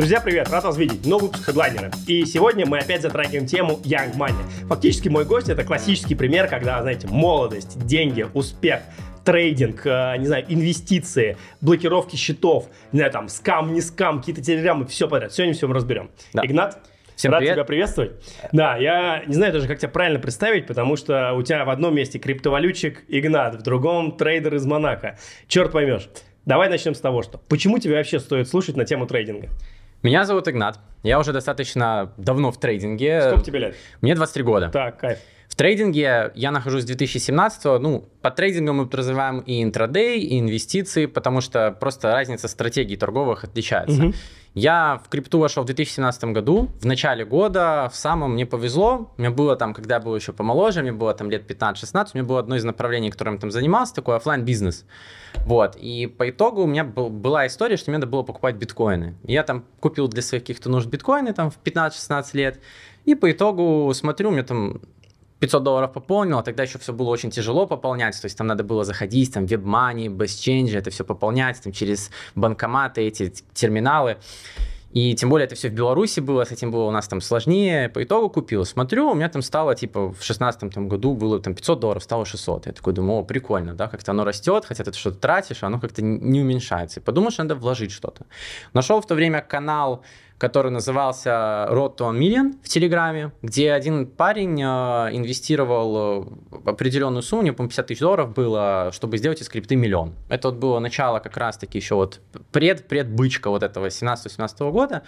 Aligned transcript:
Друзья, 0.00 0.18
привет! 0.22 0.48
Рад 0.48 0.64
вас 0.64 0.78
видеть. 0.78 1.04
Новый 1.04 1.26
выпуск 1.26 1.44
хедлайнера. 1.44 1.90
И 2.06 2.24
сегодня 2.24 2.64
мы 2.64 2.78
опять 2.78 3.02
затрагиваем 3.02 3.44
тему 3.44 3.78
Young 3.84 4.16
Money. 4.16 4.66
Фактически 4.66 5.10
мой 5.10 5.26
гость 5.26 5.50
это 5.50 5.62
классический 5.62 6.14
пример, 6.14 6.48
когда, 6.48 6.80
знаете, 6.80 7.06
молодость, 7.06 7.78
деньги, 7.84 8.26
успех, 8.32 8.80
трейдинг, 9.26 9.82
э, 9.84 10.16
не 10.16 10.26
знаю, 10.26 10.46
инвестиции, 10.48 11.36
блокировки 11.60 12.16
счетов, 12.16 12.70
не 12.92 13.00
знаю, 13.00 13.12
там, 13.12 13.28
скам, 13.28 13.74
не 13.74 13.82
скам, 13.82 14.20
какие-то 14.20 14.40
телеграммы, 14.40 14.86
все 14.86 15.06
подряд. 15.06 15.34
Сегодня 15.34 15.52
все 15.52 15.68
мы 15.68 15.74
разберем. 15.74 16.10
Да. 16.32 16.46
Игнат, 16.46 16.78
Всем 17.14 17.32
Рад 17.32 17.40
привет. 17.40 17.56
тебя 17.56 17.64
приветствовать. 17.64 18.12
Да, 18.52 18.78
я 18.78 19.22
не 19.26 19.34
знаю 19.34 19.52
даже, 19.52 19.68
как 19.68 19.80
тебя 19.80 19.90
правильно 19.90 20.18
представить, 20.18 20.66
потому 20.66 20.96
что 20.96 21.34
у 21.34 21.42
тебя 21.42 21.66
в 21.66 21.68
одном 21.68 21.94
месте 21.94 22.18
криптовалютчик 22.18 23.04
Игнат, 23.08 23.56
в 23.56 23.60
другом 23.60 24.16
трейдер 24.16 24.54
из 24.54 24.64
Монако. 24.64 25.18
Черт 25.46 25.72
поймешь. 25.72 26.08
Давай 26.46 26.70
начнем 26.70 26.94
с 26.94 27.00
того, 27.00 27.20
что 27.20 27.36
почему 27.50 27.78
тебе 27.78 27.96
вообще 27.96 28.18
стоит 28.18 28.48
слушать 28.48 28.76
на 28.76 28.86
тему 28.86 29.06
трейдинга? 29.06 29.50
Меня 30.02 30.24
зовут 30.24 30.48
Игнат. 30.48 30.78
Я 31.02 31.18
уже 31.18 31.32
достаточно 31.32 32.12
давно 32.16 32.50
в 32.50 32.58
трейдинге. 32.58 33.22
Сколько 33.22 33.44
тебе 33.44 33.58
лет? 33.58 33.76
Мне 34.00 34.14
23 34.14 34.42
года. 34.42 34.68
Так, 34.70 34.98
кайф. 34.98 35.18
В 35.48 35.56
трейдинге 35.56 36.30
я 36.34 36.50
нахожусь 36.52 36.84
с 36.84 36.86
2017 36.86 37.64
Ну, 37.80 38.08
по 38.22 38.30
трейдингу 38.30 38.72
мы 38.72 38.86
подразумеваем 38.86 39.40
и 39.40 39.62
интрадей, 39.62 40.20
и 40.20 40.38
инвестиции, 40.38 41.06
потому 41.06 41.40
что 41.40 41.72
просто 41.72 42.12
разница 42.12 42.48
стратегий 42.48 42.96
торговых 42.96 43.44
отличается. 43.44 44.04
Угу. 44.04 44.14
Я 44.54 45.00
в 45.04 45.08
крипту 45.08 45.38
вошел 45.38 45.62
в 45.62 45.66
2017 45.66 46.24
году, 46.24 46.70
в 46.80 46.84
начале 46.84 47.24
года, 47.24 47.88
в 47.92 47.96
самом 47.96 48.32
мне 48.32 48.46
повезло, 48.46 49.12
мне 49.16 49.30
было 49.30 49.54
там, 49.54 49.72
когда 49.72 49.96
я 49.96 50.00
был 50.00 50.16
еще 50.16 50.32
помоложе, 50.32 50.82
мне 50.82 50.92
было 50.92 51.14
там 51.14 51.30
лет 51.30 51.48
15-16, 51.48 52.08
у 52.14 52.18
меня 52.18 52.26
было 52.26 52.40
одно 52.40 52.56
из 52.56 52.64
направлений, 52.64 53.10
которым 53.10 53.34
я 53.34 53.40
там 53.40 53.52
занимался, 53.52 53.94
такой 53.94 54.16
офлайн 54.16 54.44
бизнес 54.44 54.84
Вот, 55.46 55.76
и 55.76 56.08
по 56.08 56.28
итогу 56.28 56.62
у 56.62 56.66
меня 56.66 56.82
был, 56.82 57.10
была 57.10 57.46
история, 57.46 57.76
что 57.76 57.92
мне 57.92 57.98
надо 57.98 58.10
было 58.10 58.24
покупать 58.24 58.56
биткоины. 58.56 59.14
Я 59.22 59.44
там 59.44 59.64
купил 59.78 60.08
для 60.08 60.22
своих 60.22 60.42
каких-то 60.42 60.68
нужд 60.68 60.88
биткоины 60.88 61.32
там 61.32 61.52
в 61.52 61.58
15-16 61.62 62.24
лет, 62.32 62.60
и 63.04 63.14
по 63.14 63.30
итогу 63.30 63.92
смотрю, 63.94 64.30
у 64.30 64.32
меня 64.32 64.42
там 64.42 64.80
500 65.40 65.62
долларов 65.62 65.92
пополнил, 65.92 66.38
а 66.38 66.42
тогда 66.42 66.62
еще 66.62 66.78
все 66.78 66.92
было 66.92 67.08
очень 67.08 67.30
тяжело 67.30 67.66
пополнять, 67.66 68.20
то 68.20 68.26
есть 68.26 68.36
там 68.36 68.46
надо 68.46 68.62
было 68.62 68.84
заходить, 68.84 69.32
там, 69.32 69.44
WebMoney, 69.44 70.06
BestChange, 70.08 70.76
это 70.76 70.90
все 70.90 71.04
пополнять, 71.04 71.60
там, 71.60 71.72
через 71.72 72.10
банкоматы, 72.34 73.02
эти 73.02 73.32
терминалы. 73.54 74.18
И 74.92 75.14
тем 75.14 75.30
более 75.30 75.46
это 75.46 75.54
все 75.54 75.68
в 75.68 75.72
Беларуси 75.72 76.18
было, 76.18 76.44
с 76.44 76.50
этим 76.50 76.72
было 76.72 76.84
у 76.84 76.90
нас 76.90 77.06
там 77.06 77.20
сложнее. 77.20 77.88
По 77.88 78.02
итогу 78.02 78.28
купил. 78.28 78.64
Смотрю, 78.64 79.10
у 79.10 79.14
меня 79.14 79.28
там 79.28 79.40
стало, 79.40 79.76
типа, 79.76 80.12
в 80.12 80.22
16 80.22 80.74
там, 80.74 80.88
году 80.88 81.14
было 81.14 81.38
там 81.38 81.54
500 81.54 81.78
долларов, 81.78 82.02
стало 82.02 82.24
600. 82.24 82.66
Я 82.66 82.72
такой 82.72 82.92
думаю, 82.92 83.20
о, 83.20 83.22
прикольно, 83.22 83.74
да, 83.74 83.86
как-то 83.86 84.10
оно 84.10 84.24
растет, 84.24 84.64
хотя 84.64 84.82
ты 84.82 84.92
что-то 84.92 85.18
тратишь, 85.18 85.62
а 85.62 85.68
оно 85.68 85.78
как-то 85.78 86.02
не 86.02 86.40
уменьшается. 86.40 86.98
И 86.98 87.02
подумал, 87.02 87.30
что 87.30 87.44
надо 87.44 87.54
вложить 87.54 87.92
что-то. 87.92 88.26
Нашел 88.72 89.00
в 89.00 89.06
то 89.06 89.14
время 89.14 89.42
канал 89.42 90.02
который 90.40 90.70
назывался 90.72 91.66
Road 91.70 91.98
to 91.98 92.18
Million 92.18 92.54
в 92.64 92.68
Телеграме, 92.68 93.30
где 93.42 93.72
один 93.72 94.06
парень 94.06 94.58
э, 94.58 94.64
инвестировал 95.14 96.24
э, 96.54 96.70
определенную 96.70 97.22
сумму, 97.22 97.42
не 97.42 97.52
помню, 97.52 97.68
50 97.68 97.86
тысяч 97.86 98.00
долларов 98.00 98.32
было, 98.32 98.90
чтобы 98.94 99.18
сделать 99.18 99.42
из 99.42 99.50
крипты 99.50 99.76
миллион. 99.76 100.14
Это 100.30 100.48
вот 100.48 100.56
было 100.56 100.78
начало 100.78 101.18
как 101.18 101.36
раз-таки 101.36 101.76
еще 101.76 101.94
вот 101.94 102.20
пред-предбычка 102.52 103.50
вот 103.50 103.62
этого 103.62 103.88
17-17 103.88 104.70
года. 104.72 105.02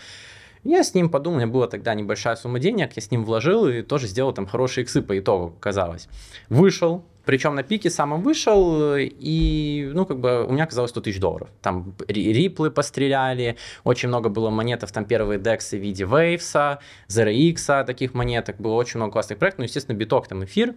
Я 0.65 0.85
с 0.85 0.93
ним 0.93 1.09
подумал, 1.09 1.39
у 1.39 1.41
меня 1.41 1.51
была 1.51 1.67
тогда 1.67 1.95
небольшая 1.95 2.37
сумма 2.37 2.59
денег, 2.59 2.93
я 2.95 3.03
с 3.03 3.11
ним 3.11 3.25
вложил 3.25 3.67
и 3.67 3.81
тоже 3.81 4.09
сделал 4.09 4.35
там 4.35 4.47
хорошие 4.47 4.85
иксы 4.85 5.01
по 5.01 5.19
итогу, 5.19 5.57
казалось. 5.61 6.09
Вышел, 6.51 7.07
причем 7.25 7.55
на 7.55 7.63
пике 7.63 7.91
самом 7.91 8.23
вышел, 8.23 8.97
и, 8.97 9.91
ну, 9.95 10.07
как 10.07 10.19
бы 10.19 10.45
у 10.45 10.53
меня 10.53 10.65
оказалось 10.65 10.91
100 10.91 11.01
тысяч 11.01 11.21
долларов. 11.21 11.49
Там 11.61 11.95
риплы 12.09 12.71
постреляли, 12.71 13.57
очень 13.85 14.09
много 14.09 14.29
было 14.29 14.51
монетов, 14.51 14.93
там 14.93 15.05
первые 15.05 15.39
дексы 15.39 15.79
в 15.79 15.81
виде 15.81 16.05
Waves, 16.05 16.79
ZRX, 17.09 17.85
таких 17.85 18.15
монеток, 18.15 18.57
было 18.59 18.75
очень 18.75 18.99
много 18.99 19.13
классных 19.13 19.39
проектов, 19.39 19.59
ну, 19.59 19.65
естественно, 19.65 19.97
биток, 19.97 20.29
там, 20.29 20.45
эфир 20.45 20.75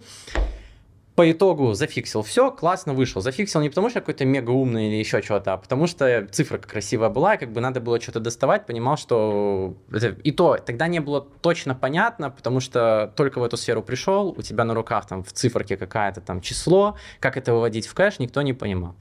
по 1.16 1.32
итогу 1.32 1.74
зафиксил 1.74 2.24
все, 2.24 2.52
классно 2.52 2.94
вышел. 2.94 3.22
Зафиксил 3.22 3.62
не 3.62 3.70
потому, 3.70 3.90
что 3.90 4.02
какой-то 4.02 4.26
мега 4.26 4.52
умный 4.52 4.90
или 4.90 4.96
еще 4.96 5.22
что-то, 5.22 5.54
а 5.54 5.58
потому 5.58 5.88
что 5.88 6.28
цифра 6.30 6.58
красивая 6.58 7.10
была, 7.10 7.36
и 7.36 7.38
как 7.38 7.54
бы 7.54 7.62
надо 7.62 7.80
было 7.80 8.02
что-то 8.02 8.20
доставать, 8.20 8.66
понимал, 8.66 8.98
что 8.98 9.76
это... 9.92 10.08
и 10.08 10.32
то 10.32 10.58
тогда 10.58 10.88
не 10.88 11.00
было 11.00 11.22
точно 11.22 11.74
понятно, 11.74 12.30
потому 12.30 12.60
что 12.60 13.14
только 13.16 13.40
в 13.40 13.44
эту 13.44 13.56
сферу 13.56 13.82
пришел, 13.82 14.36
у 14.38 14.42
тебя 14.42 14.66
на 14.66 14.74
руках 14.74 15.08
там 15.08 15.24
в 15.24 15.32
циферке 15.32 15.78
какая-то 15.78 16.20
там 16.20 16.42
число, 16.42 16.98
как 17.22 17.38
это 17.38 17.54
выводить 17.54 17.88
в 17.88 17.94
кэш, 17.94 18.20
никто 18.20 18.42
не 18.42 18.54
понимал. 18.54 18.96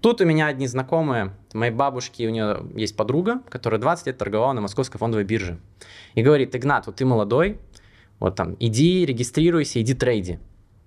Тут 0.00 0.20
у 0.20 0.24
меня 0.24 0.46
одни 0.46 0.68
знакомые, 0.68 1.32
моей 1.52 1.72
бабушки, 1.72 2.22
у 2.26 2.30
нее 2.30 2.64
есть 2.76 2.96
подруга, 2.96 3.40
которая 3.48 3.80
20 3.80 4.06
лет 4.06 4.18
торговала 4.18 4.52
на 4.52 4.60
московской 4.60 5.00
фондовой 5.00 5.24
бирже. 5.24 5.58
И 6.14 6.22
говорит, 6.22 6.54
Игнат, 6.54 6.86
вот 6.86 6.96
ты 6.96 7.04
молодой, 7.04 7.58
вот 8.20 8.36
там, 8.36 8.56
иди 8.60 9.04
регистрируйся, 9.04 9.80
иди 9.80 9.94
трейди. 9.94 10.38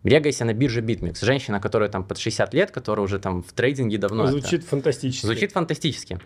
Регайся 0.04 0.46
на 0.46 0.54
бирже 0.54 0.82
BitMEX. 0.82 1.26
Женщина, 1.26 1.60
которая 1.60 1.90
там 1.90 2.04
под 2.04 2.18
60 2.18 2.54
лет, 2.54 2.72
которая 2.72 3.04
уже 3.06 3.20
там 3.20 3.44
в 3.44 3.52
трейдинге 3.52 3.98
давно. 3.98 4.28
Звучит 4.28 4.62
это... 4.62 4.70
фантастически. 4.70 5.26
Звучит 5.26 5.52
фантастически. 5.52 6.20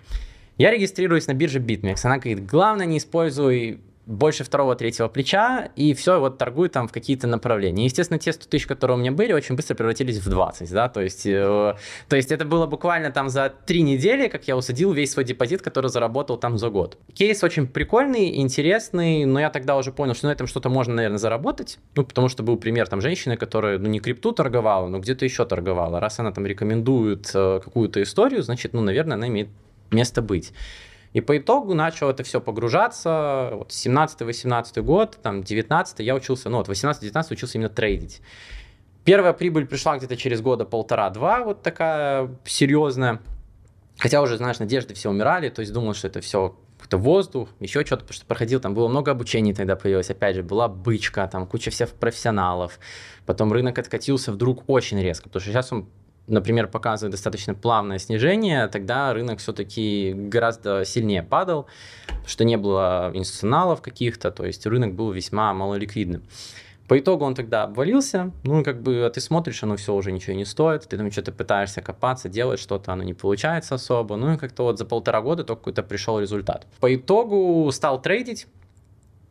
Я 0.58 0.70
регистрируюсь 0.72 1.28
на 1.28 1.34
бирже 1.34 1.60
BitMEX. 1.60 2.02
Она 2.04 2.18
говорит, 2.18 2.46
главное 2.46 2.86
не 2.86 3.00
используй 3.00 3.82
больше 4.06 4.44
второго, 4.44 4.76
третьего 4.76 5.08
плеча, 5.08 5.70
и 5.76 5.94
все, 5.94 6.20
вот 6.20 6.38
торгую 6.38 6.70
там 6.70 6.88
в 6.88 6.92
какие-то 6.92 7.28
направления. 7.28 7.86
Естественно, 7.86 8.20
те 8.20 8.34
100 8.34 8.50
тысяч, 8.50 8.68
которые 8.68 8.98
у 8.98 9.00
меня 9.00 9.12
были, 9.12 9.32
очень 9.34 9.56
быстро 9.56 9.76
превратились 9.76 10.18
в 10.18 10.30
20, 10.30 10.72
да, 10.72 10.90
то 10.90 11.02
есть, 11.02 11.26
э, 11.26 11.76
то 12.10 12.16
есть 12.16 12.32
это 12.32 12.44
было 12.46 12.66
буквально 12.66 13.12
там 13.12 13.30
за 13.30 13.54
три 13.66 13.82
недели, 13.82 14.28
как 14.28 14.48
я 14.48 14.58
усадил 14.58 14.92
весь 14.92 15.12
свой 15.12 15.24
депозит, 15.24 15.62
который 15.62 15.90
заработал 15.90 16.38
там 16.38 16.58
за 16.58 16.70
год. 16.70 16.98
Кейс 17.14 17.44
очень 17.44 17.66
прикольный, 17.66 18.42
интересный, 18.42 19.26
но 19.26 19.40
я 19.40 19.50
тогда 19.50 19.78
уже 19.78 19.92
понял, 19.92 20.16
что 20.16 20.28
на 20.28 20.32
этом 20.32 20.48
что-то 20.48 20.70
можно, 20.70 20.96
наверное, 20.96 21.20
заработать, 21.20 21.80
ну, 21.96 22.04
потому 22.04 22.28
что 22.28 22.44
был 22.44 22.58
пример 22.58 22.88
там 22.88 23.00
женщины, 23.00 23.38
которая, 23.38 23.78
ну, 23.78 23.88
не 23.88 24.00
крипту 24.00 24.34
торговала, 24.34 24.88
но 24.88 25.00
где-то 25.00 25.24
еще 25.24 25.46
торговала. 25.46 26.00
Раз 26.00 26.20
она 26.20 26.32
там 26.32 26.46
рекомендует 26.46 27.32
э, 27.34 27.62
какую-то 27.64 28.02
историю, 28.04 28.44
значит, 28.44 28.74
ну, 28.74 28.82
наверное, 28.82 29.16
она 29.16 29.28
имеет 29.28 29.48
место 29.92 30.22
быть. 30.22 30.52
И 31.14 31.22
по 31.22 31.38
итогу 31.38 31.76
начал 31.76 32.10
это 32.10 32.24
все 32.24 32.42
погружаться. 32.42 33.52
Вот 33.54 33.70
17-18 33.70 34.82
год, 34.82 35.20
там 35.22 35.44
19 35.44 36.00
я 36.00 36.16
учился, 36.16 36.50
ну 36.50 36.58
вот 36.58 36.68
18-19 36.68 37.26
учился 37.32 37.58
именно 37.58 37.70
трейдить. 37.70 38.22
Первая 39.06 39.34
прибыль 39.34 39.68
пришла 39.68 39.98
где-то 39.98 40.18
через 40.18 40.42
года 40.42 40.66
полтора-два, 40.66 41.44
вот 41.44 41.62
такая 41.62 42.30
серьезная. 42.46 43.20
Хотя 44.00 44.22
уже, 44.22 44.38
знаешь, 44.38 44.60
надежды 44.60 44.94
все 44.96 45.10
умирали, 45.10 45.50
то 45.50 45.60
есть 45.60 45.72
думал, 45.72 45.94
что 45.94 46.08
это 46.08 46.20
все 46.22 46.56
какой-то 46.78 46.98
воздух, 46.98 47.50
еще 47.60 47.86
что-то, 47.86 48.12
что 48.12 48.26
проходил, 48.26 48.60
там 48.60 48.74
было 48.74 48.88
много 48.88 49.12
обучений 49.12 49.54
тогда 49.54 49.76
появилось, 49.76 50.10
опять 50.10 50.36
же, 50.36 50.44
была 50.44 50.68
бычка, 50.68 51.28
там 51.28 51.46
куча 51.46 51.70
всех 51.72 51.92
профессионалов, 51.92 52.80
потом 53.26 53.54
рынок 53.54 53.78
откатился 53.78 54.32
вдруг 54.32 54.64
очень 54.68 55.00
резко, 55.00 55.30
потому 55.30 55.42
что 55.42 55.52
сейчас 55.52 55.72
он 55.72 55.88
например, 56.28 56.68
показывает 56.68 57.12
достаточно 57.12 57.54
плавное 57.54 58.00
снижение, 58.00 58.68
тогда 58.68 59.14
рынок 59.14 59.40
все-таки 59.40 60.14
гораздо 60.16 60.86
сильнее 60.86 61.24
падал, 61.24 61.68
что 62.26 62.44
не 62.46 62.58
было 62.58 63.12
институционалов 63.14 63.82
каких-то, 63.82 64.32
то 64.32 64.46
есть 64.46 64.66
рынок 64.66 64.94
был 64.94 65.12
весьма 65.12 65.54
малоликвидным. 65.54 66.24
По 66.88 67.00
итогу 67.00 67.24
он 67.24 67.34
тогда 67.34 67.64
обвалился, 67.64 68.32
ну, 68.44 68.64
как 68.64 68.82
бы, 68.82 69.06
а 69.06 69.10
ты 69.10 69.22
смотришь, 69.22 69.64
оно 69.64 69.78
все 69.78 69.94
уже 69.94 70.12
ничего 70.12 70.36
не 70.36 70.44
стоит, 70.44 70.84
ты 70.88 70.98
там 70.98 71.12
что-то 71.12 71.32
пытаешься 71.32 71.82
копаться, 71.82 72.28
делать 72.28 72.60
что-то, 72.60 72.92
оно 72.92 73.04
не 73.04 73.14
получается 73.14 73.76
особо, 73.76 74.18
ну, 74.18 74.34
и 74.34 74.38
как-то 74.38 74.64
вот 74.64 74.78
за 74.78 74.86
полтора 74.86 75.22
года 75.22 75.44
только 75.44 75.62
какой-то 75.62 75.84
пришел 75.84 76.20
результат. 76.20 76.68
По 76.82 76.94
итогу 76.94 77.70
стал 77.72 78.02
трейдить, 78.02 78.48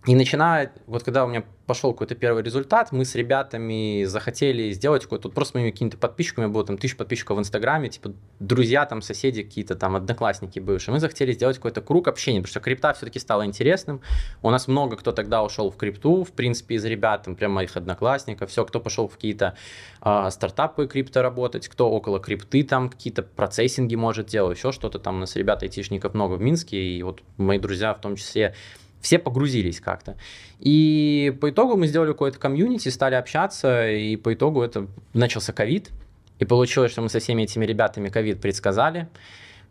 и 0.04 0.16
начиная, 0.16 0.72
вот 0.86 1.04
когда 1.04 1.24
у 1.24 1.28
меня 1.28 1.44
пошел 1.66 1.92
какой-то 1.92 2.16
первый 2.16 2.42
результат, 2.42 2.90
мы 2.90 3.04
с 3.04 3.14
ребятами 3.14 4.02
захотели 4.04 4.72
сделать 4.72 5.04
какой-то, 5.04 5.28
вот 5.28 5.34
просто 5.34 5.58
моими 5.58 5.70
какими-то 5.70 5.96
подписчиками, 5.96 6.46
было 6.46 6.64
там 6.64 6.76
тысяч 6.76 6.96
подписчиков 6.96 7.36
в 7.36 7.40
Инстаграме, 7.40 7.88
типа 7.88 8.12
друзья, 8.40 8.84
там 8.84 9.00
соседи 9.00 9.44
какие-то, 9.44 9.76
там 9.76 9.94
одноклассники 9.94 10.58
бывшие, 10.58 10.93
мы 10.93 10.99
захотели 10.99 11.31
сделать 11.32 11.56
какой-то 11.56 11.82
круг 11.82 12.08
общения, 12.08 12.40
потому 12.40 12.50
что 12.50 12.58
крипта 12.58 12.93
все-таки 12.94 13.20
стала 13.20 13.46
интересным, 13.46 14.00
у 14.43 14.50
нас 14.50 14.66
много 14.66 14.96
кто 14.96 15.12
тогда 15.12 15.44
ушел 15.44 15.70
в 15.70 15.76
крипту, 15.76 16.25
в 16.25 16.32
принципе, 16.32 16.75
из 16.75 16.84
ребят, 16.84 17.22
там 17.22 17.37
прям 17.37 17.52
моих 17.52 17.76
одноклассников, 17.76 18.50
все, 18.50 18.64
кто 18.64 18.81
пошел 18.81 19.06
в 19.06 19.14
какие-то 19.14 19.56
э, 20.04 20.31
стартапы 20.31 20.88
крипто 20.88 21.22
работать, 21.22 21.69
кто 21.69 21.88
около 21.88 22.19
крипты 22.19 22.64
там 22.64 22.90
какие-то 22.90 23.22
процессинги 23.22 23.94
может 23.94 24.26
делать, 24.26 24.58
еще 24.58 24.72
что-то 24.72 24.99
там, 24.99 25.16
у 25.16 25.20
нас 25.20 25.37
ребят 25.37 25.62
айтишников 25.62 26.12
много 26.14 26.34
в 26.34 26.40
Минске, 26.40 26.76
и 26.76 27.02
вот 27.04 27.22
мои 27.37 27.60
друзья 27.60 27.94
в 27.94 28.00
том 28.00 28.16
числе 28.16 28.56
все 29.02 29.19
погрузились 29.19 29.81
как-то. 29.81 30.16
И 30.60 31.37
по 31.40 31.50
итогу 31.50 31.76
мы 31.76 31.88
сделали 31.88 32.12
какое-то 32.12 32.38
комьюнити, 32.38 32.88
стали 32.88 33.16
общаться, 33.16 33.90
и 33.90 34.16
по 34.16 34.32
итогу 34.32 34.62
это 34.62 34.87
начался 35.12 35.52
ковид. 35.52 35.90
И 36.38 36.44
получилось, 36.44 36.93
что 36.93 37.02
мы 37.02 37.08
со 37.08 37.19
всеми 37.19 37.43
этими 37.43 37.66
ребятами 37.66 38.08
ковид 38.08 38.40
предсказали. 38.40 39.08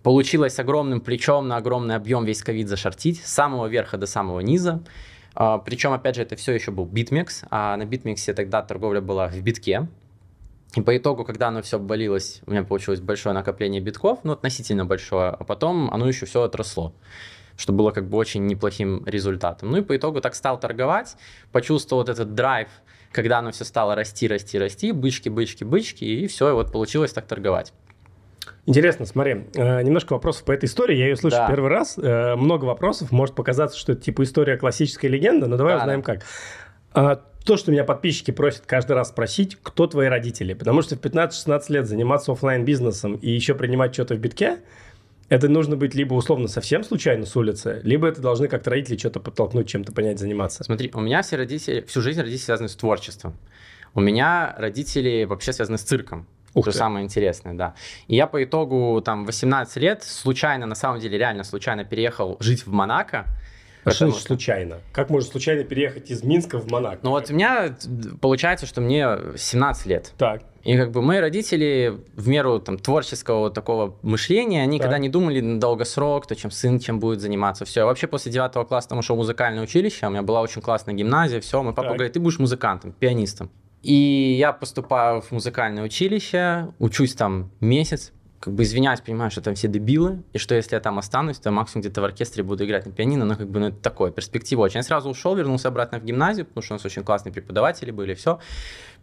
Получилось 0.04 0.60
огромным 0.60 1.00
плечом 1.00 1.48
на 1.48 1.58
огромный 1.58 1.96
объем 1.96 2.26
весь 2.26 2.44
ковид 2.44 2.68
зашортить, 2.68 3.24
с 3.24 3.32
самого 3.32 3.68
верха 3.68 3.98
до 3.98 4.06
самого 4.06 4.42
низа. 4.42 4.84
А, 5.34 5.60
Причем, 5.60 5.94
опять 5.94 6.16
же, 6.16 6.24
это 6.24 6.36
все 6.36 6.52
еще 6.54 6.72
был 6.72 6.86
BitMEX, 6.86 7.46
а 7.50 7.78
на 7.78 7.84
BitMEX 7.84 8.34
тогда 8.34 8.62
торговля 8.62 9.00
была 9.00 9.28
в 9.28 9.42
битке. 9.42 9.88
И 10.76 10.82
по 10.82 10.96
итогу, 10.96 11.24
когда 11.24 11.50
оно 11.50 11.62
все 11.62 11.78
обвалилось, 11.78 12.42
у 12.46 12.52
меня 12.52 12.64
получилось 12.64 13.02
большое 13.02 13.36
накопление 13.36 13.82
битков, 13.82 14.20
ну, 14.24 14.34
относительно 14.34 14.86
большое, 14.86 15.30
а 15.30 15.44
потом 15.44 15.92
оно 15.92 16.08
еще 16.08 16.26
все 16.26 16.44
отросло 16.44 16.94
что 17.62 17.74
было 17.74 17.92
как 17.92 18.10
бы 18.10 18.18
очень 18.18 18.48
неплохим 18.48 19.04
результатом. 19.06 19.70
Ну 19.72 19.78
и 19.78 19.82
по 19.82 19.96
итогу 19.96 20.20
так 20.20 20.34
стал 20.34 20.60
торговать, 20.60 21.16
почувствовал 21.52 22.02
вот 22.02 22.10
этот 22.10 22.34
драйв, 22.34 22.68
когда 23.12 23.38
оно 23.40 23.52
все 23.52 23.66
стало 23.66 23.94
расти, 23.94 24.28
расти, 24.28 24.58
расти, 24.58 24.92
бычки, 24.92 25.30
бычки, 25.30 25.64
бычки, 25.64 26.04
и 26.04 26.28
все, 26.28 26.50
и 26.50 26.54
вот 26.54 26.72
получилось 26.72 27.14
так 27.14 27.28
торговать. 27.28 27.72
Интересно, 28.66 29.06
смотри, 29.06 29.46
э, 29.54 29.82
немножко 29.84 30.14
вопросов 30.14 30.44
по 30.46 30.52
этой 30.52 30.66
истории. 30.66 30.96
Я 30.96 31.06
ее 31.10 31.16
слышу 31.16 31.38
да. 31.38 31.48
первый 31.48 31.70
раз. 31.70 31.98
Э, 31.98 32.36
много 32.36 32.66
вопросов. 32.66 33.12
Может 33.12 33.36
показаться, 33.36 33.78
что 33.78 33.92
это 33.92 34.02
типа 34.02 34.24
история 34.24 34.58
классической 34.58 35.06
легенды, 35.06 35.46
но 35.46 35.58
давай 35.58 35.76
да, 35.76 35.82
узнаем 35.82 36.02
да. 36.02 36.14
как. 36.14 36.24
А, 36.94 37.22
то, 37.46 37.58
что 37.58 37.72
меня 37.72 37.84
подписчики 37.84 38.32
просят 38.32 38.64
каждый 38.66 38.94
раз 38.94 39.10
спросить, 39.10 39.58
кто 39.62 39.88
твои 39.88 40.08
родители. 40.08 40.54
Потому 40.54 40.82
что 40.82 40.96
в 40.96 41.00
15-16 41.00 41.64
лет 41.70 41.88
заниматься 41.88 42.32
офлайн 42.32 42.66
бизнесом 42.66 43.16
и 43.16 43.30
еще 43.30 43.56
принимать 43.56 43.94
что-то 43.94 44.16
в 44.16 44.20
битке, 44.20 44.60
это 45.32 45.48
нужно 45.48 45.78
быть 45.78 45.96
либо 45.96 46.14
условно 46.14 46.50
совсем 46.50 46.84
случайно 46.84 47.26
с 47.26 47.38
улицы, 47.38 47.80
либо 47.84 48.06
это 48.06 48.20
должны 48.22 48.50
как-то 48.50 48.70
родители 48.70 48.98
что-то 48.98 49.22
подтолкнуть, 49.22 49.66
чем-то 49.66 49.94
понять, 49.94 50.20
заниматься. 50.20 50.62
Смотри, 50.66 50.92
у 50.94 51.00
меня 51.00 51.22
все 51.22 51.38
родители, 51.38 51.80
всю 51.88 52.02
жизнь 52.02 52.20
родители 52.20 52.44
связаны 52.44 52.68
с 52.68 52.76
творчеством. 52.76 53.38
У 53.94 54.02
меня 54.02 54.54
родители 54.58 55.24
вообще 55.24 55.54
связаны 55.54 55.78
с 55.78 55.84
цирком. 55.84 56.28
Ух 56.54 56.66
что 56.66 56.74
ты. 56.74 56.78
самое 56.78 57.06
интересное, 57.06 57.54
да. 57.54 57.76
И 58.10 58.16
я 58.18 58.28
по 58.28 58.44
итогу 58.44 59.02
там 59.06 59.24
18 59.26 59.78
лет 59.78 60.04
случайно, 60.04 60.66
на 60.66 60.76
самом 60.76 61.00
деле 61.00 61.18
реально 61.18 61.46
случайно 61.46 61.86
переехал 61.86 62.36
жить 62.42 62.66
в 62.66 62.74
Монако. 62.74 63.26
А 63.86 63.92
что 63.92 64.08
значит 64.10 64.28
случайно? 64.28 64.80
Как 64.92 65.10
можно 65.10 65.32
случайно 65.32 65.64
переехать 65.64 66.12
из 66.12 66.24
Минска 66.24 66.60
в 66.60 66.70
Монако? 66.70 67.00
Ну 67.04 67.12
вот 67.12 67.30
у 67.30 67.34
меня 67.34 67.74
получается, 68.20 68.66
что 68.66 68.82
мне 68.82 69.18
17 69.38 69.86
лет. 69.86 70.12
Так. 70.18 70.44
И 70.64 70.78
как 70.78 70.92
бы 70.92 71.02
мои 71.02 71.20
родители 71.20 72.00
в 72.16 72.28
меру 72.28 72.60
там 72.60 72.78
творческого 72.78 73.40
вот 73.40 73.54
такого 73.54 73.96
мышления, 74.04 74.62
они 74.62 74.78
так. 74.78 74.86
когда 74.86 74.98
не 75.00 75.10
думали 75.10 75.42
на 75.42 75.60
долгосрок, 75.60 76.28
то 76.28 76.36
чем 76.36 76.52
сын 76.52 76.80
чем 76.80 77.00
будет 77.00 77.22
заниматься, 77.22 77.66
все. 77.66 77.82
Я 77.82 77.86
вообще 77.86 78.08
после 78.08 78.32
девятого 78.32 78.64
класса 78.64 78.90
там 78.90 79.00
ушел 79.00 79.16
в 79.16 79.20
музыкальное 79.20 79.64
училище, 79.64 80.08
у 80.08 80.10
меня 80.10 80.22
была 80.22 80.42
очень 80.42 80.62
классная 80.62 80.94
гимназия, 80.94 81.42
все. 81.42 81.64
Мой 81.64 81.74
папа 81.74 81.90
так. 81.90 81.98
говорит, 81.98 82.14
ты 82.14 82.20
будешь 82.20 82.40
музыкантом, 82.40 82.92
пианистом. 82.92 83.50
И 83.82 84.36
я 84.38 84.54
поступаю 84.54 85.22
в 85.22 85.32
музыкальное 85.32 85.84
училище, 85.84 86.68
учусь 86.78 87.16
там 87.16 87.50
месяц, 87.60 88.12
как 88.42 88.54
бы 88.56 88.64
извиняюсь, 88.64 89.02
понимаю, 89.02 89.30
что 89.30 89.42
там 89.42 89.54
все 89.54 89.68
дебилы, 89.68 90.24
и 90.34 90.40
что 90.40 90.56
если 90.56 90.76
я 90.76 90.80
там 90.82 90.98
останусь, 90.98 91.38
то 91.38 91.52
максимум 91.52 91.82
где-то 91.82 92.02
в 92.02 92.04
оркестре 92.04 92.44
буду 92.44 92.66
играть 92.66 92.86
на 92.88 92.92
пианино, 92.92 93.24
но 93.24 93.36
как 93.36 93.48
бы 93.48 93.60
ну, 93.60 93.68
это 93.68 93.78
такое, 93.78 94.12
перспектива 94.12 94.62
очень. 94.62 94.78
Я 94.78 94.84
сразу 94.84 95.10
ушел, 95.10 95.36
вернулся 95.36 95.68
обратно 95.68 96.00
в 96.00 96.04
гимназию, 96.04 96.46
потому 96.48 96.64
что 96.64 96.74
у 96.74 96.76
нас 96.76 96.86
очень 96.86 97.04
классные 97.04 97.32
преподаватели 97.32 97.92
были, 97.92 98.16
все. 98.16 98.40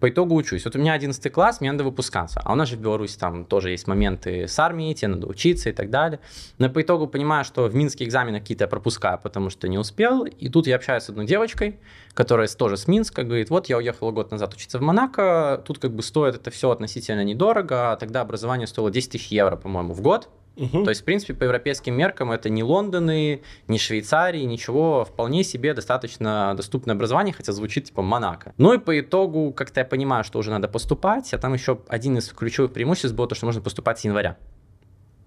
По 0.00 0.08
итогу 0.08 0.36
учусь. 0.36 0.64
Вот 0.64 0.76
у 0.76 0.78
меня 0.78 0.92
11 0.92 1.32
класс, 1.32 1.60
мне 1.60 1.72
надо 1.72 1.82
выпускаться. 1.82 2.40
А 2.44 2.52
у 2.52 2.54
нас 2.54 2.68
же 2.68 2.76
в 2.76 2.80
Беларуси 2.80 3.18
там 3.18 3.44
тоже 3.44 3.70
есть 3.70 3.86
моменты 3.88 4.46
с 4.46 4.58
армией, 4.58 4.94
тебе 4.94 5.08
надо 5.08 5.26
учиться 5.26 5.70
и 5.70 5.72
так 5.72 5.90
далее. 5.90 6.20
Но 6.58 6.70
по 6.70 6.82
итогу 6.82 7.08
понимаю, 7.08 7.44
что 7.44 7.64
в 7.68 7.74
Минске 7.74 8.04
экзамены 8.04 8.38
какие-то 8.40 8.64
я 8.64 8.68
пропускаю, 8.68 9.18
потому 9.20 9.50
что 9.50 9.66
не 9.66 9.76
успел. 9.76 10.24
И 10.24 10.48
тут 10.48 10.66
я 10.66 10.76
общаюсь 10.76 11.02
с 11.02 11.08
одной 11.08 11.26
девочкой, 11.26 11.80
которая 12.14 12.46
тоже 12.48 12.76
с 12.76 12.86
Минска, 12.86 13.24
говорит, 13.24 13.50
вот 13.50 13.68
я 13.68 13.76
уехала 13.76 14.12
год 14.12 14.30
назад 14.30 14.54
учиться 14.54 14.78
в 14.78 14.82
Монако, 14.82 15.62
тут 15.66 15.78
как 15.78 15.92
бы 15.92 16.02
стоит 16.02 16.36
это 16.36 16.50
все 16.50 16.70
относительно 16.70 17.24
недорого, 17.24 17.92
а 17.92 17.96
тогда 17.96 18.20
образование 18.20 18.66
стоило 18.66 18.90
10 18.90 19.12
тысяч 19.12 19.28
евро, 19.28 19.56
по-моему, 19.56 19.94
в 19.94 20.00
год. 20.00 20.28
Угу. 20.58 20.84
То 20.84 20.90
есть, 20.90 21.02
в 21.02 21.05
принципе, 21.05 21.34
по 21.34 21.44
европейским 21.44 21.94
меркам 21.94 22.32
это 22.32 22.50
не 22.50 22.64
Лондоны, 22.64 23.43
не 23.69 23.78
Швейцарии, 23.78 24.43
ничего, 24.43 25.05
вполне 25.05 25.44
себе 25.44 25.72
достаточно 25.72 26.52
доступное 26.56 26.96
образование, 26.96 27.32
хотя 27.32 27.52
звучит 27.52 27.84
типа 27.84 28.02
Монако. 28.02 28.52
Ну 28.58 28.72
и 28.75 28.78
по 28.78 28.99
итогу, 28.99 29.52
как-то 29.52 29.81
я 29.81 29.84
понимаю, 29.87 30.25
что 30.25 30.38
уже 30.38 30.50
надо 30.50 30.66
поступать, 30.66 31.32
а 31.32 31.38
там 31.38 31.55
еще 31.55 31.78
один 31.88 32.19
из 32.19 32.28
ключевых 32.31 32.72
преимуществ 32.72 33.14
был 33.14 33.26
то, 33.26 33.34
что 33.34 33.46
можно 33.46 33.62
поступать 33.62 34.00
с 34.00 34.05
января. 34.05 34.37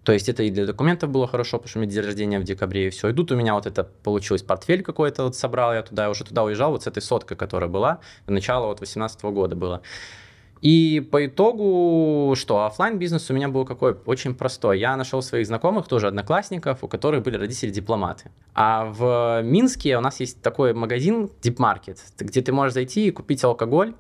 То 0.03 0.13
есть 0.13 0.29
это 0.29 0.43
и 0.43 0.49
для 0.49 0.65
документов 0.65 1.11
было 1.11 1.27
хорошо, 1.27 1.57
потому 1.57 1.69
что 1.69 1.79
у 1.79 1.81
меня 1.83 1.91
день 1.91 2.03
рождения 2.03 2.39
в 2.39 2.43
декабре, 2.43 2.87
и 2.87 2.89
все. 2.89 3.09
И 3.09 3.13
тут 3.13 3.31
у 3.31 3.35
меня 3.35 3.53
вот 3.53 3.67
это 3.67 3.83
получилось, 3.83 4.41
портфель 4.41 4.81
какой-то 4.81 5.23
вот 5.23 5.35
собрал 5.35 5.73
я 5.73 5.83
туда, 5.83 6.09
уже 6.09 6.23
туда 6.23 6.43
уезжал, 6.43 6.71
вот 6.71 6.83
с 6.83 6.87
этой 6.87 7.01
соткой, 7.03 7.37
которая 7.37 7.69
была, 7.69 7.99
начало 8.25 8.65
вот 8.65 8.79
18 8.79 9.21
года 9.25 9.55
было. 9.55 9.81
И 10.61 10.99
по 11.11 11.25
итогу, 11.25 12.35
что 12.35 12.65
офлайн 12.65 12.99
бизнес 12.99 13.29
у 13.29 13.33
меня 13.33 13.49
был 13.49 13.65
какой? 13.65 13.97
Очень 14.05 14.35
простой. 14.35 14.79
Я 14.79 14.95
нашел 14.95 15.21
своих 15.21 15.47
знакомых, 15.47 15.87
тоже 15.87 16.07
одноклассников, 16.07 16.83
у 16.83 16.87
которых 16.87 17.23
были 17.23 17.37
родители 17.37 17.71
дипломаты. 17.71 18.31
А 18.53 18.85
в 18.85 19.41
Минске 19.43 19.97
у 19.97 20.01
нас 20.01 20.19
есть 20.19 20.41
такой 20.41 20.73
магазин 20.73 21.29
Deep 21.41 21.57
Market, 21.57 21.97
где 22.19 22.41
ты 22.41 22.51
можешь 22.51 22.73
зайти 22.73 23.07
и 23.07 23.11
купить 23.11 23.43
алкоголь 23.43 23.93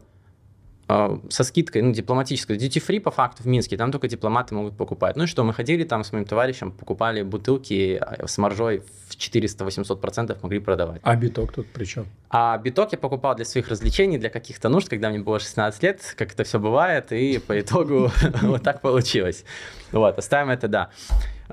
со 1.29 1.43
скидкой, 1.43 1.81
ну, 1.81 1.93
дипломатической, 1.93 2.57
duty 2.57 2.83
free 2.85 2.99
по 2.99 3.11
факту 3.11 3.43
в 3.43 3.47
Минске, 3.47 3.77
там 3.77 3.91
только 3.91 4.07
дипломаты 4.07 4.55
могут 4.55 4.77
покупать. 4.77 5.15
Ну 5.15 5.23
и 5.23 5.27
что, 5.27 5.43
мы 5.43 5.53
ходили 5.53 5.83
там 5.83 6.03
с 6.03 6.11
моим 6.11 6.25
товарищем, 6.25 6.71
покупали 6.71 7.23
бутылки 7.23 7.97
а, 8.01 8.27
с 8.27 8.37
маржой 8.37 8.83
в 9.07 9.15
400-800% 9.15 10.37
могли 10.41 10.59
продавать. 10.59 11.01
А 11.03 11.15
биток 11.15 11.53
тут 11.53 11.67
при 11.67 11.85
чем? 11.85 12.05
А 12.29 12.57
биток 12.57 12.91
я 12.91 12.97
покупал 12.97 13.35
для 13.35 13.45
своих 13.45 13.67
развлечений, 13.69 14.17
для 14.17 14.29
каких-то 14.29 14.69
нужд, 14.69 14.89
когда 14.89 15.09
мне 15.09 15.19
было 15.19 15.39
16 15.39 15.83
лет, 15.83 16.15
как 16.17 16.33
это 16.33 16.43
все 16.43 16.59
бывает, 16.59 17.11
и 17.11 17.39
по 17.39 17.59
итогу 17.59 18.11
вот 18.41 18.63
так 18.63 18.81
получилось. 18.81 19.45
Вот, 19.91 20.17
оставим 20.17 20.49
это, 20.49 20.67
да. 20.67 20.89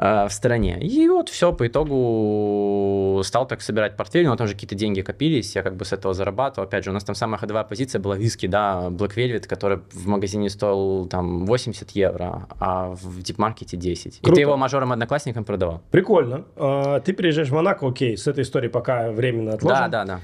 Э, 0.00 0.28
в 0.28 0.32
стороне. 0.32 0.78
И 0.80 1.08
вот 1.08 1.28
все, 1.28 1.52
по 1.52 1.66
итогу 1.66 3.20
стал 3.24 3.46
так 3.48 3.60
собирать 3.60 3.96
портфель, 3.96 4.26
но 4.26 4.36
там 4.36 4.46
же 4.46 4.54
какие-то 4.54 4.76
деньги 4.76 5.00
копились, 5.00 5.56
я 5.56 5.62
как 5.62 5.76
бы 5.76 5.84
с 5.84 5.92
этого 5.92 6.14
зарабатывал. 6.14 6.68
Опять 6.68 6.84
же, 6.84 6.90
у 6.90 6.92
нас 6.92 7.02
там 7.02 7.16
самая 7.16 7.38
ходовая 7.38 7.64
позиция 7.64 8.00
была 8.00 8.16
виски, 8.16 8.46
да, 8.46 8.88
Black 8.90 9.16
Velvet, 9.16 9.48
который 9.48 9.80
в 9.92 10.06
магазине 10.06 10.50
стоил 10.50 11.06
там 11.06 11.46
80 11.46 11.90
евро, 11.90 12.46
а 12.60 12.90
в 12.90 13.22
дипмаркете 13.22 13.76
10. 13.76 14.20
Круто. 14.20 14.30
И 14.30 14.34
ты 14.34 14.40
его 14.40 14.56
мажором-одноклассникам 14.56 15.44
продавал. 15.44 15.82
Прикольно. 15.90 16.44
А, 16.56 17.00
ты 17.00 17.12
приезжаешь 17.12 17.48
в 17.48 17.54
Монако, 17.54 17.88
окей, 17.88 18.16
с 18.16 18.26
этой 18.28 18.44
историей 18.44 18.70
пока 18.70 19.10
временно 19.10 19.54
отложим. 19.54 19.90
Да, 19.90 20.04
да, 20.04 20.20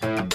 да. 0.00 0.34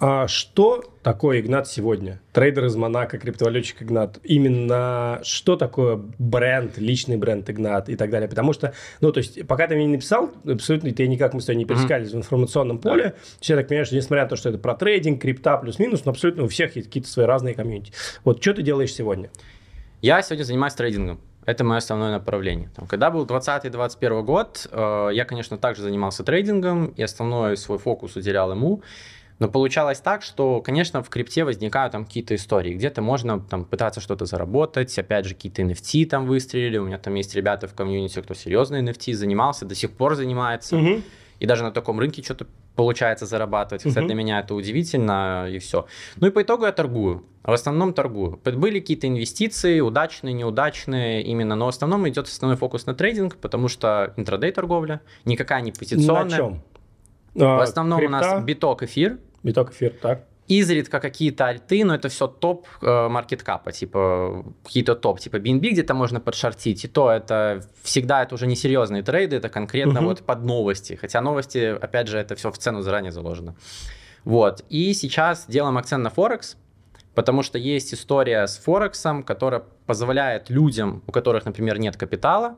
А 0.00 0.28
что 0.28 0.84
такое 1.02 1.40
Игнат 1.40 1.66
сегодня? 1.66 2.20
Трейдер 2.32 2.66
из 2.66 2.76
Монако, 2.76 3.18
криптовалютчик 3.18 3.82
Игнат. 3.82 4.18
Именно 4.22 5.20
что 5.24 5.56
такое 5.56 6.00
бренд, 6.18 6.78
личный 6.78 7.16
бренд 7.16 7.50
Игнат 7.50 7.88
и 7.88 7.96
так 7.96 8.10
далее? 8.10 8.28
Потому 8.28 8.52
что, 8.52 8.74
ну, 9.00 9.10
то 9.10 9.18
есть, 9.18 9.44
пока 9.48 9.66
ты 9.66 9.74
мне 9.74 9.86
не 9.86 9.92
написал, 9.94 10.30
абсолютно 10.46 10.92
ты 10.92 11.08
никак 11.08 11.34
мы 11.34 11.40
с 11.40 11.46
тобой 11.46 11.56
не 11.56 11.64
пересекались 11.64 12.10
mm-hmm. 12.10 12.12
в 12.12 12.18
информационном 12.18 12.78
поле. 12.78 13.14
Все 13.40 13.56
так 13.56 13.66
понимаю, 13.66 13.86
что 13.86 13.96
несмотря 13.96 14.22
на 14.22 14.28
то, 14.28 14.36
что 14.36 14.50
это 14.50 14.58
про 14.58 14.74
трейдинг, 14.74 15.20
крипта 15.20 15.56
плюс-минус, 15.56 16.04
но 16.04 16.12
абсолютно 16.12 16.44
у 16.44 16.48
всех 16.48 16.76
есть 16.76 16.86
какие-то 16.86 17.08
свои 17.08 17.26
разные 17.26 17.54
комьюнити. 17.54 17.92
Вот 18.22 18.40
что 18.40 18.54
ты 18.54 18.62
делаешь 18.62 18.92
сегодня? 18.92 19.30
Я 20.00 20.22
сегодня 20.22 20.44
занимаюсь 20.44 20.74
трейдингом. 20.74 21.20
Это 21.44 21.64
мое 21.64 21.78
основное 21.78 22.12
направление. 22.12 22.70
Там, 22.76 22.86
когда 22.86 23.10
был 23.10 23.24
2020-2021 23.24 24.22
год, 24.22 24.68
э, 24.70 25.10
я, 25.12 25.24
конечно, 25.24 25.56
также 25.56 25.82
занимался 25.82 26.22
трейдингом, 26.22 26.88
и 26.88 27.02
основной 27.02 27.56
свой 27.56 27.78
фокус 27.78 28.16
уделял 28.16 28.52
ему. 28.52 28.82
Но 29.38 29.48
получалось 29.48 30.00
так, 30.00 30.22
что, 30.22 30.60
конечно, 30.60 31.02
в 31.02 31.08
крипте 31.08 31.44
возникают 31.44 31.92
там 31.92 32.04
какие-то 32.04 32.34
истории. 32.34 32.74
Где-то 32.74 33.02
можно 33.02 33.40
там 33.40 33.64
пытаться 33.64 34.00
что-то 34.00 34.26
заработать, 34.26 34.98
опять 34.98 35.26
же, 35.26 35.34
какие-то 35.34 35.62
NFT 35.62 36.06
там 36.06 36.26
выстрелили. 36.26 36.78
У 36.78 36.86
меня 36.86 36.98
там 36.98 37.14
есть 37.14 37.34
ребята 37.34 37.68
в 37.68 37.74
комьюнити, 37.74 38.20
кто 38.20 38.34
серьезно 38.34 38.76
NFT 38.82 39.14
занимался, 39.14 39.64
до 39.64 39.76
сих 39.76 39.92
пор 39.92 40.16
занимается. 40.16 40.76
Угу. 40.76 41.02
И 41.38 41.46
даже 41.46 41.62
на 41.62 41.70
таком 41.70 42.00
рынке 42.00 42.22
что-то 42.22 42.46
получается 42.74 43.26
зарабатывать. 43.26 43.82
Кстати, 43.82 43.98
угу. 43.98 44.06
для 44.06 44.14
меня 44.16 44.40
это 44.40 44.54
удивительно, 44.54 45.46
и 45.48 45.58
все. 45.58 45.86
Ну 46.16 46.26
и 46.26 46.30
по 46.30 46.42
итогу 46.42 46.64
я 46.64 46.72
торгую. 46.72 47.24
В 47.44 47.52
основном 47.52 47.94
торгую. 47.94 48.40
Были 48.44 48.80
какие-то 48.80 49.06
инвестиции, 49.06 49.80
удачные, 49.80 50.34
неудачные 50.34 51.22
именно, 51.22 51.54
но 51.54 51.66
в 51.66 51.68
основном 51.68 52.08
идет 52.08 52.26
основной 52.26 52.56
фокус 52.56 52.86
на 52.86 52.94
трейдинг, 52.94 53.36
потому 53.36 53.68
что 53.68 54.12
intraday 54.16 54.50
торговля, 54.50 55.00
никакая 55.24 55.62
не 55.62 55.70
позиционная. 55.70 56.24
На 56.24 56.36
чем? 56.36 56.62
В 57.34 57.62
основном 57.62 58.00
крипта? 58.00 58.16
у 58.16 58.20
нас 58.20 58.44
биток, 58.44 58.82
эфир. 58.82 59.18
Биток 59.42 59.72
эфир, 59.72 59.94
так. 60.00 60.24
Изредка 60.48 60.98
какие-то 60.98 61.46
альты, 61.46 61.84
но 61.84 61.94
это 61.94 62.08
все 62.08 62.26
топ 62.26 62.66
э, 62.80 63.08
market 63.08 63.42
cap 63.42 63.59
а, 63.59 63.70
типа 63.70 64.46
какие-то 64.64 64.94
топ, 64.94 65.20
типа 65.20 65.36
BNB 65.36 65.70
где-то 65.72 65.92
можно 65.92 66.20
подшортить, 66.20 66.84
и 66.86 66.88
то 66.88 67.10
это 67.10 67.62
всегда 67.82 68.22
это 68.22 68.34
уже 68.34 68.46
не 68.46 68.56
серьезные 68.56 69.02
трейды, 69.02 69.36
это 69.36 69.50
конкретно 69.50 70.00
угу. 70.00 70.08
вот 70.08 70.22
под 70.22 70.44
новости, 70.44 70.94
хотя 70.94 71.20
новости, 71.20 71.76
опять 71.78 72.08
же, 72.08 72.18
это 72.18 72.34
все 72.34 72.50
в 72.50 72.56
цену 72.56 72.80
заранее 72.80 73.12
заложено. 73.12 73.56
Вот, 74.24 74.64
и 74.70 74.94
сейчас 74.94 75.44
делаем 75.48 75.76
акцент 75.76 76.02
на 76.02 76.08
Форекс, 76.08 76.56
потому 77.14 77.42
что 77.42 77.58
есть 77.58 77.92
история 77.92 78.46
с 78.46 78.56
Форексом, 78.56 79.24
которая 79.24 79.64
позволяет 79.84 80.48
людям, 80.48 81.02
у 81.06 81.12
которых, 81.12 81.44
например, 81.44 81.78
нет 81.78 81.98
капитала, 81.98 82.56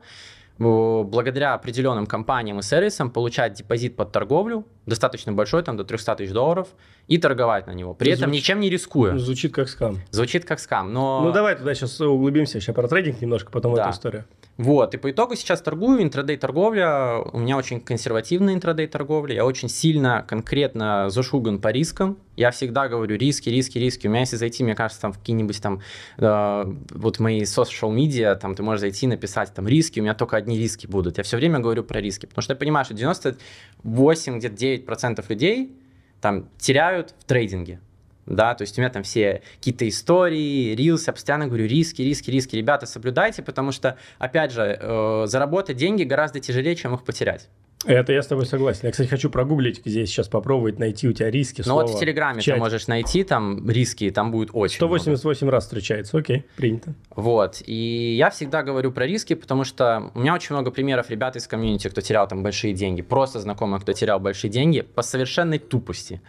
благодаря 0.61 1.53
определенным 1.53 2.05
компаниям 2.05 2.59
и 2.59 2.61
сервисам 2.61 3.09
получать 3.09 3.53
депозит 3.53 3.95
под 3.95 4.11
торговлю, 4.11 4.65
достаточно 4.85 5.31
большой, 5.33 5.63
там 5.63 5.77
до 5.77 5.83
300 5.83 6.15
тысяч 6.15 6.31
долларов, 6.31 6.67
и 7.07 7.17
торговать 7.17 7.67
на 7.67 7.71
него, 7.71 7.93
при 7.93 8.09
Звуч... 8.11 8.19
этом 8.19 8.31
ничем 8.31 8.59
не 8.59 8.69
рискуя. 8.69 9.17
Звучит 9.17 9.53
как 9.53 9.69
скам. 9.69 9.97
Звучит 10.11 10.45
как 10.45 10.59
скам, 10.59 10.93
но... 10.93 11.21
Ну 11.21 11.31
давай 11.31 11.55
туда 11.55 11.73
сейчас 11.73 11.99
углубимся, 11.99 12.59
сейчас 12.59 12.75
про 12.75 12.87
трейдинг 12.87 13.21
немножко, 13.21 13.51
потом 13.51 13.75
да. 13.75 13.83
эту 13.83 13.91
историю. 13.91 14.25
Вот, 14.61 14.93
и 14.93 14.97
по 14.97 15.09
итогу 15.09 15.35
сейчас 15.35 15.59
торгую, 15.59 16.03
интрадей 16.03 16.37
торговля, 16.37 17.17
у 17.33 17.39
меня 17.39 17.57
очень 17.57 17.81
консервативная 17.81 18.53
интрадей 18.53 18.85
торговля, 18.85 19.33
я 19.33 19.43
очень 19.43 19.69
сильно, 19.69 20.23
конкретно 20.27 21.09
зашуган 21.09 21.59
по 21.59 21.69
рискам, 21.69 22.19
я 22.35 22.51
всегда 22.51 22.87
говорю 22.87 23.15
риски, 23.17 23.49
риски, 23.49 23.79
риски, 23.79 24.05
у 24.05 24.11
меня 24.11 24.19
если 24.19 24.35
зайти, 24.35 24.63
мне 24.63 24.75
кажется, 24.75 25.01
там 25.01 25.13
в 25.13 25.17
какие-нибудь 25.17 25.59
там, 25.59 25.81
э, 26.19 26.73
вот 26.91 27.17
мои 27.17 27.41
social 27.41 27.91
media, 27.91 28.35
там 28.35 28.53
ты 28.53 28.61
можешь 28.61 28.81
зайти, 28.81 29.07
написать 29.07 29.51
там 29.51 29.67
риски, 29.67 29.99
у 29.99 30.03
меня 30.03 30.13
только 30.13 30.37
одни 30.37 30.59
риски 30.59 30.85
будут, 30.85 31.17
я 31.17 31.23
все 31.23 31.37
время 31.37 31.57
говорю 31.57 31.83
про 31.83 31.99
риски, 31.99 32.27
потому 32.27 32.43
что 32.43 32.53
я 32.53 32.57
понимаю, 32.57 32.85
что 32.85 32.93
98, 32.93 34.37
где-то 34.37 34.55
9% 34.93 35.25
людей 35.27 35.75
там 36.21 36.49
теряют 36.59 37.15
в 37.17 37.23
трейдинге, 37.23 37.79
да, 38.25 38.55
то 38.55 38.63
есть 38.63 38.77
у 38.77 38.81
меня 38.81 38.89
там 38.89 39.03
все 39.03 39.41
какие-то 39.57 39.87
истории, 39.87 40.75
рилсы, 40.75 41.09
я 41.09 41.13
постоянно 41.13 41.47
говорю, 41.47 41.65
риски, 41.65 42.01
риски, 42.01 42.29
риски, 42.29 42.55
ребята, 42.55 42.85
соблюдайте, 42.85 43.41
потому 43.41 43.71
что, 43.71 43.97
опять 44.19 44.51
же, 44.51 44.77
э, 44.79 45.23
заработать 45.27 45.77
деньги 45.77 46.03
гораздо 46.03 46.39
тяжелее, 46.39 46.75
чем 46.75 46.93
их 46.93 47.03
потерять. 47.03 47.49
Это 47.85 48.13
я 48.13 48.21
с 48.21 48.27
тобой 48.27 48.45
согласен. 48.45 48.81
Я, 48.83 48.91
кстати, 48.91 49.07
хочу 49.07 49.29
прогуглить 49.29 49.81
здесь 49.83 50.09
сейчас 50.09 50.27
попробовать 50.27 50.77
найти 50.77 51.07
у 51.07 51.13
тебя 51.13 51.31
риски. 51.31 51.63
Ну 51.65 51.73
вот 51.73 51.89
в 51.89 51.99
Телеграме 51.99 52.41
в 52.41 52.45
ты 52.45 52.55
можешь 52.55 52.87
найти 52.87 53.23
там 53.23 53.67
риски, 53.69 54.11
там 54.11 54.31
будет 54.31 54.49
очень 54.53 54.75
188 54.75 55.45
много. 55.45 55.55
раз 55.55 55.63
встречается, 55.63 56.17
окей, 56.17 56.45
принято. 56.55 56.93
Вот, 57.15 57.61
и 57.65 58.15
я 58.17 58.29
всегда 58.29 58.61
говорю 58.61 58.91
про 58.91 59.07
риски, 59.07 59.33
потому 59.33 59.63
что 59.63 60.11
у 60.13 60.19
меня 60.19 60.35
очень 60.35 60.53
много 60.53 60.69
примеров 60.69 61.09
ребят 61.09 61.35
из 61.35 61.47
комьюнити, 61.47 61.87
кто 61.87 62.01
терял 62.01 62.27
там 62.27 62.43
большие 62.43 62.73
деньги, 62.73 63.01
просто 63.01 63.39
знакомых, 63.39 63.81
кто 63.81 63.93
терял 63.93 64.19
большие 64.19 64.51
деньги 64.51 64.81
по 64.81 65.01
совершенной 65.01 65.57
тупости. 65.57 66.21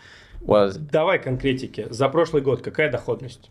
Вот. 0.45 0.77
Давай 0.87 1.23
конкретики. 1.23 1.87
За 1.91 2.09
прошлый 2.09 2.43
год 2.43 2.63
какая 2.63 2.91
доходность? 2.91 3.51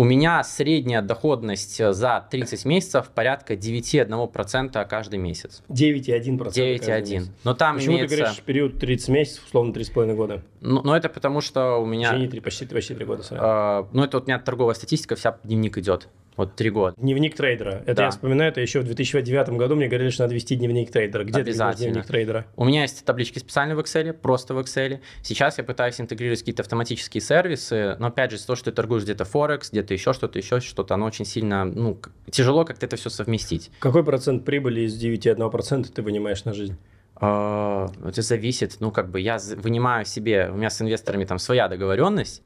У 0.00 0.04
меня 0.04 0.42
средняя 0.44 1.02
доходность 1.02 1.76
за 1.76 2.26
30 2.30 2.64
месяцев 2.64 3.10
порядка 3.14 3.52
9,1% 3.52 4.88
каждый 4.88 5.18
месяц. 5.18 5.62
9,1%? 5.68 6.54
9,1%. 6.54 7.24
Но 7.44 7.52
там 7.52 7.76
Почему 7.76 7.96
имеется... 7.96 8.16
ты 8.16 8.22
говоришь 8.22 8.40
период 8.40 8.78
30 8.78 9.08
месяцев, 9.10 9.44
условно 9.44 9.72
3,5 9.72 10.14
года? 10.14 10.42
Ну, 10.62 10.80
ну, 10.82 10.94
это 10.94 11.10
потому 11.10 11.42
что 11.42 11.76
у 11.76 11.84
меня... 11.84 12.12
Почти 12.12 12.28
3, 12.28 12.40
почти, 12.40 12.66
почти 12.66 12.94
3 12.94 13.04
года. 13.04 13.22
Э, 13.30 13.84
ну, 13.92 14.02
это 14.02 14.16
вот 14.16 14.24
у 14.24 14.26
меня 14.28 14.38
торговая 14.38 14.74
статистика, 14.74 15.16
вся 15.16 15.38
дневник 15.44 15.76
идет. 15.76 16.08
Вот 16.36 16.54
три 16.54 16.70
года. 16.70 16.94
Дневник 16.96 17.36
трейдера. 17.36 17.82
Это 17.84 17.94
да. 17.94 18.04
я 18.04 18.10
вспоминаю, 18.10 18.50
это 18.50 18.60
еще 18.60 18.80
в 18.80 18.84
2009 18.84 19.50
году 19.50 19.76
мне 19.76 19.88
говорили, 19.88 20.10
что 20.10 20.22
надо 20.22 20.34
вести 20.34 20.56
дневник 20.56 20.90
трейдера. 20.90 21.24
Где 21.24 21.44
ты 21.44 21.52
дневник 21.52 22.06
трейдера? 22.06 22.46
У 22.56 22.64
меня 22.64 22.82
есть 22.82 23.04
таблички 23.04 23.38
специально 23.38 23.74
в 23.74 23.80
Excel, 23.80 24.12
просто 24.12 24.54
в 24.54 24.58
Excel. 24.58 25.00
Сейчас 25.22 25.58
я 25.58 25.64
пытаюсь 25.64 26.00
интегрировать 26.00 26.40
какие-то 26.40 26.62
автоматические 26.62 27.20
сервисы, 27.20 27.96
но 27.98 28.06
опять 28.06 28.30
же, 28.30 28.38
то, 28.38 28.56
что 28.56 28.70
ты 28.70 28.72
торгуешь 28.72 29.02
где-то 29.02 29.24
Форекс, 29.24 29.70
где-то 29.70 29.92
еще 29.92 30.12
что-то, 30.12 30.38
еще 30.38 30.60
что-то, 30.60 30.94
оно 30.94 31.06
очень 31.06 31.24
сильно, 31.24 31.64
ну, 31.64 32.00
тяжело 32.30 32.64
как-то 32.64 32.86
это 32.86 32.96
все 32.96 33.10
совместить. 33.10 33.70
Какой 33.80 34.04
процент 34.04 34.44
прибыли 34.44 34.82
из 34.82 35.02
9,1% 35.02 35.90
ты 35.92 36.02
вынимаешь 36.02 36.44
на 36.44 36.52
жизнь? 36.52 36.76
А, 37.16 37.90
это 38.04 38.22
зависит, 38.22 38.76
ну, 38.80 38.90
как 38.90 39.10
бы 39.10 39.20
я 39.20 39.38
вынимаю 39.56 40.06
себе, 40.06 40.48
у 40.50 40.56
меня 40.56 40.70
с 40.70 40.80
инвесторами 40.80 41.24
там 41.26 41.38
своя 41.38 41.68
договоренность, 41.68 42.42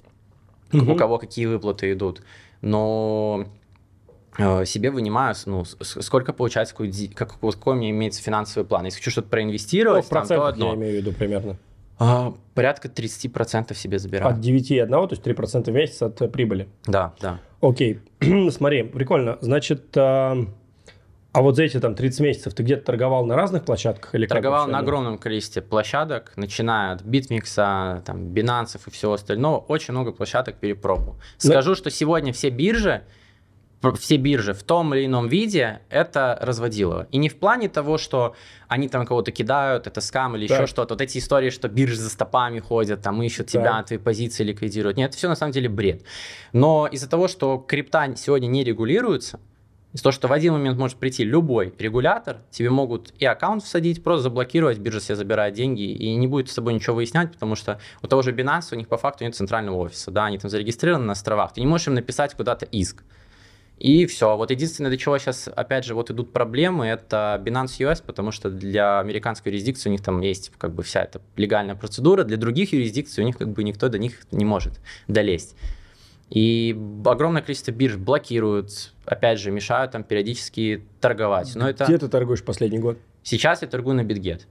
угу. 0.72 0.92
у 0.92 0.96
кого 0.96 1.18
какие 1.18 1.46
выплаты 1.46 1.92
идут, 1.92 2.22
но 2.60 3.46
себе 4.36 4.90
вынимаю, 4.90 5.34
ну, 5.46 5.64
сколько 5.64 6.32
получается, 6.32 6.74
какой, 6.74 6.92
как, 7.14 7.38
какой 7.38 7.74
у 7.74 7.76
меня 7.76 7.90
имеется 7.90 8.22
финансовый 8.22 8.64
план. 8.64 8.84
Если 8.86 8.98
хочу 8.98 9.10
что-то 9.10 9.28
проинвестировать, 9.28 10.04
ну, 10.10 10.10
там, 10.10 10.26
то 10.26 10.46
одно. 10.46 10.68
я 10.70 10.74
имею 10.74 10.92
в 10.92 10.96
виду 10.96 11.12
примерно. 11.12 11.56
А, 11.98 12.34
порядка 12.54 12.88
30% 12.88 13.74
себе 13.74 13.98
забираю. 13.98 14.34
От 14.34 14.40
9,1, 14.40 14.88
то 14.88 15.08
есть 15.10 15.22
3% 15.22 15.70
в 15.70 15.74
месяц 15.74 16.02
от 16.02 16.32
прибыли? 16.32 16.68
Да, 16.86 17.14
да. 17.20 17.40
Окей, 17.60 18.00
смотри, 18.50 18.82
прикольно. 18.82 19.38
Значит, 19.40 19.96
а, 19.96 20.36
а 21.34 21.42
вот 21.42 21.56
за 21.56 21.64
эти 21.64 21.80
там 21.80 21.94
30 21.94 22.20
месяцев 22.20 22.54
ты 22.54 22.62
где-то 22.62 22.84
торговал 22.84 23.26
на 23.26 23.34
разных 23.34 23.64
площадках? 23.64 24.14
Или 24.14 24.26
торговал 24.26 24.68
на 24.68 24.78
огромном 24.78 25.18
количестве 25.18 25.62
площадок, 25.62 26.32
начиная 26.36 26.94
от 26.94 27.02
BitMix, 27.02 28.02
там, 28.02 28.28
Binance 28.28 28.78
и 28.86 28.90
всего 28.90 29.14
остального. 29.14 29.58
Очень 29.58 29.94
много 29.94 30.12
площадок 30.12 30.56
перепробовал. 30.56 31.16
Скажу, 31.38 31.70
Но... 31.70 31.74
что 31.74 31.90
сегодня 31.90 32.32
все 32.32 32.50
биржи, 32.50 33.02
все 33.92 34.16
биржи 34.16 34.54
в 34.54 34.62
том 34.62 34.94
или 34.94 35.06
ином 35.06 35.28
виде, 35.28 35.80
это 35.90 36.38
разводилово. 36.40 37.06
И 37.10 37.18
не 37.18 37.28
в 37.28 37.36
плане 37.36 37.68
того, 37.68 37.98
что 37.98 38.34
они 38.68 38.88
там 38.88 39.06
кого-то 39.06 39.32
кидают, 39.32 39.86
это 39.86 40.00
скам 40.00 40.36
или 40.36 40.46
так. 40.46 40.58
еще 40.58 40.66
что-то. 40.66 40.94
Вот 40.94 41.00
эти 41.00 41.18
истории, 41.18 41.50
что 41.50 41.68
биржи 41.68 41.96
за 41.96 42.10
стопами 42.10 42.60
ходят, 42.60 43.02
там 43.02 43.22
ищут 43.22 43.48
тебя, 43.48 43.78
так. 43.78 43.86
твои 43.86 43.98
позиции 43.98 44.44
ликвидируют. 44.44 44.96
Нет, 44.96 45.10
это 45.10 45.18
все 45.18 45.28
на 45.28 45.36
самом 45.36 45.52
деле 45.52 45.68
бред. 45.68 46.02
Но 46.52 46.88
из-за 46.90 47.08
того, 47.08 47.28
что 47.28 47.58
крипта 47.58 48.14
сегодня 48.16 48.46
не 48.46 48.64
регулируется, 48.64 49.38
из-за 49.94 50.02
того, 50.02 50.12
что 50.12 50.26
в 50.28 50.32
один 50.32 50.54
момент 50.54 50.76
может 50.76 50.98
прийти 50.98 51.22
любой 51.22 51.72
регулятор, 51.78 52.38
тебе 52.50 52.68
могут 52.68 53.14
и 53.20 53.24
аккаунт 53.24 53.62
всадить, 53.62 54.02
просто 54.02 54.24
заблокировать, 54.24 54.78
биржа 54.78 55.00
себе 55.00 55.14
забирает 55.14 55.54
деньги 55.54 55.82
и 55.82 56.16
не 56.16 56.26
будет 56.26 56.50
с 56.50 56.54
тобой 56.54 56.74
ничего 56.74 56.96
выяснять, 56.96 57.32
потому 57.32 57.54
что 57.54 57.78
у 58.02 58.08
того 58.08 58.22
же 58.22 58.32
Binance 58.32 58.72
у 58.72 58.74
них 58.74 58.88
по 58.88 58.96
факту 58.96 59.22
нет 59.22 59.36
центрального 59.36 59.76
офиса, 59.76 60.10
да, 60.10 60.24
они 60.24 60.38
там 60.38 60.50
зарегистрированы 60.50 61.04
на 61.04 61.12
островах, 61.12 61.52
ты 61.52 61.60
не 61.60 61.68
можешь 61.68 61.86
им 61.86 61.94
написать 61.94 62.34
куда-то 62.34 62.66
иск. 62.66 63.04
И 63.78 64.06
все. 64.06 64.36
Вот 64.36 64.50
единственное, 64.50 64.90
до 64.90 64.96
чего 64.96 65.18
сейчас, 65.18 65.48
опять 65.54 65.84
же, 65.84 65.94
вот 65.94 66.10
идут 66.10 66.32
проблемы, 66.32 66.86
это 66.86 67.42
Binance 67.44 67.78
US, 67.80 68.02
потому 68.04 68.30
что 68.30 68.50
для 68.50 69.00
американской 69.00 69.52
юрисдикции 69.52 69.88
у 69.88 69.92
них 69.92 70.00
там 70.00 70.20
есть 70.20 70.52
как 70.58 70.72
бы 70.72 70.82
вся 70.82 71.02
эта 71.02 71.20
легальная 71.36 71.74
процедура, 71.74 72.24
для 72.24 72.36
других 72.36 72.72
юрисдикций 72.72 73.24
у 73.24 73.26
них 73.26 73.36
как 73.36 73.48
бы 73.48 73.64
никто 73.64 73.88
до 73.88 73.98
них 73.98 74.20
не 74.30 74.44
может 74.44 74.80
долезть. 75.08 75.56
И 76.30 76.76
огромное 77.04 77.42
количество 77.42 77.70
бирж 77.70 77.96
блокируют, 77.96 78.92
опять 79.04 79.38
же, 79.38 79.50
мешают 79.50 79.92
там 79.92 80.04
периодически 80.04 80.84
торговать. 81.00 81.54
Но 81.54 81.68
это... 81.68 81.84
Где 81.84 81.98
ты 81.98 82.08
торгуешь 82.08 82.42
последний 82.42 82.78
год? 82.78 82.98
Сейчас 83.22 83.62
я 83.62 83.68
торгую 83.68 83.96
на 83.96 84.02
BitGet. 84.02 84.42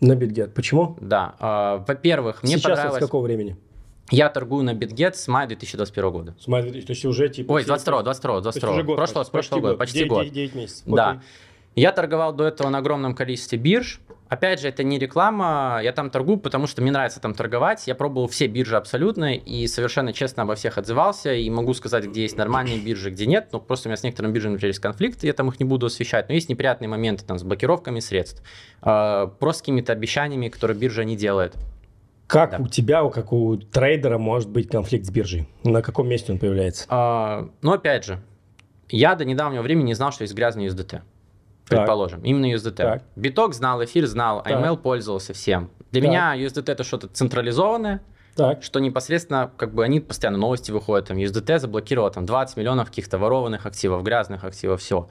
На 0.00 0.12
BitGet. 0.12 0.50
Почему? 0.50 0.96
Да. 1.00 1.34
Э, 1.40 1.84
во-первых, 1.86 2.42
мне 2.42 2.52
Сейчас 2.52 2.64
понравилось... 2.64 2.96
с 2.96 3.06
какого 3.06 3.24
времени? 3.24 3.56
Я 4.10 4.28
торгую 4.28 4.64
на 4.64 4.74
BitGet 4.74 5.14
с 5.14 5.28
мая 5.28 5.46
2021 5.46 6.10
года. 6.10 6.34
С 6.40 6.46
мая 6.48 6.62
2000, 6.62 6.86
то 6.86 6.92
есть 6.92 7.04
уже 7.04 7.28
типа... 7.28 7.52
Ой, 7.52 7.64
22, 7.64 8.02
22, 8.02 8.40
22. 8.40 8.70
Уже 8.70 8.82
год, 8.82 8.96
Прошло, 8.96 9.20
почти, 9.20 9.32
прошлого 9.32 9.60
года, 9.60 9.76
почти 9.76 9.98
9, 9.98 10.08
год. 10.08 10.22
9, 10.24 10.32
9 10.32 10.54
месяцев. 10.54 10.82
Да. 10.86 11.10
Окей. 11.10 11.22
Я 11.78 11.92
торговал 11.92 12.32
до 12.32 12.44
этого 12.44 12.70
на 12.70 12.78
огромном 12.78 13.14
количестве 13.14 13.56
бирж. 13.56 14.00
Опять 14.28 14.60
же, 14.60 14.68
это 14.68 14.82
не 14.82 14.98
реклама, 14.98 15.80
я 15.82 15.92
там 15.92 16.10
торгую, 16.10 16.38
потому 16.38 16.66
что 16.66 16.82
мне 16.82 16.90
нравится 16.90 17.20
там 17.20 17.34
торговать. 17.34 17.86
Я 17.86 17.94
пробовал 17.94 18.26
все 18.26 18.46
биржи 18.46 18.76
абсолютно 18.76 19.36
и 19.36 19.66
совершенно 19.68 20.12
честно 20.12 20.42
обо 20.42 20.54
всех 20.54 20.76
отзывался. 20.76 21.32
И 21.32 21.48
могу 21.48 21.72
сказать, 21.74 22.04
где 22.06 22.22
есть 22.22 22.36
нормальные 22.36 22.78
биржи, 22.78 23.10
где 23.10 23.26
нет. 23.26 23.48
Но 23.52 23.60
просто 23.60 23.88
у 23.88 23.90
меня 23.90 23.96
с 23.96 24.02
некоторыми 24.02 24.32
биржами, 24.32 24.54
например, 24.54 24.70
есть 24.70 24.80
конфликт, 24.80 25.22
я 25.22 25.32
там 25.32 25.48
их 25.48 25.60
не 25.60 25.64
буду 25.64 25.86
освещать. 25.86 26.28
Но 26.28 26.34
есть 26.34 26.48
неприятные 26.48 26.88
моменты 26.88 27.24
там 27.24 27.38
с 27.38 27.44
блокировками 27.44 28.00
средств, 28.00 28.42
э, 28.82 29.28
просто 29.38 29.62
какими-то 29.62 29.92
обещаниями, 29.92 30.48
которые 30.48 30.76
биржа 30.76 31.04
не 31.04 31.16
делает. 31.16 31.54
Как 32.28 32.50
да. 32.50 32.58
у 32.58 32.68
тебя, 32.68 33.08
как 33.08 33.32
у 33.32 33.56
трейдера 33.56 34.18
может 34.18 34.50
быть 34.50 34.68
конфликт 34.68 35.06
с 35.06 35.10
биржей? 35.10 35.48
На 35.64 35.80
каком 35.80 36.06
месте 36.08 36.30
он 36.30 36.38
появляется? 36.38 36.84
А, 36.90 37.48
ну, 37.62 37.72
опять 37.72 38.04
же, 38.04 38.20
я 38.90 39.14
до 39.14 39.24
недавнего 39.24 39.62
времени 39.62 39.86
не 39.86 39.94
знал, 39.94 40.12
что 40.12 40.22
есть 40.22 40.34
грязный 40.34 40.66
USDT. 40.66 41.00
Предположим, 41.66 42.20
так. 42.20 42.28
именно 42.28 42.52
USDT. 42.52 42.76
Так. 42.76 43.02
Биток 43.16 43.54
знал, 43.54 43.82
эфир 43.82 44.06
знал, 44.06 44.42
так. 44.42 44.52
AML 44.52 44.76
пользовался 44.76 45.32
всем. 45.32 45.70
Для 45.90 46.02
так. 46.02 46.10
меня 46.10 46.36
USDT 46.36 46.70
это 46.70 46.84
что-то 46.84 47.08
централизованное, 47.08 48.02
так. 48.36 48.62
что 48.62 48.78
непосредственно, 48.78 49.50
как 49.56 49.72
бы 49.72 49.82
они 49.82 50.00
постоянно 50.00 50.38
новости 50.38 50.70
выходят, 50.70 51.08
там 51.08 51.16
USDT 51.16 51.58
заблокировал 51.58 52.10
там 52.10 52.26
20 52.26 52.58
миллионов 52.58 52.88
каких-то 52.88 53.16
ворованных 53.16 53.64
активов, 53.64 54.02
грязных 54.02 54.44
активов, 54.44 54.82
все. 54.82 55.08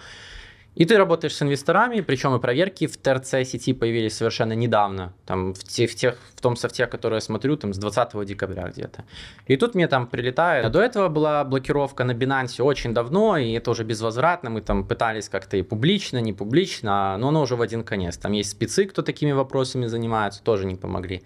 И 0.78 0.86
ты 0.86 0.96
работаешь 0.96 1.36
с 1.36 1.42
инвесторами, 1.42 2.02
причем 2.02 2.36
и 2.36 2.40
проверки 2.40 2.86
в 2.86 2.98
ТРЦ 2.98 3.50
сети 3.50 3.74
появились 3.74 4.16
совершенно 4.16 4.54
недавно, 4.54 5.12
там 5.26 5.56
в, 5.56 5.64
те, 5.64 5.88
в, 5.88 5.96
тех, 5.96 6.20
в 6.36 6.40
том 6.40 6.56
софте, 6.56 6.86
который 6.86 7.16
я 7.16 7.22
смотрю, 7.22 7.58
там 7.58 7.74
с 7.74 7.80
20 7.80 8.26
декабря 8.26 8.68
где-то. 8.68 9.04
И 9.48 9.58
тут 9.58 9.74
мне 9.74 9.88
там 9.88 10.06
прилетает. 10.06 10.66
А 10.66 10.70
до 10.70 10.80
этого 10.80 11.10
была 11.10 11.44
блокировка 11.44 12.04
на 12.04 12.12
Binance 12.12 12.62
очень 12.62 12.94
давно, 12.94 13.38
и 13.38 13.54
это 13.54 13.72
уже 13.72 13.84
безвозвратно, 13.84 14.52
мы 14.52 14.62
там 14.62 14.86
пытались 14.86 15.30
как-то 15.30 15.58
и 15.58 15.64
публично, 15.64 16.20
не 16.20 16.32
публично, 16.32 17.18
но 17.18 17.30
оно 17.30 17.42
уже 17.42 17.56
в 17.56 17.62
один 17.64 17.84
конец. 17.84 18.18
Там 18.18 18.34
есть 18.34 18.52
спецы, 18.52 18.86
кто 18.86 19.02
такими 19.02 19.32
вопросами 19.32 19.88
занимается, 19.88 20.44
тоже 20.44 20.68
не 20.68 20.76
помогли. 20.76 21.24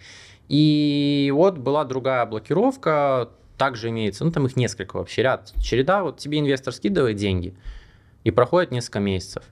И 0.48 1.30
вот 1.36 1.58
была 1.58 1.84
другая 1.84 2.26
блокировка, 2.26 3.30
также 3.58 3.90
имеется, 3.90 4.24
ну 4.24 4.32
там 4.32 4.46
их 4.46 4.56
несколько 4.56 4.96
вообще, 4.96 5.24
ряд, 5.24 5.54
череда, 5.62 6.04
вот 6.04 6.20
тебе 6.20 6.40
инвестор 6.40 6.74
скидывает 6.74 7.18
деньги, 7.18 7.54
и 8.24 8.32
проходит 8.32 8.72
несколько 8.72 9.00
месяцев. 9.00 9.44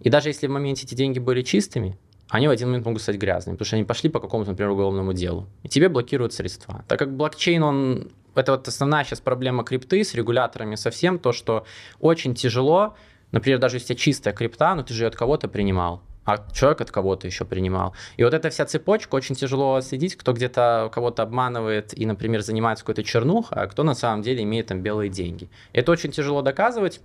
И 0.00 0.08
даже 0.10 0.28
если 0.28 0.46
в 0.46 0.50
моменте 0.50 0.86
эти 0.86 0.94
деньги 0.94 1.18
были 1.18 1.42
чистыми, 1.42 1.98
они 2.30 2.46
в 2.46 2.50
один 2.50 2.68
момент 2.68 2.86
могут 2.86 3.02
стать 3.02 3.16
грязными, 3.16 3.56
потому 3.56 3.66
что 3.66 3.76
они 3.76 3.84
пошли 3.84 4.08
по 4.08 4.20
какому-то, 4.20 4.50
например, 4.50 4.70
уголовному 4.70 5.12
делу. 5.12 5.48
И 5.62 5.68
тебе 5.68 5.88
блокируют 5.88 6.32
средства. 6.32 6.84
Так 6.88 6.98
как 6.98 7.14
блокчейн, 7.14 7.62
он... 7.62 8.10
Это 8.36 8.52
вот 8.52 8.68
основная 8.68 9.04
сейчас 9.04 9.20
проблема 9.20 9.64
крипты 9.64 10.04
с 10.04 10.14
регуляторами 10.14 10.76
совсем, 10.76 11.18
то, 11.18 11.32
что 11.32 11.66
очень 11.98 12.36
тяжело, 12.36 12.94
например, 13.32 13.58
даже 13.58 13.76
если 13.76 13.94
чистая 13.94 14.32
крипта, 14.32 14.74
но 14.76 14.84
ты 14.84 14.94
же 14.94 15.02
ее 15.02 15.08
от 15.08 15.16
кого-то 15.16 15.48
принимал, 15.48 16.02
а 16.24 16.46
человек 16.52 16.80
от 16.80 16.92
кого-то 16.92 17.26
еще 17.26 17.44
принимал. 17.44 17.92
И 18.16 18.22
вот 18.22 18.32
эта 18.32 18.48
вся 18.50 18.64
цепочка 18.66 19.16
очень 19.16 19.34
тяжело 19.34 19.80
следить, 19.80 20.14
кто 20.14 20.32
где-то 20.32 20.90
кого-то 20.94 21.24
обманывает 21.24 21.98
и, 21.98 22.06
например, 22.06 22.42
занимается 22.42 22.84
какой-то 22.84 23.02
чернухой, 23.02 23.58
а 23.60 23.66
кто 23.66 23.82
на 23.82 23.94
самом 23.94 24.22
деле 24.22 24.44
имеет 24.44 24.68
там 24.68 24.80
белые 24.80 25.10
деньги. 25.10 25.50
Это 25.72 25.90
очень 25.90 26.12
тяжело 26.12 26.40
доказывать, 26.40 27.00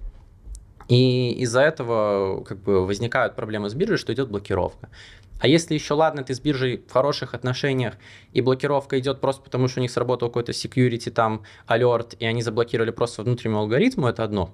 И 0.87 1.31
из-за 1.39 1.61
этого 1.61 2.43
как 2.43 2.59
бы 2.59 2.85
возникают 2.85 3.35
проблемы 3.35 3.69
с 3.69 3.73
биржей, 3.73 3.97
что 3.97 4.13
идет 4.13 4.29
блокировка. 4.29 4.89
А 5.39 5.47
если 5.47 5.73
еще, 5.73 5.95
ладно, 5.95 6.23
ты 6.23 6.33
с 6.33 6.39
биржей 6.39 6.83
в 6.87 6.91
хороших 6.91 7.33
отношениях, 7.33 7.95
и 8.33 8.41
блокировка 8.41 8.97
идет 8.99 9.19
просто 9.19 9.43
потому, 9.43 9.67
что 9.67 9.79
у 9.79 9.81
них 9.81 9.91
сработал 9.91 10.29
какой-то 10.29 10.53
security 10.53 11.11
там 11.11 11.43
alert, 11.67 12.15
и 12.19 12.25
они 12.25 12.41
заблокировали 12.41 12.91
просто 12.91 13.23
внутреннему 13.23 13.59
алгоритму, 13.59 14.07
это 14.07 14.23
одно. 14.23 14.51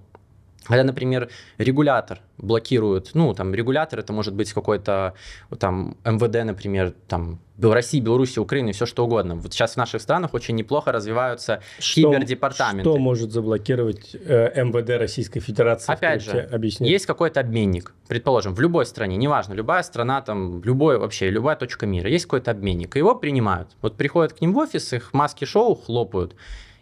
Когда, 0.63 0.83
например, 0.83 1.29
регулятор 1.57 2.19
блокирует, 2.37 3.11
ну, 3.13 3.33
там, 3.33 3.53
регулятор, 3.53 3.99
это 3.99 4.13
может 4.13 4.35
быть 4.35 4.53
какой-то, 4.53 5.15
там, 5.57 5.97
МВД, 6.05 6.45
например, 6.45 6.93
там, 7.07 7.39
России, 7.59 7.99
Беларуси, 7.99 8.39
Украины, 8.39 8.71
все 8.71 8.85
что 8.85 9.05
угодно. 9.05 9.35
Вот 9.35 9.53
сейчас 9.53 9.73
в 9.73 9.77
наших 9.77 10.01
странах 10.01 10.33
очень 10.33 10.55
неплохо 10.55 10.91
развиваются 10.91 11.61
что, 11.79 12.01
кибердепартаменты. 12.01 12.89
Что 12.89 12.97
может 12.97 13.31
заблокировать 13.31 14.15
э, 14.15 14.63
МВД 14.63 14.99
Российской 14.99 15.39
Федерации? 15.39 15.91
Опять 15.91 16.23
же, 16.23 16.41
объяснить? 16.51 16.89
есть 16.89 17.05
какой-то 17.05 17.39
обменник, 17.39 17.93
предположим, 18.07 18.53
в 18.53 18.59
любой 18.59 18.85
стране, 18.85 19.17
неважно, 19.17 19.53
любая 19.53 19.83
страна, 19.83 20.21
там, 20.21 20.63
любой 20.63 20.97
вообще, 20.97 21.29
любая 21.29 21.55
точка 21.55 21.85
мира, 21.85 22.09
есть 22.09 22.25
какой-то 22.25 22.51
обменник, 22.51 22.95
и 22.95 22.99
его 22.99 23.15
принимают. 23.15 23.69
Вот 23.81 23.97
приходят 23.97 24.33
к 24.33 24.41
ним 24.41 24.53
в 24.53 24.57
офис, 24.57 24.93
их 24.93 25.13
маски-шоу 25.13 25.75
хлопают, 25.75 26.35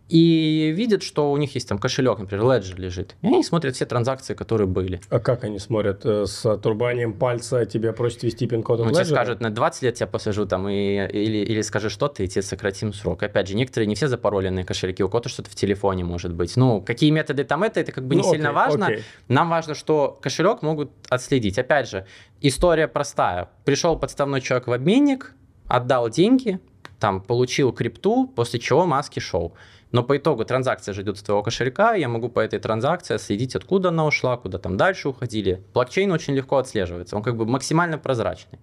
и 0.09 0.71
видят, 0.75 1.03
что 1.03 1.31
у 1.31 1.37
них 1.37 1.53
есть 1.53 1.69
там 1.69 1.77
кошелек, 1.77 2.17
например, 2.17 2.43
Ledger 2.45 2.79
лежит. 2.81 3.15
И 3.21 3.27
они 3.27 3.43
смотрят 3.43 3.75
все 3.75 3.85
транзакции, 3.85 4.33
которые 4.33 4.67
были. 4.67 4.99
А 5.09 5.19
как 5.19 5.43
они 5.43 5.59
смотрят? 5.59 6.01
Э, 6.03 6.25
с 6.25 6.45
отрубанием 6.45 7.13
пальца 7.13 7.65
тебя 7.65 7.93
просят 7.93 8.23
ввести 8.23 8.47
пин-код 8.47 8.79
ну, 8.79 8.91
тебе 8.91 9.05
скажут, 9.05 9.39
на 9.39 9.51
20 9.51 9.83
лет 9.83 9.95
тебя 9.95 10.07
посажу 10.07 10.47
там, 10.47 10.67
и, 10.67 11.07
или, 11.07 11.37
или 11.37 11.61
скажи 11.61 11.89
что-то, 11.91 12.23
и 12.23 12.27
тебе 12.27 12.41
сократим 12.41 12.91
срок. 12.91 13.21
Опять 13.21 13.47
же, 13.47 13.55
некоторые 13.55 13.87
не 13.87 13.93
все 13.93 14.07
запароленные 14.07 14.65
кошельки, 14.65 15.03
у 15.03 15.09
кого-то 15.09 15.29
что-то 15.29 15.51
в 15.51 15.55
телефоне 15.55 16.03
может 16.03 16.33
быть. 16.33 16.57
Ну, 16.57 16.81
какие 16.81 17.11
методы 17.11 17.43
там 17.43 17.61
это, 17.61 17.79
это 17.79 17.91
как 17.91 18.05
бы 18.05 18.15
не 18.15 18.23
ну, 18.23 18.31
сильно 18.31 18.49
окей, 18.49 18.55
важно. 18.55 18.85
Окей. 18.87 19.03
Нам 19.27 19.49
важно, 19.49 19.75
что 19.75 20.17
кошелек 20.21 20.63
могут 20.63 20.91
отследить. 21.09 21.59
Опять 21.59 21.87
же, 21.87 22.07
история 22.41 22.87
простая. 22.87 23.49
Пришел 23.63 23.95
подставной 23.95 24.41
человек 24.41 24.67
в 24.67 24.71
обменник, 24.71 25.35
отдал 25.67 26.09
деньги, 26.09 26.59
там, 26.99 27.21
получил 27.21 27.71
крипту, 27.71 28.27
после 28.27 28.59
чего 28.59 28.85
маски 28.85 29.19
шоу. 29.19 29.53
Но 29.91 30.03
по 30.03 30.17
итогу 30.17 30.45
транзакция 30.45 30.93
же 30.93 31.01
идет 31.01 31.17
с 31.17 31.23
твоего 31.23 31.41
кошелька, 31.41 31.95
я 31.95 32.07
могу 32.07 32.29
по 32.29 32.39
этой 32.39 32.59
транзакции 32.59 33.17
следить, 33.17 33.55
откуда 33.55 33.89
она 33.89 34.05
ушла, 34.05 34.37
куда 34.37 34.59
там 34.59 34.77
дальше 34.77 35.09
уходили. 35.09 35.63
Блокчейн 35.73 36.11
очень 36.11 36.35
легко 36.35 36.57
отслеживается, 36.57 37.15
он 37.15 37.23
как 37.23 37.35
бы 37.35 37.45
максимально 37.45 37.97
прозрачный. 37.97 38.59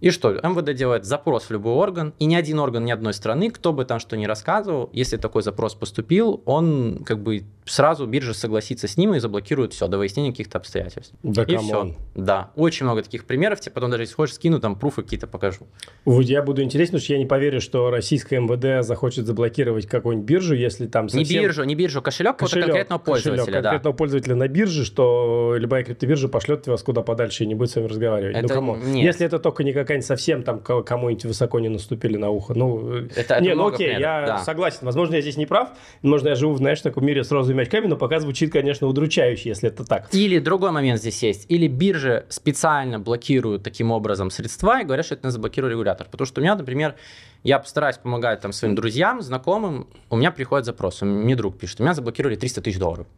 И 0.00 0.10
что? 0.10 0.32
МВД 0.32 0.74
делает 0.74 1.04
запрос 1.04 1.44
в 1.44 1.50
любой 1.50 1.74
орган, 1.74 2.14
и 2.18 2.24
ни 2.24 2.34
один 2.34 2.58
орган 2.58 2.84
ни 2.84 2.90
одной 2.90 3.12
страны, 3.12 3.50
кто 3.50 3.72
бы 3.72 3.84
там 3.84 3.98
что 4.00 4.16
ни 4.16 4.24
рассказывал, 4.24 4.88
если 4.92 5.16
такой 5.16 5.42
запрос 5.42 5.74
поступил, 5.74 6.42
он 6.46 7.02
как 7.04 7.22
бы 7.22 7.44
сразу 7.64 8.06
биржа 8.06 8.34
согласится 8.34 8.88
с 8.88 8.96
ним 8.96 9.14
и 9.14 9.18
заблокирует 9.20 9.72
все 9.72 9.86
до 9.88 9.98
выяснения 9.98 10.30
каких-то 10.30 10.58
обстоятельств. 10.58 11.14
Да, 11.22 11.42
и 11.42 11.56
все. 11.56 11.94
Да, 12.14 12.50
очень 12.56 12.86
много 12.86 13.02
таких 13.02 13.26
примеров, 13.26 13.60
тебе 13.60 13.72
потом 13.72 13.90
даже 13.90 14.04
если 14.04 14.14
хочешь 14.14 14.34
скину, 14.36 14.60
там 14.60 14.76
пруфы 14.76 15.02
какие-то 15.02 15.26
покажу. 15.26 15.66
Я 16.06 16.42
буду 16.42 16.62
интересен, 16.62 16.92
потому 16.92 17.04
что 17.04 17.12
я 17.12 17.18
не 17.18 17.26
поверю, 17.26 17.60
что 17.60 17.90
российская 17.90 18.40
МВД 18.40 18.84
захочет 18.86 19.26
заблокировать 19.26 19.86
какую-нибудь 19.86 20.26
биржу, 20.26 20.54
если 20.54 20.86
там 20.86 21.08
совсем... 21.08 21.40
Не 21.40 21.44
биржу, 21.44 21.64
не 21.64 21.74
биржу, 21.74 22.02
кошелек, 22.02 22.36
кошелек 22.36 22.66
конкретного 22.66 23.00
пользователя. 23.00 23.44
Кошелек 23.44 23.62
конкретного 23.62 23.94
да. 23.94 23.98
пользователя 23.98 24.34
на 24.34 24.48
бирже, 24.48 24.84
что 24.84 25.54
любая 25.56 25.84
криптобиржа 25.84 26.28
пошлет 26.28 26.66
вас 26.66 26.82
куда 26.82 27.02
подальше 27.02 27.44
и 27.44 27.46
не 27.46 27.54
будет 27.54 27.70
с 27.70 27.76
вами 27.76 27.86
разговаривать. 27.86 28.36
Это... 28.36 28.60
Ну? 28.60 28.76
Нет. 28.76 29.04
Если 29.04 29.26
это 29.26 29.38
только 29.38 29.62
не 29.64 29.72
какая-нибудь 29.90 30.06
совсем 30.06 30.42
там 30.44 30.60
кому-нибудь 30.60 31.24
высоко 31.24 31.58
не 31.58 31.68
наступили 31.68 32.16
на 32.16 32.30
ухо. 32.30 32.54
Ну, 32.54 32.94
это, 32.94 33.20
это 33.20 33.40
не, 33.40 33.54
ну 33.54 33.66
окей, 33.66 33.88
примеров, 33.88 34.00
я 34.00 34.26
да. 34.26 34.38
согласен. 34.38 34.78
Возможно, 34.82 35.16
я 35.16 35.20
здесь 35.20 35.36
не 35.36 35.46
прав. 35.46 35.70
Возможно, 36.02 36.28
я 36.28 36.34
живу, 36.36 36.56
знаешь, 36.56 36.78
в 36.78 36.82
таком 36.82 37.04
мире 37.04 37.24
с 37.24 37.30
розовыми 37.32 37.62
очками, 37.62 37.86
но 37.86 37.96
пока 37.96 38.20
звучит, 38.20 38.52
конечно, 38.52 38.86
удручающе, 38.86 39.48
если 39.48 39.68
это 39.68 39.84
так. 39.84 40.08
Или 40.14 40.38
другой 40.38 40.70
момент 40.70 41.00
здесь 41.00 41.20
есть. 41.24 41.46
Или 41.48 41.66
биржи 41.66 42.24
специально 42.28 43.00
блокируют 43.00 43.64
таким 43.64 43.90
образом 43.90 44.30
средства 44.30 44.80
и 44.80 44.84
говорят, 44.84 45.06
что 45.06 45.16
это 45.16 45.26
не 45.26 45.32
заблокирует 45.32 45.72
регулятор. 45.72 46.06
Потому 46.08 46.26
что 46.26 46.40
у 46.40 46.44
меня, 46.44 46.54
например, 46.54 46.94
я 47.42 47.58
постараюсь 47.58 47.96
помогать 47.96 48.40
там 48.40 48.52
своим 48.52 48.76
друзьям, 48.76 49.22
знакомым, 49.22 49.88
у 50.08 50.16
меня 50.16 50.30
приходит 50.30 50.66
запрос, 50.66 51.02
мне 51.02 51.34
друг 51.34 51.58
пишет, 51.58 51.80
у 51.80 51.82
меня 51.82 51.94
заблокировали 51.94 52.36
300 52.36 52.60
тысяч 52.60 52.78
долларов. 52.78 53.08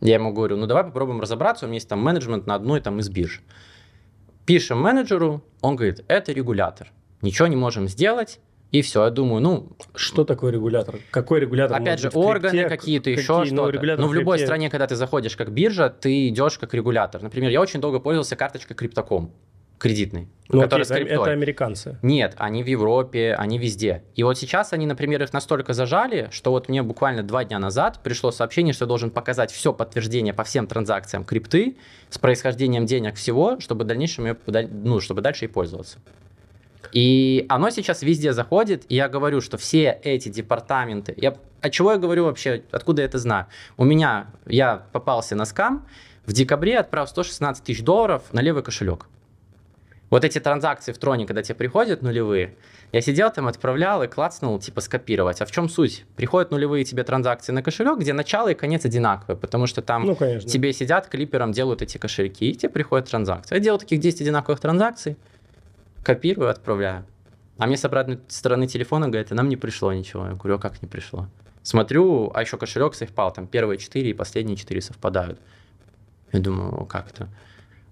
Я 0.00 0.14
ему 0.14 0.32
говорю, 0.32 0.56
ну 0.56 0.66
давай 0.66 0.84
попробуем 0.84 1.20
разобраться, 1.20 1.64
у 1.64 1.68
меня 1.68 1.76
есть 1.76 1.88
там 1.88 2.00
менеджмент 2.00 2.46
на 2.46 2.56
одной 2.56 2.80
там 2.80 2.98
из 3.00 3.08
бирж. 3.08 3.42
Пишем 4.48 4.80
менеджеру, 4.80 5.44
он 5.60 5.76
говорит, 5.76 6.06
это 6.08 6.32
регулятор, 6.32 6.90
ничего 7.20 7.48
не 7.48 7.56
можем 7.56 7.86
сделать, 7.86 8.40
и 8.70 8.80
все, 8.80 9.04
я 9.04 9.10
думаю, 9.10 9.42
ну... 9.42 9.72
Что 9.94 10.24
такое 10.24 10.50
регулятор? 10.50 11.00
Какой 11.10 11.40
регулятор? 11.40 11.78
Опять 11.78 12.00
же, 12.00 12.08
органы 12.14 12.66
какие-то, 12.66 13.10
еще 13.10 13.40
ну, 13.40 13.44
что-то. 13.44 13.96
Ну, 13.98 14.08
в 14.08 14.14
любой 14.14 14.38
стране, 14.38 14.70
когда 14.70 14.86
ты 14.86 14.96
заходишь 14.96 15.36
как 15.36 15.52
биржа, 15.52 15.90
ты 15.90 16.28
идешь 16.28 16.56
как 16.56 16.72
регулятор. 16.72 17.22
Например, 17.22 17.50
я 17.50 17.60
очень 17.60 17.82
долго 17.82 18.00
пользовался 18.00 18.36
карточкой 18.36 18.74
Криптоком 18.74 19.34
кредитный. 19.78 20.28
Ну, 20.50 20.62
окей, 20.62 20.80
это, 20.80 20.94
это 20.94 21.30
американцы. 21.30 21.98
Нет, 22.00 22.34
они 22.38 22.62
в 22.62 22.66
Европе, 22.66 23.34
они 23.34 23.58
везде. 23.58 24.02
И 24.14 24.22
вот 24.22 24.38
сейчас 24.38 24.72
они, 24.72 24.86
например, 24.86 25.22
их 25.22 25.34
настолько 25.34 25.74
зажали, 25.74 26.28
что 26.30 26.52
вот 26.52 26.70
мне 26.70 26.82
буквально 26.82 27.22
два 27.22 27.44
дня 27.44 27.58
назад 27.58 28.00
пришло 28.02 28.30
сообщение, 28.30 28.72
что 28.72 28.86
я 28.86 28.88
должен 28.88 29.10
показать 29.10 29.52
все 29.52 29.74
подтверждение 29.74 30.32
по 30.32 30.44
всем 30.44 30.66
транзакциям 30.66 31.24
крипты 31.24 31.76
с 32.08 32.16
происхождением 32.16 32.86
денег 32.86 33.16
всего, 33.16 33.60
чтобы 33.60 33.84
в 33.84 33.88
дальнейшем 33.88 34.24
ее, 34.24 34.36
ну, 34.70 35.00
чтобы 35.00 35.20
дальше 35.20 35.44
и 35.44 35.48
пользоваться. 35.48 35.98
И 36.92 37.44
оно 37.50 37.68
сейчас 37.68 38.00
везде 38.00 38.32
заходит, 38.32 38.84
и 38.88 38.94
я 38.94 39.10
говорю, 39.10 39.42
что 39.42 39.58
все 39.58 40.00
эти 40.02 40.30
департаменты, 40.30 41.12
я, 41.18 41.36
от 41.60 41.72
чего 41.72 41.92
я 41.92 41.98
говорю 41.98 42.24
вообще, 42.24 42.62
откуда 42.70 43.02
я 43.02 43.06
это 43.06 43.18
знаю? 43.18 43.46
У 43.76 43.84
меня, 43.84 44.28
я 44.46 44.86
попался 44.92 45.36
на 45.36 45.44
скам, 45.44 45.86
в 46.24 46.32
декабре 46.32 46.78
отправил 46.78 47.06
116 47.06 47.64
тысяч 47.64 47.82
долларов 47.82 48.22
на 48.32 48.40
левый 48.40 48.62
кошелек. 48.62 49.06
Вот 50.10 50.24
эти 50.24 50.38
транзакции 50.38 50.92
в 50.92 50.98
троне, 50.98 51.26
когда 51.26 51.42
тебе 51.42 51.54
приходят 51.54 52.02
нулевые, 52.02 52.54
я 52.92 53.00
сидел 53.02 53.30
там, 53.30 53.46
отправлял 53.46 54.02
и 54.02 54.06
клацнул, 54.06 54.58
типа, 54.58 54.80
скопировать. 54.80 55.42
А 55.42 55.46
в 55.46 55.50
чем 55.50 55.68
суть? 55.68 56.06
Приходят 56.16 56.50
нулевые 56.50 56.84
тебе 56.84 57.04
транзакции 57.04 57.52
на 57.52 57.62
кошелек, 57.62 57.98
где 57.98 58.14
начало 58.14 58.48
и 58.48 58.54
конец 58.54 58.86
одинаковые, 58.86 59.36
потому 59.36 59.66
что 59.66 59.82
там 59.82 60.06
ну, 60.06 60.14
тебе 60.14 60.72
сидят 60.72 61.08
клипером, 61.08 61.52
делают 61.52 61.82
эти 61.82 61.98
кошельки, 61.98 62.50
и 62.50 62.54
тебе 62.54 62.70
приходят 62.70 63.10
транзакции. 63.10 63.54
Я 63.54 63.60
делаю 63.60 63.78
таких 63.78 64.00
10 64.00 64.22
одинаковых 64.22 64.60
транзакций, 64.60 65.16
копирую, 66.02 66.48
отправляю. 66.48 67.04
А 67.58 67.66
мне 67.66 67.76
с 67.76 67.84
обратной 67.84 68.20
стороны 68.28 68.66
телефона 68.66 69.08
говорят, 69.08 69.32
а 69.32 69.34
нам 69.34 69.48
не 69.48 69.56
пришло 69.56 69.92
ничего. 69.92 70.26
Я 70.26 70.32
говорю, 70.32 70.56
а 70.56 70.58
как 70.58 70.80
не 70.80 70.88
пришло? 70.88 71.26
Смотрю, 71.62 72.30
а 72.32 72.40
еще 72.40 72.56
кошелек 72.56 72.94
совпал, 72.94 73.32
там 73.32 73.46
первые 73.46 73.78
четыре 73.78 74.10
и 74.10 74.14
последние 74.14 74.56
четыре 74.56 74.80
совпадают. 74.80 75.38
Я 76.32 76.40
думаю, 76.40 76.86
как 76.86 77.10
это? 77.10 77.28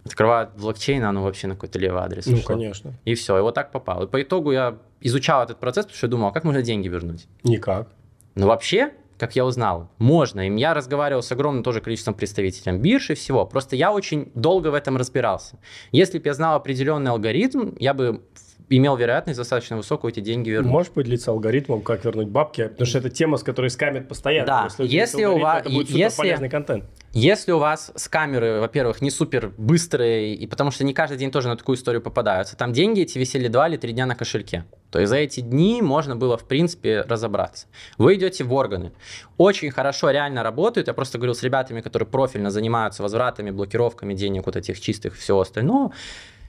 Открывают 0.07 0.51
блокчейн, 0.57 1.05
оно 1.05 1.23
вообще 1.23 1.47
на 1.47 1.55
какой-то 1.55 1.79
левый 1.79 2.03
адрес. 2.03 2.27
Ну, 2.27 2.35
ушло. 2.35 2.55
конечно. 2.55 2.95
И 3.05 3.15
все, 3.15 3.39
и 3.39 3.41
вот 3.41 3.55
так 3.55 3.73
попал. 3.73 4.05
И 4.05 4.07
по 4.07 4.23
итогу 4.23 4.53
я 4.53 4.79
изучал 5.01 5.43
этот 5.43 5.59
процесс, 5.59 5.85
потому 5.87 5.97
что 5.97 6.07
я 6.07 6.11
думал, 6.11 6.29
а 6.29 6.33
как 6.33 6.45
можно 6.45 6.63
деньги 6.63 6.89
вернуть? 6.89 7.27
Никак. 7.45 7.89
Ну, 8.35 8.47
вообще, 8.47 8.93
как 9.19 9.37
я 9.37 9.45
узнал, 9.45 9.91
можно. 9.99 10.47
И 10.47 10.59
я 10.59 10.75
разговаривал 10.75 11.23
с 11.23 11.33
огромным 11.33 11.63
тоже 11.63 11.81
количеством 11.81 12.15
представителей 12.15 12.77
бирж 12.79 13.11
и 13.11 13.15
всего. 13.15 13.47
Просто 13.47 13.77
я 13.77 13.93
очень 13.93 14.31
долго 14.35 14.69
в 14.69 14.75
этом 14.75 14.97
разбирался. 14.97 15.59
Если 15.93 16.19
бы 16.19 16.27
я 16.27 16.35
знал 16.35 16.57
определенный 16.57 17.11
алгоритм, 17.11 17.75
я 17.79 17.95
бы 17.95 18.23
имел 18.69 18.97
вероятность 18.97 19.39
достаточно 19.39 19.77
высокую 19.77 20.13
эти 20.13 20.21
деньги 20.21 20.51
вернуть. 20.51 20.71
Можешь 20.71 20.93
поделиться 20.93 21.31
алгоритмом, 21.31 21.83
как 21.83 22.05
вернуть 22.05 22.29
бабки? 22.29 22.69
Потому 22.69 22.87
что 22.87 22.99
это 22.99 23.11
тема, 23.11 23.37
с 23.37 23.43
которой 23.43 23.71
скамят 23.71 24.09
постоянно. 24.09 24.47
Да, 24.47 24.65
если, 24.65 24.87
если 24.87 25.25
у 25.25 25.39
вас... 25.39 25.61
Это 25.61 25.71
будет 25.71 25.91
если, 25.91 26.17
полезный 26.17 26.49
контент. 26.49 26.85
Если 27.13 27.53
у 27.53 27.59
вас 27.59 27.93
с 27.95 28.09
камеры, 28.09 28.61
во-первых, 28.61 29.01
не 29.01 29.11
супер 29.11 29.53
быстрые, 29.57 30.35
и 30.35 30.47
потому 30.47 30.71
что 30.71 30.85
не 30.85 30.93
каждый 30.93 31.17
день 31.17 31.31
тоже 31.31 31.49
на 31.49 31.57
такую 31.57 31.77
историю 31.77 32.03
попадаются, 32.03 32.57
там 32.57 32.73
деньги 32.73 33.03
эти 33.03 33.19
висели 33.19 33.49
2 33.49 33.69
или 33.69 33.77
3 33.77 33.93
дня 33.93 34.07
на 34.07 34.15
кошельке. 34.15 34.65
То 34.91 34.99
есть 34.99 35.11
за 35.11 35.17
эти 35.17 35.41
дни 35.41 35.81
можно 35.81 36.17
было, 36.17 36.37
в 36.37 36.45
принципе, 36.45 37.03
разобраться. 37.03 37.67
Вы 37.99 38.17
идете 38.17 38.45
в 38.45 38.53
органы. 38.53 38.93
Очень 39.37 39.71
хорошо 39.71 40.11
реально 40.11 40.43
работают. 40.43 40.89
Я 40.89 40.95
просто 40.95 41.19
говорил 41.19 41.35
с 41.35 41.43
ребятами, 41.43 41.81
которые 41.81 42.09
профильно 42.09 42.51
занимаются 42.51 43.03
возвратами, 43.03 43.51
блокировками 43.51 44.15
денег, 44.15 44.47
вот 44.47 44.57
этих 44.57 44.81
чистых, 44.81 45.17
всего 45.17 45.41
остального 45.41 45.93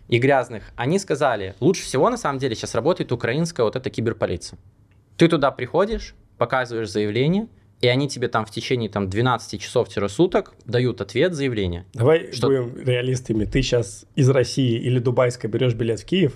и 0.07 0.19
грязных, 0.19 0.63
они 0.75 0.99
сказали, 0.99 1.55
лучше 1.59 1.83
всего 1.83 2.09
на 2.09 2.17
самом 2.17 2.39
деле 2.39 2.55
сейчас 2.55 2.75
работает 2.75 3.11
украинская 3.11 3.65
вот 3.65 3.75
эта 3.75 3.89
киберполиция. 3.89 4.57
Ты 5.17 5.27
туда 5.27 5.51
приходишь, 5.51 6.15
показываешь 6.37 6.89
заявление, 6.89 7.47
и 7.81 7.87
они 7.87 8.07
тебе 8.09 8.27
там 8.27 8.45
в 8.45 8.51
течение 8.51 8.89
там, 8.89 9.09
12 9.09 9.61
часов-суток 9.61 10.53
дают 10.65 11.01
ответ, 11.01 11.33
заявление. 11.33 11.85
Давай 11.93 12.31
что... 12.31 12.47
будем 12.47 12.77
реалистами. 12.83 13.45
Ты 13.45 13.61
сейчас 13.61 14.05
из 14.15 14.29
России 14.29 14.79
или 14.79 14.99
Дубайской 14.99 15.49
берешь 15.49 15.75
билет 15.75 15.99
в 15.99 16.05
Киев, 16.05 16.33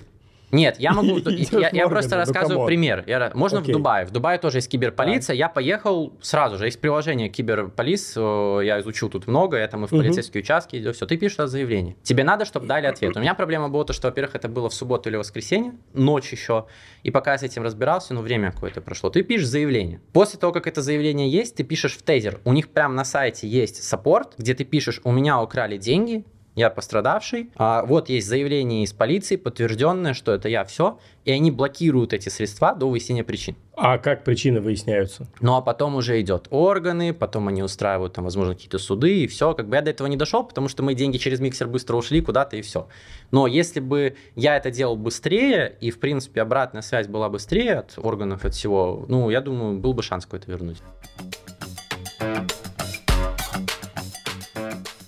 Нет, 0.52 0.78
я 0.78 0.92
могу... 0.92 1.18
Я, 1.72 1.88
просто 1.88 2.16
рассказываю 2.16 2.66
пример. 2.66 3.04
Я 3.06 3.32
можно 3.34 3.60
в 3.60 3.66
Дубае. 3.66 4.04
В 4.04 4.10
Дубае 4.10 4.38
тоже 4.38 4.58
есть 4.58 4.68
киберполиция. 4.68 5.34
Я 5.34 5.48
поехал 5.48 6.12
сразу 6.20 6.58
же. 6.58 6.66
Есть 6.66 6.80
приложение 6.80 7.28
киберполис. 7.30 8.14
э, 8.16 8.60
Я 8.64 8.80
изучил 8.80 9.08
тут 9.08 9.26
много. 9.26 9.66
Там 9.68 9.84
и 9.84 9.86
в 9.86 9.90
полицейские 9.90 10.42
участки. 10.42 10.92
Все, 10.92 11.06
ты 11.06 11.16
пишешь 11.16 11.36
это 11.38 11.46
заявление. 11.46 11.96
Тебе 12.02 12.22
надо, 12.22 12.44
чтобы 12.44 12.66
дали 12.66 12.86
ответ. 12.86 13.16
У 13.16 13.20
меня 13.20 13.34
проблема 13.34 13.70
была 13.70 13.84
то, 13.84 13.92
что, 13.94 14.08
во-первых, 14.08 14.34
это 14.34 14.48
было 14.48 14.68
в 14.68 14.74
субботу 14.74 15.08
или 15.08 15.16
воскресенье, 15.16 15.72
ночь 15.94 16.30
еще. 16.32 16.66
И 17.02 17.10
пока 17.10 17.32
я 17.32 17.38
с 17.38 17.42
этим 17.42 17.62
разбирался, 17.62 18.12
ну, 18.12 18.20
время 18.20 18.52
какое-то 18.52 18.82
прошло. 18.82 19.08
Ты 19.08 19.22
пишешь 19.22 19.46
заявление. 19.48 20.00
После 20.12 20.38
того, 20.38 20.52
как 20.52 20.66
это 20.66 20.82
заявление 20.82 21.30
есть, 21.30 21.56
ты 21.56 21.64
пишешь 21.64 21.96
в 21.96 22.02
тезер. 22.02 22.40
У 22.44 22.52
них 22.52 22.68
прямо 22.68 22.94
на 22.94 23.04
сайте 23.04 23.48
есть 23.48 23.82
саппорт, 23.82 24.34
где 24.36 24.54
ты 24.54 24.64
пишешь, 24.64 25.00
у 25.04 25.12
меня 25.12 25.40
украли 25.40 25.78
деньги, 25.78 26.24
я 26.54 26.70
пострадавший, 26.70 27.50
а 27.56 27.84
вот 27.84 28.08
есть 28.08 28.28
заявление 28.28 28.84
из 28.84 28.92
полиции, 28.92 29.36
подтвержденное, 29.36 30.14
что 30.14 30.32
это 30.32 30.48
я, 30.48 30.64
все, 30.64 30.98
и 31.24 31.30
они 31.30 31.50
блокируют 31.50 32.12
эти 32.12 32.28
средства 32.28 32.74
до 32.74 32.88
выяснения 32.90 33.24
причин. 33.24 33.56
А 33.74 33.96
как 33.98 34.22
причины 34.22 34.60
выясняются? 34.60 35.26
Ну 35.40 35.54
а 35.56 35.62
потом 35.62 35.94
уже 35.94 36.20
идет 36.20 36.48
органы, 36.50 37.14
потом 37.14 37.48
они 37.48 37.62
устраивают 37.62 38.12
там, 38.12 38.24
возможно, 38.24 38.54
какие-то 38.54 38.78
суды, 38.78 39.22
и 39.22 39.26
все. 39.26 39.54
Как 39.54 39.68
бы 39.68 39.76
я 39.76 39.82
до 39.82 39.90
этого 39.90 40.08
не 40.08 40.16
дошел, 40.16 40.44
потому 40.44 40.68
что 40.68 40.82
мы 40.82 40.94
деньги 40.94 41.16
через 41.16 41.40
миксер 41.40 41.68
быстро 41.68 41.96
ушли 41.96 42.20
куда-то, 42.20 42.56
и 42.56 42.62
все. 42.62 42.88
Но 43.30 43.46
если 43.46 43.80
бы 43.80 44.16
я 44.36 44.56
это 44.56 44.70
делал 44.70 44.96
быстрее, 44.96 45.74
и, 45.80 45.90
в 45.90 46.00
принципе, 46.00 46.42
обратная 46.42 46.82
связь 46.82 47.06
была 47.06 47.28
быстрее 47.30 47.76
от 47.76 47.94
органов, 47.96 48.44
от 48.44 48.54
всего, 48.54 49.06
ну, 49.08 49.30
я 49.30 49.40
думаю, 49.40 49.78
был 49.78 49.94
бы 49.94 50.02
шанс 50.02 50.26
какой-то 50.26 50.50
вернуть. 50.50 50.78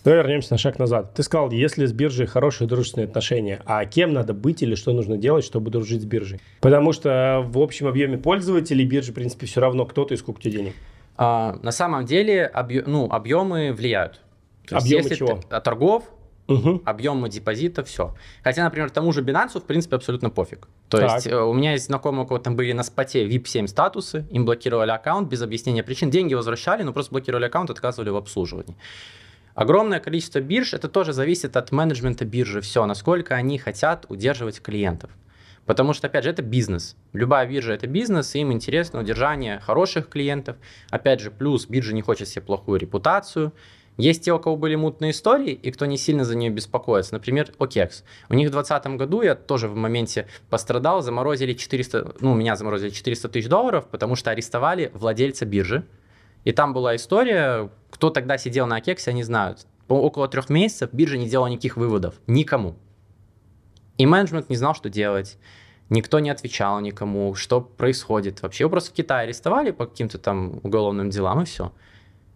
Давай 0.04 0.18
вернемся 0.20 0.52
на 0.52 0.58
шаг 0.58 0.78
назад. 0.78 1.14
Ты 1.14 1.22
сказал, 1.22 1.50
если 1.50 1.86
с 1.86 1.92
биржей 1.92 2.26
хорошие 2.26 2.68
дружественные 2.68 3.06
отношения, 3.06 3.62
а 3.64 3.84
кем 3.86 4.12
надо 4.12 4.34
быть 4.34 4.62
или 4.62 4.74
что 4.74 4.92
нужно 4.92 5.16
делать, 5.16 5.44
чтобы 5.46 5.70
дружить 5.70 6.02
с 6.02 6.04
биржей? 6.04 6.40
Потому 6.60 6.92
что 6.92 7.42
в 7.46 7.58
общем 7.58 7.86
объеме 7.86 8.18
пользователей 8.18 8.84
биржи, 8.84 9.12
в 9.12 9.14
принципе, 9.14 9.46
все 9.46 9.60
равно 9.62 9.86
кто 9.86 10.04
ты 10.04 10.14
и 10.14 10.16
сколько 10.18 10.42
тебе 10.42 10.52
денег. 10.52 10.74
А, 11.16 11.58
на 11.62 11.72
самом 11.72 12.04
деле 12.04 12.50
объ- 12.54 12.84
ну, 12.86 13.08
объемы 13.10 13.72
влияют. 13.72 14.20
То 14.68 14.74
есть, 14.76 14.86
Объемы 14.86 15.04
если 15.04 15.14
чего? 15.14 15.36
ты- 15.48 15.60
торгов, 15.60 16.04
Угу. 16.48 16.82
объемы 16.84 17.30
депозита, 17.30 17.82
все. 17.84 18.14
Хотя, 18.42 18.64
например, 18.64 18.90
тому 18.90 19.10
же 19.12 19.22
Binance, 19.22 19.58
в 19.58 19.64
принципе, 19.64 19.96
абсолютно 19.96 20.28
пофиг. 20.28 20.68
То 20.90 20.98
Так. 20.98 21.14
есть 21.14 21.26
э, 21.28 21.34
у 21.34 21.54
меня 21.54 21.72
есть 21.72 21.86
знакомые, 21.86 22.24
у 22.24 22.26
кого 22.26 22.38
там 22.38 22.56
были 22.56 22.72
на 22.72 22.82
споте 22.82 23.26
VIP-7 23.26 23.66
статусы, 23.68 24.26
им 24.30 24.44
блокировали 24.44 24.90
аккаунт 24.90 25.30
без 25.30 25.40
объяснения 25.40 25.82
причин, 25.82 26.10
деньги 26.10 26.34
возвращали, 26.34 26.82
но 26.82 26.92
просто 26.92 27.12
блокировали 27.12 27.46
аккаунт, 27.46 27.70
отказывали 27.70 28.10
в 28.10 28.16
обслуживании. 28.16 28.76
Огромное 29.54 30.00
количество 30.00 30.40
бирж, 30.40 30.74
это 30.74 30.88
тоже 30.88 31.12
зависит 31.12 31.56
от 31.56 31.70
менеджмента 31.70 32.24
биржи, 32.24 32.60
все, 32.60 32.84
насколько 32.86 33.36
они 33.36 33.58
хотят 33.58 34.04
удерживать 34.08 34.60
клиентов. 34.60 35.10
Потому 35.64 35.92
что, 35.92 36.08
опять 36.08 36.24
же, 36.24 36.30
это 36.30 36.42
бизнес. 36.42 36.96
Любая 37.12 37.46
биржа 37.46 37.72
это 37.72 37.86
бизнес, 37.86 38.34
им 38.34 38.52
интересно 38.52 39.00
удержание 39.00 39.60
хороших 39.60 40.08
клиентов. 40.08 40.56
Опять 40.90 41.20
же, 41.20 41.30
плюс 41.30 41.66
биржа 41.66 41.94
не 41.94 42.02
хочет 42.02 42.28
себе 42.28 42.42
плохую 42.42 42.80
репутацию. 42.80 43.52
Есть 43.96 44.24
те, 44.24 44.32
у 44.32 44.40
кого 44.40 44.56
были 44.56 44.74
мутные 44.74 45.12
истории, 45.12 45.52
и 45.52 45.70
кто 45.70 45.86
не 45.86 45.96
сильно 45.96 46.24
за 46.24 46.34
нее 46.36 46.50
беспокоится. 46.50 47.14
Например, 47.14 47.48
OKEX. 47.58 48.02
У 48.28 48.34
них 48.34 48.48
в 48.48 48.52
2020 48.52 48.86
году 48.98 49.22
я 49.22 49.36
тоже 49.36 49.68
в 49.68 49.76
моменте 49.76 50.26
пострадал, 50.50 51.00
заморозили 51.00 51.52
400, 51.52 52.16
ну, 52.20 52.34
меня 52.34 52.56
заморозили 52.56 52.90
400 52.90 53.28
тысяч 53.28 53.48
долларов, 53.48 53.86
потому 53.88 54.16
что 54.16 54.32
арестовали 54.32 54.90
владельца 54.94 55.46
биржи. 55.46 55.86
И 56.44 56.52
там 56.52 56.72
была 56.72 56.94
история, 56.96 57.70
кто 57.90 58.11
тогда 58.11 58.38
сидел 58.38 58.66
на 58.66 58.78
OKEX, 58.78 59.09
они 59.09 59.22
знают. 59.22 59.66
Около 59.88 60.28
трех 60.28 60.48
месяцев 60.48 60.90
биржа 60.92 61.18
не 61.18 61.28
делала 61.28 61.48
никаких 61.48 61.76
выводов. 61.76 62.14
Никому. 62.26 62.76
И 63.98 64.07
менеджмент 64.07 64.48
не 64.50 64.57
знал, 64.57 64.74
что 64.74 64.88
делать. 64.88 65.38
Никто 65.90 66.18
не 66.18 66.30
отвечал 66.30 66.80
никому, 66.80 67.35
что 67.35 67.61
происходит 67.61 68.42
вообще. 68.42 68.64
Его 68.64 68.70
просто 68.70 68.90
в 68.90 68.94
Китае 68.94 69.24
арестовали 69.24 69.70
по 69.70 69.87
каким-то 69.87 70.18
там 70.18 70.61
уголовным 70.62 71.11
делам, 71.11 71.42
и 71.42 71.44
все. 71.44 71.72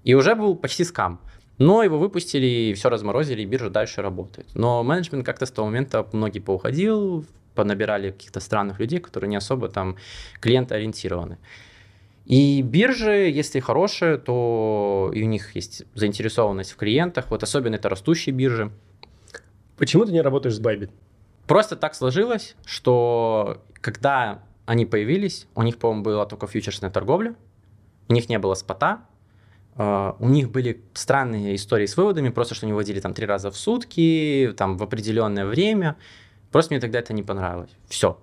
И 0.04 0.14
уже 0.14 0.34
был 0.34 0.54
почти 0.54 0.84
скам. 0.84 1.20
Но 1.56 1.82
его 1.82 1.98
выпустили, 1.98 2.46
и 2.46 2.74
все 2.74 2.88
разморозили, 2.88 3.42
и 3.42 3.46
биржа 3.46 3.70
дальше 3.70 4.00
работает. 4.00 4.48
Но 4.54 4.82
менеджмент 4.84 5.26
как-то 5.26 5.44
с 5.44 5.50
того 5.50 5.66
момента 5.66 6.06
многие 6.12 6.38
поуходил, 6.38 7.24
понабирали 7.54 8.12
каких-то 8.12 8.38
странных 8.38 8.78
людей, 8.78 9.00
которые 9.00 9.28
не 9.28 9.36
особо 9.36 9.68
там 9.68 9.96
клиентоориентированы. 10.40 11.38
И 12.28 12.60
биржи, 12.60 13.30
если 13.30 13.58
хорошие, 13.58 14.18
то 14.18 15.10
и 15.14 15.22
у 15.22 15.26
них 15.26 15.56
есть 15.56 15.84
заинтересованность 15.94 16.72
в 16.72 16.76
клиентах, 16.76 17.30
вот 17.30 17.42
особенно 17.42 17.76
это 17.76 17.88
растущие 17.88 18.34
биржи. 18.34 18.70
Почему 19.78 20.04
ты 20.04 20.12
не 20.12 20.20
работаешь 20.20 20.54
с 20.54 20.60
Bybit? 20.60 20.90
Просто 21.46 21.74
так 21.74 21.94
сложилось, 21.94 22.54
что 22.66 23.64
когда 23.80 24.42
они 24.66 24.84
появились, 24.84 25.46
у 25.54 25.62
них, 25.62 25.78
по-моему, 25.78 26.02
была 26.02 26.26
только 26.26 26.46
фьючерсная 26.46 26.90
торговля, 26.90 27.34
у 28.08 28.12
них 28.12 28.28
не 28.28 28.38
было 28.38 28.52
спота, 28.52 29.06
э, 29.76 30.12
у 30.18 30.28
них 30.28 30.50
были 30.50 30.82
странные 30.92 31.54
истории 31.54 31.86
с 31.86 31.96
выводами, 31.96 32.28
просто 32.28 32.54
что 32.54 32.66
они 32.66 32.74
вводили 32.74 33.00
там 33.00 33.14
три 33.14 33.24
раза 33.24 33.50
в 33.50 33.56
сутки, 33.56 34.52
там 34.54 34.76
в 34.76 34.82
определенное 34.82 35.46
время. 35.46 35.96
Просто 36.52 36.74
мне 36.74 36.80
тогда 36.80 36.98
это 36.98 37.14
не 37.14 37.22
понравилось. 37.22 37.70
Все. 37.88 38.20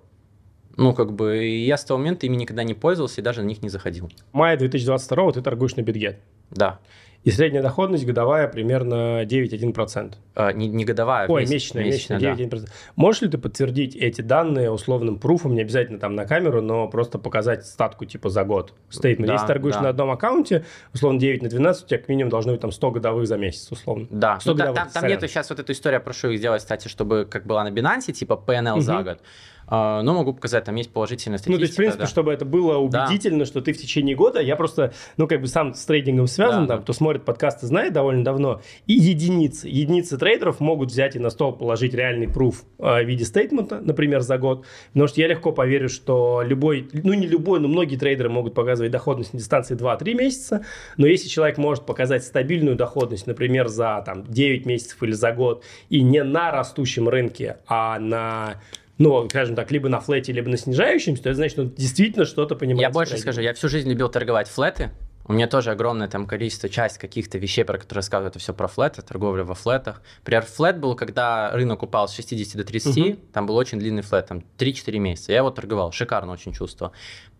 Ну, 0.76 0.92
как 0.92 1.12
бы, 1.12 1.46
я 1.46 1.76
с 1.76 1.84
того 1.84 1.98
момента 1.98 2.26
ими 2.26 2.36
никогда 2.36 2.62
не 2.62 2.74
пользовался 2.74 3.20
и 3.20 3.24
даже 3.24 3.42
на 3.42 3.46
них 3.46 3.62
не 3.62 3.68
заходил. 3.70 4.10
В 4.32 4.36
мае 4.36 4.56
2022 4.56 5.32
ты 5.32 5.42
торгуешь 5.42 5.76
на 5.76 5.80
BitGet. 5.80 6.16
Да. 6.50 6.80
И 7.26 7.30
средняя 7.32 7.60
доходность 7.60 8.06
годовая 8.06 8.46
примерно 8.46 9.24
9,1%. 9.24 10.14
Э, 10.36 10.52
не, 10.52 10.68
не 10.68 10.84
годовая, 10.84 11.26
Ой, 11.26 11.40
месяц- 11.42 11.50
месячная, 11.74 11.84
месячная, 11.84 12.20
да. 12.20 12.34
9,1%. 12.34 12.68
Можешь 12.94 13.22
ли 13.22 13.28
ты 13.28 13.36
подтвердить 13.36 13.96
эти 13.96 14.20
данные 14.20 14.70
условным 14.70 15.18
пруфом, 15.18 15.56
не 15.56 15.62
обязательно 15.62 15.98
там 15.98 16.14
на 16.14 16.24
камеру, 16.24 16.62
но 16.62 16.86
просто 16.86 17.18
показать 17.18 17.66
статку 17.66 18.04
типа 18.04 18.28
за 18.30 18.44
год? 18.44 18.74
Стейтмент. 18.90 19.26
Да, 19.26 19.32
Если 19.34 19.46
торгуешь 19.48 19.74
да. 19.74 19.80
на 19.82 19.88
одном 19.88 20.12
аккаунте, 20.12 20.64
условно 20.94 21.18
9 21.18 21.42
на 21.42 21.48
12, 21.48 21.84
у 21.84 21.88
тебя 21.88 21.98
как 21.98 22.08
минимум 22.08 22.30
должно 22.30 22.52
быть 22.52 22.60
там 22.60 22.70
100 22.70 22.90
годовых 22.92 23.26
за 23.26 23.36
месяц, 23.36 23.72
условно. 23.72 24.06
Да, 24.08 24.38
100 24.38 24.52
ну, 24.52 24.56
годовых, 24.58 24.78
там, 24.78 24.88
там 24.90 25.06
нету 25.08 25.26
сейчас 25.26 25.50
вот 25.50 25.58
эту 25.58 25.72
историю, 25.72 25.96
я 25.96 26.04
прошу 26.04 26.28
их 26.30 26.38
сделать, 26.38 26.62
кстати, 26.62 26.86
чтобы 26.86 27.26
как 27.28 27.44
была 27.44 27.64
на 27.64 27.70
Binance, 27.72 28.12
типа 28.12 28.40
PNL 28.46 28.80
за 28.82 28.94
Мгм. 28.94 29.04
год. 29.04 29.18
А, 29.68 30.00
но 30.02 30.14
могу 30.14 30.32
показать, 30.32 30.62
там 30.62 30.76
есть 30.76 30.92
положительная 30.92 31.38
статистика. 31.38 31.52
Ну, 31.54 31.58
то 31.58 31.62
есть, 31.64 31.74
в 31.74 31.76
принципе, 31.76 32.02
да. 32.04 32.06
чтобы 32.06 32.32
это 32.32 32.44
было 32.44 32.88
Да. 32.88 33.04
убедительно, 33.06 33.44
что 33.44 33.60
ты 33.60 33.72
в 33.72 33.78
течение 33.78 34.14
года, 34.14 34.40
я 34.40 34.54
просто, 34.54 34.92
ну, 35.16 35.26
как 35.26 35.40
бы 35.40 35.48
сам 35.48 35.74
с 35.74 35.84
трейдингом 35.84 36.28
связан, 36.28 36.62
Да, 36.62 36.68
там, 36.68 36.76
да. 36.78 36.82
кто 36.84 36.92
смотрит 36.92 37.15
подкасты, 37.24 37.66
знает 37.66 37.92
довольно 37.92 38.24
давно, 38.24 38.60
и 38.86 38.92
единицы. 38.92 39.68
Единицы 39.68 40.18
трейдеров 40.18 40.60
могут 40.60 40.90
взять 40.90 41.16
и 41.16 41.18
на 41.18 41.30
стол 41.30 41.52
положить 41.52 41.94
реальный 41.94 42.28
пруф 42.28 42.64
э, 42.78 43.02
в 43.02 43.06
виде 43.06 43.24
стейтмента, 43.24 43.80
например, 43.80 44.20
за 44.20 44.38
год, 44.38 44.66
потому 44.92 45.08
что 45.08 45.20
я 45.20 45.28
легко 45.28 45.52
поверю, 45.52 45.88
что 45.88 46.42
любой, 46.44 46.88
ну, 46.92 47.14
не 47.14 47.26
любой, 47.26 47.60
но 47.60 47.68
многие 47.68 47.96
трейдеры 47.96 48.28
могут 48.28 48.54
показывать 48.54 48.92
доходность 48.92 49.32
на 49.32 49.38
дистанции 49.38 49.76
2-3 49.76 50.14
месяца, 50.14 50.64
но 50.96 51.06
если 51.06 51.28
человек 51.28 51.58
может 51.58 51.86
показать 51.86 52.24
стабильную 52.24 52.76
доходность, 52.76 53.26
например, 53.26 53.68
за 53.68 54.02
там 54.04 54.24
9 54.24 54.66
месяцев 54.66 55.02
или 55.02 55.12
за 55.12 55.32
год, 55.32 55.64
и 55.88 56.02
не 56.02 56.22
на 56.22 56.50
растущем 56.50 57.08
рынке, 57.08 57.58
а 57.66 57.98
на 57.98 58.60
ну, 58.98 59.28
скажем 59.28 59.54
так, 59.56 59.70
либо 59.70 59.88
на 59.88 60.00
флете, 60.00 60.32
либо 60.32 60.48
на 60.48 60.56
снижающемся, 60.56 61.22
то 61.22 61.28
это 61.28 61.36
значит, 61.36 61.52
что 61.52 61.62
он 61.62 61.70
действительно 61.74 62.24
что-то 62.24 62.56
понимает. 62.56 62.80
Я 62.80 62.90
больше 62.90 63.18
скажу, 63.18 63.40
я 63.40 63.52
всю 63.52 63.68
жизнь 63.68 63.88
любил 63.90 64.08
торговать 64.08 64.48
флеты. 64.48 64.90
У 65.28 65.32
меня 65.32 65.48
тоже 65.48 65.72
огромное 65.72 66.06
там 66.08 66.26
количество, 66.26 66.68
часть 66.68 66.98
каких-то 66.98 67.38
вещей, 67.38 67.64
про 67.64 67.78
которые 67.78 67.96
рассказываю, 67.96 68.30
это 68.30 68.38
все 68.38 68.54
про 68.54 68.68
флеты, 68.68 69.02
торговля 69.02 69.42
во 69.42 69.54
флетах. 69.54 70.00
Например, 70.20 70.44
флет 70.44 70.78
был, 70.78 70.94
когда 70.94 71.50
рынок 71.52 71.82
упал 71.82 72.06
с 72.08 72.12
60 72.12 72.56
до 72.56 72.64
30, 72.64 72.96
Мгм. 72.96 73.16
там 73.32 73.46
был 73.46 73.56
очень 73.56 73.78
длинный 73.80 74.02
флет, 74.02 74.26
там 74.26 74.44
3-4 74.56 74.98
месяца. 75.00 75.32
Я 75.32 75.38
его 75.38 75.50
торговал, 75.50 75.90
шикарно 75.90 76.32
очень 76.32 76.52
чувствовал. 76.52 76.92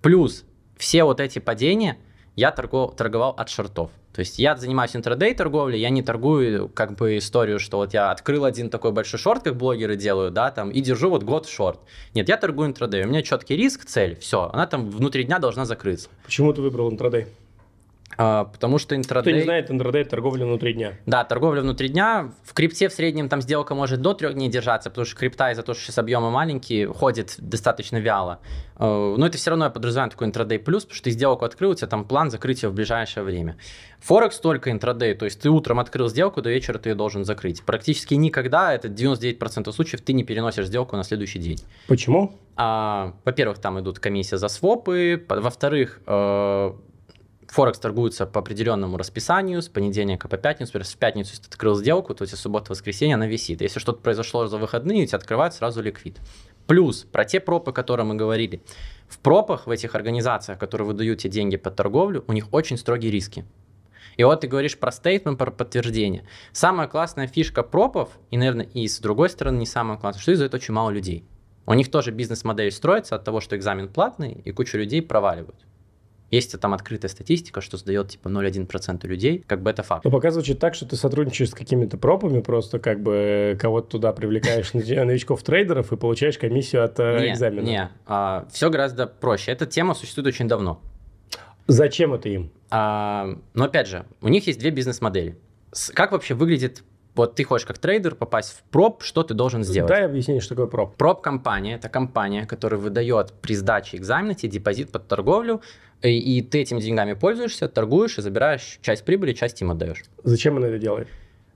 Плюс 0.03 0.45
все 0.77 1.05
вот 1.05 1.21
эти 1.21 1.39
падения 1.39 1.97
я 2.35 2.51
торгов- 2.51 2.97
торговал 2.97 3.31
от 3.39 3.49
шортов. 3.49 3.91
То 4.13 4.21
есть 4.21 4.39
я 4.39 4.57
занимаюсь 4.57 4.97
интрадей 4.97 5.33
торговлей, 5.35 5.79
я 5.79 5.91
не 5.91 6.03
торгую 6.03 6.69
как 6.71 6.97
бы 6.97 7.19
историю, 7.19 7.59
что 7.61 7.77
вот 7.77 7.93
я 7.95 8.11
открыл 8.11 8.45
один 8.47 8.69
такой 8.71 8.91
большой 8.91 9.21
шорт, 9.21 9.43
как 9.45 9.57
блогеры 9.57 9.95
делают, 9.97 10.33
да, 10.35 10.51
там, 10.51 10.71
и 10.71 10.81
держу 10.81 11.11
вот 11.11 11.23
год 11.23 11.47
в 11.47 11.53
шорт. 11.53 11.79
Нет, 12.15 12.29
я 12.29 12.37
торгую 12.39 12.67
интрадей, 12.69 13.05
у 13.05 13.09
меня 13.09 13.23
четкий 13.23 13.57
риск, 13.57 13.85
цель, 13.85 14.17
все, 14.19 14.51
она 14.53 14.67
там 14.67 14.91
внутри 14.91 15.25
дня 15.25 15.39
должна 15.39 15.67
закрыться. 15.67 16.09
Почему 16.25 16.53
ты 16.53 16.63
выбрал 16.63 16.91
интрадей? 16.91 17.27
А, 18.19 18.45
потому 18.45 18.79
что 18.79 18.89
Кто 18.89 18.97
интрадей... 18.97 19.35
не 19.35 19.43
знает, 19.43 19.71
интрадей– 19.71 20.05
торговля 20.05 20.47
внутри 20.47 20.73
дня. 20.73 20.95
Да, 21.07 21.25
торговля 21.25 21.61
внутри 21.61 21.89
дня. 21.89 22.33
В 22.45 22.55
крипте 22.55 22.89
в 22.89 22.93
среднем 22.93 23.29
там 23.29 23.43
сделка 23.43 23.75
может 23.75 24.01
до 24.01 24.15
трех 24.15 24.35
дней 24.35 24.49
держаться, 24.49 24.91
потому 24.91 25.05
что 25.05 25.17
крипта 25.17 25.51
из-за 25.51 25.63
того, 25.63 25.75
что 25.75 25.85
сейчас 25.85 25.99
объемы 25.99 26.31
маленькие, 26.31 26.87
ходит 26.87 27.35
достаточно 27.39 27.99
вяло. 27.99 28.41
Э, 28.79 29.15
Но 29.19 29.27
это 29.27 29.37
все 29.37 29.51
равно 29.51 29.67
я 29.67 29.71
подразумеваю 29.71 30.11
такой 30.11 30.29
интрадей 30.29 30.59
плюс, 30.59 30.85
потому 30.85 30.97
что 30.97 31.05
ты 31.05 31.11
сделку 31.11 31.45
открыл, 31.45 31.73
у 31.73 31.75
тебя 31.75 31.89
там 31.89 32.05
план 32.05 32.31
закрытия 32.31 32.71
в 32.71 32.75
ближайшее 32.75 33.25
время. 33.25 33.57
Форекс 34.01 34.39
только 34.39 34.71
интрадей, 34.71 35.15
то 35.15 35.25
есть 35.25 35.41
ты 35.41 35.51
утром 35.51 35.79
открыл 35.81 36.09
сделку, 36.09 36.41
до 36.41 36.51
вечера 36.51 36.79
ты 36.79 36.91
ее 36.91 36.95
должен 36.95 37.25
закрыть. 37.25 37.63
Практически 37.63 38.15
никогда, 38.15 38.73
это 38.73 38.89
99% 38.89 39.71
случаев, 39.73 40.01
ты 40.01 40.13
не 40.13 40.25
переносишь 40.25 40.67
сделку 40.67 40.97
на 40.97 41.03
следующий 41.03 41.39
день. 41.39 41.59
Почему? 41.89 42.33
А, 42.57 43.15
во-первых, 43.25 43.59
там 43.59 43.79
идут 43.81 43.99
комиссия 43.99 44.39
за 44.39 44.49
свопы. 44.49 45.23
Во-вторых, 45.29 46.01
э, 46.07 46.73
Форекс 47.49 47.79
торгуется 47.79 48.27
по 48.27 48.41
определенному 48.41 48.97
расписанию, 48.97 49.63
с 49.63 49.69
понедельника 49.69 50.29
по 50.29 50.37
пятницу. 50.37 50.71
Например, 50.75 50.87
в 50.87 50.97
пятницу, 50.97 51.31
если 51.31 51.43
ты 51.43 51.49
открыл 51.49 51.77
сделку, 51.77 52.15
то 52.15 52.25
у 52.25 52.27
тебя 52.27 52.37
суббота, 52.37 52.73
воскресенье, 52.73 53.15
она 53.15 53.27
висит. 53.27 53.61
Если 53.61 53.79
что-то 53.79 54.01
произошло 54.01 54.47
за 54.47 54.59
выходные, 54.59 55.05
у 55.05 55.07
тебя 55.07 55.19
открывают 55.19 55.55
сразу 55.55 55.81
ликвид. 55.81 56.19
Плюс 56.67 57.05
про 57.05 57.25
те 57.25 57.39
пропы, 57.39 57.71
о 57.71 57.75
которых 57.75 58.07
мы 58.07 58.17
говорили. 58.17 58.61
В 59.09 59.21
пропах 59.21 59.67
в 59.67 59.71
этих 59.71 59.95
организациях, 59.95 60.59
которые 60.59 60.87
выдают 60.87 61.21
тебе 61.21 61.31
деньги 61.31 61.57
под 61.57 61.77
торговлю, 61.77 62.25
у 62.27 62.33
них 62.33 62.53
очень 62.53 62.77
строгие 62.77 63.13
риски. 63.13 63.45
И 64.17 64.25
вот 64.25 64.41
ты 64.41 64.49
говоришь 64.49 64.79
про 64.79 64.91
стейтмент, 64.91 65.39
про 65.39 65.51
подтверждение. 65.51 66.27
Самая 66.53 66.89
классная 66.89 67.29
фишка 67.29 67.63
пропов, 67.63 68.19
и, 68.31 68.39
наверное, 68.39 68.67
и 68.67 68.89
с 68.89 68.99
другой 68.99 69.29
стороны 69.29 69.59
не 69.59 69.67
самая 69.67 69.99
классная, 69.99 70.23
что 70.23 70.33
их 70.33 70.39
зовет 70.39 70.55
очень 70.55 70.75
мало 70.75 70.91
людей. 70.91 71.25
У 71.67 71.75
них 71.75 71.91
тоже 71.91 72.11
бизнес-модель 72.11 72.73
строится 72.73 73.17
от 73.17 73.25
того, 73.25 73.41
что 73.41 73.57
экзамен 73.57 73.89
платный, 73.89 74.41
и 74.45 74.53
куча 74.53 74.79
людей 74.79 75.03
проваливают. 75.03 75.67
Есть 76.31 76.59
там 76.59 76.75
открытая 76.75 77.09
статистика, 77.09 77.61
что 77.61 77.77
сдает 77.77 78.09
типа 78.09 78.29
0,1% 78.29 79.07
людей, 79.07 79.45
как 79.47 79.63
бы 79.63 79.71
это 79.71 79.83
факт. 79.83 80.05
Но 80.05 80.11
пока 80.11 80.31
звучит 80.33 80.59
так, 80.59 80.75
что 80.75 80.85
ты 80.87 80.97
сотрудничаешь 80.97 81.51
с 81.51 81.55
какими-то 81.55 81.99
пропами, 81.99 82.41
просто 82.41 82.81
как 82.81 83.01
бы 83.01 83.57
кого-то 83.61 83.89
туда 83.89 84.13
привлекаешь 84.13 84.75
новичков-трейдеров 84.75 85.93
и 85.93 85.97
получаешь 85.97 86.37
комиссию 86.37 86.85
от 86.85 86.99
э, 86.99 87.21
не, 87.21 87.33
экзамена. 87.33 87.65
Не, 87.65 87.91
а, 88.07 88.47
все 88.51 88.71
гораздо 88.71 89.07
проще. 89.07 89.53
Эта 89.53 89.67
тема 89.67 89.95
существует 89.95 90.27
очень 90.27 90.49
давно. 90.49 90.81
Зачем 91.69 92.15
это 92.15 92.29
им? 92.29 92.51
А, 92.71 93.39
но 93.55 93.65
опять 93.65 93.87
же, 93.87 94.05
у 94.21 94.29
них 94.29 94.47
есть 94.49 94.59
две 94.59 94.71
бизнес-модели. 94.71 95.37
Как 95.95 96.13
вообще 96.13 96.35
выглядит 96.35 96.83
вот 97.17 97.35
ты 97.35 97.45
хочешь 97.45 97.67
как 97.67 97.79
трейдер 97.79 98.15
попасть 98.15 98.53
в 98.53 98.63
prop, 98.71 99.03
что 99.03 99.23
ты 99.23 99.33
должен 99.33 99.65
сделать? 99.65 99.89
Дай 99.89 100.05
объяснение, 100.05 100.43
что 100.43 100.55
такое 100.55 100.67
prop. 100.67 100.97
Prop-компания– 100.97 101.75
это 101.77 101.89
компания, 101.89 102.45
которая 102.45 102.79
выдает 102.79 103.33
при 103.41 103.55
сдаче 103.55 103.97
экзамена 103.97 104.35
тебе 104.35 104.53
депозит 104.53 104.93
под 104.93 105.09
торговлю, 105.09 105.63
и, 106.03 106.39
и 106.39 106.43
ты 106.43 106.61
этими 106.61 106.81
деньгами 106.81 107.15
пользуешься, 107.15 107.69
торгуешь 107.69 108.19
и 108.19 108.23
забираешь 108.23 108.79
часть 108.83 109.05
прибыли, 109.05 109.33
часть 109.33 109.61
им 109.63 109.71
отдаешь. 109.71 110.05
Зачем 110.25 110.57
она 110.57 110.69
это 110.69 110.79
делает? 110.79 111.09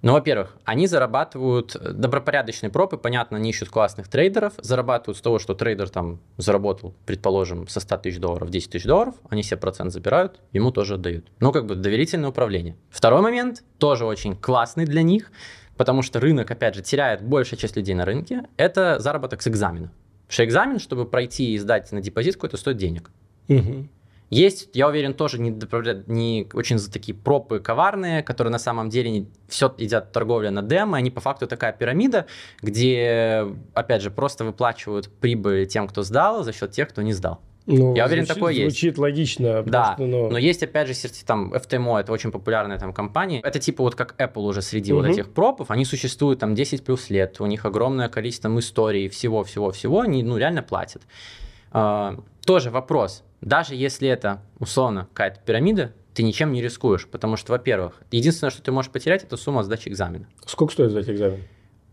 Ну, 0.03 0.14
во-первых, 0.14 0.57
они 0.64 0.87
зарабатывают, 0.87 1.76
добропорядочные 1.79 2.70
prop 2.70 2.88
ы, 2.88 2.96
понятно, 2.96 3.37
они 3.37 3.50
ищут 3.50 3.68
классных 3.68 4.09
трейдеров, 4.09 4.55
зарабатывают 4.57 5.18
с 5.18 5.20
того, 5.20 5.38
что 5.38 5.55
трейдер 5.55 5.90
там 5.90 6.20
заработал, 6.38 6.94
предположим, 7.05 7.68
со 7.68 7.81
100 7.81 7.98
тысяч 7.98 8.18
долларов 8.18 8.48
10 8.48 8.70
тысяч 8.70 8.87
долларов, 8.87 9.14
они 9.29 9.42
себе 9.42 9.59
процент 9.59 9.92
забирают, 9.92 10.40
ему 10.53 10.70
тоже 10.70 10.94
отдают. 10.94 11.26
Ну, 11.40 11.53
как 11.53 11.66
бы 11.66 11.74
доверительное 11.74 12.31
управление. 12.31 12.76
Второй 12.88 13.20
момент, 13.20 13.62
тоже 13.76 14.07
очень 14.07 14.37
классный 14.37 14.87
для 14.87 15.03
них, 15.03 15.31
потому 15.76 16.00
что 16.00 16.18
рынок, 16.18 16.50
опять 16.50 16.74
же, 16.74 16.83
теряет 16.83 17.22
большая 17.22 17.61
часть 17.61 17.76
людей 17.76 17.94
на 17.94 18.07
рынке, 18.07 18.44
это 18.57 18.98
заработок 19.00 19.42
с 19.42 19.48
экзамена. 19.48 19.92
Потому 20.22 20.33
что 20.33 20.44
экзамен, 20.44 20.79
чтобы 20.79 21.05
пройти 21.05 21.53
и 21.53 21.59
сдать 21.59 21.92
на 21.92 22.00
депозит 22.00 22.37
какой-то, 22.37 22.57
стоит 22.57 22.79
денег. 22.79 23.11
Угу. 23.48 23.88
Есть, 24.30 24.70
я 24.74 24.86
уверен, 24.86 25.12
тоже 25.12 25.40
не, 25.40 25.50
не 26.06 26.48
очень 26.52 26.78
такие 26.78 27.16
пропы 27.16 27.58
коварные, 27.58 28.22
которые 28.22 28.52
на 28.52 28.60
самом 28.60 28.88
деле 28.88 29.10
не, 29.10 29.28
все 29.48 29.74
едят 29.76 30.12
торговля 30.12 30.52
на 30.52 30.62
демо, 30.62 30.96
они 30.96 31.10
по 31.10 31.20
факту 31.20 31.48
такая 31.48 31.72
пирамида, 31.72 32.26
где, 32.62 33.44
опять 33.74 34.02
же, 34.02 34.12
просто 34.12 34.44
выплачивают 34.44 35.08
прибыль 35.08 35.66
тем, 35.66 35.88
кто 35.88 36.04
сдал, 36.04 36.44
за 36.44 36.52
счет 36.52 36.70
тех, 36.70 36.88
кто 36.88 37.02
не 37.02 37.12
сдал. 37.12 37.40
Ну, 37.66 37.94
я 37.94 38.06
уверен, 38.06 38.24
звучит, 38.24 38.34
такое 38.34 38.52
есть. 38.52 38.76
Звучит 38.76 38.98
логично. 38.98 39.62
Да, 39.64 39.94
что, 39.94 40.06
ну... 40.06 40.30
но 40.30 40.38
есть, 40.38 40.62
опять 40.62 40.88
же, 40.88 40.94
серти, 40.94 41.24
там, 41.24 41.52
FTMO, 41.52 42.00
это 42.00 42.12
очень 42.12 42.30
популярная 42.30 42.78
там 42.78 42.92
компания. 42.92 43.40
Это 43.42 43.58
типа 43.58 43.82
вот 43.82 43.94
как 43.94 44.14
Apple 44.18 44.42
уже 44.42 44.62
среди 44.62 44.92
угу. 44.92 45.02
вот 45.02 45.10
этих 45.10 45.30
пропов, 45.30 45.70
они 45.70 45.84
существуют 45.84 46.40
там 46.40 46.54
10 46.54 46.84
плюс 46.84 47.10
лет, 47.10 47.40
у 47.40 47.46
них 47.46 47.64
огромное 47.64 48.08
количество 48.08 48.56
историй, 48.58 49.08
всего-всего-всего, 49.08 50.00
они 50.00 50.22
ну, 50.22 50.36
реально 50.36 50.62
платят. 50.62 51.02
А, 51.72 52.16
тоже 52.44 52.70
вопрос, 52.70 53.22
даже 53.40 53.74
если 53.74 54.09
это, 54.09 54.42
условно, 54.59 55.09
какая-то 55.12 55.40
пирамида, 55.44 55.92
ты 56.14 56.22
ничем 56.22 56.53
не 56.53 56.61
рискуешь, 56.61 57.07
потому 57.07 57.37
что, 57.37 57.53
во-первых, 57.53 57.94
единственное, 58.11 58.50
что 58.50 58.62
ты 58.62 58.72
можешь 58.72 58.90
потерять, 58.90 59.22
это 59.22 59.37
сумма 59.37 59.62
сдачи 59.62 59.88
экзамена. 59.88 60.26
Сколько 60.44 60.72
стоит 60.72 60.90
сдать 60.90 61.09
экзамен? 61.09 61.42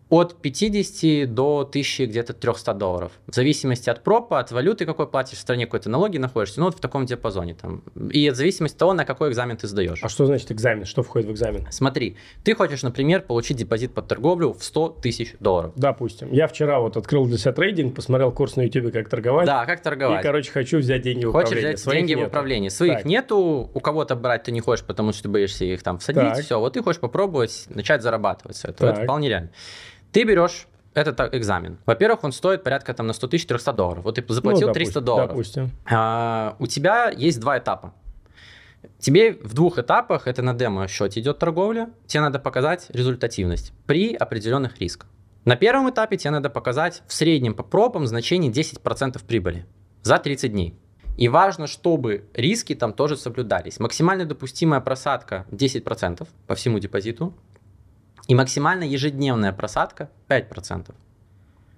От 0.10 0.42
50 0.42 1.34
до 1.34 1.60
1000 1.60 2.06
где-то 2.06 2.34
300 2.34 2.74
долларов. 2.74 3.12
В 3.28 3.36
зависимости 3.36 3.90
от 3.90 4.04
пропа, 4.04 4.40
от 4.40 4.52
валюты, 4.52 4.86
какой 4.86 5.08
платишь 5.08 5.38
в 5.38 5.42
стране, 5.42 5.66
какой-то 5.66 5.90
налоги 5.90 6.18
находишься, 6.18 6.60
ну 6.60 6.68
вот 6.68 6.78
в 6.78 6.80
таком 6.80 7.06
диапазоне 7.06 7.56
там. 7.56 7.84
И 8.12 8.28
от 8.28 8.36
зависимости 8.36 8.76
от 8.76 8.80
того, 8.80 8.94
на 8.94 9.06
какой 9.06 9.30
экзамен 9.30 9.58
ты 9.58 9.68
сдаешь. 9.68 10.00
А 10.02 10.10
что 10.10 10.26
значит 10.26 10.52
экзамен? 10.52 10.86
Что 10.86 11.04
входит 11.04 11.28
в 11.28 11.32
экзамен? 11.32 11.68
Смотри, 11.72 12.16
ты 12.44 12.56
хочешь, 12.56 12.84
например, 12.84 13.22
получить 13.22 13.58
депозит 13.58 13.94
под 13.94 14.08
торговлю 14.08 14.54
в 14.54 14.64
100 14.64 15.00
тысяч 15.02 15.36
долларов. 15.40 15.74
Допустим. 15.76 16.32
Я 16.32 16.48
вчера 16.48 16.80
вот 16.80 16.96
открыл 16.96 17.26
для 17.26 17.38
себя 17.38 17.52
трейдинг, 17.52 17.96
посмотрел 17.96 18.32
курс 18.32 18.56
на 18.56 18.62
YouTube, 18.62 18.94
как 18.94 19.10
торговать. 19.10 19.46
Да, 19.46 19.66
как 19.66 19.82
торговать. 19.82 20.22
И, 20.22 20.24
короче, 20.24 20.52
хочу 20.52 20.78
взять 20.78 21.02
деньги 21.02 21.26
в 21.26 21.30
управление. 21.30 21.72
Хочешь 21.72 21.82
взять 21.82 21.94
деньги 21.94 22.12
нету. 22.12 22.24
в 22.24 22.28
управление. 22.28 22.70
Своих 22.70 22.98
так. 23.00 23.06
нету, 23.06 23.70
у 23.74 23.80
кого-то 23.80 24.16
брать 24.16 24.44
ты 24.44 24.52
не 24.52 24.62
хочешь, 24.62 24.86
потому 24.86 25.12
что 25.12 25.24
ты 25.24 25.30
боишься 25.30 25.66
их 25.66 25.84
там 25.84 26.00
всадить. 26.00 26.22
Так. 26.22 26.44
Все, 26.44 26.60
вот 26.60 26.74
ты 26.74 26.84
хочешь 26.84 27.02
попробовать 27.02 27.66
начать 27.70 28.02
зарабатывать 28.02 28.58
с 28.58 28.66
этого. 28.66 28.92
Это 28.92 29.04
вполне 29.04 29.30
реально. 29.30 29.50
Ты 30.12 30.24
берешь 30.24 30.68
этот 30.94 31.34
экзамен. 31.34 31.78
Во-первых, 31.86 32.24
он 32.24 32.32
стоит 32.32 32.64
порядка 32.64 32.94
там 32.94 33.08
на 33.08 33.14
100 33.14 33.28
тысяч 33.28 33.46
300 33.46 33.74
долларов. 33.74 34.04
Вот 34.04 34.16
ты 34.16 34.22
заплатил 34.34 34.68
ну, 34.68 34.74
допустим, 34.74 34.74
300 34.74 35.02
долларов. 35.02 35.30
Допустим. 35.30 35.72
А, 35.90 36.56
у 36.60 36.68
тебя 36.68 37.12
есть 37.12 37.40
два 37.40 37.58
этапа. 37.58 37.94
Тебе 39.00 39.34
в 39.34 39.54
двух 39.54 39.78
этапах, 39.80 40.28
это 40.28 40.42
на 40.42 40.54
демо-счете 40.54 41.20
идет 41.20 41.40
торговля, 41.40 41.90
тебе 42.08 42.22
надо 42.22 42.40
показать 42.40 42.88
результативность 42.90 43.74
при 43.86 44.16
определенных 44.16 44.80
рисках. 44.80 45.10
На 45.46 45.56
первом 45.56 45.90
этапе 45.90 46.18
тебе 46.18 46.32
надо 46.32 46.50
показать 46.50 47.04
в 47.08 47.14
среднем 47.14 47.54
по 47.54 47.64
пропам 47.64 48.08
значение 48.08 48.52
10% 48.52 49.24
прибыли 49.26 49.66
за 50.02 50.18
30 50.18 50.52
дней. 50.52 50.80
И 51.18 51.30
важно, 51.30 51.66
чтобы 51.66 52.26
риски 52.34 52.76
там 52.76 52.94
тоже 52.94 53.18
соблюдались. 53.18 53.80
Максимально 53.80 54.26
допустимая 54.26 54.82
просадка 54.82 55.48
10% 55.52 56.28
по 56.46 56.56
всему 56.56 56.80
депозиту. 56.80 57.34
И 58.28 58.36
максимально 58.36 58.84
ежедневная 58.84 59.54
просадка 59.54 60.10
5%. 60.30 60.94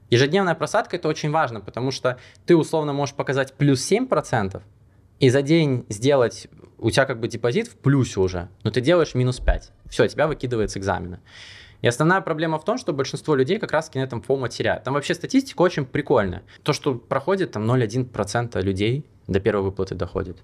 Ежедневная 0.09 0.55
просадка 0.55 0.95
это 0.97 1.07
очень 1.07 1.29
важно, 1.29 1.61
потому 1.61 1.91
что 1.91 2.17
ты 2.45 2.55
условно 2.55 2.93
можешь 2.93 3.15
показать 3.15 3.53
плюс 3.53 3.79
7%, 3.89 4.61
и 5.19 5.29
за 5.29 5.41
день 5.41 5.85
сделать 5.89 6.47
у 6.77 6.89
тебя 6.89 7.05
как 7.05 7.19
бы 7.19 7.27
депозит 7.27 7.67
в 7.67 7.75
плюсе 7.75 8.19
уже, 8.19 8.47
но 8.63 8.71
ты 8.71 8.81
делаешь 8.81 9.13
минус 9.13 9.39
5. 9.39 9.71
Все, 9.89 10.07
тебя 10.07 10.27
выкидывает 10.27 10.71
с 10.71 10.77
экзамена. 10.77 11.19
И 11.81 11.87
основная 11.87 12.21
проблема 12.21 12.57
в 12.57 12.65
том, 12.65 12.77
что 12.77 12.93
большинство 12.93 13.35
людей 13.35 13.59
как 13.59 13.71
раз 13.71 13.93
на 13.93 13.99
этом 13.99 14.21
фома 14.21 14.49
теряют. 14.49 14.83
Там 14.83 14.93
вообще 14.95 15.13
статистика 15.13 15.61
очень 15.61 15.85
прикольная. 15.85 16.43
То, 16.63 16.73
что 16.73 16.95
проходит 16.95 17.51
там 17.51 17.69
0,1% 17.69 18.61
людей 18.61 19.05
до 19.27 19.39
первой 19.39 19.63
выплаты 19.63 19.95
доходит. 19.95 20.37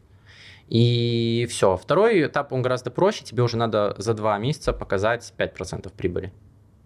И 0.68 1.48
все. 1.50 1.78
Второй 1.78 2.26
этап, 2.26 2.52
он 2.52 2.62
гораздо 2.62 2.92
проще. 2.92 3.24
Тебе 3.24 3.44
уже 3.44 3.58
надо 3.58 3.96
за 3.98 4.14
два 4.14 4.38
месяца 4.38 4.74
показать 4.74 5.34
5% 5.38 5.92
прибыли. 5.96 6.34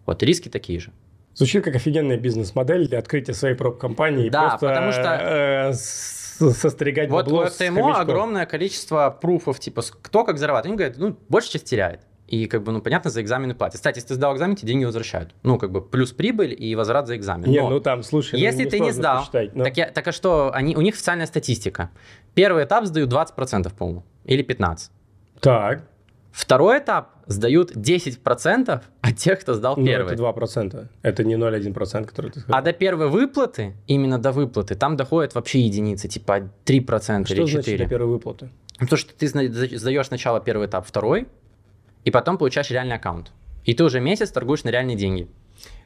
Вот 0.05 0.21
риски 0.23 0.49
такие 0.49 0.79
же. 0.79 0.91
Звучит 1.33 1.63
как 1.63 1.75
офигенная 1.75 2.17
бизнес-модель 2.17 2.87
для 2.87 2.99
открытия 2.99 3.33
своей 3.33 3.55
проб-компании. 3.55 4.29
Да, 4.29 4.49
просто, 4.49 4.67
потому 4.67 4.91
что... 4.91 5.19
Э, 5.21 5.73
состригать 5.73 7.09
вот 7.09 7.25
бабло 7.25 7.43
у 7.43 7.45
FTMO 7.45 7.93
огромное 7.93 8.45
количество 8.45 9.17
пруфов, 9.21 9.59
типа, 9.59 9.81
кто 10.01 10.23
как 10.23 10.37
зарабатывает. 10.37 10.65
Они 10.65 10.77
говорят, 10.77 10.97
ну, 10.97 11.17
большая 11.29 11.53
часть 11.53 11.65
теряет. 11.65 12.01
И, 12.29 12.45
как 12.45 12.61
бы, 12.61 12.71
ну, 12.71 12.79
понятно, 12.79 13.09
за 13.09 13.21
экзамены 13.21 13.55
платят. 13.55 13.77
Кстати, 13.77 13.97
если 13.97 14.09
ты 14.09 14.13
сдал 14.13 14.35
экзамен, 14.35 14.55
тебе 14.55 14.73
деньги 14.73 14.85
возвращают. 14.85 15.33
Ну, 15.41 15.57
как 15.57 15.71
бы, 15.71 15.81
плюс 15.81 16.11
прибыль 16.11 16.55
и 16.57 16.75
возврат 16.75 17.07
за 17.07 17.17
экзамен. 17.17 17.49
Не, 17.49 17.61
но 17.61 17.69
ну 17.69 17.79
там, 17.79 18.03
слушай, 18.03 18.33
ну, 18.33 18.39
если 18.39 18.65
ну, 18.65 18.69
ты 18.69 18.79
не 18.79 18.91
сдал, 18.91 19.19
посчитать, 19.21 19.55
но... 19.55 19.63
так, 19.63 19.77
я, 19.77 19.87
так 19.87 20.07
а 20.07 20.11
что, 20.11 20.51
они, 20.53 20.75
у 20.75 20.81
них 20.81 20.93
официальная 20.93 21.25
статистика. 21.25 21.89
Первый 22.33 22.63
этап 22.63 22.85
сдают 22.85 23.11
20%, 23.11 23.73
по-моему, 23.75 24.03
или 24.25 24.43
15%. 24.43 24.89
Так. 25.41 25.83
Второй 26.31 26.79
этап 26.79 27.15
сдают 27.25 27.75
10% 27.75 28.81
от 29.01 29.17
тех, 29.17 29.39
кто 29.39 29.53
сдал 29.53 29.75
ну, 29.77 29.85
первый. 29.85 30.13
это 30.13 30.23
2%. 30.23 30.87
Это 31.01 31.23
не 31.23 31.35
0,1%, 31.35 32.05
который 32.05 32.31
ты 32.31 32.39
сказал. 32.39 32.59
А 32.59 32.61
до 32.61 32.71
первой 32.71 33.07
выплаты, 33.07 33.75
именно 33.87 34.19
до 34.19 34.31
выплаты, 34.31 34.75
там 34.75 34.95
доходят 34.95 35.35
вообще 35.35 35.61
единицы, 35.61 36.07
типа 36.07 36.49
3% 36.65 37.25
Что 37.25 37.33
или 37.33 37.43
4%. 37.43 37.47
Что 37.47 37.47
значит 37.47 37.77
до 37.79 37.87
первой 37.87 38.07
выплаты? 38.07 38.49
То, 38.89 38.95
что 38.95 39.13
ты 39.13 39.27
сдаешь 39.27 40.07
сначала 40.07 40.39
первый 40.39 40.67
этап, 40.67 40.85
второй, 40.87 41.27
и 42.05 42.11
потом 42.11 42.37
получаешь 42.37 42.69
реальный 42.69 42.95
аккаунт. 42.95 43.31
И 43.65 43.73
ты 43.73 43.83
уже 43.83 43.99
месяц 43.99 44.31
торгуешь 44.31 44.63
на 44.63 44.69
реальные 44.69 44.95
деньги. 44.95 45.27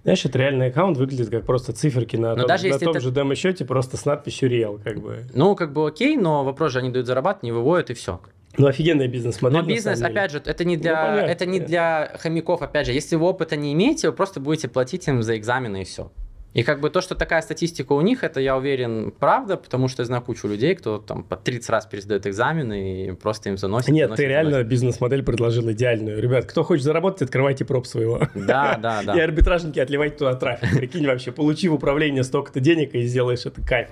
Знаешь, 0.03 0.25
это 0.25 0.37
реальный 0.37 0.67
аккаунт 0.67 0.97
выглядит 0.97 1.29
как 1.29 1.45
просто 1.45 1.71
циферки 1.71 2.17
на, 2.17 2.31
но 2.31 2.41
том, 2.41 2.47
даже 2.47 2.63
на 2.63 2.67
если 2.67 2.85
том 2.85 2.91
это... 2.95 2.99
же 2.99 3.11
демо-счете, 3.11 3.63
просто 3.65 3.95
с 3.95 4.05
надписью 4.05 4.49
«Реал», 4.49 4.79
как 4.83 4.99
бы. 4.99 5.23
Ну, 5.33 5.55
как 5.55 5.71
бы 5.71 5.87
окей, 5.87 6.17
но 6.17 6.43
вопрос 6.43 6.73
же 6.73 6.79
они 6.79 6.89
дают 6.89 7.07
зарабатывать, 7.07 7.43
не 7.43 7.51
выводят 7.51 7.89
и 7.89 7.93
все. 7.93 8.19
Ну, 8.57 8.67
офигенная 8.67 9.07
бизнес-модель. 9.07 9.61
Но 9.61 9.65
бизнес, 9.65 10.01
опять 10.01 10.31
же, 10.31 10.41
это 10.45 10.63
не 10.63 10.77
для, 10.77 10.91
ну, 10.91 11.07
понятно, 11.07 11.31
это 11.31 11.45
не 11.45 11.59
для 11.59 12.15
хомяков, 12.19 12.61
опять 12.61 12.85
же. 12.85 12.93
Если 12.93 13.15
вы 13.15 13.25
опыта 13.25 13.55
не 13.55 13.73
имеете, 13.73 14.09
вы 14.09 14.13
просто 14.13 14.39
будете 14.39 14.67
платить 14.67 15.07
им 15.07 15.23
за 15.23 15.37
экзамены 15.37 15.81
и 15.81 15.85
все. 15.85 16.11
И 16.53 16.61
как 16.61 16.81
бы 16.81 16.89
то, 16.91 17.01
что 17.01 17.15
такая 17.15 17.41
статистика 17.41 17.93
у 17.93 18.01
них, 18.01 18.23
это, 18.23 18.39
я 18.39 18.55
уверен, 18.55 19.11
правда, 19.17 19.57
потому 19.57 19.87
что 19.87 20.03
я 20.03 20.05
знаю 20.05 20.21
кучу 20.21 20.47
людей, 20.47 20.75
кто 20.75 20.99
там 20.99 21.23
по 21.23 21.35
30 21.35 21.69
раз 21.69 21.85
пересдает 21.87 22.27
экзамены 22.27 23.07
и 23.07 23.11
просто 23.13 23.49
им 23.49 23.57
заносит. 23.57 23.89
Нет, 23.89 24.09
заносит, 24.09 24.23
ты 24.23 24.29
реально 24.29 24.63
бизнес-модель 24.63 25.23
предложил 25.23 25.71
идеальную. 25.71 26.21
Ребят, 26.21 26.45
кто 26.45 26.63
хочет 26.63 26.83
заработать, 26.83 27.23
открывайте 27.23 27.65
проб 27.65 27.87
своего. 27.87 28.21
Да, 28.35 28.77
да, 28.81 29.01
да. 29.03 29.17
И 29.17 29.19
арбитражники 29.19 29.79
отливать 29.79 30.17
туда 30.17 30.35
трафик. 30.35 30.77
Прикинь 30.77 31.07
вообще, 31.07 31.31
получи 31.31 31.67
в 31.69 31.73
управление 31.73 32.23
столько-то 32.23 32.59
денег 32.59 32.93
и 32.93 33.01
сделаешь 33.03 33.45
это 33.45 33.59
кайф. 33.61 33.89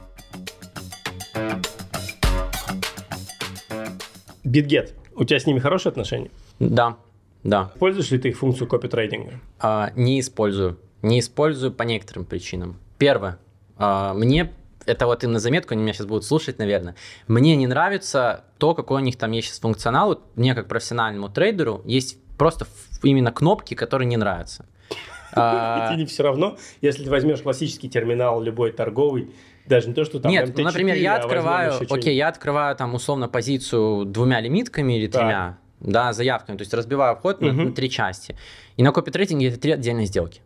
Битгет. 4.43 4.93
У 5.15 5.23
тебя 5.23 5.39
с 5.39 5.47
ними 5.47 5.59
хорошие 5.59 5.89
отношения? 5.89 6.29
Да, 6.59 6.97
да. 7.43 7.71
Пользуешь 7.79 8.11
ли 8.11 8.19
ты 8.19 8.29
их 8.29 8.37
функцию 8.37 8.67
копи-трейдинга? 8.67 9.39
А, 9.59 9.91
не 9.95 10.19
использую. 10.19 10.77
Не 11.01 11.19
использую 11.19 11.71
по 11.71 11.83
некоторым 11.83 12.25
причинам. 12.25 12.77
Первое. 12.97 13.39
А, 13.77 14.13
мне 14.13 14.51
это 14.85 15.05
вот 15.05 15.23
им 15.23 15.31
на 15.31 15.39
заметку, 15.39 15.73
они 15.73 15.83
меня 15.83 15.93
сейчас 15.93 16.07
будут 16.07 16.25
слушать, 16.25 16.59
наверное. 16.59 16.95
Мне 17.27 17.55
не 17.55 17.67
нравится 17.67 18.45
то, 18.57 18.73
какой 18.73 19.01
у 19.01 19.03
них 19.03 19.17
там 19.17 19.31
есть 19.31 19.47
сейчас 19.47 19.59
функционал. 19.59 20.09
Вот 20.09 20.23
мне, 20.35 20.55
как 20.55 20.67
профессиональному 20.67 21.29
трейдеру, 21.29 21.81
есть 21.85 22.17
просто 22.37 22.65
именно 23.03 23.31
кнопки, 23.31 23.73
которые 23.73 24.07
не 24.07 24.17
нравятся. 24.17 24.65
Тебе 25.31 25.97
не 25.97 26.05
все 26.05 26.23
равно, 26.23 26.57
если 26.81 27.05
ты 27.05 27.09
возьмешь 27.09 27.41
классический 27.41 27.89
терминал, 27.89 28.41
любой 28.41 28.73
торговый, 28.73 29.33
даже 29.65 29.87
не 29.87 29.93
то, 29.93 30.03
что 30.03 30.19
там 30.19 30.29
Нет, 30.29 30.49
MT4, 30.49 30.63
например, 30.63 30.97
я 30.97 31.15
а 31.15 31.19
открываю, 31.19 31.73
окей, 31.89 32.15
я 32.15 32.27
открываю 32.27 32.75
там 32.75 32.93
условно 32.95 33.29
позицию 33.29 34.05
двумя 34.05 34.41
лимитками 34.41 34.97
или 34.97 35.07
тремя, 35.07 35.57
да, 35.79 36.11
заявками, 36.11 36.57
то 36.57 36.63
есть 36.63 36.73
разбиваю 36.73 37.15
вход 37.15 37.39
на, 37.39 37.53
на 37.53 37.71
три 37.71 37.89
части. 37.89 38.35
И 38.75 38.83
на 38.83 38.91
копи-трейдинге 38.91 39.47
это 39.47 39.59
три 39.59 39.71
отдельные 39.71 40.05
сделки. 40.05 40.41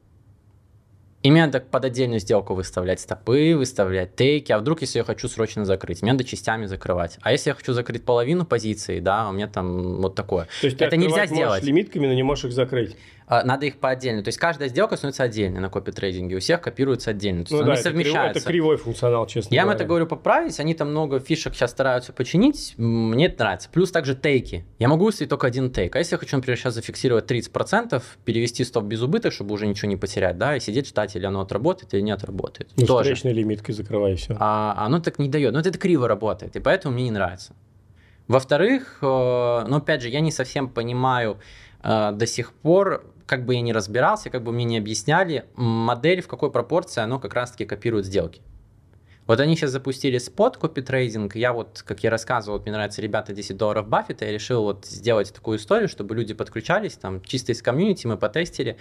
И 1.26 1.32
мне 1.32 1.44
надо 1.44 1.60
под 1.60 1.84
отдельную 1.86 2.20
сделку 2.20 2.54
выставлять 2.54 3.00
стопы, 3.00 3.56
выставлять 3.58 4.16
тейки. 4.16 4.52
А 4.52 4.60
вдруг, 4.60 4.82
если 4.82 5.00
я 5.00 5.04
хочу 5.04 5.28
срочно 5.28 5.66
закрыть, 5.66 6.04
мне 6.04 6.12
надо 6.12 6.24
частями 6.24 6.68
закрывать. 6.68 7.18
А 7.24 7.32
если 7.32 7.50
я 7.50 7.56
хочу 7.56 7.74
закрыть 7.74 8.06
половину 8.06 8.46
позиции, 8.46 9.00
да, 9.00 9.28
у 9.30 9.32
меня 9.32 9.48
там 9.48 10.02
вот 10.02 10.14
такое. 10.14 10.48
То 10.62 10.68
есть 10.68 10.80
это 10.80 10.96
нельзя 10.98 11.26
сделать. 11.26 11.64
лимитками, 11.64 12.06
но 12.06 12.14
не 12.14 12.22
можешь 12.22 12.46
их 12.46 12.52
закрыть. 12.52 12.96
А, 13.28 13.44
надо 13.44 13.66
их 13.66 13.78
по 13.78 13.90
отдельно. 13.90 14.24
То 14.24 14.28
есть 14.30 14.38
каждая 14.38 14.70
сделка 14.70 14.98
становится 14.98 15.24
отдельно 15.24 15.60
на 15.60 15.70
копи-трейдинге. 15.70 16.36
У 16.36 16.40
всех 16.40 16.62
копируется 16.62 17.10
отдельно. 17.12 17.44
То 17.44 17.56
есть 17.56 17.66
ну, 17.66 17.72
да, 17.72 17.76
совмещаются. 17.76 18.40
Это 18.40 18.48
кривой 18.48 18.78
функционал, 18.78 19.26
честно 19.26 19.54
Я 19.54 19.64
говоря. 19.64 19.74
им 19.74 19.76
это 19.78 19.88
говорю 19.88 20.06
поправить. 20.08 20.60
Они 20.60 20.74
там 20.76 20.92
много 20.92 21.20
фишек 21.20 21.56
сейчас 21.56 21.72
стараются 21.72 22.14
починить. 22.14 22.76
Мне 22.78 23.26
это 23.26 23.44
нравится. 23.44 23.70
Плюс 23.72 23.92
также 23.92 24.16
тейки. 24.16 24.66
Я 24.78 24.88
могу 24.88 25.06
выставить 25.06 25.30
только 25.30 25.48
один 25.48 25.72
тейк. 25.72 25.96
А 25.96 26.00
если 26.00 26.16
я 26.16 26.20
хочу, 26.20 26.36
например, 26.36 26.58
сейчас 26.58 26.76
зафиксировать 26.76 27.30
30%, 27.30 28.02
перевести 28.26 28.64
стоп 28.64 28.84
без 28.84 29.02
убыток, 29.02 29.34
чтобы 29.34 29.54
уже 29.54 29.66
ничего 29.66 29.90
не 29.90 29.98
потерять, 29.98 30.38
да, 30.38 30.56
и 30.56 30.60
сидеть 30.60 30.88
ждать, 30.88 31.16
или 31.16 31.26
оно 31.26 31.42
отработает, 31.42 31.94
или 31.94 32.02
не 32.02 32.12
отработает. 32.12 32.70
Ну, 32.78 32.86
Тоже. 32.86 33.16
встречной 33.16 33.34
лимиткой 33.34 33.74
закрывай 33.74 34.16
все. 34.16 34.36
А, 34.40 34.76
оно 34.78 35.00
так 35.00 35.18
не 35.18 35.30
дает. 35.30 35.54
Но 35.54 35.60
это 35.60 35.76
криво 35.78 36.08
работает. 36.08 36.56
И 36.56 36.60
поэтому 36.60 36.94
мне 36.94 37.06
не 37.06 37.12
нравится. 37.12 37.54
Во-вторых, 38.28 39.00
э, 39.02 39.06
ну, 39.68 39.78
опять 39.78 40.02
же, 40.02 40.10
я 40.10 40.20
не 40.20 40.32
совсем 40.32 40.68
понимаю 40.68 41.38
э, 41.84 42.12
до 42.12 42.26
сих 42.26 42.54
пор, 42.54 43.04
как 43.26 43.46
бы 43.46 43.56
я 43.56 43.62
ни 43.62 43.72
разбирался, 43.72 44.30
как 44.30 44.44
бы 44.44 44.52
мне 44.52 44.66
не 44.66 44.78
объясняли, 44.78 45.46
модель 45.56 46.22
в 46.22 46.28
какой 46.28 46.52
пропорции 46.52 47.02
оно 47.02 47.20
как 47.20 47.34
раз-таки 47.34 47.66
копирует 47.66 48.06
сделки. 48.06 48.42
Вот 49.28 49.40
они 49.40 49.56
сейчас 49.56 49.72
запустили 49.72 50.20
спот 50.20 50.58
копи 50.58 50.82
трейдинг. 50.82 51.36
Я 51.36 51.52
вот, 51.52 51.84
как 51.86 52.04
я 52.04 52.12
рассказывал, 52.12 52.60
мне 52.60 52.72
нравятся 52.72 53.02
ребята 53.02 53.34
10 53.34 53.58
долларов 53.58 53.88
Баффета, 53.88 54.26
я 54.26 54.32
решил 54.32 54.64
вот 54.64 54.86
сделать 54.86 55.34
такую 55.34 55.58
историю, 55.58 55.90
чтобы 55.90 56.14
люди 56.14 56.36
подключались, 56.36 56.94
там 56.94 57.22
чисто 57.22 57.52
из 57.52 57.62
комьюнити 57.64 58.06
мы 58.06 58.18
потестили. 58.18 58.78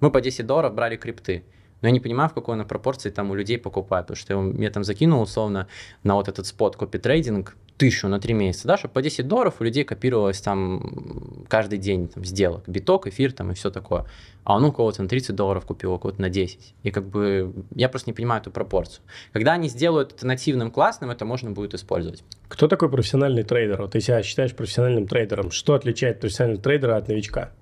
Мы 0.00 0.10
по 0.10 0.20
10 0.20 0.46
долларов 0.46 0.74
брали 0.74 0.96
крипты. 0.96 1.44
Но 1.80 1.88
я 1.88 1.92
не 1.92 2.00
понимаю, 2.00 2.28
в 2.28 2.34
какой 2.34 2.54
она 2.54 2.64
пропорции 2.64 3.10
там 3.10 3.30
у 3.30 3.34
людей 3.34 3.56
покупают, 3.56 4.08
потому 4.08 4.20
что 4.20 4.34
я, 4.34 4.64
я 4.64 4.70
там 4.70 4.84
закинул 4.84 5.22
условно 5.22 5.68
на 6.02 6.16
вот 6.16 6.28
этот 6.28 6.46
spot 6.46 6.76
copy 6.76 6.98
trading 6.98 7.56
тысячу 7.78 8.08
на 8.08 8.20
три 8.20 8.34
месяца, 8.34 8.66
да, 8.66 8.76
чтобы 8.76 8.92
по 8.92 9.02
10 9.02 9.26
долларов 9.26 9.54
у 9.60 9.64
людей 9.64 9.84
копировалось 9.84 10.40
там 10.40 11.44
каждый 11.48 11.78
день 11.78 12.08
там, 12.08 12.24
сделок, 12.24 12.64
биток, 12.66 13.06
эфир 13.06 13.32
там 13.32 13.52
и 13.52 13.54
все 13.54 13.70
такое. 13.70 14.04
А 14.44 14.56
он 14.56 14.64
у 14.64 14.72
кого-то 14.72 15.02
на 15.02 15.08
30 15.08 15.34
долларов 15.34 15.64
купил, 15.64 15.92
у 15.94 15.98
кого-то 15.98 16.20
на 16.20 16.28
10. 16.28 16.74
И 16.82 16.90
как 16.90 17.06
бы 17.08 17.54
я 17.74 17.88
просто 17.88 18.10
не 18.10 18.14
понимаю 18.14 18.40
эту 18.40 18.50
пропорцию. 18.50 19.04
Когда 19.32 19.52
они 19.52 19.68
сделают 19.68 20.12
это 20.12 20.26
нативным, 20.26 20.70
классным, 20.70 21.10
это 21.10 21.24
можно 21.24 21.52
будет 21.52 21.74
использовать. 21.74 22.24
Кто 22.48 22.66
такой 22.66 22.90
профессиональный 22.90 23.44
трейдер? 23.44 23.80
Вот 23.80 23.92
ты 23.92 24.00
себя 24.00 24.22
считаешь 24.22 24.54
профессиональным 24.54 25.06
трейдером. 25.06 25.52
Что 25.52 25.74
отличает 25.74 26.20
профессионального 26.20 26.62
трейдера 26.62 26.96
от 26.96 27.08
новичка? 27.08 27.52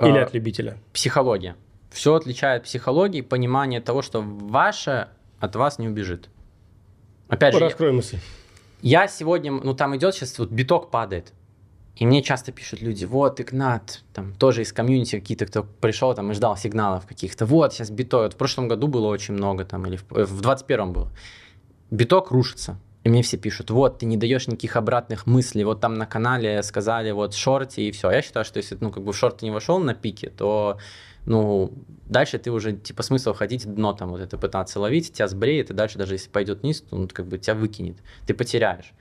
Или 0.00 0.18
а, 0.18 0.24
от 0.24 0.34
любителя? 0.34 0.78
Психология. 0.92 1.56
Все 1.90 2.14
отличает 2.14 2.64
психология, 2.64 3.20
понимание 3.20 3.80
того, 3.80 4.02
что 4.02 4.22
ваше 4.22 5.08
от 5.40 5.56
вас 5.56 5.78
не 5.78 5.88
убежит. 5.88 6.28
Опять 7.28 7.54
же, 7.54 7.60
Раскрой 7.60 7.92
мысль. 7.92 8.18
Я 8.84 9.08
сегодня, 9.08 9.50
ну 9.50 9.72
там 9.72 9.96
идет 9.96 10.14
сейчас, 10.14 10.38
вот 10.38 10.50
биток 10.50 10.90
падает. 10.90 11.32
И 11.96 12.04
мне 12.04 12.22
часто 12.22 12.52
пишут 12.52 12.82
люди, 12.82 13.06
вот, 13.06 13.40
Игнат, 13.40 14.02
там 14.12 14.34
тоже 14.34 14.60
из 14.60 14.74
комьюнити 14.74 15.18
какие-то, 15.18 15.46
кто 15.46 15.62
пришел 15.62 16.12
там 16.12 16.30
и 16.30 16.34
ждал 16.34 16.54
сигналов 16.58 17.06
каких-то, 17.06 17.46
вот, 17.46 17.72
сейчас 17.72 17.88
биток, 17.88 18.24
вот 18.24 18.34
в 18.34 18.36
прошлом 18.36 18.68
году 18.68 18.86
было 18.86 19.06
очень 19.06 19.32
много 19.32 19.64
там, 19.64 19.86
или 19.86 19.96
в, 19.96 20.04
э, 20.14 20.24
в 20.24 20.38
21 20.42 20.92
было. 20.92 21.10
Биток 21.90 22.30
рушится. 22.30 22.78
И 23.04 23.08
мне 23.08 23.22
все 23.22 23.38
пишут, 23.38 23.70
вот, 23.70 24.00
ты 24.00 24.06
не 24.06 24.18
даешь 24.18 24.48
никаких 24.48 24.76
обратных 24.76 25.26
мыслей, 25.26 25.64
вот 25.64 25.80
там 25.80 25.94
на 25.94 26.04
канале 26.04 26.62
сказали, 26.62 27.10
вот, 27.12 27.32
шорти 27.32 27.88
и 27.88 27.90
все. 27.90 28.10
Я 28.10 28.20
считаю, 28.20 28.44
что 28.44 28.58
если, 28.58 28.76
ну, 28.78 28.90
как 28.90 29.02
бы 29.02 29.14
в 29.14 29.16
шорт 29.16 29.40
не 29.40 29.50
вошел 29.50 29.78
на 29.78 29.94
пике, 29.94 30.28
то 30.28 30.76
ну, 31.26 31.72
дальше 32.06 32.38
ты 32.38 32.50
уже, 32.50 32.74
типа, 32.74 33.02
смысл 33.02 33.32
ходить 33.32 33.66
дно 33.66 33.92
там 33.92 34.10
вот 34.10 34.20
это 34.20 34.36
пытаться 34.36 34.80
ловить, 34.80 35.12
тебя 35.12 35.28
сбреет, 35.28 35.70
и 35.70 35.74
дальше 35.74 35.98
даже 35.98 36.14
если 36.14 36.30
пойдет 36.30 36.62
вниз, 36.62 36.82
то 36.82 36.96
он 36.96 37.08
как 37.08 37.26
бы 37.26 37.38
тебя 37.38 37.54
выкинет, 37.54 37.96
ты 38.26 38.34
потеряешь. 38.34 38.92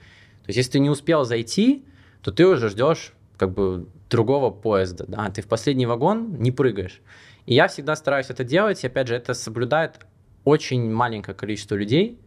То 0.43 0.49
есть, 0.49 0.57
если 0.57 0.71
ты 0.73 0.79
не 0.79 0.89
успел 0.89 1.25
зайти, 1.25 1.85
то 2.21 2.31
ты 2.31 2.45
уже 2.45 2.69
ждешь 2.69 3.13
как 3.37 3.53
бы 3.53 3.87
другого 4.09 4.51
поезда, 4.51 5.05
да, 5.07 5.29
ты 5.29 5.41
в 5.41 5.47
последний 5.47 5.85
вагон 5.85 6.35
не 6.39 6.51
прыгаешь. 6.51 7.01
И 7.45 7.53
я 7.55 7.67
всегда 7.67 7.95
стараюсь 7.95 8.29
это 8.29 8.43
делать, 8.43 8.83
и 8.83 8.87
опять 8.87 9.07
же, 9.07 9.15
это 9.15 9.33
соблюдает 9.33 9.99
очень 10.45 10.89
маленькое 10.91 11.35
количество 11.35 11.75
людей, 11.75 12.19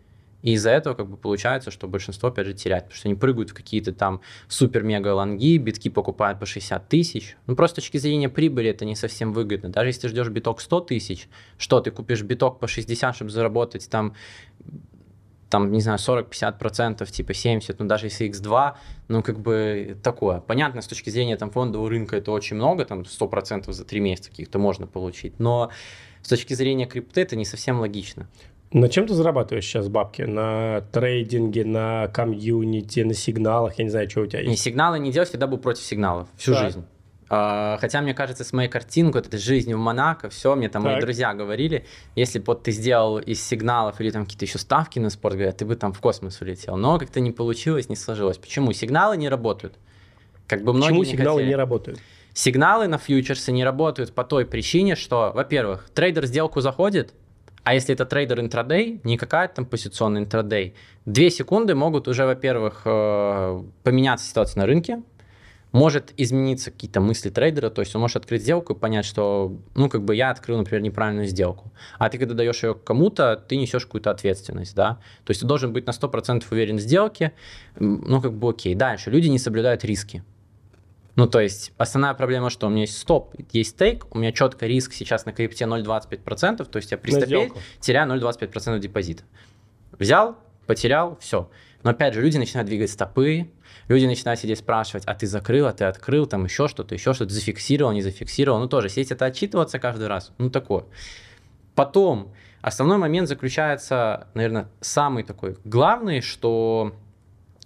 и 0.42 0.53
из-за 0.53 0.70
этого 0.70 0.94
как 0.94 1.09
бы 1.09 1.16
получается, 1.16 1.70
что 1.70 1.88
большинство, 1.88 2.29
опять 2.29 2.46
же, 2.46 2.55
теряет, 2.55 2.85
потому 2.85 2.96
что 2.96 3.09
они 3.09 3.16
прыгают 3.16 3.51
в 3.51 3.55
какие-то 3.55 3.92
там 3.92 4.20
супер-мега-лонги, 4.49 5.57
битки 5.57 5.88
покупают 5.88 6.38
по 6.38 6.46
60 6.46 6.88
тысяч. 6.88 7.37
Ну, 7.46 7.57
просто 7.57 7.81
с 7.81 7.85
точки 7.85 7.96
зрения 7.99 8.29
прибыли 8.29 8.70
это 8.70 8.85
не 8.85 8.94
совсем 8.94 9.33
выгодно. 9.33 9.70
Даже 9.70 9.88
если 9.88 10.03
ты 10.03 10.09
ждешь 10.09 10.29
биток 10.29 10.61
100 10.61 10.81
тысяч, 10.81 11.29
что, 11.59 11.81
ты 11.81 11.90
купишь 11.90 12.22
биток 12.22 12.61
по 12.61 12.66
60, 12.66 13.14
чтобы 13.14 13.31
заработать 13.31 13.88
там 13.90 14.14
там, 15.49 15.70
не 15.70 15.81
знаю, 15.81 15.99
40-50%, 15.99 17.09
типа 17.11 17.33
70, 17.33 17.79
ну 17.79 17.87
даже 17.87 18.07
если 18.07 18.29
x2, 18.29 18.75
ну 19.09 19.22
как 19.22 19.38
бы 19.38 19.96
такое. 20.03 20.40
Понятно, 20.40 20.83
с 20.83 20.87
точки 20.87 21.11
зрения 21.11 21.37
там 21.37 21.51
фондового 21.51 21.88
рынка 21.88 22.16
это 22.16 22.33
очень 22.33 22.57
много, 22.57 22.85
там 22.85 23.03
100% 23.03 23.72
за 23.72 23.85
3 23.85 24.01
месяца 24.01 24.31
каких-то 24.31 24.59
можно 24.59 24.87
получить, 24.87 25.38
но 25.38 25.70
с 26.22 26.29
точки 26.29 26.55
зрения 26.55 26.87
крипты 26.87 27.20
это 27.20 27.37
не 27.37 27.44
совсем 27.44 27.79
логично. 27.79 28.29
На 28.72 28.88
чем 28.88 29.07
ты 29.07 29.14
зарабатываешь 29.14 29.64
сейчас 29.64 29.88
бабки? 29.88 30.22
На 30.22 30.83
трейдинге, 30.92 31.64
на 31.64 32.09
комьюнити, 32.09 33.00
на 33.00 33.14
сигналах? 33.14 33.79
Я 33.79 33.85
не 33.85 33.90
знаю, 33.90 34.11
что 34.11 34.22
у 34.22 34.26
тебя 34.26 34.40
есть. 34.40 34.50
Не, 34.50 34.57
сигналы 34.57 34.98
не 34.98 35.12
делать, 35.12 35.29
всегда 35.29 35.46
был 35.46 35.59
против 35.59 35.83
сигналов 35.83 36.29
всю 36.37 36.52
так. 36.52 36.64
жизнь. 36.64 36.85
Uh, 37.29 37.76
хотя, 37.79 38.02
мне 38.02 38.14
кажется, 38.14 38.44
с 38.44 38.52
моей 38.52 38.68
картинкой, 38.68 39.20
вот 39.20 39.26
этой 39.26 39.40
жизнью 39.40 39.79
в 39.79 39.81
Монако, 39.81 40.29
все, 40.29 40.55
мне 40.55 40.68
там 40.68 40.85
так. 40.85 40.92
мои 40.92 41.00
друзья 41.00 41.35
говорили, 41.35 41.85
если 42.14 42.38
бы 42.38 42.44
вот 42.46 42.62
ты 42.62 42.70
сделал 42.70 43.18
из 43.18 43.44
сигналов 43.44 44.00
или 44.00 44.12
там 44.12 44.24
какие-то 44.24 44.44
еще 44.44 44.59
ставки 44.59 45.00
на 45.00 45.11
спорт, 45.11 45.35
говорят, 45.35 45.57
ты 45.57 45.64
бы 45.64 45.74
там 45.74 45.92
в 45.92 45.98
космос 45.98 46.40
улетел. 46.40 46.76
Но 46.76 47.00
как-то 47.00 47.18
не 47.18 47.33
получилось, 47.33 47.88
не 47.88 47.96
сложилось. 47.96 48.38
Почему? 48.38 48.72
Сигналы 48.72 49.16
не 49.16 49.29
работают. 49.29 49.74
Как 50.46 50.62
бы 50.62 50.72
Почему 50.72 51.02
не 51.02 51.11
сигналы 51.11 51.38
хотели. 51.38 51.48
не 51.48 51.57
работают? 51.57 51.98
Сигналы 52.33 52.87
на 52.87 52.98
фьючерсы 52.98 53.50
не 53.50 53.64
работают 53.64 54.12
по 54.12 54.22
той 54.22 54.46
причине, 54.46 54.94
что, 54.94 55.33
во-первых, 55.35 55.88
трейдер 55.94 56.26
сделку 56.26 56.61
заходит, 56.61 57.12
а 57.66 57.74
если 57.74 57.94
это 57.94 58.07
трейдер 58.07 58.38
intraday, 58.38 59.01
не 59.02 59.18
какая-то 59.18 59.57
там 59.57 59.66
позиционный 59.66 60.20
intraday, 60.20 60.77
две 61.05 61.31
секунды 61.31 61.74
могут 61.74 62.07
уже, 62.07 62.24
во-первых, 62.24 62.83
э, 62.85 63.62
поменяться 63.83 64.24
ситуация 64.24 64.61
на 64.61 64.66
рынке, 64.66 65.02
может 65.72 66.14
измениться 66.16 66.70
какие-то 66.70 67.00
мысли 67.00 67.29
трейдера, 67.29 67.70
то 67.70 67.81
есть 67.81 67.92
он 67.96 68.02
может 68.02 68.18
открыть 68.18 68.42
сделку 68.42 68.74
и 68.74 68.79
понять, 68.79 69.05
что, 69.05 69.57
ну, 69.74 69.88
как 69.88 70.05
бы 70.05 70.14
я 70.14 70.31
открыл, 70.31 70.59
например, 70.59 70.81
неправильную 70.81 71.26
сделку. 71.26 71.72
А 71.98 72.09
ты, 72.09 72.18
когда 72.18 72.35
даешь 72.35 72.62
ее 72.62 72.76
кому-то, 72.76 73.35
ты 73.48 73.57
несешь 73.57 73.85
какую-то 73.85 74.12
ответственность, 74.12 74.76
да. 74.76 75.00
То 75.24 75.33
есть 75.33 75.40
ты 75.40 75.46
должен 75.48 75.72
быть 75.72 75.88
на 75.88 75.90
100% 75.90 76.44
уверен 76.52 76.76
в 76.76 76.81
сделке, 76.81 77.33
ну, 77.81 78.22
как 78.22 78.33
бы 78.33 78.48
окей. 78.48 78.76
Дальше, 78.76 79.11
люди 79.11 79.26
не 79.26 79.40
соблюдают 79.40 79.85
риски. 79.85 80.22
Ну, 81.16 81.26
то 81.26 81.40
есть, 81.40 81.72
основная 81.79 82.12
проблема, 82.12 82.50
что 82.50 82.66
у 82.66 82.70
меня 82.70 82.83
есть 82.83 82.98
стоп, 82.98 83.35
есть 83.50 83.70
стейк, 83.70 84.07
у 84.14 84.18
меня 84.18 84.33
четко 84.33 84.66
риск 84.66 84.92
сейчас 84.92 85.24
на 85.24 85.33
крипте 85.33 85.64
0,25%, 85.64 86.64
то 86.66 86.76
есть 86.76 86.90
я 86.90 86.98
при 86.98 87.11
стопе 87.11 87.52
теряю 87.81 88.12
0,25% 88.12 88.79
депозита. 88.79 89.24
Взял, 89.98 90.37
потерял, 90.66 91.16
все. 91.18 91.50
Но 91.83 91.90
опять 91.90 92.12
же, 92.12 92.20
люди 92.20 92.37
начинают 92.37 92.68
двигать 92.68 92.90
стопы, 92.90 93.48
люди 93.88 94.05
начинают 94.05 94.40
сидеть 94.40 94.59
спрашивать, 94.59 95.05
а 95.07 95.14
ты 95.14 95.26
закрыл, 95.26 95.66
а 95.66 95.72
ты 95.72 95.85
открыл, 95.85 96.26
там 96.26 96.44
еще 96.44 96.68
что-то, 96.68 96.94
еще 96.94 97.14
что-то, 97.14 97.33
зафиксировал, 97.33 97.92
не 97.92 98.02
зафиксировал. 98.02 98.61
Ну, 98.61 98.68
тоже 98.68 98.90
сесть 98.90 99.11
это 99.11 99.24
отчитываться 99.24 99.79
каждый 99.79 100.09
раз, 100.09 100.33
ну, 100.37 100.50
такое. 100.50 100.85
Потом, 101.74 102.35
основной 102.61 102.98
момент 102.98 103.29
заключается, 103.29 104.29
наверное, 104.35 104.68
самый 104.81 105.22
такой 105.22 105.57
главный, 105.64 106.20
что 106.20 106.94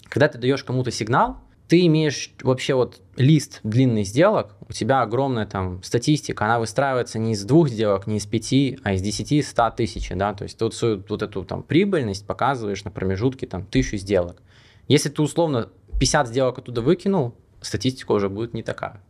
когда 0.08 0.28
ты 0.28 0.38
даешь 0.38 0.62
кому-то 0.62 0.92
сигнал, 0.92 1.38
ты 1.70 1.86
имеешь 1.86 2.32
вообще 2.42 2.74
вот 2.74 3.00
лист 3.14 3.60
длинный 3.62 4.02
сделок, 4.02 4.56
у 4.68 4.72
тебя 4.72 5.02
огромная 5.02 5.46
там 5.46 5.80
статистика, 5.84 6.44
она 6.44 6.58
выстраивается 6.58 7.20
не 7.20 7.32
из 7.32 7.44
двух 7.44 7.68
сделок, 7.68 8.08
не 8.08 8.16
из 8.16 8.26
пяти, 8.26 8.80
а 8.82 8.94
из 8.94 9.02
десяти, 9.02 9.40
ста 9.40 9.70
тысяч, 9.70 10.10
да, 10.12 10.34
то 10.34 10.42
есть 10.42 10.58
ты 10.58 10.64
вот 10.64 10.74
свою 10.74 11.04
вот 11.08 11.22
эту 11.22 11.44
там 11.44 11.62
прибыльность 11.62 12.26
показываешь 12.26 12.82
на 12.82 12.90
промежутке 12.90 13.46
там 13.46 13.64
тысячу 13.64 13.98
сделок. 13.98 14.42
Если 14.88 15.10
ты 15.10 15.22
условно 15.22 15.68
50 16.00 16.26
сделок 16.26 16.58
оттуда 16.58 16.82
выкинул, 16.82 17.36
статистика 17.60 18.10
уже 18.10 18.28
будет 18.28 18.52
не 18.52 18.64
такая. 18.64 19.00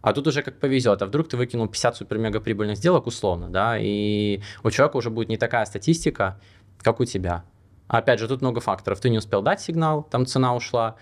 А 0.00 0.14
тут 0.14 0.26
уже 0.28 0.42
как 0.42 0.58
повезет. 0.58 1.02
А 1.02 1.06
вдруг 1.06 1.28
ты 1.28 1.36
выкинул 1.36 1.68
50 1.68 1.96
супер-мега 1.96 2.40
прибыльных 2.40 2.78
сделок 2.78 3.06
условно, 3.06 3.50
да, 3.50 3.76
и 3.78 4.40
у 4.64 4.70
человека 4.70 4.96
уже 4.96 5.10
будет 5.10 5.28
не 5.28 5.36
такая 5.36 5.66
статистика, 5.66 6.40
как 6.78 7.00
у 7.00 7.04
тебя. 7.04 7.44
Опять 7.86 8.18
же, 8.18 8.28
тут 8.28 8.40
много 8.40 8.60
факторов. 8.60 8.98
Ты 8.98 9.10
не 9.10 9.18
успел 9.18 9.42
дать 9.42 9.60
сигнал, 9.60 10.04
там 10.04 10.24
цена 10.24 10.56
ушла. 10.56 10.96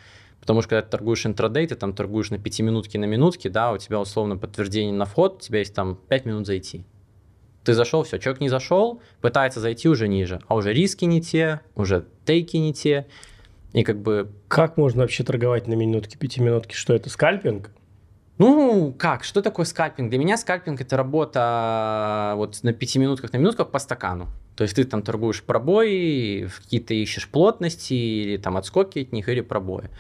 Потому 0.47 0.63
что 0.63 0.71
когда 0.71 0.83
ты 0.83 0.91
торгуешь 0.91 1.27
интрадей, 1.27 1.67
ты 1.67 1.75
там 1.75 1.93
торгуешь 1.93 2.31
на 2.31 2.39
пятиминутки 2.39 2.97
на 2.97 3.05
минутки, 3.07 3.49
да, 3.49 3.73
у 3.73 3.79
тебя 3.79 3.99
условно 3.99 4.37
подтверждение 4.37 4.95
на 4.95 5.05
вход, 5.05 5.39
у 5.39 5.41
тебя 5.41 5.59
есть 5.59 5.75
там 5.75 5.99
5 6.09 6.25
минут 6.25 6.47
зайти. 6.47 6.85
Ты 7.65 7.75
зашел, 7.75 8.05
все, 8.05 8.19
человек 8.19 8.41
не 8.41 8.49
зашел, 8.49 9.03
пытается 9.21 9.59
зайти 9.59 9.89
уже 9.89 10.07
ниже, 10.07 10.41
а 10.47 10.55
уже 10.55 10.73
риски 10.73 11.05
не 11.05 11.21
те, 11.21 11.63
уже 11.75 12.07
тейки 12.25 12.57
не 12.59 12.73
те, 12.73 13.09
и 13.73 13.83
как 13.83 14.01
бы... 14.01 14.31
Как 14.47 14.77
можно 14.77 15.03
вообще 15.03 15.25
торговать 15.25 15.67
на 15.67 15.75
минутке, 15.75 16.17
пятиминутке? 16.17 16.77
Что 16.77 16.95
это, 16.95 17.11
скальпинг? 17.11 17.73
Ну, 18.39 18.95
как? 18.97 19.25
Что 19.25 19.43
такое 19.43 19.67
скальпинг? 19.67 20.11
Для 20.11 20.21
меня 20.21 20.37
скальпинг 20.37 20.81
это 20.81 20.97
работа 20.97 22.35
вот 22.37 22.63
на 22.63 22.73
пяти 22.73 23.01
минутках, 23.01 23.33
на 23.33 23.39
минутках 23.39 23.73
по 23.73 23.81
стакану. 23.81 24.29
То 24.55 24.63
есть 24.63 24.77
ты 24.77 24.85
там 24.85 25.03
торгуешь 25.03 25.43
пробои, 25.43 26.49
какие-то 26.63 26.95
ищешь 26.95 27.29
плотности, 27.29 27.95
или 27.95 28.37
там 28.37 28.57
отскоки 28.57 29.01
от 29.01 29.11
них, 29.11 29.29
или 29.29 29.41
пробои. 29.41 29.91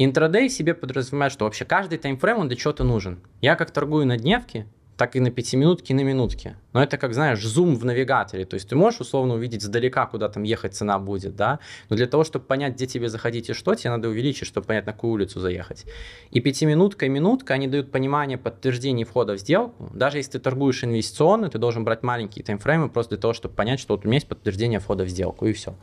Интрадей 0.00 0.48
себе 0.48 0.74
подразумевает, 0.74 1.32
что 1.32 1.44
вообще 1.44 1.64
каждый 1.64 1.98
таймфрейм, 1.98 2.38
он 2.38 2.48
для 2.48 2.56
чего-то 2.56 2.84
нужен. 2.84 3.18
Я 3.40 3.56
как 3.56 3.72
торгую 3.72 4.06
на 4.06 4.16
дневке, 4.16 4.66
так 4.96 5.16
и 5.16 5.20
на 5.20 5.32
пятиминутке, 5.32 5.92
и 5.92 5.96
на 5.96 6.02
минутке. 6.02 6.56
Но 6.72 6.80
это 6.80 6.98
как, 6.98 7.14
знаешь, 7.14 7.42
зум 7.42 7.76
в 7.76 7.84
навигаторе. 7.84 8.44
То 8.44 8.54
есть 8.54 8.68
ты 8.68 8.76
можешь 8.76 9.00
условно 9.00 9.34
увидеть 9.34 9.62
сдалека, 9.62 10.06
куда 10.06 10.28
там 10.28 10.44
ехать 10.44 10.74
цена 10.74 11.00
будет, 11.00 11.34
да? 11.34 11.58
Но 11.88 11.96
для 11.96 12.06
того, 12.06 12.22
чтобы 12.22 12.44
понять, 12.44 12.74
где 12.74 12.86
тебе 12.86 13.08
заходить 13.08 13.50
и 13.50 13.54
что, 13.54 13.74
тебе 13.74 13.90
надо 13.90 14.08
увеличить, 14.08 14.46
чтобы 14.46 14.68
понять, 14.68 14.86
на 14.86 14.92
какую 14.92 15.14
улицу 15.14 15.40
заехать. 15.40 15.84
И 16.30 16.40
пятиминутка 16.40 17.06
и 17.06 17.08
минутка, 17.08 17.54
они 17.54 17.66
дают 17.66 17.90
понимание 17.90 18.38
подтверждения 18.38 19.04
входа 19.04 19.34
в 19.34 19.38
сделку. 19.38 19.90
Даже 19.94 20.18
если 20.18 20.32
ты 20.32 20.38
торгуешь 20.38 20.84
инвестиционно, 20.84 21.48
ты 21.48 21.58
должен 21.58 21.84
брать 21.84 22.04
маленькие 22.04 22.44
таймфреймы 22.44 22.88
просто 22.88 23.16
для 23.16 23.20
того, 23.20 23.34
чтобы 23.34 23.54
понять, 23.54 23.80
что 23.80 23.94
вот 23.94 24.04
у 24.04 24.08
меня 24.08 24.16
есть 24.16 24.28
подтверждение 24.28 24.78
входа 24.78 25.04
в 25.04 25.08
сделку, 25.08 25.46
и 25.46 25.52
все. 25.52 25.74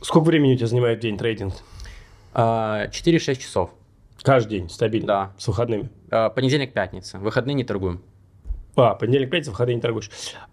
Сколько 0.00 0.26
времени 0.26 0.54
у 0.54 0.56
тебя 0.56 0.66
занимает 0.68 1.00
день 1.00 1.18
трейдинг? 1.18 1.54
4-6 2.34 2.34
а, 2.34 3.34
часов. 3.34 3.70
Каждый 4.22 4.58
день, 4.58 4.68
стабильно? 4.68 5.06
Да. 5.06 5.32
С 5.38 5.48
выходными? 5.48 5.90
А, 6.10 6.30
понедельник, 6.30 6.72
пятница. 6.72 7.18
Выходные 7.18 7.54
не 7.54 7.64
торгуем. 7.64 8.02
А, 8.76 8.94
понедельник, 8.94 9.30
пятница, 9.30 9.50
выходные 9.50 9.76
не 9.76 9.80
торгуешь. 9.80 10.10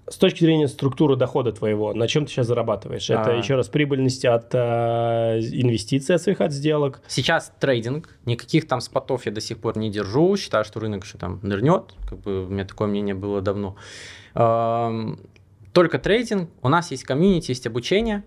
С 0.10 0.18
точки 0.18 0.44
зрения 0.44 0.68
структуры 0.68 1.16
дохода 1.16 1.52
твоего, 1.52 1.94
на 1.94 2.08
чем 2.08 2.26
ты 2.26 2.32
сейчас 2.32 2.48
зарабатываешь? 2.48 3.10
Это, 3.10 3.32
а... 3.32 3.38
еще 3.38 3.56
раз, 3.56 3.70
прибыльности 3.70 4.26
от 4.26 4.50
э, 4.54 5.40
инвестиций 5.52 6.16
от 6.16 6.22
своих 6.22 6.42
от 6.42 6.52
сделок? 6.52 7.02
Сейчас 7.08 7.54
трейдинг. 7.60 8.18
Никаких 8.26 8.68
там 8.68 8.82
спотов 8.82 9.26
я 9.28 9.32
до 9.32 9.42
сих 9.42 9.60
пор 9.60 9.78
не 9.78 9.92
держу. 9.92 10.36
Считаю, 10.38 10.66
что 10.66 10.80
рынок 10.80 11.04
еще 11.04 11.18
там 11.18 11.40
нырнет. 11.44 11.94
Как 12.10 12.20
бы 12.20 12.46
у 12.46 12.50
меня 12.50 12.66
такое 12.66 12.88
мнение 12.88 13.14
было 13.14 13.42
давно. 13.42 13.76
Эм, 14.34 15.20
только 15.72 16.00
трейдинг. 16.00 16.50
У 16.64 16.70
нас 16.70 16.90
есть 16.92 17.04
комьюнити, 17.04 17.52
есть 17.52 17.68
обучение. 17.68 18.24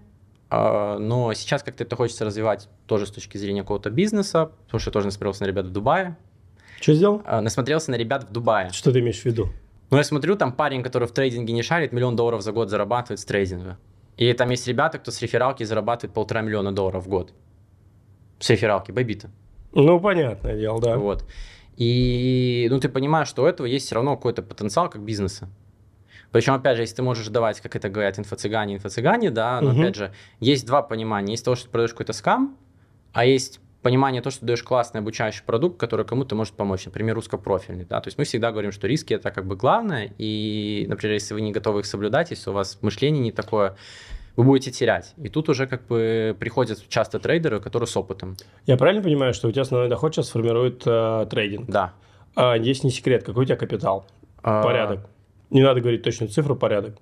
Э, 0.51 0.99
но 0.99 1.33
сейчас 1.35 1.63
как-то 1.63 1.85
это 1.85 1.97
хочется 1.97 2.25
развивать 2.25 2.69
тоже 2.87 3.07
с 3.07 3.11
точки 3.11 3.39
зрения 3.39 3.63
какого-то 3.63 3.91
бизнеса, 3.91 4.51
потому 4.67 4.81
что 4.81 4.91
я 4.91 4.93
тоже 4.93 5.07
насмотрелся 5.07 5.43
на 5.45 5.49
ребят 5.49 5.67
в 5.67 5.71
Дубае. 5.71 6.17
Что 6.81 6.95
сделал? 6.95 7.23
Э, 7.27 7.41
насмотрелся 7.41 7.91
на 7.91 7.97
ребят 7.97 8.25
в 8.25 8.33
Дубае. 8.33 8.71
Что 8.71 8.93
ты 8.93 9.01
имеешь 9.01 9.21
в 9.21 9.25
виду? 9.25 9.49
Ну, 9.91 9.97
я 9.97 10.05
смотрю, 10.05 10.37
там 10.37 10.53
парень, 10.53 10.83
который 10.83 11.09
в 11.09 11.13
трейдинге 11.13 11.53
не 11.53 11.63
шарит, 11.63 11.93
миллион 11.93 12.15
долларов 12.15 12.43
за 12.43 12.53
год 12.53 12.69
зарабатывает 12.69 13.21
с 13.21 13.25
трейдинга. 13.25 13.79
И 14.19 14.33
там 14.33 14.51
есть 14.51 14.67
ребята, 14.67 14.99
кто 14.99 15.11
с 15.11 15.23
рефералки 15.23 15.65
зарабатывает 15.65 16.13
полтора 16.13 16.43
миллиона 16.43 16.73
долларов 16.73 17.07
в 17.07 17.09
год. 17.09 17.33
С 18.39 18.51
рефералки, 18.51 18.93
Бэбита. 18.93 19.31
Ну, 19.73 20.01
понятное 20.01 20.57
дело, 20.57 20.81
да. 20.81 20.99
Вот. 20.99 21.25
И, 21.77 22.67
ну, 22.71 22.81
ты 22.81 22.89
понимаешь, 22.89 23.29
что 23.29 23.45
у 23.45 23.47
этого 23.47 23.67
есть 23.67 23.87
все 23.87 23.95
равно 23.95 24.17
какой-то 24.17 24.43
потенциал 24.43 24.91
как 24.91 25.03
бизнеса. 25.03 25.49
Причем, 26.33 26.55
опять 26.55 26.77
же, 26.77 26.83
если 26.83 26.97
ты 26.97 27.03
можешь 27.03 27.29
давать, 27.29 27.61
как 27.61 27.75
это 27.77 27.89
говорят, 27.89 28.19
инфо-цыгане, 28.19 28.77
инфо-цыгане, 28.77 29.31
да, 29.31 29.61
но, 29.61 29.71
угу. 29.71 29.81
опять 29.81 29.95
же, 29.95 30.13
есть 30.41 30.67
два 30.67 30.83
понимания. 30.83 31.33
Есть 31.33 31.45
то, 31.45 31.55
что 31.55 31.67
ты 31.67 31.71
продаешь 31.71 31.93
какой-то 31.93 32.13
скам, 32.13 32.57
а 33.13 33.25
есть 33.25 33.61
понимание 33.83 34.21
то, 34.21 34.31
что 34.31 34.45
даешь 34.45 34.63
классный 34.63 35.01
обучающий 35.01 35.43
продукт, 35.45 35.79
который 35.79 36.05
кому-то 36.05 36.35
может 36.35 36.55
помочь, 36.55 36.85
например, 36.85 37.17
узкопрофильный, 37.17 37.85
да, 37.85 38.01
то 38.01 38.09
есть 38.09 38.19
мы 38.19 38.25
всегда 38.25 38.51
говорим, 38.51 38.73
что 38.73 38.87
риски 38.87 39.15
это 39.15 39.31
как 39.31 39.47
бы 39.47 39.57
главное, 39.57 40.13
и, 40.19 40.85
например, 40.89 41.15
если 41.15 41.35
вы 41.35 41.41
не 41.41 41.53
готовы 41.53 41.81
их 41.81 41.87
соблюдать, 41.87 42.31
если 42.31 42.51
у 42.51 42.53
вас 42.53 42.79
мышление 42.83 43.23
не 43.23 43.33
такое, 43.33 43.77
вы 44.37 44.45
будете 44.45 44.71
терять. 44.71 45.15
И 45.17 45.29
тут 45.29 45.49
уже 45.49 45.67
как 45.67 45.87
бы 45.87 46.37
приходят 46.39 46.89
часто 46.89 47.19
трейдеры, 47.19 47.61
которые 47.61 47.89
с 47.89 47.97
опытом. 47.97 48.37
Я 48.67 48.77
правильно 48.77 49.03
понимаю, 49.03 49.35
что 49.35 49.49
у 49.49 49.51
тебя 49.53 49.63
основной 49.63 49.89
доход 49.89 50.15
сейчас 50.15 50.29
формирует 50.29 50.83
э, 50.87 51.27
трейдинг? 51.29 51.69
Да. 51.69 51.93
А, 52.37 52.57
есть 52.57 52.85
не 52.85 52.91
секрет, 52.91 53.25
какой 53.25 53.43
у 53.43 53.47
тебя 53.47 53.57
капитал? 53.57 54.07
А... 54.43 54.63
Порядок. 54.63 55.01
Не 55.51 55.63
надо 55.63 55.81
говорить 55.81 56.03
точную 56.03 56.31
цифру, 56.31 56.57
порядок. 56.57 56.97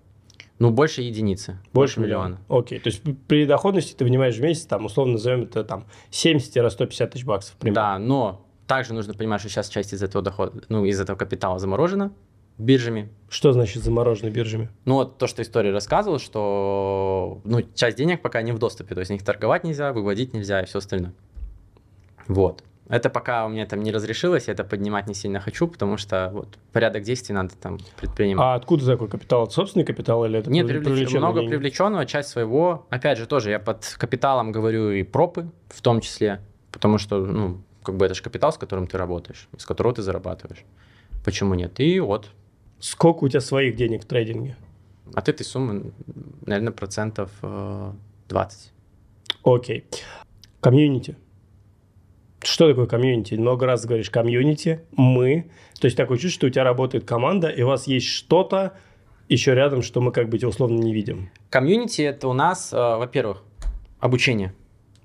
Ну, 0.58 0.70
больше 0.70 1.02
единицы. 1.02 1.58
Больше, 1.72 1.98
больше 1.98 2.00
миллиона. 2.00 2.24
миллиона. 2.24 2.40
Окей. 2.48 2.78
То 2.78 2.88
есть 2.88 3.02
при 3.28 3.44
доходности 3.44 3.94
ты 3.94 4.04
вынимаешь 4.04 4.36
в 4.36 4.40
месяц, 4.40 4.64
там, 4.64 4.86
условно 4.86 5.14
назовем 5.14 5.42
это 5.42 5.64
там 5.64 5.86
70-150 6.10 7.06
тысяч 7.08 7.24
баксов. 7.24 7.56
Примерно. 7.56 7.74
Да, 7.74 7.98
но 7.98 8.46
также 8.66 8.94
нужно 8.94 9.14
понимать, 9.14 9.40
что 9.40 9.50
сейчас 9.50 9.68
часть 9.68 9.92
из 9.92 10.02
этого 10.02 10.24
дохода, 10.24 10.62
ну, 10.68 10.84
из 10.84 10.98
этого 11.00 11.16
капитала 11.16 11.58
заморожена 11.58 12.12
биржами. 12.58 13.10
Что 13.28 13.52
значит 13.52 13.82
заморожены 13.82 14.30
биржами? 14.30 14.70
Ну, 14.84 14.94
вот 14.94 15.18
то, 15.18 15.26
что 15.26 15.42
история 15.42 15.72
рассказывала, 15.72 16.18
что 16.18 17.40
ну, 17.44 17.60
часть 17.74 17.98
денег 17.98 18.22
пока 18.22 18.42
не 18.42 18.52
в 18.52 18.58
доступе, 18.58 18.94
то 18.94 19.00
есть 19.00 19.10
них 19.10 19.22
торговать 19.22 19.64
нельзя, 19.64 19.92
выводить 19.92 20.32
нельзя 20.32 20.62
и 20.62 20.66
все 20.66 20.78
остальное. 20.78 21.12
Вот. 22.28 22.62
Это 22.88 23.10
пока 23.10 23.46
у 23.46 23.48
меня 23.48 23.66
там 23.66 23.82
не 23.82 23.90
разрешилось, 23.90 24.46
я 24.46 24.52
это 24.52 24.62
поднимать 24.62 25.08
не 25.08 25.14
сильно 25.14 25.40
хочу, 25.40 25.66
потому 25.66 25.96
что 25.96 26.30
вот 26.32 26.58
порядок 26.72 27.02
действий 27.02 27.34
надо 27.34 27.56
там 27.56 27.78
предпринимать. 28.00 28.44
А 28.44 28.54
откуда 28.54 28.86
такой 28.86 29.08
капитал? 29.08 29.44
Это 29.44 29.52
собственный 29.52 29.84
капитал 29.84 30.24
или 30.24 30.38
это 30.38 30.50
Нет, 30.50 30.68
привлеч... 30.68 31.12
много 31.12 31.40
деньги? 31.40 31.54
привлеченного, 31.54 32.06
часть 32.06 32.28
своего. 32.28 32.86
Опять 32.90 33.18
же, 33.18 33.26
тоже 33.26 33.50
я 33.50 33.58
под 33.58 33.84
капиталом 33.98 34.52
говорю 34.52 34.90
и 34.90 35.02
пропы 35.02 35.50
в 35.68 35.82
том 35.82 36.00
числе, 36.00 36.40
потому 36.70 36.98
что, 36.98 37.18
ну, 37.18 37.60
как 37.82 37.96
бы 37.96 38.06
это 38.06 38.14
же 38.14 38.22
капитал, 38.22 38.52
с 38.52 38.58
которым 38.58 38.86
ты 38.86 38.98
работаешь, 38.98 39.48
с 39.56 39.66
которого 39.66 39.94
ты 39.94 40.02
зарабатываешь. 40.02 40.64
Почему 41.24 41.54
нет? 41.54 41.80
И 41.80 41.98
вот. 41.98 42.30
Сколько 42.78 43.24
у 43.24 43.28
тебя 43.28 43.40
своих 43.40 43.74
денег 43.74 44.04
в 44.04 44.06
трейдинге? 44.06 44.56
От 45.14 45.28
этой 45.28 45.44
суммы, 45.44 45.92
наверное, 46.44 46.72
процентов 46.72 47.30
20. 48.28 48.72
Э, 48.72 49.38
Окей. 49.42 49.84
Комьюнити. 50.60 51.16
Что 52.42 52.68
такое 52.68 52.86
комьюнити? 52.86 53.34
Много 53.34 53.66
раз 53.66 53.84
говоришь 53.86 54.10
комьюнити, 54.10 54.80
мы. 54.92 55.50
То 55.80 55.86
есть 55.86 55.96
такое 55.96 56.18
чувство, 56.18 56.38
что 56.38 56.46
у 56.46 56.50
тебя 56.50 56.64
работает 56.64 57.04
команда, 57.04 57.48
и 57.48 57.62
у 57.62 57.66
вас 57.66 57.86
есть 57.86 58.06
что-то 58.06 58.74
еще 59.28 59.54
рядом, 59.54 59.82
что 59.82 60.00
мы 60.00 60.12
как 60.12 60.28
бы 60.28 60.38
условно 60.46 60.78
не 60.78 60.92
видим. 60.92 61.30
Комьюнити 61.50 62.02
это 62.02 62.28
у 62.28 62.32
нас, 62.32 62.72
э, 62.72 62.76
во-первых, 62.76 63.42
обучение. 63.98 64.54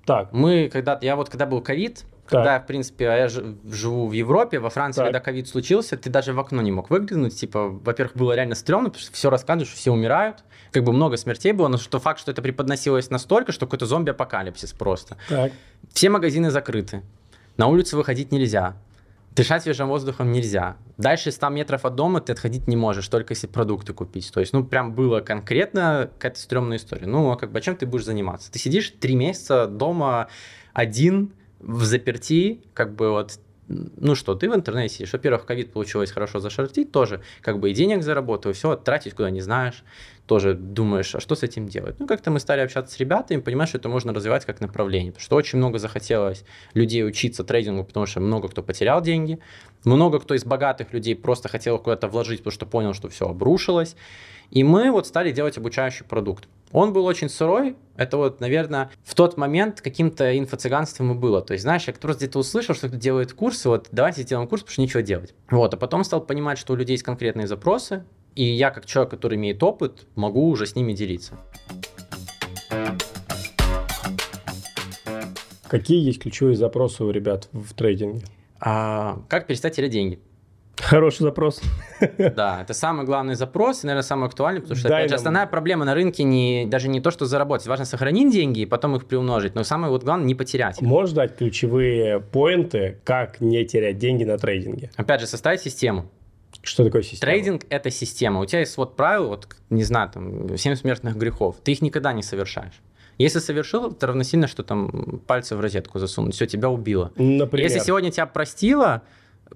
Так. 0.04 0.32
Мы 0.32 0.68
когда-то, 0.72 1.04
я 1.04 1.16
вот 1.16 1.28
когда 1.28 1.46
был 1.46 1.60
ковид, 1.60 2.04
когда, 2.26 2.60
в 2.60 2.66
принципе, 2.66 3.04
я 3.04 3.28
живу 3.28 4.06
в 4.06 4.12
Европе, 4.12 4.58
во 4.58 4.70
Франции, 4.70 5.00
так. 5.00 5.06
когда 5.08 5.20
ковид 5.20 5.48
случился, 5.48 5.96
ты 5.96 6.08
даже 6.08 6.32
в 6.32 6.40
окно 6.40 6.62
не 6.62 6.72
мог 6.72 6.88
выглянуть. 6.88 7.38
Типа, 7.38 7.68
во-первых, 7.68 8.16
было 8.16 8.32
реально 8.32 8.54
стрёмно, 8.54 8.88
потому 8.88 9.02
что 9.02 9.12
все 9.12 9.28
рассказываешь, 9.28 9.72
все 9.72 9.92
умирают. 9.92 10.44
Как 10.70 10.82
бы 10.84 10.92
много 10.92 11.16
смертей 11.16 11.52
было, 11.52 11.68
но 11.68 11.76
что 11.76 11.98
факт, 11.98 12.20
что 12.20 12.30
это 12.30 12.40
преподносилось 12.40 13.10
настолько, 13.10 13.52
что 13.52 13.66
какой-то 13.66 13.86
зомби-апокалипсис 13.86 14.72
просто. 14.72 15.18
Так. 15.28 15.52
Все 15.92 16.08
магазины 16.08 16.50
закрыты. 16.50 17.02
На 17.56 17.66
улицу 17.66 17.96
выходить 17.96 18.32
нельзя. 18.32 18.76
Дышать 19.34 19.62
свежим 19.62 19.88
воздухом 19.88 20.30
нельзя. 20.30 20.76
Дальше 20.98 21.30
100 21.30 21.48
метров 21.48 21.84
от 21.84 21.94
дома 21.94 22.20
ты 22.20 22.32
отходить 22.32 22.68
не 22.68 22.76
можешь, 22.76 23.08
только 23.08 23.32
если 23.32 23.46
продукты 23.46 23.94
купить. 23.94 24.30
То 24.32 24.40
есть, 24.40 24.52
ну, 24.52 24.62
прям 24.62 24.94
было 24.94 25.20
конкретно 25.20 26.10
какая-то 26.14 26.38
стрёмная 26.38 26.76
история. 26.76 27.06
Ну, 27.06 27.30
а 27.30 27.36
как 27.36 27.50
бы, 27.50 27.58
а 27.58 27.62
чем 27.62 27.76
ты 27.76 27.86
будешь 27.86 28.04
заниматься? 28.04 28.52
Ты 28.52 28.58
сидишь 28.58 28.92
три 29.00 29.14
месяца 29.14 29.66
дома 29.66 30.28
один, 30.74 31.32
в 31.62 31.84
заперти, 31.84 32.60
как 32.74 32.94
бы 32.94 33.10
вот 33.10 33.38
ну 33.68 34.14
что, 34.14 34.34
ты 34.34 34.50
в 34.50 34.54
интернете 34.54 34.94
сидишь. 34.94 35.12
Во-первых, 35.12 35.46
ковид 35.46 35.72
получилось 35.72 36.10
хорошо 36.10 36.40
зашортить, 36.40 36.92
тоже 36.92 37.22
как 37.40 37.58
бы 37.58 37.70
и 37.70 37.74
денег 37.74 38.02
заработал, 38.02 38.52
все, 38.52 38.76
тратить 38.76 39.14
куда 39.14 39.30
не 39.30 39.40
знаешь 39.40 39.82
тоже 40.26 40.54
думаешь, 40.54 41.14
а 41.14 41.20
что 41.20 41.34
с 41.34 41.42
этим 41.42 41.66
делать? 41.68 41.96
Ну, 41.98 42.06
как-то 42.06 42.30
мы 42.30 42.40
стали 42.40 42.60
общаться 42.60 42.94
с 42.94 42.98
ребятами, 42.98 43.40
понимаешь, 43.40 43.70
что 43.70 43.78
это 43.78 43.88
можно 43.88 44.12
развивать 44.14 44.44
как 44.44 44.60
направление, 44.60 45.12
потому 45.12 45.24
что 45.24 45.36
очень 45.36 45.58
много 45.58 45.78
захотелось 45.78 46.44
людей 46.74 47.04
учиться 47.06 47.44
трейдингу, 47.44 47.84
потому 47.84 48.06
что 48.06 48.20
много 48.20 48.48
кто 48.48 48.62
потерял 48.62 49.02
деньги, 49.02 49.38
много 49.84 50.20
кто 50.20 50.34
из 50.34 50.44
богатых 50.44 50.92
людей 50.92 51.16
просто 51.16 51.48
хотел 51.48 51.78
куда-то 51.78 52.08
вложить, 52.08 52.40
потому 52.40 52.52
что 52.52 52.66
понял, 52.66 52.94
что 52.94 53.08
все 53.08 53.28
обрушилось, 53.28 53.96
и 54.50 54.64
мы 54.64 54.92
вот 54.92 55.06
стали 55.06 55.32
делать 55.32 55.56
обучающий 55.56 56.04
продукт. 56.04 56.46
Он 56.72 56.92
был 56.92 57.04
очень 57.04 57.28
сырой, 57.28 57.76
это 57.96 58.16
вот, 58.16 58.40
наверное, 58.40 58.90
в 59.04 59.14
тот 59.14 59.36
момент 59.36 59.80
каким-то 59.80 60.38
инфо-цыганством 60.38 61.12
и 61.12 61.14
было. 61.14 61.42
То 61.42 61.52
есть, 61.52 61.62
знаешь, 61.62 61.86
я 61.86 61.92
просто 61.92 62.24
где-то 62.24 62.38
услышал, 62.38 62.74
что 62.74 62.88
кто 62.88 62.96
делает 62.96 63.32
курсы, 63.32 63.68
вот 63.68 63.88
давайте 63.92 64.22
сделаем 64.22 64.48
курс, 64.48 64.62
потому 64.62 64.72
что 64.72 64.80
нечего 64.82 65.02
делать. 65.02 65.34
Вот, 65.50 65.74
а 65.74 65.76
потом 65.76 66.04
стал 66.04 66.22
понимать, 66.22 66.58
что 66.58 66.72
у 66.72 66.76
людей 66.76 66.94
есть 66.94 67.02
конкретные 67.02 67.46
запросы, 67.46 68.04
и 68.34 68.44
я, 68.44 68.70
как 68.70 68.86
человек, 68.86 69.10
который 69.10 69.36
имеет 69.36 69.62
опыт, 69.62 70.06
могу 70.14 70.48
уже 70.48 70.66
с 70.66 70.74
ними 70.74 70.92
делиться. 70.92 71.38
Какие 75.68 76.04
есть 76.04 76.20
ключевые 76.20 76.56
запросы 76.56 77.02
у 77.02 77.10
ребят 77.10 77.48
в 77.52 77.72
трейдинге? 77.74 78.24
А, 78.60 79.22
как 79.28 79.46
перестать 79.46 79.74
терять 79.74 79.90
деньги? 79.90 80.20
Хороший 80.76 81.22
запрос. 81.22 81.60
Да, 82.18 82.62
это 82.62 82.74
самый 82.74 83.06
главный 83.06 83.36
запрос 83.36 83.84
и, 83.84 83.86
наверное, 83.86 84.02
самый 84.02 84.26
актуальный, 84.26 84.60
потому 84.60 84.76
что, 84.76 84.88
Дай 84.88 85.00
опять 85.00 85.10
же, 85.10 85.16
основная 85.16 85.46
проблема 85.46 85.84
на 85.84 85.94
рынке 85.94 86.24
не, 86.24 86.66
даже 86.66 86.88
не 86.88 87.00
то, 87.00 87.10
что 87.10 87.26
заработать. 87.26 87.68
Важно 87.68 87.84
сохранить 87.84 88.32
деньги 88.32 88.60
и 88.60 88.66
потом 88.66 88.96
их 88.96 89.06
приумножить. 89.06 89.54
Но 89.54 89.62
самое 89.62 89.92
вот 89.92 90.02
главное 90.02 90.26
не 90.26 90.34
потерять. 90.34 90.82
Можешь 90.82 91.14
дать 91.14 91.36
ключевые 91.36 92.20
поинты, 92.20 92.98
как 93.04 93.40
не 93.40 93.64
терять 93.64 93.98
деньги 93.98 94.24
на 94.24 94.36
трейдинге? 94.36 94.90
Опять 94.96 95.20
же, 95.20 95.26
составить 95.26 95.60
систему. 95.60 96.10
Что 96.62 96.84
такое 96.84 97.02
система? 97.02 97.32
Трейдинг– 97.32 97.64
это 97.70 97.90
система. 97.90 98.40
У 98.40 98.44
тебя 98.44 98.60
есть 98.60 98.76
вот 98.76 98.96
правила, 98.96 99.28
вот, 99.28 99.48
не 99.70 99.84
знаю, 99.84 100.10
там, 100.10 100.56
7 100.56 100.74
смертных 100.76 101.16
грехов. 101.16 101.56
Ты 101.62 101.72
их 101.72 101.82
никогда 101.82 102.12
не 102.12 102.22
совершаешь. 102.22 102.80
Если 103.18 103.38
совершил, 103.38 103.90
это 103.90 104.06
равносильно, 104.06 104.46
что 104.46 104.62
там 104.62 105.20
пальцы 105.26 105.56
в 105.56 105.60
розетку 105.60 105.98
засунуть. 105.98 106.34
Все, 106.34 106.46
тебя 106.46 106.68
убило. 106.70 107.12
Например. 107.16 107.66
Если 107.66 107.78
сегодня 107.78 108.10
тебя 108.10 108.26
простило, 108.26 109.02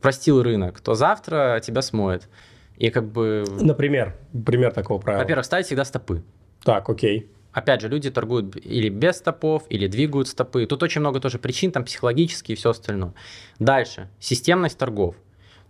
простил 0.00 0.42
рынок, 0.42 0.80
то 0.80 0.94
завтра 0.94 1.60
тебя 1.64 1.82
смоет. 1.82 2.28
И 2.76 2.90
как 2.90 3.10
бы, 3.10 3.44
Например, 3.60 4.14
пример 4.44 4.72
такого 4.72 5.00
правила. 5.00 5.22
во-первых, 5.22 5.46
ставить 5.46 5.66
всегда 5.66 5.84
стопы. 5.84 6.22
Так, 6.62 6.88
окей. 6.90 7.30
Опять 7.52 7.80
же, 7.80 7.88
люди 7.88 8.10
торгуют 8.10 8.54
или 8.56 8.90
без 8.90 9.16
стопов, 9.16 9.64
или 9.70 9.86
двигают 9.86 10.28
стопы. 10.28 10.66
Тут 10.66 10.82
очень 10.82 11.00
много 11.00 11.20
тоже 11.20 11.38
причин, 11.38 11.72
там 11.72 11.84
психологические 11.84 12.54
и 12.54 12.58
все 12.58 12.70
остальное. 12.70 13.14
Дальше. 13.58 14.10
Системность 14.20 14.76
торгов. 14.76 15.16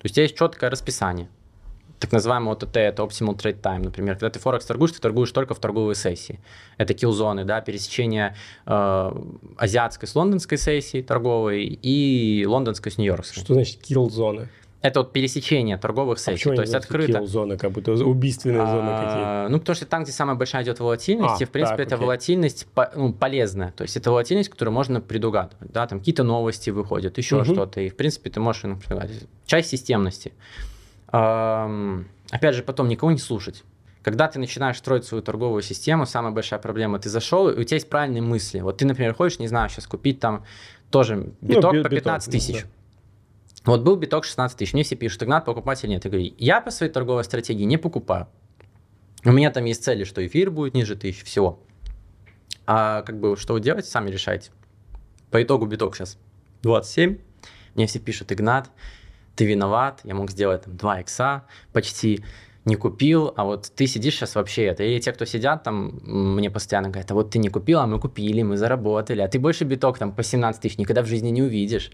То 0.06 0.08
есть 0.08 0.12
у 0.12 0.16
тебя 0.16 0.22
есть 0.22 0.38
четкое 0.38 0.70
расписание. 0.70 1.28
Так 1.98 2.12
называемый 2.12 2.52
ОТТ, 2.52 2.76
это 2.76 3.02
Optimal 3.02 3.36
Trade 3.36 3.60
Time, 3.60 3.84
например. 3.84 4.14
Когда 4.14 4.30
ты 4.30 4.38
Форекс 4.38 4.64
торгуешь, 4.64 4.92
ты 4.92 5.00
торгуешь 5.00 5.32
только 5.32 5.54
в 5.54 5.58
торговые 5.58 5.96
сессии. 5.96 6.38
Это 6.76 6.94
килзоны, 6.94 7.44
да, 7.44 7.60
пересечение 7.60 8.36
э, 8.66 9.12
азиатской 9.56 10.06
с 10.06 10.14
лондонской 10.14 10.58
сессии 10.58 11.02
торговой 11.02 11.64
и 11.64 12.46
лондонской 12.46 12.92
с 12.92 12.98
нью-йоркской. 12.98 13.42
Что 13.42 13.54
значит 13.54 13.80
kill 13.82 14.08
зоны? 14.08 14.48
Это 14.86 15.00
вот 15.00 15.12
пересечение 15.12 15.76
торговых 15.78 16.18
А 16.18 16.20
сессий. 16.20 16.32
почему 16.34 16.54
То 16.54 16.60
есть 16.62 16.74
открыто. 16.74 17.26
зоны, 17.26 17.56
как 17.58 17.72
будто 17.72 17.92
убийственные 17.92 18.66
зоны 18.66 18.90
какие-то? 18.92 19.46
А, 19.46 19.48
Ну, 19.50 19.58
потому 19.58 19.74
что 19.74 19.86
там, 19.86 20.04
где 20.04 20.12
самая 20.12 20.36
большая 20.36 20.62
идет 20.62 20.78
волатильность, 20.78 21.40
А, 21.40 21.42
и, 21.42 21.46
в 21.46 21.50
принципе, 21.50 21.76
так, 21.78 21.86
эта 21.86 21.94
окей. 21.96 22.04
волатильность 22.04 22.66
по- 22.72 22.92
ну, 22.94 23.12
полезная. 23.12 23.72
То 23.72 23.82
есть 23.82 23.96
это 23.96 24.10
волатильность, 24.10 24.48
которую 24.48 24.72
можно 24.74 25.00
предугадывать. 25.00 25.72
Да, 25.72 25.86
там 25.88 25.98
какие-то 25.98 26.22
новости 26.22 26.70
выходят, 26.70 27.18
еще 27.18 27.36
Мгм. 27.36 27.44
что-то. 27.46 27.80
И, 27.80 27.88
в 27.88 27.96
принципе, 27.96 28.30
ты 28.30 28.38
можешь 28.38 28.62
предугадывать. 28.62 29.26
Часть 29.46 29.70
системности. 29.70 30.32
Ам, 31.08 32.06
Опять 32.30 32.54
же, 32.56 32.62
потом 32.64 32.88
никого 32.88 33.12
не 33.12 33.18
слушать. 33.18 33.62
Когда 34.02 34.26
ты 34.28 34.38
начинаешь 34.40 34.76
строить 34.78 35.04
свою 35.04 35.22
торговую 35.22 35.62
систему, 35.62 36.06
самая 36.06 36.32
большая 36.32 36.58
проблема, 36.60 36.98
ты 36.98 37.08
зашел, 37.08 37.48
и 37.48 37.58
у 37.60 37.64
тебя 37.64 37.76
есть 37.76 37.88
правильные 37.88 38.22
мысли. 38.22 38.60
Вот 38.60 38.78
ты, 38.78 38.86
например, 38.86 39.14
хочешь, 39.14 39.38
не 39.38 39.46
знаю, 39.48 39.68
сейчас 39.68 39.86
купить 39.86 40.18
там 40.20 40.44
тоже 40.90 41.32
биток 41.40 41.72
би- 41.72 41.82
по 41.82 41.88
биток, 41.88 41.90
15 41.90 42.28
ну, 42.28 42.32
тысяч. 42.32 42.62
да. 42.62 42.68
Вот 43.66 43.82
был 43.82 43.96
биток 43.96 44.24
16 44.24 44.56
тысяч, 44.56 44.72
мне 44.72 44.84
все 44.84 44.94
пишут, 44.94 45.24
Игнат, 45.24 45.44
покупать 45.44 45.82
или 45.82 45.90
нет? 45.90 46.04
Я 46.04 46.10
говорю, 46.10 46.32
я 46.38 46.60
по 46.60 46.70
своей 46.70 46.92
торговой 46.92 47.24
стратегии 47.24 47.64
не 47.64 47.76
покупаю. 47.76 48.28
У 49.24 49.32
меня 49.32 49.50
там 49.50 49.64
есть 49.64 49.82
цели, 49.82 50.04
что 50.04 50.24
эфир 50.24 50.52
будет 50.52 50.74
ниже 50.74 50.94
тысяч, 50.94 51.24
всего. 51.24 51.58
А 52.64 53.02
как 53.02 53.18
бы, 53.18 53.36
что 53.36 53.54
вы 53.54 53.60
делаете, 53.60 53.88
сами 53.88 54.08
решайте. 54.10 54.52
По 55.32 55.42
итогу 55.42 55.66
биток 55.66 55.96
сейчас 55.96 56.16
27. 56.62 57.18
Мне 57.74 57.86
все 57.86 57.98
пишут, 57.98 58.30
Игнат, 58.30 58.70
ты 59.34 59.44
виноват, 59.44 60.00
я 60.04 60.14
мог 60.14 60.30
сделать 60.30 60.62
там 60.62 60.76
2 60.76 61.00
икса, 61.00 61.44
почти 61.72 62.24
не 62.64 62.76
купил, 62.76 63.32
а 63.36 63.44
вот 63.44 63.70
ты 63.74 63.86
сидишь 63.88 64.14
сейчас 64.14 64.36
вообще 64.36 64.64
это. 64.64 64.84
Или 64.84 65.00
те, 65.00 65.12
кто 65.12 65.24
сидят 65.24 65.64
там, 65.64 66.00
мне 66.04 66.50
постоянно 66.50 66.88
говорят, 66.88 67.10
а 67.10 67.14
вот 67.14 67.30
ты 67.30 67.38
не 67.38 67.48
купил, 67.48 67.80
а 67.80 67.86
мы 67.86 67.98
купили, 67.98 68.42
мы 68.42 68.56
заработали, 68.56 69.22
а 69.22 69.28
ты 69.28 69.40
больше 69.40 69.64
биток 69.64 69.98
там 69.98 70.12
по 70.12 70.22
17 70.22 70.62
тысяч 70.62 70.78
никогда 70.78 71.02
в 71.02 71.06
жизни 71.06 71.30
не 71.30 71.42
увидишь. 71.42 71.90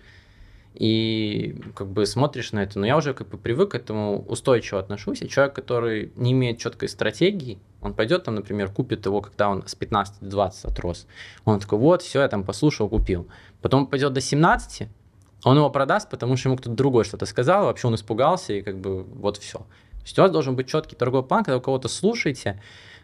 И 0.74 1.60
как 1.74 1.88
бы 1.88 2.06
смотришь 2.06 2.52
на 2.52 2.62
это, 2.62 2.78
но 2.78 2.86
я 2.86 2.96
уже 2.96 3.12
как 3.12 3.28
бы 3.28 3.36
привык 3.36 3.72
к 3.72 3.74
этому, 3.74 4.24
устойчиво 4.26 4.80
отношусь, 4.80 5.20
и 5.22 5.28
человек, 5.28 5.54
который 5.54 6.12
не 6.16 6.32
имеет 6.32 6.58
четкой 6.58 6.88
стратегии, 6.88 7.58
он 7.82 7.94
пойдет 7.94 8.24
там, 8.24 8.36
например, 8.36 8.70
купит 8.70 9.04
его, 9.04 9.20
когда 9.20 9.50
он 9.50 9.66
с 9.66 9.74
15 9.74 10.20
до 10.20 10.30
20 10.30 10.64
отрос. 10.66 11.06
Он 11.44 11.60
такой, 11.60 11.78
вот, 11.78 12.02
все, 12.02 12.22
я 12.22 12.28
там 12.28 12.44
послушал, 12.44 12.88
купил. 12.88 13.28
Потом 13.60 13.86
пойдет 13.86 14.12
до 14.14 14.20
17, 14.20 14.88
он 15.44 15.56
его 15.56 15.68
продаст, 15.70 16.08
потому 16.08 16.36
что 16.36 16.48
ему 16.48 16.56
кто-то 16.56 16.74
другой 16.74 17.04
что-то 17.04 17.26
сказал, 17.26 17.66
вообще 17.66 17.88
он 17.88 17.94
испугался, 17.96 18.54
и 18.54 18.62
как 18.62 18.78
бы 18.78 19.02
вот 19.02 19.36
все. 19.38 19.58
То 19.58 20.04
есть 20.04 20.18
у 20.18 20.22
вас 20.22 20.30
должен 20.30 20.56
быть 20.56 20.68
четкий 20.68 20.96
торговый 20.96 21.26
план, 21.26 21.44
когда 21.44 21.56
вы 21.56 21.62
кого-то 21.62 21.88
слушаете, 21.88 22.62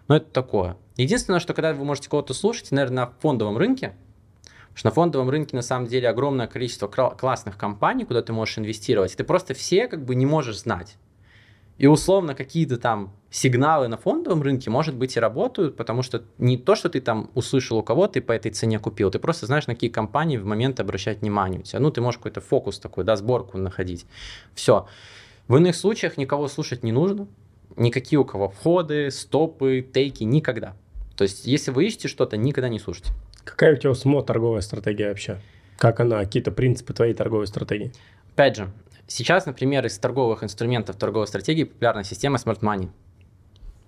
но 0.09 0.17
это 0.17 0.27
такое. 0.31 0.77
Единственное, 0.97 1.41
что 1.41 1.53
когда 1.53 1.73
вы 1.73 1.85
можете 1.85 2.09
кого-то 2.09 2.35
слушать, 2.35 2.71
наверное, 2.71 3.07
на 3.07 3.13
фондовом 3.21 3.59
рынке, 3.59 3.95
что 4.79 4.87
на 4.87 4.93
фондовом 4.93 5.29
рынке 5.29 5.57
на 5.57 5.63
самом 5.63 5.89
деле 5.89 6.09
огромное 6.09 6.47
количество 6.47 6.87
классных 6.87 7.57
компаний, 7.57 8.05
куда 8.05 8.23
ты 8.23 8.33
можешь 8.33 8.59
инвестировать. 8.59 9.17
Ты 9.17 9.25
просто 9.25 9.53
все 9.53 9.89
как 9.89 10.05
бы 10.05 10.15
не 10.15 10.25
можешь 10.25 10.61
знать. 10.61 10.97
И 11.79 11.89
условно 11.89 12.37
какие-то 12.37 12.77
там 12.77 13.13
сигналы 13.29 13.89
на 13.89 13.97
фондовом 13.97 14.41
рынке, 14.41 14.71
может 14.71 14.95
быть, 14.95 15.17
и 15.17 15.21
работают, 15.21 15.77
потому 15.77 16.05
что 16.05 16.23
не 16.39 16.57
то, 16.57 16.77
что 16.77 16.89
ты 16.91 17.01
там 17.01 17.29
услышал 17.35 17.79
у 17.79 17.83
кого-то 17.83 18.21
и 18.21 18.23
по 18.23 18.31
этой 18.31 18.53
цене 18.53 18.79
купил, 18.79 19.11
ты 19.11 19.19
просто 19.19 19.47
знаешь, 19.47 19.67
на 19.67 19.75
какие 19.75 19.91
компании 19.91 20.37
в 20.37 20.47
момент 20.47 20.79
обращать 20.79 21.23
внимание 21.23 21.59
у 21.59 21.65
тебя. 21.65 21.81
Ну, 21.81 21.91
ты 21.91 22.01
можешь 22.01 22.19
какой-то 22.19 22.41
фокус 22.41 22.79
такой, 22.79 23.03
да, 23.03 23.17
сборку 23.17 23.59
находить. 23.59 24.07
Все. 24.55 24.87
В 25.49 25.57
иных 25.57 25.75
случаях 25.75 26.17
никого 26.17 26.47
слушать 26.47 26.85
не 26.85 26.93
нужно. 26.93 27.27
Никакие 27.75 28.21
у 28.21 28.25
кого 28.25 28.49
входы, 28.49 29.11
стопы, 29.11 29.85
тейки, 29.93 30.23
никогда. 30.23 30.77
То 31.17 31.23
есть, 31.23 31.47
если 31.47 31.73
вы 31.73 31.87
ищете 31.87 32.07
что-то, 32.07 32.37
никогда 32.37 32.69
не 32.69 32.79
слушайте. 32.79 33.11
Какая 33.45 33.75
у 33.75 33.77
тебя 33.77 33.95
СМО 33.95 34.23
торговая 34.23 34.61
стратегия 34.61 35.09
вообще? 35.09 35.41
Как 35.77 36.01
она, 36.01 36.19
какие-то 36.21 36.51
принципы 36.51 36.93
твоей 36.93 37.15
торговой 37.15 37.47
стратегии? 37.47 37.93
Опять 38.33 38.57
же, 38.57 38.71
сейчас, 39.07 39.47
например, 39.47 39.87
из 39.87 39.99
торговых 39.99 40.43
инструментов 40.45 40.97
торговой 40.97 41.27
стратегии 41.27 41.65
популярна 41.65 42.05
система 42.05 42.37
Smart 42.37 42.61
Money. 42.61 42.91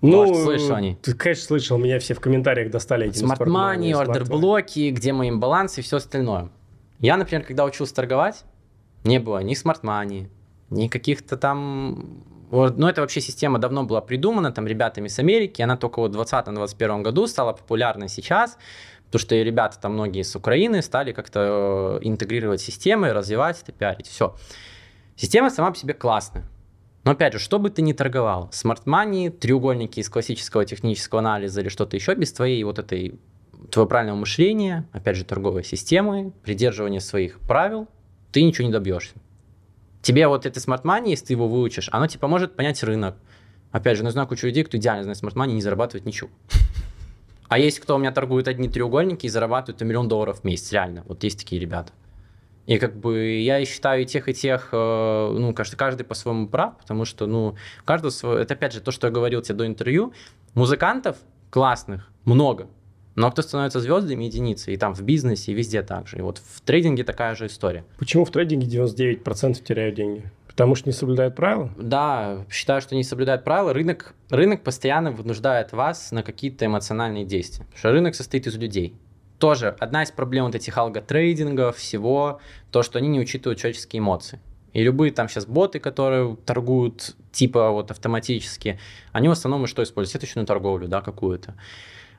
Может, 0.01 0.35
слышал 0.35 0.75
о 0.75 0.81
ней? 0.81 0.91
Ну, 0.93 0.97
Ты, 1.01 1.13
конечно, 1.13 1.45
слышал, 1.45 1.77
меня 1.77 1.99
все 1.99 2.15
в 2.15 2.19
комментариях 2.19 2.71
достали 2.71 3.07
эти 3.07 3.23
Smart 3.23 3.45
Money, 3.45 3.93
ордер-блоки, 3.93 4.89
где 4.89 5.13
мои 5.13 5.31
балансы 5.31 5.81
и 5.81 5.83
все 5.83 5.97
остальное. 5.97 6.49
Я, 6.99 7.17
например, 7.17 7.43
когда 7.45 7.65
учился 7.65 7.93
торговать, 7.93 8.43
не 9.03 9.19
было 9.19 9.39
ни 9.39 9.53
Smart 9.53 9.81
Money, 9.81 10.27
ни 10.69 10.87
каких-то 10.87 11.37
там... 11.37 12.23
вот, 12.49 12.77
Ну, 12.77 12.87
это 12.87 13.01
вообще 13.01 13.21
система 13.21 13.59
давно 13.59 13.83
была 13.83 14.01
придумана 14.01 14.51
там 14.51 14.65
ребятами 14.65 15.07
с 15.07 15.19
Америки, 15.19 15.61
она 15.61 15.77
только 15.77 15.99
вот 15.99 16.15
в 16.15 16.19
2020-2021 16.19 17.01
году 17.03 17.27
стала 17.27 17.53
популярной 17.53 18.09
сейчас, 18.09 18.57
потому 19.11 19.25
что 19.25 19.35
и 19.35 19.43
ребята 19.43 19.77
там 19.77 19.93
многие 19.93 20.23
с 20.23 20.37
Украины 20.37 20.81
стали 20.81 21.11
как-то 21.11 21.99
э, 22.01 22.07
интегрировать 22.07 22.61
системы, 22.61 23.11
развивать 23.11 23.61
это, 23.61 23.73
пиарить, 23.73 24.07
все. 24.07 24.37
Система 25.17 25.49
сама 25.49 25.71
по 25.71 25.77
себе 25.77 25.93
классная. 25.93 26.45
Но 27.03 27.11
опять 27.11 27.33
же, 27.33 27.39
что 27.39 27.59
бы 27.59 27.69
ты 27.69 27.81
ни 27.81 27.91
торговал, 27.91 28.49
Money, 28.85 29.29
треугольники 29.29 29.99
из 29.99 30.09
классического 30.09 30.63
технического 30.63 31.19
анализа 31.19 31.59
или 31.59 31.67
что-то 31.67 31.97
еще, 31.97 32.15
без 32.15 32.31
твоей 32.31 32.63
вот 32.63 32.79
этой, 32.79 33.19
твоего 33.69 33.89
правильного 33.89 34.17
мышления, 34.17 34.87
опять 34.93 35.17
же, 35.17 35.25
торговой 35.25 35.65
системы, 35.65 36.31
придерживания 36.43 37.01
своих 37.01 37.41
правил, 37.41 37.89
ты 38.31 38.43
ничего 38.43 38.65
не 38.65 38.71
добьешься. 38.71 39.15
Тебе 40.01 40.29
вот 40.29 40.45
это 40.45 40.57
Money, 40.57 41.09
если 41.09 41.25
ты 41.25 41.33
его 41.33 41.49
выучишь, 41.49 41.89
оно 41.91 42.07
тебе 42.07 42.19
поможет 42.21 42.55
понять 42.55 42.81
рынок. 42.81 43.15
Опять 43.71 43.97
же, 43.97 44.05
я 44.05 44.11
знаю 44.11 44.27
кучу 44.27 44.47
людей, 44.47 44.63
кто 44.63 44.77
идеально 44.77 45.03
знает 45.03 45.21
Money, 45.21 45.51
не 45.51 45.61
зарабатывает 45.61 46.05
ничего. 46.05 46.29
А 47.51 47.59
есть 47.59 47.81
кто 47.81 47.95
у 47.95 47.97
меня 47.97 48.13
торгует 48.13 48.47
одни 48.47 48.69
треугольники 48.69 49.25
и 49.25 49.29
зарабатывают 49.29 49.81
миллион 49.81 50.07
долларов 50.07 50.39
в 50.39 50.43
месяц, 50.45 50.71
реально. 50.71 51.03
Вот 51.05 51.21
есть 51.25 51.37
такие 51.37 51.59
ребята. 51.59 51.91
И 52.65 52.77
как 52.77 52.95
бы 52.95 53.41
я 53.41 53.65
считаю 53.65 54.03
и 54.03 54.05
тех, 54.05 54.29
и 54.29 54.33
тех, 54.33 54.69
э, 54.71 55.35
ну, 55.37 55.53
каждый, 55.53 55.75
каждый 55.75 56.03
по-своему 56.05 56.47
прав, 56.47 56.77
потому 56.77 57.03
что, 57.03 57.27
ну, 57.27 57.57
у 57.81 57.83
каждого 57.83 58.09
свое... 58.09 58.41
Это 58.41 58.53
опять 58.53 58.71
же 58.71 58.79
то, 58.79 58.91
что 58.91 59.07
я 59.07 59.11
говорил 59.11 59.41
тебе 59.41 59.55
до 59.55 59.67
интервью. 59.67 60.13
Музыкантов 60.53 61.17
классных 61.49 62.07
много, 62.23 62.67
но 63.15 63.29
кто 63.29 63.41
становится 63.41 63.81
звездами, 63.81 64.23
единицы. 64.23 64.73
И 64.73 64.77
там 64.77 64.93
в 64.93 65.01
бизнесе, 65.01 65.51
и 65.51 65.53
везде 65.53 65.81
так 65.81 66.07
же. 66.07 66.19
И 66.19 66.21
вот 66.21 66.37
в 66.37 66.61
трейдинге 66.61 67.03
такая 67.03 67.35
же 67.35 67.47
история. 67.47 67.83
Почему 67.97 68.23
в 68.23 68.31
трейдинге 68.31 68.67
99% 68.67 69.61
теряют 69.61 69.95
деньги? 69.95 70.23
Потому 70.51 70.75
что 70.75 70.89
не 70.89 70.93
соблюдают 70.93 71.35
правила? 71.35 71.71
Да, 71.77 72.45
считаю, 72.49 72.81
что 72.81 72.95
не 72.95 73.03
соблюдают 73.03 73.43
правила. 73.43 73.73
Рынок, 73.73 74.13
рынок 74.29 74.63
постоянно 74.63 75.11
вынуждает 75.11 75.71
вас 75.71 76.11
на 76.11 76.23
какие-то 76.23 76.65
эмоциональные 76.65 77.25
действия. 77.25 77.65
Потому 77.65 77.79
что 77.79 77.91
рынок 77.91 78.15
состоит 78.15 78.47
из 78.47 78.57
людей. 78.57 78.95
Тоже 79.39 79.75
одна 79.79 80.03
из 80.03 80.11
проблем 80.11 80.45
вот 80.45 80.55
этих 80.55 80.77
алготрейдингов, 80.77 81.77
всего, 81.77 82.39
то, 82.69 82.83
что 82.83 82.99
они 82.99 83.07
не 83.07 83.19
учитывают 83.19 83.59
человеческие 83.59 83.99
эмоции. 83.99 84.39
И 84.73 84.83
любые 84.83 85.11
там 85.11 85.27
сейчас 85.27 85.45
боты, 85.45 85.79
которые 85.79 86.37
торгуют 86.45 87.15
типа 87.31 87.71
вот 87.71 87.91
автоматически, 87.91 88.79
они 89.11 89.27
в 89.27 89.31
основном 89.31 89.65
и 89.65 89.67
что 89.67 89.83
используют? 89.83 90.13
Сеточную 90.13 90.45
торговлю, 90.45 90.87
да, 90.87 91.01
какую-то. 91.01 91.55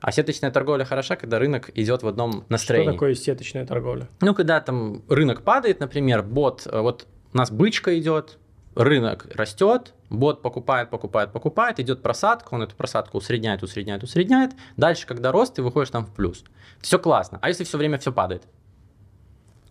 А 0.01 0.11
сеточная 0.11 0.51
торговля 0.51 0.85
хороша, 0.85 1.15
когда 1.15 1.39
рынок 1.39 1.71
идет 1.75 2.03
в 2.03 2.09
одном 2.09 2.45
настроении. 2.49 2.89
Что 2.89 2.93
такое 2.95 3.15
сеточная 3.15 3.65
торговля? 3.65 4.09
Ну, 4.21 4.35
когда 4.35 4.61
там 4.61 5.03
рынок 5.09 5.43
падает, 5.43 5.79
например, 5.79 6.25
бот, 6.25 6.67
э, 6.67 6.81
вот 6.81 7.07
у 7.33 7.37
нас 7.37 7.51
бычка 7.51 7.99
идет, 7.99 8.39
рынок 8.75 9.27
растет, 9.35 9.95
бот 10.11 10.43
покупает, 10.43 10.91
покупает, 10.91 11.33
покупает, 11.33 11.81
идет 11.81 12.03
просадка, 12.03 12.55
он 12.55 12.63
эту 12.63 12.77
просадку 12.77 13.19
усредняет, 13.19 13.63
усредняет, 13.63 14.03
усредняет. 14.03 14.53
Дальше, 14.77 15.07
когда 15.07 15.33
рост, 15.33 15.55
ты 15.55 15.63
выходишь 15.63 15.91
там 15.91 16.07
в 16.07 16.13
плюс. 16.15 16.45
Все 16.81 16.99
классно. 16.99 17.39
А 17.43 17.49
если 17.49 17.65
все 17.65 17.79
время 17.79 17.99
все 17.99 18.13
падает? 18.13 18.43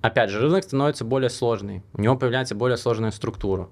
Опять 0.01 0.32
же, 0.32 0.39
рынок 0.39 0.64
становится 0.64 1.05
более 1.05 1.30
сложный, 1.30 1.84
у 1.93 2.01
него 2.01 2.18
появляется 2.18 2.55
более 2.55 2.78
сложная 2.78 3.12
структура. 3.12 3.70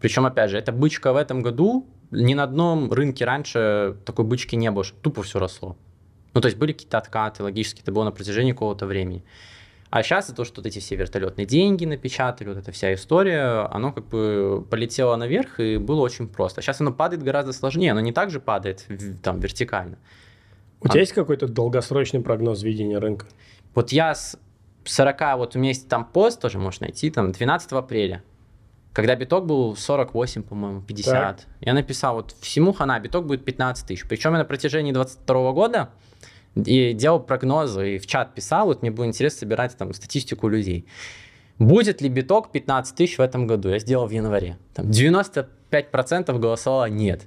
Причем, 0.00 0.26
опять 0.26 0.50
же, 0.50 0.58
эта 0.58 0.70
бычка 0.70 1.12
в 1.12 1.16
этом 1.16 1.42
году, 1.42 1.88
ни 2.12 2.34
на 2.34 2.44
одном 2.44 2.92
рынке 2.92 3.24
раньше 3.24 3.96
такой 4.04 4.24
бычки 4.24 4.54
не 4.54 4.70
было, 4.70 4.84
тупо 5.02 5.24
все 5.24 5.40
росло. 5.40 5.76
Ну, 6.34 6.40
то 6.40 6.46
есть 6.46 6.56
были 6.56 6.72
какие-то 6.72 6.98
откаты, 6.98 7.42
логически 7.42 7.82
это 7.82 7.90
было 7.90 8.04
на 8.04 8.12
протяжении 8.12 8.52
какого-то 8.52 8.86
времени. 8.86 9.24
А 9.92 10.02
сейчас 10.02 10.24
это 10.24 10.36
то, 10.36 10.44
что 10.46 10.62
вот 10.62 10.66
эти 10.66 10.78
все 10.78 10.96
вертолетные 10.96 11.44
деньги 11.44 11.84
напечатали, 11.84 12.48
вот 12.48 12.56
эта 12.56 12.72
вся 12.72 12.94
история, 12.94 13.68
оно 13.70 13.92
как 13.92 14.08
бы 14.08 14.66
полетело 14.70 15.16
наверх 15.16 15.60
и 15.60 15.76
было 15.76 16.00
очень 16.00 16.28
просто. 16.28 16.62
Сейчас 16.62 16.80
оно 16.80 16.92
падает 16.94 17.22
гораздо 17.22 17.52
сложнее, 17.52 17.92
оно 17.92 18.00
не 18.00 18.10
так 18.10 18.30
же 18.30 18.40
падает 18.40 18.86
там 19.22 19.38
вертикально. 19.38 19.98
У 20.80 20.86
а... 20.86 20.88
тебя 20.88 21.00
есть 21.00 21.12
какой-то 21.12 21.46
долгосрочный 21.46 22.20
прогноз 22.20 22.62
видения 22.62 22.98
рынка? 22.98 23.26
Вот 23.74 23.92
я 23.92 24.14
с 24.14 24.38
40, 24.84 25.36
вот 25.36 25.56
у 25.56 25.58
меня 25.58 25.68
есть 25.68 25.90
там 25.90 26.06
пост, 26.06 26.40
тоже 26.40 26.58
можешь 26.58 26.80
найти, 26.80 27.10
там 27.10 27.30
12 27.30 27.72
апреля, 27.72 28.24
когда 28.94 29.14
биток 29.14 29.44
был 29.44 29.76
48, 29.76 30.42
по-моему, 30.42 30.80
50. 30.80 31.36
Так. 31.36 31.46
Я 31.60 31.74
написал, 31.74 32.14
вот 32.14 32.34
всему 32.40 32.72
хана, 32.72 32.98
биток 32.98 33.26
будет 33.26 33.44
15 33.44 33.86
тысяч. 33.86 34.08
Причем 34.08 34.32
я 34.32 34.38
на 34.38 34.46
протяжении 34.46 34.92
22 34.92 35.52
года 35.52 35.90
и 36.54 36.92
делал 36.92 37.20
прогнозы, 37.20 37.96
и 37.96 37.98
в 37.98 38.06
чат 38.06 38.34
писал, 38.34 38.66
вот 38.66 38.82
мне 38.82 38.90
было 38.90 39.06
интересно 39.06 39.40
собирать 39.40 39.76
там 39.76 39.92
статистику 39.94 40.48
людей. 40.48 40.86
Будет 41.58 42.02
ли 42.02 42.08
биток 42.08 42.50
15 42.52 42.96
тысяч 42.96 43.18
в 43.18 43.20
этом 43.20 43.46
году? 43.46 43.68
Я 43.68 43.78
сделал 43.78 44.06
в 44.06 44.10
январе. 44.10 44.58
Там 44.74 44.86
95% 44.86 46.38
голосовало 46.38 46.86
нет. 46.86 47.22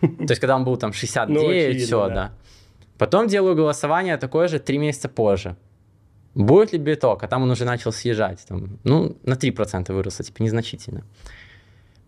То 0.00 0.26
есть, 0.28 0.40
когда 0.40 0.56
он 0.56 0.64
был 0.64 0.76
там 0.76 0.92
69, 0.92 1.82
все, 1.82 2.08
да. 2.08 2.32
Потом 2.98 3.28
делаю 3.28 3.54
голосование 3.54 4.16
такое 4.16 4.48
же 4.48 4.58
3 4.58 4.78
месяца 4.78 5.08
позже. 5.08 5.56
Будет 6.34 6.72
ли 6.72 6.78
биток? 6.78 7.22
А 7.22 7.28
там 7.28 7.42
он 7.42 7.50
уже 7.50 7.64
начал 7.64 7.92
съезжать. 7.92 8.44
Там, 8.46 8.78
ну, 8.84 9.16
на 9.22 9.34
3% 9.34 9.92
выросло, 9.92 10.24
типа 10.24 10.42
незначительно. 10.42 11.04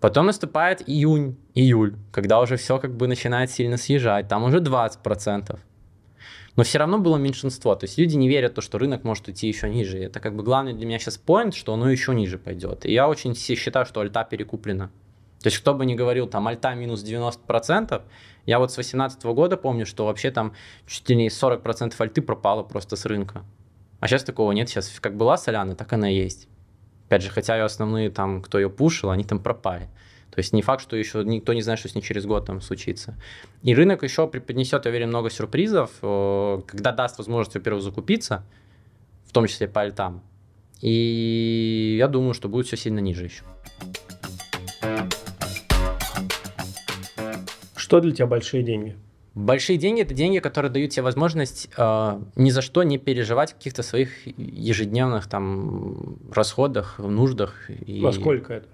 Потом 0.00 0.26
наступает 0.26 0.82
июнь, 0.88 1.36
июль, 1.54 1.96
когда 2.12 2.40
уже 2.40 2.56
все 2.56 2.78
как 2.78 2.94
бы 2.94 3.08
начинает 3.08 3.50
сильно 3.50 3.76
съезжать. 3.76 4.28
Там 4.28 4.44
уже 4.44 4.58
20% 4.58 5.58
но 6.58 6.64
все 6.64 6.78
равно 6.78 6.98
было 6.98 7.18
меньшинство. 7.18 7.76
То 7.76 7.84
есть 7.84 7.98
люди 7.98 8.16
не 8.16 8.28
верят 8.28 8.54
то, 8.54 8.62
что 8.62 8.78
рынок 8.78 9.04
может 9.04 9.28
идти 9.28 9.46
еще 9.46 9.68
ниже. 9.68 9.96
Это 9.98 10.18
как 10.18 10.34
бы 10.34 10.42
главный 10.42 10.72
для 10.72 10.86
меня 10.86 10.98
сейчас 10.98 11.16
поинт, 11.16 11.54
что 11.54 11.72
оно 11.72 11.88
еще 11.88 12.12
ниже 12.16 12.36
пойдет. 12.36 12.84
И 12.84 12.92
я 12.92 13.08
очень 13.08 13.36
считаю, 13.36 13.86
что 13.86 14.00
альта 14.00 14.24
перекуплена. 14.24 14.88
То 15.40 15.46
есть 15.46 15.58
кто 15.58 15.72
бы 15.72 15.86
ни 15.86 15.94
говорил, 15.94 16.26
там 16.26 16.48
альта 16.48 16.74
минус 16.74 17.04
90%, 17.04 18.02
я 18.44 18.58
вот 18.58 18.72
с 18.72 18.74
2018 18.74 19.22
года 19.26 19.56
помню, 19.56 19.86
что 19.86 20.06
вообще 20.06 20.32
там 20.32 20.52
чуть 20.88 21.08
ли 21.08 21.14
не 21.14 21.28
40% 21.28 21.94
альты 21.96 22.22
пропало 22.22 22.64
просто 22.64 22.96
с 22.96 23.04
рынка. 23.04 23.44
А 24.00 24.08
сейчас 24.08 24.24
такого 24.24 24.50
нет, 24.50 24.68
сейчас 24.68 24.98
как 24.98 25.16
была 25.16 25.36
соляна, 25.36 25.76
так 25.76 25.92
она 25.92 26.10
и 26.10 26.16
есть. 26.16 26.48
Опять 27.06 27.22
же, 27.22 27.30
хотя 27.30 27.56
ее 27.56 27.62
основные 27.62 28.10
там, 28.10 28.42
кто 28.42 28.58
ее 28.58 28.68
пушил, 28.68 29.10
они 29.10 29.22
там 29.22 29.38
пропали. 29.38 29.88
То 30.38 30.40
есть 30.40 30.52
не 30.52 30.62
факт, 30.62 30.84
что 30.84 30.94
еще 30.94 31.24
никто 31.24 31.52
не 31.52 31.62
знает, 31.62 31.80
что 31.80 31.88
с 31.88 31.96
ней 31.96 32.00
через 32.00 32.24
год 32.24 32.46
там 32.46 32.60
случится. 32.60 33.16
И 33.64 33.74
рынок 33.74 34.04
еще 34.04 34.28
преподнесет, 34.28 34.84
я 34.84 34.90
уверен, 34.90 35.08
много 35.08 35.30
сюрпризов, 35.30 35.90
когда 36.00 36.92
даст 36.92 37.18
возможность, 37.18 37.56
во-первых, 37.56 37.82
закупиться, 37.82 38.44
в 39.26 39.32
том 39.32 39.48
числе 39.48 39.66
по 39.66 39.80
альтам. 39.80 40.22
И 40.80 41.96
я 41.98 42.06
думаю, 42.06 42.34
что 42.34 42.48
будет 42.48 42.68
все 42.68 42.76
сильно 42.76 43.00
ниже 43.00 43.24
еще. 43.24 43.42
Что 47.74 47.98
для 47.98 48.12
тебя 48.12 48.28
большие 48.28 48.62
деньги? 48.62 48.96
Большие 49.34 49.76
деньги 49.76 50.02
это 50.02 50.14
деньги, 50.14 50.38
которые 50.38 50.70
дают 50.70 50.92
тебе 50.92 51.02
возможность 51.02 51.68
э, 51.76 52.20
ни 52.36 52.50
за 52.50 52.62
что 52.62 52.84
не 52.84 52.98
переживать 52.98 53.50
в 53.50 53.54
каких-то 53.54 53.82
своих 53.82 54.24
ежедневных 54.38 55.26
там 55.26 56.16
расходах, 56.32 57.00
нуждах. 57.00 57.68
И... 57.68 58.00
Во 58.00 58.12
сколько 58.12 58.54
это? 58.54 58.68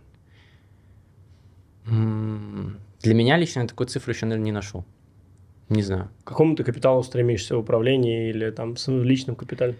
Для 1.86 3.14
меня 3.14 3.36
лично 3.36 3.60
я 3.60 3.66
такой 3.66 3.86
цифры 3.86 4.12
еще, 4.12 4.26
наверное, 4.26 4.46
не 4.46 4.52
нашел. 4.52 4.84
Не 5.68 5.82
знаю. 5.82 6.10
К 6.24 6.28
какому 6.28 6.56
ты 6.56 6.64
капиталу 6.64 7.02
стремишься 7.02 7.56
в 7.56 7.60
управлении 7.60 8.30
или 8.30 8.50
там 8.50 8.76
в 8.76 9.04
личном 9.04 9.36
капитале? 9.36 9.76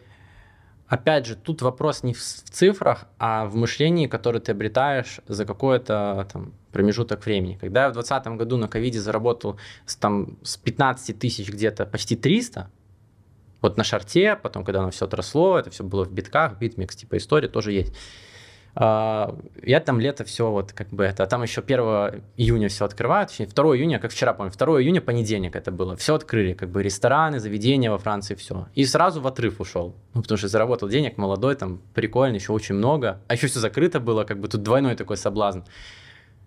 Опять 0.86 1.26
же, 1.26 1.34
тут 1.34 1.62
вопрос 1.62 2.02
не 2.02 2.12
в 2.12 2.20
цифрах, 2.20 3.06
а 3.18 3.46
в 3.46 3.56
мышлении, 3.56 4.06
которое 4.06 4.40
ты 4.40 4.52
обретаешь 4.52 5.20
за 5.26 5.46
какой-то 5.46 6.28
там 6.30 6.52
промежуток 6.72 7.24
времени. 7.24 7.56
Когда 7.58 7.84
я 7.84 7.88
в 7.88 7.94
2020 7.94 8.38
году 8.38 8.56
на 8.58 8.68
ковиде 8.68 9.00
заработал 9.00 9.56
с, 9.86 9.96
там, 9.96 10.38
с 10.42 10.58
15 10.58 11.18
тысяч 11.18 11.50
где-то 11.50 11.86
почти 11.86 12.16
300, 12.16 12.70
вот 13.62 13.78
на 13.78 13.84
шорте, 13.84 14.36
потом, 14.36 14.62
когда 14.62 14.80
оно 14.80 14.90
все 14.90 15.06
отросло, 15.06 15.58
это 15.58 15.70
все 15.70 15.84
было 15.84 16.04
в 16.04 16.12
битках, 16.12 16.58
BitMEX, 16.58 16.96
типа 16.96 17.16
история 17.16 17.48
тоже 17.48 17.72
есть. 17.72 17.94
А, 18.76 19.38
я 19.62 19.80
там 19.80 20.00
лето 20.00 20.24
все 20.24 20.50
вот 20.50 20.72
как 20.72 20.88
бы 20.88 21.04
это, 21.04 21.22
а 21.22 21.26
там 21.26 21.42
еще 21.42 21.60
1 21.60 21.78
июня 22.36 22.68
все 22.68 22.84
открывают, 22.84 23.30
точнее 23.30 23.46
2 23.46 23.64
июня, 23.76 23.98
как 24.00 24.10
вчера 24.10 24.34
помню, 24.34 24.52
2 24.52 24.82
июня 24.82 25.00
понедельник 25.00 25.54
это 25.54 25.70
было, 25.70 25.96
все 25.96 26.16
открыли, 26.16 26.54
как 26.54 26.70
бы 26.70 26.82
рестораны, 26.82 27.38
заведения 27.38 27.90
во 27.90 27.98
Франции, 27.98 28.34
все. 28.34 28.66
И 28.74 28.84
сразу 28.84 29.20
в 29.20 29.26
отрыв 29.26 29.60
ушел, 29.60 29.94
ну, 30.14 30.22
потому 30.22 30.38
что 30.38 30.48
заработал 30.48 30.88
денег, 30.88 31.16
молодой, 31.18 31.54
там 31.54 31.80
прикольно, 31.94 32.34
еще 32.34 32.52
очень 32.52 32.74
много, 32.74 33.20
а 33.28 33.34
еще 33.34 33.46
все 33.46 33.60
закрыто 33.60 34.00
было, 34.00 34.24
как 34.24 34.40
бы 34.40 34.48
тут 34.48 34.62
двойной 34.62 34.96
такой 34.96 35.16
соблазн. 35.16 35.60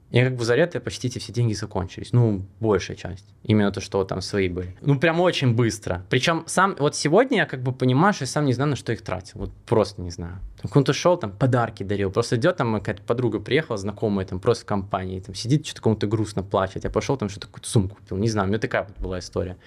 И 0.09 0.21
как 0.21 0.35
бы 0.37 0.45
за 0.45 0.55
лето 0.55 0.79
почти 0.79 1.09
все 1.09 1.33
деньги 1.33 1.53
закончились. 1.53 2.13
Ну, 2.13 2.41
большая 2.61 2.95
часть. 2.95 3.25
Именно 3.43 3.71
то, 3.71 3.81
что 3.81 4.03
там 4.05 4.21
свои 4.21 4.47
были. 4.47 4.73
Ну, 4.81 4.97
прям 4.97 5.19
очень 5.19 5.53
быстро. 5.53 6.05
Причем 6.09 6.43
сам, 6.47 6.77
вот 6.79 6.95
сегодня 6.95 7.39
я 7.39 7.45
как 7.45 7.61
бы 7.61 7.73
понимаю, 7.73 8.13
что 8.13 8.23
я 8.23 8.27
сам 8.27 8.45
не 8.45 8.53
знаю, 8.53 8.69
на 8.69 8.75
что 8.77 8.93
их 8.93 9.01
тратил. 9.01 9.41
Вот 9.41 9.51
просто 9.65 10.01
не 10.01 10.11
знаю. 10.11 10.39
Кто-то 10.63 10.93
шел, 10.93 11.17
там 11.17 11.31
подарки 11.31 11.83
дарил. 11.83 12.09
Просто 12.09 12.37
идет 12.37 12.55
там 12.55 12.73
какая-то 12.75 13.01
подруга 13.03 13.39
приехала, 13.39 13.77
знакомая, 13.77 14.25
там 14.25 14.39
просто 14.39 14.63
в 14.63 14.67
компании, 14.67 15.19
там 15.19 15.35
сидит, 15.35 15.65
что-то 15.65 15.81
кому-то 15.81 16.07
грустно 16.07 16.41
плачет. 16.41 16.85
Я 16.85 16.89
пошел 16.89 17.17
там 17.17 17.27
что-то 17.27 17.49
сумку 17.63 17.97
купил. 17.97 18.17
Не 18.17 18.29
знаю, 18.29 18.47
у 18.47 18.49
меня 18.49 18.59
такая 18.59 18.83
вот 18.83 18.97
была 18.97 19.19
история. 19.19 19.57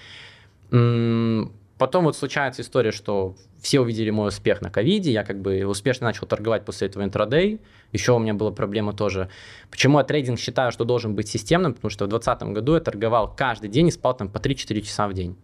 Потом 1.80 2.04
вот 2.04 2.14
случается 2.14 2.60
история, 2.60 2.92
что 2.92 3.36
все 3.58 3.80
увидели 3.80 4.10
мой 4.10 4.28
успех 4.28 4.60
на 4.60 4.68
ковиде, 4.68 5.12
я 5.12 5.24
как 5.24 5.40
бы 5.40 5.64
успешно 5.64 6.08
начал 6.08 6.26
торговать 6.26 6.66
после 6.66 6.88
этого 6.88 7.04
интрадей. 7.04 7.58
Еще 7.90 8.12
у 8.12 8.18
меня 8.18 8.34
была 8.34 8.50
проблема 8.50 8.92
тоже. 8.92 9.30
Почему 9.70 9.96
я 9.96 10.04
трейдинг 10.04 10.38
считаю, 10.38 10.72
что 10.72 10.84
должен 10.84 11.14
быть 11.14 11.28
системным? 11.28 11.72
Потому 11.72 11.88
что 11.88 12.04
в 12.04 12.08
2020 12.08 12.54
году 12.54 12.74
я 12.74 12.80
торговал 12.80 13.34
каждый 13.34 13.70
день 13.70 13.88
и 13.88 13.90
спал 13.90 14.14
там 14.14 14.28
по 14.28 14.36
3-4 14.36 14.82
часа 14.82 15.08
в 15.08 15.14
день. 15.14 15.38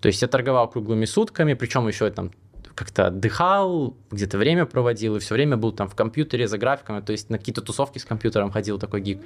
То 0.00 0.06
есть 0.06 0.22
я 0.22 0.28
торговал 0.28 0.66
круглыми 0.70 1.04
сутками, 1.04 1.52
причем 1.52 1.86
еще 1.86 2.10
там 2.10 2.30
как-то 2.74 3.08
отдыхал, 3.08 3.94
где-то 4.10 4.38
время 4.38 4.64
проводил, 4.64 5.16
и 5.16 5.18
все 5.18 5.34
время 5.34 5.58
был 5.58 5.72
там 5.72 5.88
в 5.88 5.94
компьютере 5.94 6.48
за 6.48 6.56
графиками, 6.56 7.02
то 7.02 7.12
есть 7.12 7.28
на 7.28 7.36
какие-то 7.36 7.60
тусовки 7.60 7.98
с 7.98 8.06
компьютером 8.06 8.50
ходил 8.50 8.78
такой 8.78 9.02
гик. 9.02 9.20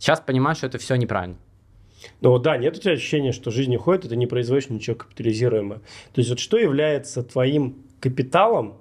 Сейчас 0.00 0.18
понимаю, 0.18 0.56
что 0.56 0.66
это 0.66 0.78
все 0.78 0.96
неправильно. 0.96 1.36
Ну 2.20 2.38
да, 2.38 2.56
нет 2.56 2.76
у 2.76 2.80
тебя 2.80 2.92
ощущения, 2.92 3.32
что 3.32 3.50
жизнь 3.50 3.74
уходит, 3.74 4.04
и 4.04 4.08
ты 4.08 4.16
не 4.16 4.26
производишь 4.26 4.68
ничего 4.68 4.96
капитализируемое. 4.96 5.78
То 6.12 6.18
есть 6.18 6.30
вот 6.30 6.38
что 6.38 6.56
является 6.58 7.22
твоим 7.22 7.76
капиталом, 8.00 8.78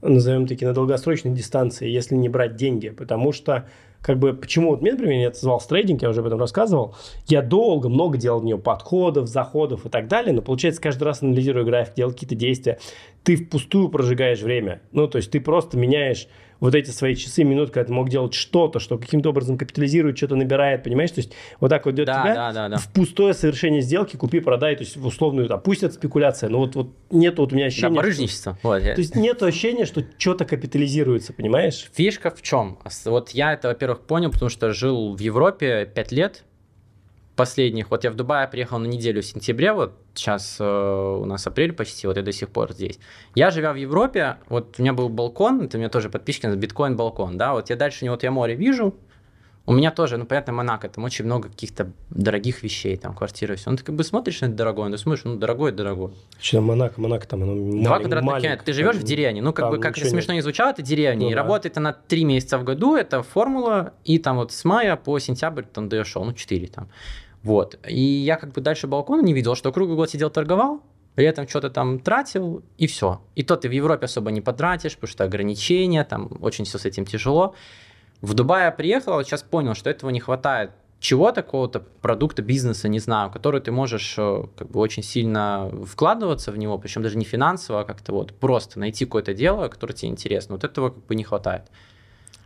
назовем 0.00 0.46
таки, 0.46 0.64
на 0.64 0.74
долгосрочной 0.74 1.32
дистанции, 1.32 1.88
если 1.88 2.14
не 2.14 2.28
брать 2.28 2.56
деньги? 2.56 2.90
Потому 2.90 3.32
что 3.32 3.68
как 4.02 4.18
бы, 4.18 4.34
почему 4.34 4.70
вот 4.70 4.82
мне, 4.82 4.92
например, 4.92 5.20
я 5.20 5.26
это 5.28 5.36
назвал 5.36 5.60
трейдинг, 5.60 6.02
я 6.02 6.10
уже 6.10 6.20
об 6.20 6.26
этом 6.26 6.40
рассказывал, 6.40 6.96
я 7.28 7.40
долго, 7.40 7.88
много 7.88 8.18
делал 8.18 8.40
в 8.40 8.44
нее 8.44 8.58
подходов, 8.58 9.28
заходов 9.28 9.86
и 9.86 9.88
так 9.88 10.08
далее, 10.08 10.32
но 10.32 10.42
получается, 10.42 10.82
каждый 10.82 11.04
раз 11.04 11.22
анализируя 11.22 11.64
график, 11.64 11.94
делал 11.94 12.12
какие-то 12.12 12.34
действия, 12.34 12.80
ты 13.22 13.36
впустую 13.36 13.88
прожигаешь 13.88 14.42
время. 14.42 14.82
Ну, 14.90 15.06
то 15.06 15.18
есть 15.18 15.30
ты 15.30 15.40
просто 15.40 15.78
меняешь 15.78 16.26
вот 16.62 16.76
эти 16.76 16.90
свои 16.90 17.16
часы, 17.16 17.42
минут, 17.42 17.72
когда 17.72 17.88
ты 17.88 17.92
мог 17.92 18.08
делать 18.08 18.34
что-то, 18.34 18.78
что 18.78 18.96
каким-то 18.96 19.30
образом 19.30 19.58
капитализирует, 19.58 20.16
что-то 20.16 20.36
набирает, 20.36 20.84
понимаешь? 20.84 21.10
То 21.10 21.18
есть 21.18 21.32
вот 21.58 21.70
так 21.70 21.84
вот 21.84 21.96
идет 21.96 22.06
да, 22.06 22.22
тебя 22.22 22.34
да, 22.34 22.52
да, 22.52 22.68
да. 22.68 22.76
в 22.76 22.88
пустое 22.92 23.34
совершение 23.34 23.82
сделки, 23.82 24.14
купи, 24.14 24.38
продай, 24.38 24.76
то 24.76 24.84
есть 24.84 24.96
в 24.96 25.04
условную, 25.04 25.48
там, 25.48 25.60
пусть 25.60 25.82
это 25.82 25.92
спекуляция, 25.92 26.50
но 26.50 26.58
вот, 26.58 26.76
вот 26.76 26.90
нет 27.10 27.36
вот 27.40 27.52
у 27.52 27.56
меня 27.56 27.66
ощущения... 27.66 27.88
Да, 27.88 27.96
барыжничество. 27.96 28.56
Что, 28.60 28.68
вот. 28.68 28.80
То 28.80 28.94
есть 28.96 29.16
нет 29.16 29.42
ощущения, 29.42 29.86
что 29.86 30.04
что-то 30.16 30.44
капитализируется, 30.44 31.32
понимаешь? 31.32 31.90
Фишка 31.94 32.30
в 32.30 32.40
чем? 32.42 32.78
Вот 33.06 33.30
я 33.30 33.54
это, 33.54 33.66
во-первых, 33.66 34.02
понял, 34.02 34.30
потому 34.30 34.48
что 34.48 34.72
жил 34.72 35.16
в 35.16 35.18
Европе 35.18 35.90
5 35.92 36.12
лет, 36.12 36.44
последних, 37.36 37.90
вот 37.90 38.04
я 38.04 38.10
в 38.10 38.14
Дубае 38.14 38.46
приехал 38.48 38.78
на 38.78 38.86
неделю 38.86 39.22
в 39.22 39.26
сентябре, 39.26 39.72
вот 39.72 39.94
сейчас 40.14 40.56
э, 40.60 40.64
у 40.64 41.24
нас 41.24 41.46
апрель 41.46 41.72
почти, 41.72 42.06
вот 42.06 42.16
я 42.16 42.22
до 42.22 42.32
сих 42.32 42.48
пор 42.50 42.72
здесь. 42.72 42.98
Я, 43.34 43.50
живя 43.50 43.72
в 43.72 43.76
Европе, 43.76 44.36
вот 44.48 44.76
у 44.78 44.82
меня 44.82 44.92
был 44.92 45.08
балкон, 45.08 45.62
это 45.62 45.76
у 45.76 45.80
меня 45.80 45.88
тоже 45.88 46.10
подписчики 46.10 46.46
на 46.46 46.56
биткоин 46.56 46.96
балкон, 46.96 47.38
да, 47.38 47.52
вот 47.52 47.70
я 47.70 47.76
дальше 47.76 48.08
вот 48.08 48.22
я 48.22 48.30
море 48.30 48.54
вижу, 48.54 48.94
у 49.64 49.72
меня 49.72 49.92
тоже, 49.92 50.16
ну, 50.16 50.26
понятно, 50.26 50.52
Монако, 50.52 50.88
там 50.88 51.04
очень 51.04 51.24
много 51.24 51.48
каких-то 51.48 51.92
дорогих 52.10 52.62
вещей, 52.62 52.96
там, 52.96 53.14
квартиры, 53.14 53.54
все. 53.54 53.70
Ну, 53.70 53.76
ты 53.76 53.84
как 53.84 53.94
бы 53.94 54.02
смотришь 54.02 54.40
на 54.40 54.46
это 54.46 54.54
дорогое, 54.54 54.90
ты 54.90 54.98
смотришь, 54.98 55.24
ну, 55.24 55.36
дорогое, 55.36 55.70
дорогое. 55.70 56.12
Что 56.40 56.60
Монако, 56.60 57.00
Монако 57.00 57.28
там, 57.28 57.42
оно 57.44 57.82
Два 57.82 57.98
квадратных 58.00 58.40
километра. 58.40 58.64
Ты 58.64 58.72
живешь 58.72 58.96
там, 58.96 59.02
в 59.02 59.04
деревне, 59.04 59.40
ну, 59.40 59.52
как 59.52 59.70
бы, 59.70 59.78
как 59.78 59.96
это 59.96 60.08
смешно 60.08 60.34
не 60.34 60.40
звучало, 60.40 60.70
это 60.70 60.82
деревня, 60.82 61.26
ну, 61.26 61.30
и 61.30 61.34
да. 61.34 61.42
работает 61.42 61.78
она 61.78 61.92
три 61.92 62.24
месяца 62.24 62.58
в 62.58 62.64
году, 62.64 62.96
это 62.96 63.22
формула, 63.22 63.94
и 64.04 64.18
там 64.18 64.36
вот 64.36 64.52
с 64.52 64.64
мая 64.64 64.96
по 64.96 65.18
сентябрь 65.18 65.64
там 65.64 65.88
даешь 65.88 66.08
шоу, 66.08 66.24
ну, 66.24 66.32
четыре 66.32 66.66
там. 66.66 66.88
Вот. 67.44 67.78
И 67.88 68.00
я 68.00 68.36
как 68.36 68.52
бы 68.52 68.60
дальше 68.60 68.86
балкона 68.86 69.22
не 69.22 69.32
видел, 69.32 69.54
что 69.54 69.72
круглый 69.72 69.96
год 69.96 70.10
сидел 70.10 70.30
торговал, 70.30 70.82
этом 71.16 71.46
что-то 71.46 71.70
там 71.70 72.00
тратил, 72.00 72.62
и 72.78 72.86
все. 72.86 73.20
И 73.34 73.42
то 73.42 73.56
ты 73.56 73.68
в 73.68 73.72
Европе 73.72 74.06
особо 74.06 74.30
не 74.30 74.40
потратишь, 74.40 74.94
потому 74.94 75.10
что 75.10 75.24
ограничения, 75.24 76.04
там 76.04 76.30
очень 76.40 76.64
все 76.64 76.78
с 76.78 76.84
этим 76.84 77.04
тяжело. 77.04 77.54
В 78.22 78.34
Дубае 78.34 78.66
я 78.66 78.70
приехал, 78.70 79.14
вот 79.14 79.26
сейчас 79.26 79.42
понял, 79.42 79.74
что 79.74 79.90
этого 79.90 80.10
не 80.10 80.20
хватает 80.20 80.70
чего 81.02 81.32
такого-то 81.32 81.80
продукта, 81.80 82.42
бизнеса, 82.42 82.88
не 82.88 83.00
знаю, 83.00 83.30
который 83.32 83.60
ты 83.60 83.72
можешь 83.72 84.14
э, 84.16 84.44
как 84.56 84.70
бы 84.70 84.78
очень 84.78 85.02
сильно 85.02 85.68
вкладываться 85.84 86.52
в 86.52 86.56
него, 86.56 86.78
причем 86.78 87.02
даже 87.02 87.18
не 87.18 87.24
финансово, 87.24 87.80
а 87.80 87.84
как-то 87.84 88.12
вот 88.12 88.32
просто 88.32 88.78
найти 88.78 89.04
какое-то 89.04 89.34
дело, 89.34 89.66
которое 89.66 89.94
тебе 89.94 90.12
интересно. 90.12 90.54
Вот 90.54 90.62
этого 90.62 90.90
как 90.90 91.04
бы 91.04 91.16
не 91.16 91.24
хватает. 91.24 91.64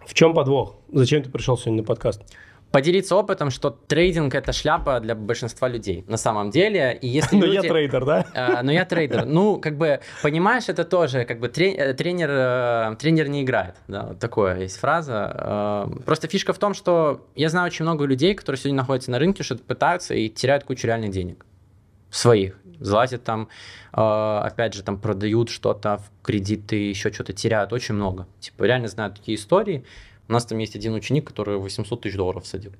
В 0.06 0.14
чем 0.14 0.32
подвох? 0.32 0.76
Зачем 0.90 1.22
ты 1.22 1.28
пришел 1.28 1.58
сегодня 1.58 1.82
на 1.82 1.86
подкаст? 1.86 2.22
Поделиться 2.70 3.16
опытом, 3.16 3.50
что 3.50 3.70
трейдинг 3.70 4.34
это 4.34 4.52
шляпа 4.52 5.00
для 5.00 5.14
большинства 5.14 5.68
людей 5.68 6.04
на 6.08 6.16
самом 6.16 6.50
деле. 6.50 6.98
И 7.00 7.08
если 7.08 7.36
но 7.36 7.46
люди... 7.46 7.54
я 7.54 7.62
трейдер, 7.62 8.04
да? 8.04 8.26
А, 8.34 8.62
но 8.62 8.72
я 8.72 8.84
трейдер. 8.84 9.24
Ну, 9.24 9.58
как 9.60 9.76
бы, 9.76 10.00
понимаешь, 10.22 10.68
это 10.68 10.84
тоже, 10.84 11.24
как 11.24 11.40
бы, 11.40 11.46
э, 11.46 11.94
тренер, 11.94 12.28
э, 12.30 12.96
тренер 12.98 13.28
не 13.28 13.42
играет. 13.42 13.76
Да, 13.88 14.06
вот 14.08 14.18
такое 14.18 14.60
есть 14.60 14.78
фраза. 14.78 15.32
А, 15.34 15.90
просто 16.04 16.28
фишка 16.28 16.52
в 16.52 16.58
том, 16.58 16.74
что 16.74 17.26
я 17.34 17.48
знаю 17.48 17.66
очень 17.66 17.84
много 17.84 18.04
людей, 18.04 18.34
которые 18.34 18.58
сегодня 18.58 18.76
находятся 18.76 19.10
на 19.10 19.18
рынке, 19.18 19.42
что-то 19.42 19.62
пытаются 19.62 20.14
и 20.14 20.28
теряют 20.28 20.64
кучу 20.64 20.86
реальных 20.86 21.10
денег. 21.10 21.46
Своих. 22.10 22.58
Залазят 22.78 23.24
там, 23.24 23.48
а, 23.92 24.42
опять 24.44 24.74
же, 24.74 24.82
там 24.82 24.98
продают 24.98 25.48
что-то 25.48 25.98
в 25.98 26.24
кредиты, 26.24 26.76
еще 26.76 27.10
что-то 27.10 27.32
теряют 27.32 27.72
очень 27.72 27.94
много. 27.94 28.26
Типа, 28.38 28.64
реально 28.64 28.88
знаю 28.88 29.12
такие 29.12 29.36
истории. 29.36 29.84
У 30.28 30.32
нас 30.32 30.44
там 30.44 30.58
есть 30.58 30.76
один 30.76 30.94
ученик, 30.94 31.26
который 31.26 31.56
800 31.58 32.00
тысяч 32.00 32.16
долларов 32.16 32.46
садил. 32.46 32.72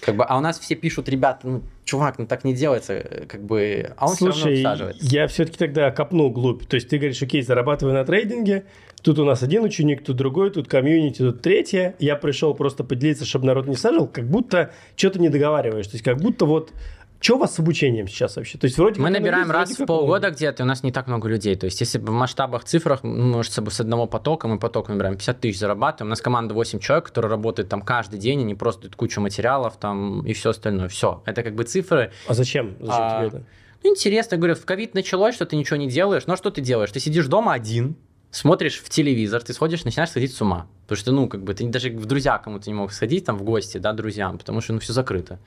Как 0.00 0.16
бы, 0.16 0.24
а 0.24 0.36
у 0.36 0.40
нас 0.40 0.58
все 0.58 0.74
пишут, 0.74 1.08
ребята, 1.08 1.48
ну, 1.48 1.62
чувак, 1.84 2.18
ну 2.18 2.26
так 2.26 2.44
не 2.44 2.52
делается, 2.52 3.26
как 3.26 3.42
бы, 3.42 3.94
а 3.96 4.08
он 4.08 4.16
Слушай, 4.16 4.34
все 4.34 4.44
равно 4.44 4.58
всаживается. 4.58 5.06
я 5.06 5.26
все-таки 5.28 5.56
тогда 5.56 5.90
копнул 5.92 6.30
глубь. 6.30 6.66
То 6.66 6.74
есть 6.74 6.88
ты 6.88 6.98
говоришь, 6.98 7.22
окей, 7.22 7.40
зарабатываю 7.40 7.94
на 7.94 8.04
трейдинге, 8.04 8.64
тут 9.02 9.18
у 9.18 9.24
нас 9.24 9.42
один 9.42 9.64
ученик, 9.64 10.04
тут 10.04 10.16
другой, 10.16 10.50
тут 10.50 10.68
комьюнити, 10.68 11.18
тут 11.18 11.40
третье. 11.40 11.94
Я 12.00 12.16
пришел 12.16 12.52
просто 12.52 12.84
поделиться, 12.84 13.24
чтобы 13.24 13.46
народ 13.46 13.66
не 13.66 13.76
сажал, 13.76 14.06
как 14.06 14.28
будто 14.28 14.72
что-то 14.94 15.20
не 15.20 15.30
договариваешь. 15.30 15.86
То 15.86 15.92
есть 15.94 16.04
как 16.04 16.18
будто 16.18 16.44
вот 16.44 16.72
что 17.20 17.36
у 17.36 17.38
вас 17.38 17.54
с 17.54 17.58
обучением 17.58 18.06
сейчас 18.06 18.36
вообще? 18.36 18.58
То 18.58 18.66
есть 18.66 18.76
вроде 18.76 19.00
мы 19.00 19.10
набираем 19.10 19.50
раз 19.50 19.70
в 19.78 19.86
полгода 19.86 20.30
где-то, 20.30 20.62
у 20.62 20.66
нас 20.66 20.82
не 20.82 20.92
так 20.92 21.06
много 21.06 21.28
людей. 21.28 21.56
То 21.56 21.64
есть 21.66 21.80
если 21.80 21.98
в 21.98 22.10
масштабах, 22.10 22.64
цифрах, 22.64 23.02
может, 23.02 23.52
с 23.52 23.80
одного 23.80 24.06
потока, 24.06 24.46
мы 24.46 24.58
поток 24.58 24.88
набираем 24.88 25.14
50 25.14 25.40
тысяч 25.40 25.58
зарабатываем. 25.58 26.08
У 26.08 26.10
нас 26.10 26.20
команда 26.20 26.54
8 26.54 26.80
человек, 26.80 27.06
которые 27.06 27.30
работают 27.30 27.68
там 27.68 27.80
каждый 27.82 28.18
день, 28.18 28.40
они 28.40 28.54
просто 28.54 28.82
дают 28.82 28.96
кучу 28.96 29.20
материалов 29.20 29.76
там 29.78 30.20
и 30.26 30.32
все 30.34 30.50
остальное. 30.50 30.88
Все. 30.88 31.22
Это 31.24 31.42
как 31.42 31.54
бы 31.54 31.64
цифры. 31.64 32.12
А 32.26 32.34
зачем? 32.34 32.76
Зачем 32.80 32.94
а, 32.94 33.18
тебе 33.18 33.28
это? 33.28 33.46
Ну, 33.84 33.90
интересно, 33.90 34.36
говорю, 34.38 34.54
в 34.54 34.64
ковид 34.64 34.94
началось, 34.94 35.34
что 35.34 35.44
ты 35.44 35.56
ничего 35.56 35.76
не 35.76 35.88
делаешь. 35.88 36.26
Но 36.26 36.36
что 36.36 36.50
ты 36.50 36.62
делаешь? 36.62 36.90
Ты 36.90 37.00
сидишь 37.00 37.26
дома 37.26 37.52
один, 37.52 37.96
смотришь 38.30 38.80
в 38.80 38.88
телевизор, 38.88 39.42
ты 39.42 39.52
сходишь, 39.52 39.84
начинаешь 39.84 40.10
сходить 40.10 40.34
с 40.34 40.40
ума. 40.40 40.66
Потому 40.82 40.98
что, 40.98 41.12
ну, 41.12 41.28
как 41.28 41.42
бы, 41.42 41.54
ты 41.54 41.66
даже 41.68 41.90
в 41.90 42.06
друзья 42.06 42.38
кому-то 42.38 42.68
не 42.68 42.74
мог 42.74 42.92
сходить, 42.92 43.24
там, 43.24 43.36
в 43.38 43.42
гости, 43.42 43.78
да, 43.78 43.92
друзьям, 43.92 44.38
потому 44.38 44.60
что, 44.60 44.72
ну, 44.72 44.80
все 44.80 44.92
закрыто. 44.92 45.38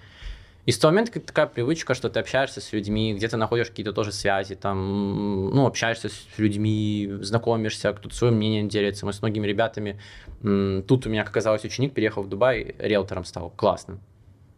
И 0.67 0.71
с 0.73 0.77
того 0.77 0.91
момента 0.91 1.17
такая 1.21 1.47
привычка, 1.47 1.93
что 1.93 2.09
ты 2.09 2.19
общаешься 2.19 2.59
с 2.59 2.73
людьми, 2.73 3.13
где-то 3.13 3.37
находишь 3.37 3.69
какие-то 3.69 3.93
тоже 3.93 4.11
связи, 4.11 4.55
там, 4.55 5.49
ну, 5.51 5.65
общаешься 5.65 6.09
с 6.09 6.27
людьми, 6.37 7.09
знакомишься, 7.21 7.93
кто-то 7.93 8.13
свое 8.13 8.33
мнение 8.33 8.63
делится. 8.63 9.05
Мы 9.05 9.13
с 9.13 9.21
многими 9.21 9.47
ребятами, 9.47 9.97
тут 10.41 11.07
у 11.07 11.09
меня, 11.09 11.23
как 11.23 11.31
оказалось, 11.31 11.63
ученик 11.63 11.93
переехал 11.93 12.21
в 12.21 12.27
Дубай, 12.27 12.75
риэлтором 12.79 13.23
стал, 13.23 13.49
классно. 13.55 13.99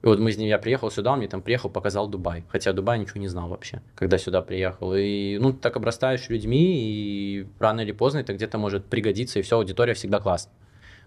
И 0.02 0.08
вот 0.08 0.18
мы 0.18 0.32
с 0.32 0.38
ним, 0.38 0.48
я 0.48 0.58
приехал 0.58 0.90
сюда, 0.90 1.12
он 1.12 1.20
мне 1.20 1.28
там 1.28 1.44
приехал, 1.44 1.70
показал 1.70 2.08
Дубай. 2.08 2.44
Хотя 2.50 2.74
Дубай 2.74 2.98
ничего 2.98 3.20
не 3.20 3.28
знал 3.28 3.48
вообще, 3.48 3.84
когда 3.94 4.18
сюда 4.18 4.42
приехал. 4.42 4.96
И, 4.96 5.38
ну, 5.40 5.54
так 5.54 5.78
обрастаешь 5.78 6.28
людьми, 6.30 6.74
и 6.82 7.48
рано 7.60 7.82
или 7.82 7.92
поздно 7.92 8.18
это 8.18 8.34
где-то 8.34 8.58
может 8.58 8.86
пригодиться, 8.86 9.38
и 9.38 9.42
все, 9.44 9.58
аудитория 9.58 9.94
всегда 9.94 10.20
классно. 10.20 10.52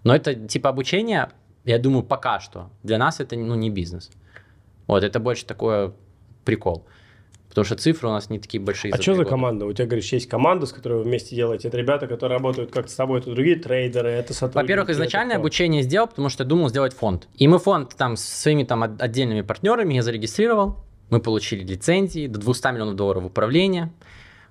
Но 0.05 0.15
это 0.15 0.33
типа 0.33 0.69
обучение, 0.69 1.27
я 1.65 1.77
думаю, 1.77 2.03
пока 2.03 2.39
что. 2.39 2.69
Для 2.83 2.97
нас 2.97 3.19
это, 3.19 3.35
ну, 3.35 3.55
не 3.55 3.69
бизнес. 3.69 4.09
Вот, 4.87 5.03
это 5.03 5.19
больше 5.19 5.45
такой 5.45 5.93
прикол. 6.45 6.85
Потому 7.53 7.65
что 7.65 7.75
цифры 7.75 8.09
у 8.09 8.11
нас 8.11 8.31
не 8.31 8.39
такие 8.39 8.59
большие. 8.59 8.91
А 8.91 8.99
что 8.99 9.13
за 9.13 9.25
команда? 9.25 9.67
У 9.67 9.73
тебя, 9.73 9.85
говоришь, 9.85 10.11
есть 10.11 10.27
команда, 10.27 10.65
с 10.65 10.73
которой 10.73 10.95
вы 10.95 11.03
вместе 11.03 11.35
делаете. 11.35 11.67
Это 11.67 11.77
ребята, 11.77 12.07
которые 12.07 12.39
работают 12.39 12.71
как 12.71 12.89
с 12.89 12.95
тобой, 12.95 13.19
это 13.19 13.29
другие 13.29 13.57
трейдеры, 13.57 14.09
это 14.09 14.33
сотрудники. 14.33 14.63
Во-первых, 14.63 14.89
изначально 14.89 15.35
обучение 15.35 15.83
сделал, 15.83 16.07
потому 16.07 16.29
что 16.29 16.43
я 16.43 16.49
думал 16.49 16.69
сделать 16.69 16.95
фонд. 16.95 17.27
И 17.35 17.47
мы 17.47 17.59
фонд 17.59 17.95
там 17.95 18.17
с 18.17 18.23
своими 18.23 18.63
там 18.63 18.81
отдельными 18.81 19.41
партнерами 19.41 19.93
я 19.93 20.01
зарегистрировал. 20.01 20.77
Мы 21.11 21.19
получили 21.19 21.63
лицензии 21.63 22.25
до 22.25 22.39
200 22.39 22.73
миллионов 22.73 22.95
долларов 22.95 23.25
управления. 23.25 23.93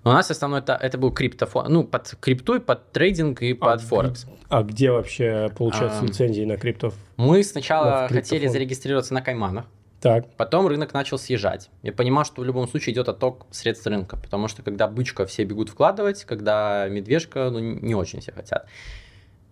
Но 0.05 0.13
у 0.13 0.15
нас 0.15 0.31
основной 0.31 0.61
это, 0.61 0.79
это 0.81 0.97
был 0.97 1.11
криптофонд, 1.11 1.69
ну, 1.71 1.83
под 1.83 2.15
крипту, 2.21 2.55
и 2.55 2.61
под 2.61 2.93
трейдинг 2.93 3.43
и 3.43 3.53
под 3.55 3.81
а, 3.81 3.85
Форекс. 3.85 4.27
А 4.49 4.63
где 4.63 4.93
вообще 4.93 5.51
получаются 5.57 6.01
а, 6.01 6.05
лицензии 6.05 6.45
на 6.45 6.57
криптов? 6.57 6.95
Мы 7.17 7.43
сначала 7.43 8.07
хотели 8.09 8.47
зарегистрироваться 8.47 9.13
на 9.13 9.23
Кайманах. 9.23 9.67
Так. 10.03 10.27
Потом 10.37 10.67
рынок 10.67 10.93
начал 10.95 11.17
съезжать. 11.17 11.71
Я 11.83 11.93
понимал, 11.93 12.25
что 12.25 12.43
в 12.43 12.45
любом 12.45 12.67
случае 12.67 12.93
идет 12.93 13.09
отток 13.09 13.47
средств 13.53 13.87
рынка, 13.87 14.17
потому 14.17 14.49
что 14.49 14.63
когда 14.63 14.89
бычка 14.89 15.27
все 15.27 15.45
бегут 15.45 15.69
вкладывать, 15.69 16.25
когда 16.25 16.89
медвежка 16.89 17.51
ну, 17.51 17.61
не 17.61 17.95
очень 17.95 18.21
все 18.21 18.33
хотят. 18.33 18.69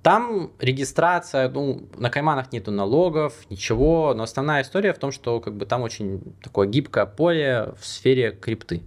Там 0.02 0.50
регистрация, 0.58 1.48
ну, 1.50 1.88
на 1.96 2.10
Кайманах 2.10 2.50
нету 2.52 2.72
налогов, 2.72 3.34
ничего, 3.48 4.12
но 4.12 4.24
основная 4.24 4.62
история 4.62 4.92
в 4.92 4.98
том, 4.98 5.12
что 5.12 5.38
как 5.38 5.54
бы 5.54 5.66
там 5.66 5.82
очень 5.82 6.34
такое 6.42 6.66
гибкое 6.66 7.06
поле 7.06 7.72
в 7.78 7.86
сфере 7.86 8.32
крипты 8.32 8.82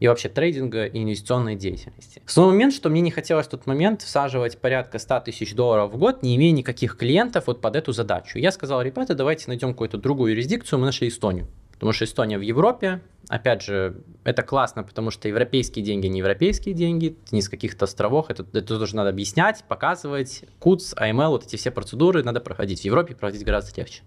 и 0.00 0.08
вообще 0.08 0.28
трейдинга 0.28 0.86
и 0.86 1.02
инвестиционной 1.02 1.56
деятельности. 1.56 2.22
Тот 2.26 2.46
момент, 2.46 2.74
что 2.74 2.88
мне 2.88 3.00
не 3.00 3.10
хотелось 3.10 3.46
в 3.46 3.50
тот 3.50 3.66
момент 3.66 4.02
всаживать 4.02 4.58
порядка 4.58 4.98
100 4.98 5.20
тысяч 5.20 5.54
долларов 5.54 5.92
в 5.92 5.98
год, 5.98 6.22
не 6.22 6.36
имея 6.36 6.52
никаких 6.52 6.96
клиентов 6.96 7.46
вот 7.46 7.60
под 7.60 7.76
эту 7.76 7.92
задачу. 7.92 8.38
Я 8.38 8.52
сказал, 8.52 8.82
ребята, 8.82 9.14
давайте 9.14 9.44
найдем 9.48 9.72
какую-то 9.72 9.98
другую 9.98 10.32
юрисдикцию, 10.32 10.78
мы 10.78 10.86
нашли 10.86 11.08
Эстонию. 11.08 11.46
Потому 11.72 11.92
что 11.92 12.04
Эстония 12.04 12.38
в 12.38 12.40
Европе, 12.40 13.02
опять 13.28 13.62
же, 13.62 13.96
это 14.22 14.42
классно, 14.42 14.84
потому 14.84 15.10
что 15.10 15.28
европейские 15.28 15.84
деньги 15.84 16.06
не 16.06 16.20
европейские 16.20 16.74
деньги, 16.74 17.16
не 17.30 17.42
с 17.42 17.48
каких-то 17.48 17.84
островов, 17.84 18.30
это, 18.30 18.46
это 18.52 18.78
тоже 18.78 18.96
надо 18.96 19.10
объяснять, 19.10 19.64
показывать, 19.68 20.44
КУЦ, 20.60 20.94
АМЛ, 20.96 21.30
вот 21.30 21.44
эти 21.44 21.56
все 21.56 21.70
процедуры 21.70 22.22
надо 22.22 22.40
проходить. 22.40 22.82
В 22.82 22.84
Европе 22.84 23.14
проходить 23.14 23.44
гораздо 23.44 23.78
легче. 23.80 24.02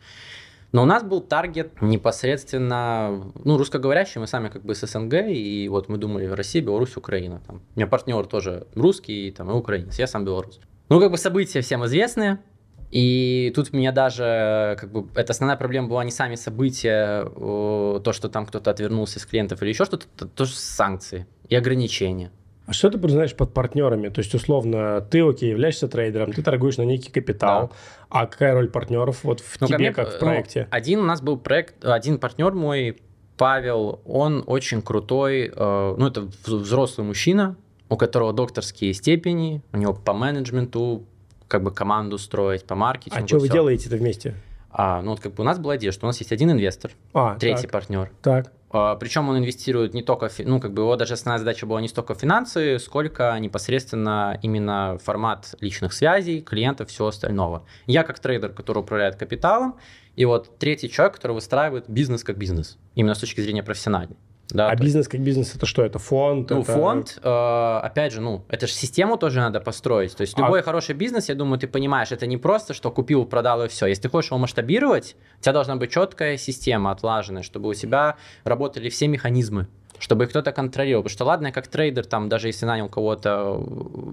Но 0.72 0.84
у 0.84 0.86
нас 0.86 1.04
был 1.04 1.22
таргет 1.22 1.82
непосредственно, 1.82 3.32
ну, 3.44 3.58
русскоговорящие, 3.58 4.20
мы 4.20 4.28
сами 4.28 4.50
как 4.50 4.64
бы 4.64 4.76
с 4.76 4.86
СНГ, 4.86 5.14
и 5.28 5.68
вот 5.70 5.88
мы 5.88 5.98
думали 5.98 6.28
в 6.28 6.34
России, 6.34 6.60
Беларусь, 6.60 6.98
Украина. 6.98 7.42
Там. 7.48 7.62
У 7.76 7.80
меня 7.80 7.88
партнер 7.88 8.26
тоже 8.26 8.68
русский 8.76 9.32
там, 9.32 9.50
и 9.50 9.54
украинец, 9.54 9.98
я 9.98 10.08
сам 10.08 10.26
белорус. 10.26 10.60
Ну, 10.90 11.00
как 11.00 11.12
бы 11.12 11.18
события 11.18 11.62
всем 11.62 11.86
известные, 11.86 12.40
и 12.92 13.52
тут 13.56 13.74
меня 13.74 13.92
даже, 13.92 14.78
как 14.80 14.92
бы, 14.92 15.08
это 15.16 15.32
основная 15.32 15.58
проблема 15.58 15.88
была 15.88 16.04
не 16.04 16.12
сами 16.12 16.36
события, 16.36 17.26
то, 17.26 18.12
что 18.14 18.30
там 18.30 18.46
кто-то 18.46 18.72
отвернулся 18.72 19.20
с 19.20 19.26
клиентов 19.26 19.62
или 19.62 19.70
еще 19.70 19.86
что-то, 19.86 20.06
то 20.16 20.26
тоже 20.26 20.54
санкции 20.54 21.28
и 21.50 21.56
ограничения. 21.56 22.32
А 22.68 22.74
что 22.74 22.90
ты 22.90 23.10
знаешь 23.10 23.34
под 23.34 23.54
партнерами? 23.54 24.10
То 24.10 24.20
есть, 24.20 24.36
условно, 24.36 25.00
ты, 25.00 25.22
окей, 25.22 25.50
являешься 25.50 25.88
трейдером, 25.88 26.34
ты 26.34 26.44
торгуешь 26.44 26.76
на 26.78 26.84
некий 26.84 27.10
капитал, 27.10 27.70
да. 27.70 27.76
а 28.10 28.28
какая 28.28 28.54
роль 28.54 28.70
партнеров 28.70 29.24
вот 29.24 29.40
в 29.40 29.62
ну, 29.62 29.68
тебе, 29.68 29.78
мне, 29.78 29.94
как 29.94 30.16
в 30.16 30.20
проекте? 30.20 30.68
Ну, 30.70 30.78
один 30.78 31.00
у 31.00 31.04
нас 31.04 31.22
был 31.22 31.38
проект, 31.38 31.84
один 31.86 32.20
партнер 32.20 32.52
мой, 32.52 32.98
Павел, 33.38 34.02
он 34.06 34.44
очень 34.46 34.82
крутой, 34.82 35.52
э, 35.56 35.96
ну, 35.98 36.08
это 36.08 36.28
взрослый 36.46 37.08
мужчина, 37.08 37.56
у 37.88 37.96
которого 37.96 38.34
докторские 38.34 38.94
степени, 38.94 39.62
у 39.72 39.78
него 39.78 39.94
по 39.94 40.14
менеджменту, 40.14 41.06
как 41.48 41.64
бы 41.64 41.72
команду 41.72 42.18
строить, 42.18 42.66
по 42.66 42.76
маркетингу. 42.76 43.24
А 43.24 43.28
что 43.28 43.40
вы 43.40 43.48
делаете-то 43.48 43.96
вместе? 43.96 44.36
А, 44.70 45.02
ну 45.02 45.12
вот 45.12 45.22
как 45.22 45.34
бы 45.34 45.42
у 45.42 45.46
нас 45.46 45.58
была 45.58 45.78
идея, 45.78 45.92
что 45.92 46.06
у 46.06 46.08
нас 46.08 46.20
есть 46.20 46.34
один 46.34 46.52
инвестор, 46.52 46.92
а, 47.14 47.36
третий 47.36 47.64
так, 47.64 47.72
партнер. 47.72 48.12
Так. 48.22 48.52
А, 48.70 48.96
причем 48.96 49.30
он 49.30 49.38
инвестирует 49.38 49.94
не 49.94 50.04
только, 50.04 50.30
ну 50.40 50.60
как 50.60 50.74
бы 50.74 50.82
его 50.82 50.96
даже 50.96 51.14
основная 51.14 51.40
задача 51.40 51.66
была 51.66 51.82
не 51.82 51.88
столько 51.88 52.16
финансы, 52.16 52.80
сколько 52.80 53.38
непосредственно 53.40 54.38
именно 54.42 54.98
формат 55.04 55.56
личных 55.62 55.94
связей, 55.94 56.42
клиентов, 56.42 56.90
всего 56.90 57.08
остального. 57.08 57.66
Я 57.86 58.04
как 58.04 58.20
трейдер, 58.20 58.52
который 58.52 58.80
управляет 58.80 59.16
капиталом, 59.16 59.76
и 60.16 60.26
вот 60.26 60.58
третий 60.58 60.90
человек, 60.90 61.16
который 61.16 61.34
выстраивает 61.34 61.86
бизнес 61.88 62.24
как 62.24 62.38
бизнес, 62.38 62.78
именно 62.96 63.16
с 63.16 63.20
точки 63.20 63.42
зрения 63.42 63.64
профессиональной. 63.64 64.18
Да, 64.50 64.70
а 64.70 64.76
бизнес 64.76 65.08
как 65.08 65.20
бизнес 65.20 65.56
это 65.56 65.66
что? 65.66 65.84
Это 65.84 66.00
фонд? 66.00 66.50
Ну, 66.52 66.62
это... 66.62 66.72
фонд, 66.72 67.20
э, 67.22 67.80
опять 67.84 68.14
же, 68.14 68.22
ну, 68.22 68.46
это 68.48 68.68
же 68.68 68.74
систему 68.74 69.18
тоже 69.18 69.40
надо 69.40 69.60
построить. 69.60 70.16
То 70.16 70.22
есть 70.22 70.38
любой 70.38 70.62
а... 70.62 70.64
хороший 70.64 70.96
бизнес, 70.96 71.28
я 71.30 71.36
думаю, 71.36 71.60
ты 71.60 71.68
понимаешь, 71.68 72.12
это 72.12 72.26
не 72.28 72.38
просто, 72.38 72.74
что 72.74 72.90
купил, 72.92 73.26
продал 73.26 73.64
и 73.64 73.68
все. 73.68 73.88
Если 73.88 74.04
ты 74.04 74.10
хочешь 74.10 74.32
его 74.32 74.38
масштабировать, 74.38 75.16
у 75.40 75.42
тебя 75.42 75.54
должна 75.54 75.76
быть 75.76 75.92
четкая 75.92 76.38
система 76.38 76.92
отлаженная, 76.92 77.44
чтобы 77.44 77.70
у 77.70 77.74
тебя 77.74 78.16
работали 78.46 78.90
все 78.90 79.08
механизмы. 79.08 79.68
Чтобы 80.00 80.26
их 80.26 80.30
кто-то 80.30 80.52
контролировал. 80.52 81.04
Потому 81.04 81.14
что 81.14 81.26
ладно, 81.26 81.48
я 81.48 81.54
как 81.54 81.68
трейдер, 81.68 82.06
там, 82.06 82.30
даже 82.30 82.48
если 82.48 82.66
нанял 82.66 82.90
кого-то 82.90 83.64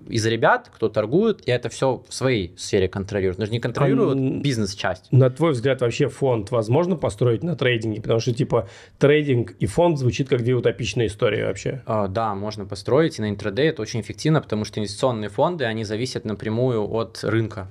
из 0.08 0.24
ребят, 0.26 0.70
кто 0.74 0.88
торгует, 0.88 1.46
я 1.46 1.56
это 1.56 1.68
все 1.68 2.02
в 2.08 2.14
своей 2.14 2.54
сфере 2.56 2.88
контролирую. 2.88 3.36
Но 3.38 3.46
же 3.46 3.52
не 3.52 3.60
контролирую 3.60 4.12
А, 4.12 4.40
бизнес-часть. 4.40 5.10
На 5.10 5.30
твой 5.30 5.52
взгляд, 5.52 5.80
вообще 5.80 6.08
фонд 6.08 6.50
возможно 6.50 6.96
построить 6.96 7.42
на 7.42 7.56
трейдинге? 7.56 8.00
Потому 8.00 8.20
что, 8.20 8.32
типа, 8.32 8.68
трейдинг 8.98 9.52
и 9.52 9.66
фонд 9.66 9.98
звучит 9.98 10.28
как 10.28 10.42
две 10.42 10.54
утопичные 10.54 11.08
истории 11.08 11.42
вообще. 11.42 11.82
А, 11.86 12.08
Да, 12.08 12.34
можно 12.34 12.64
построить, 12.64 13.18
и 13.18 13.22
на 13.22 13.30
интрадей 13.30 13.68
это 13.68 13.82
очень 13.82 14.00
эффективно, 14.00 14.40
потому 14.40 14.64
что 14.64 14.80
инвестиционные 14.80 15.28
фонды, 15.30 15.64
они 15.64 15.84
зависят 15.84 16.24
напрямую 16.24 16.88
от 16.92 17.20
рынка. 17.22 17.68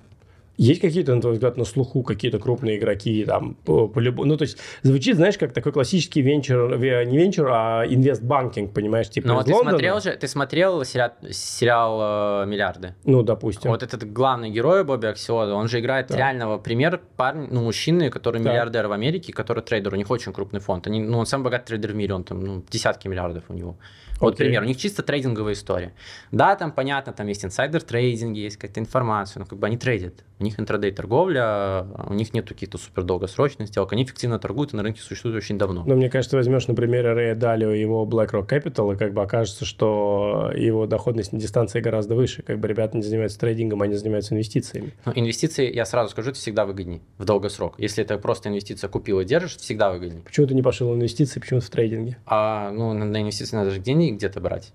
Есть 0.58 0.82
какие-то, 0.82 1.16
на 1.16 1.22
твой 1.22 1.34
взгляд, 1.34 1.58
на 1.58 1.66
слуху 1.66 2.04
какие-то 2.04 2.38
крупные 2.38 2.78
игроки 2.78 3.26
там 3.26 3.56
по, 3.66 3.88
по 3.88 4.00
любому- 4.00 4.26
Ну, 4.28 4.38
то 4.38 4.44
есть 4.44 4.58
звучит, 4.84 5.16
знаешь, 5.16 5.38
как 5.38 5.52
такой 5.52 5.72
классический 5.72 6.22
венчур, 6.22 6.76
ве- 6.76 7.06
не 7.06 7.18
венчур, 7.18 7.48
а 7.52 7.84
инвестбанкинг, 7.88 8.72
понимаешь, 8.72 9.10
типа 9.10 9.26
из 9.28 9.32
вот 9.32 9.46
ты 9.46 9.52
Лондона. 9.52 9.72
смотрел 9.72 10.00
же, 10.00 10.12
ты 10.16 10.28
смотрел 10.28 10.84
сериал, 10.86 11.12
сериал 11.32 12.44
э, 12.44 12.46
«Миллиарды»? 12.46 12.94
Ну, 13.04 13.24
допустим. 13.24 13.72
Вот 13.72 13.82
этот 13.84 14.12
главный 14.14 14.52
герой 14.52 14.84
Бобби 14.84 15.08
Аксельрода, 15.08 15.54
он 15.56 15.68
же 15.68 15.80
играет 15.80 16.08
Так. 16.08 16.18
реального 16.18 16.58
пример 16.60 17.02
парня, 17.18 17.48
ну, 17.50 17.64
мужчины, 17.64 18.10
который 18.12 18.42
Так. 18.42 18.52
миллиардер 18.52 18.88
в 18.88 18.92
Америке, 18.92 19.34
который 19.34 19.64
трейдер, 19.64 19.94
у 19.94 19.98
них 19.98 20.12
очень 20.12 20.34
крупный 20.34 20.60
фонд. 20.60 20.88
Они, 20.88 21.00
ну, 21.02 21.18
он 21.18 21.26
самый 21.26 21.46
богатый 21.46 21.68
трейдер 21.68 21.92
в 21.94 21.96
мире, 21.96 22.14
он 22.14 22.24
там, 22.24 22.40
ну, 22.42 22.64
десятки 22.70 23.08
миллиардов 23.08 23.44
у 23.50 23.54
него. 23.54 23.78
Вот 24.24 24.36
Окей. 24.36 24.46
пример, 24.46 24.64
у 24.64 24.66
них 24.66 24.78
чисто 24.78 25.04
трейдинговая 25.04 25.54
история. 25.54 25.94
Да, 26.32 26.56
там 26.56 26.72
понятно, 26.72 27.14
там 27.14 27.28
есть 27.28 27.44
инсайдер 27.44 27.82
трейдинги, 27.82 28.40
есть 28.40 28.58
какая-то 28.58 28.80
информация, 28.80 29.42
но 29.42 29.46
как 29.46 29.60
бы 29.60 29.68
они 29.68 29.78
трейдят. 29.78 30.24
У 30.40 30.44
них 30.44 30.60
intraday 30.60 30.92
торговля, 30.92 31.42
а 31.44 32.08
у 32.10 32.14
них 32.14 32.34
нет 32.34 32.48
каких-то 32.48 32.78
супер 32.78 33.04
долгосрочных 33.04 33.68
сделок, 33.68 33.94
они 33.94 34.04
эффективно 34.04 34.40
торгуют 34.40 34.74
и 34.74 34.78
на 34.78 34.84
рынке 34.84 35.02
существуют 35.02 35.38
очень 35.38 35.58
давно. 35.58 35.84
Но 35.86 35.96
мне 35.96 36.10
кажется, 36.10 36.36
возьмешь 36.36 36.68
на 36.68 36.74
примере 36.74 37.14
Рэя 37.14 37.36
Далио 37.36 37.72
и 37.72 37.80
его 37.80 38.06
BlackRock 38.06 38.48
Capital, 38.48 38.94
и 38.94 38.98
как 38.98 39.14
бы 39.14 39.22
окажется, 39.22 39.66
что 39.66 40.52
его 40.56 40.86
доходность 40.86 41.34
на 41.34 41.40
дистанции 41.40 41.80
гораздо 41.80 42.16
выше. 42.16 42.44
Как 42.44 42.60
бы 42.60 42.68
ребята 42.68 42.98
не 42.98 43.04
занимаются 43.04 43.40
трейдингом, 43.40 43.82
они 43.82 43.96
занимаются 43.96 44.34
инвестициями. 44.34 44.94
Но 45.06 45.14
инвестиции, 45.16 45.74
я 45.74 45.86
сразу 45.86 46.12
скажу, 46.12 46.32
это 46.32 46.40
всегда 46.40 46.66
выгоднее 46.66 47.02
в 47.18 47.26
долгосрок. 47.26 47.76
Если 47.78 48.04
это 48.04 48.18
просто 48.18 48.50
инвестиция 48.50 48.90
купил 48.90 49.20
и 49.20 49.26
держишь, 49.26 49.58
всегда 49.58 49.92
выгоднее. 49.92 50.24
Почему 50.24 50.48
ты 50.48 50.56
не 50.56 50.62
пошел 50.62 50.90
в 50.90 50.96
инвестиции, 50.96 51.40
почему 51.40 51.60
в 51.60 51.70
трейдинге? 51.70 52.18
А 52.26 52.72
ну, 52.72 52.94
на 52.94 53.06
на 53.06 53.22
инвестиции 53.22 53.56
надо 53.56 53.72
же 53.72 53.80
деньги 53.80 54.13
где-то 54.16 54.40
брать. 54.42 54.74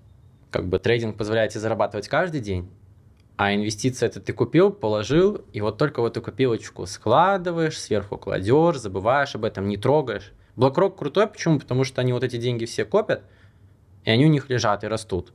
Как 0.51 0.67
бы 0.67 0.79
трейдинг 0.79 1.17
позволяет 1.17 1.53
тебе 1.53 1.61
зарабатывать 1.61 2.09
каждый 2.09 2.41
день, 2.41 2.71
а 3.37 3.55
инвестиция 3.55 4.09
это 4.09 4.21
ты 4.21 4.33
купил, 4.33 4.71
положил, 4.71 5.43
и 5.53 5.61
вот 5.61 5.79
только 5.79 6.03
в 6.03 6.07
эту 6.07 6.21
копилочку 6.21 6.87
складываешь, 6.87 7.79
сверху 7.79 8.17
кладешь, 8.19 8.79
забываешь 8.79 9.35
об 9.35 9.45
этом, 9.45 9.69
не 9.69 9.77
трогаешь. 9.77 10.33
BlackRock 10.57 10.97
крутой, 10.97 11.29
почему? 11.29 11.61
Потому 11.61 11.85
что 11.85 12.01
они 12.01 12.13
вот 12.13 12.25
эти 12.25 12.37
деньги 12.37 12.65
все 12.65 12.85
копят, 12.85 13.23
и 14.05 14.11
они 14.11 14.27
у 14.27 14.29
них 14.29 14.51
лежат 14.51 14.83
и 14.83 14.89
растут. 14.89 15.33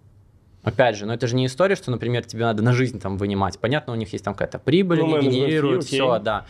Опять 0.64 0.98
же, 0.98 1.06
но 1.06 1.14
это 1.14 1.28
же 1.28 1.36
не 1.36 1.46
история, 1.46 1.76
что, 1.76 1.92
например, 1.92 2.26
тебе 2.26 2.44
надо 2.44 2.64
на 2.64 2.74
жизнь 2.74 3.00
там 3.00 3.18
вынимать. 3.18 3.60
Понятно, 3.60 3.94
у 3.94 3.96
них 3.96 4.12
есть 4.14 4.26
там 4.26 4.34
какая-то 4.34 4.60
прибыль, 4.60 5.00
Ну, 5.00 5.16
они 5.16 5.30
генерируют, 5.30 5.84
все, 5.84 6.20
да. 6.20 6.46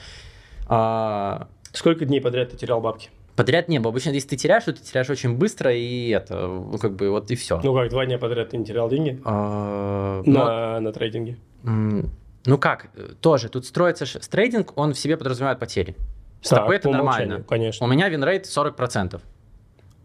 А, 0.68 1.50
Сколько 1.72 2.06
дней 2.06 2.22
подряд 2.22 2.52
ты 2.52 2.58
терял 2.58 2.80
бабки? 2.80 3.10
Подряд 3.36 3.68
не 3.68 3.80
было. 3.80 3.90
Обычно, 3.92 4.12
если 4.12 4.30
ты 4.30 4.36
теряешь, 4.38 4.64
то 4.66 4.74
ты 4.74 4.82
теряешь 4.84 5.10
очень 5.10 5.36
быстро, 5.38 5.74
и 5.74 6.10
это, 6.10 6.48
ну, 6.48 6.78
как 6.78 6.96
бы, 6.96 7.10
вот 7.10 7.32
и 7.32 7.36
все. 7.36 7.60
Ну 7.64 7.74
как, 7.74 7.90
два 7.90 8.06
дня 8.06 8.18
подряд 8.20 8.50
ты 8.50 8.58
не 8.58 8.66
терял 8.66 8.90
деньги 8.90 9.20
А, 9.26 10.22
ну, 10.26 10.34
на, 10.34 10.80
на 10.80 10.92
трейдинге? 10.94 11.38
ну 11.64 12.58
как, 12.58 12.88
э, 12.96 13.08
тоже, 13.22 13.50
тут 13.50 13.66
строится 13.66 14.06
с 14.06 14.28
трейдинг, 14.28 14.74
он 14.78 14.94
в 14.94 15.00
себе 15.00 15.18
подразумевает 15.18 15.60
потери. 15.60 15.96
Стопы 16.42 16.74
Так, 16.74 16.76
это 16.82 16.90
по 16.90 16.96
нормально. 16.96 17.44
Конечно. 17.48 17.86
У 17.88 17.90
меня 17.90 18.10
win 18.10 18.25
rate 18.25 18.46
40%. 18.46 19.20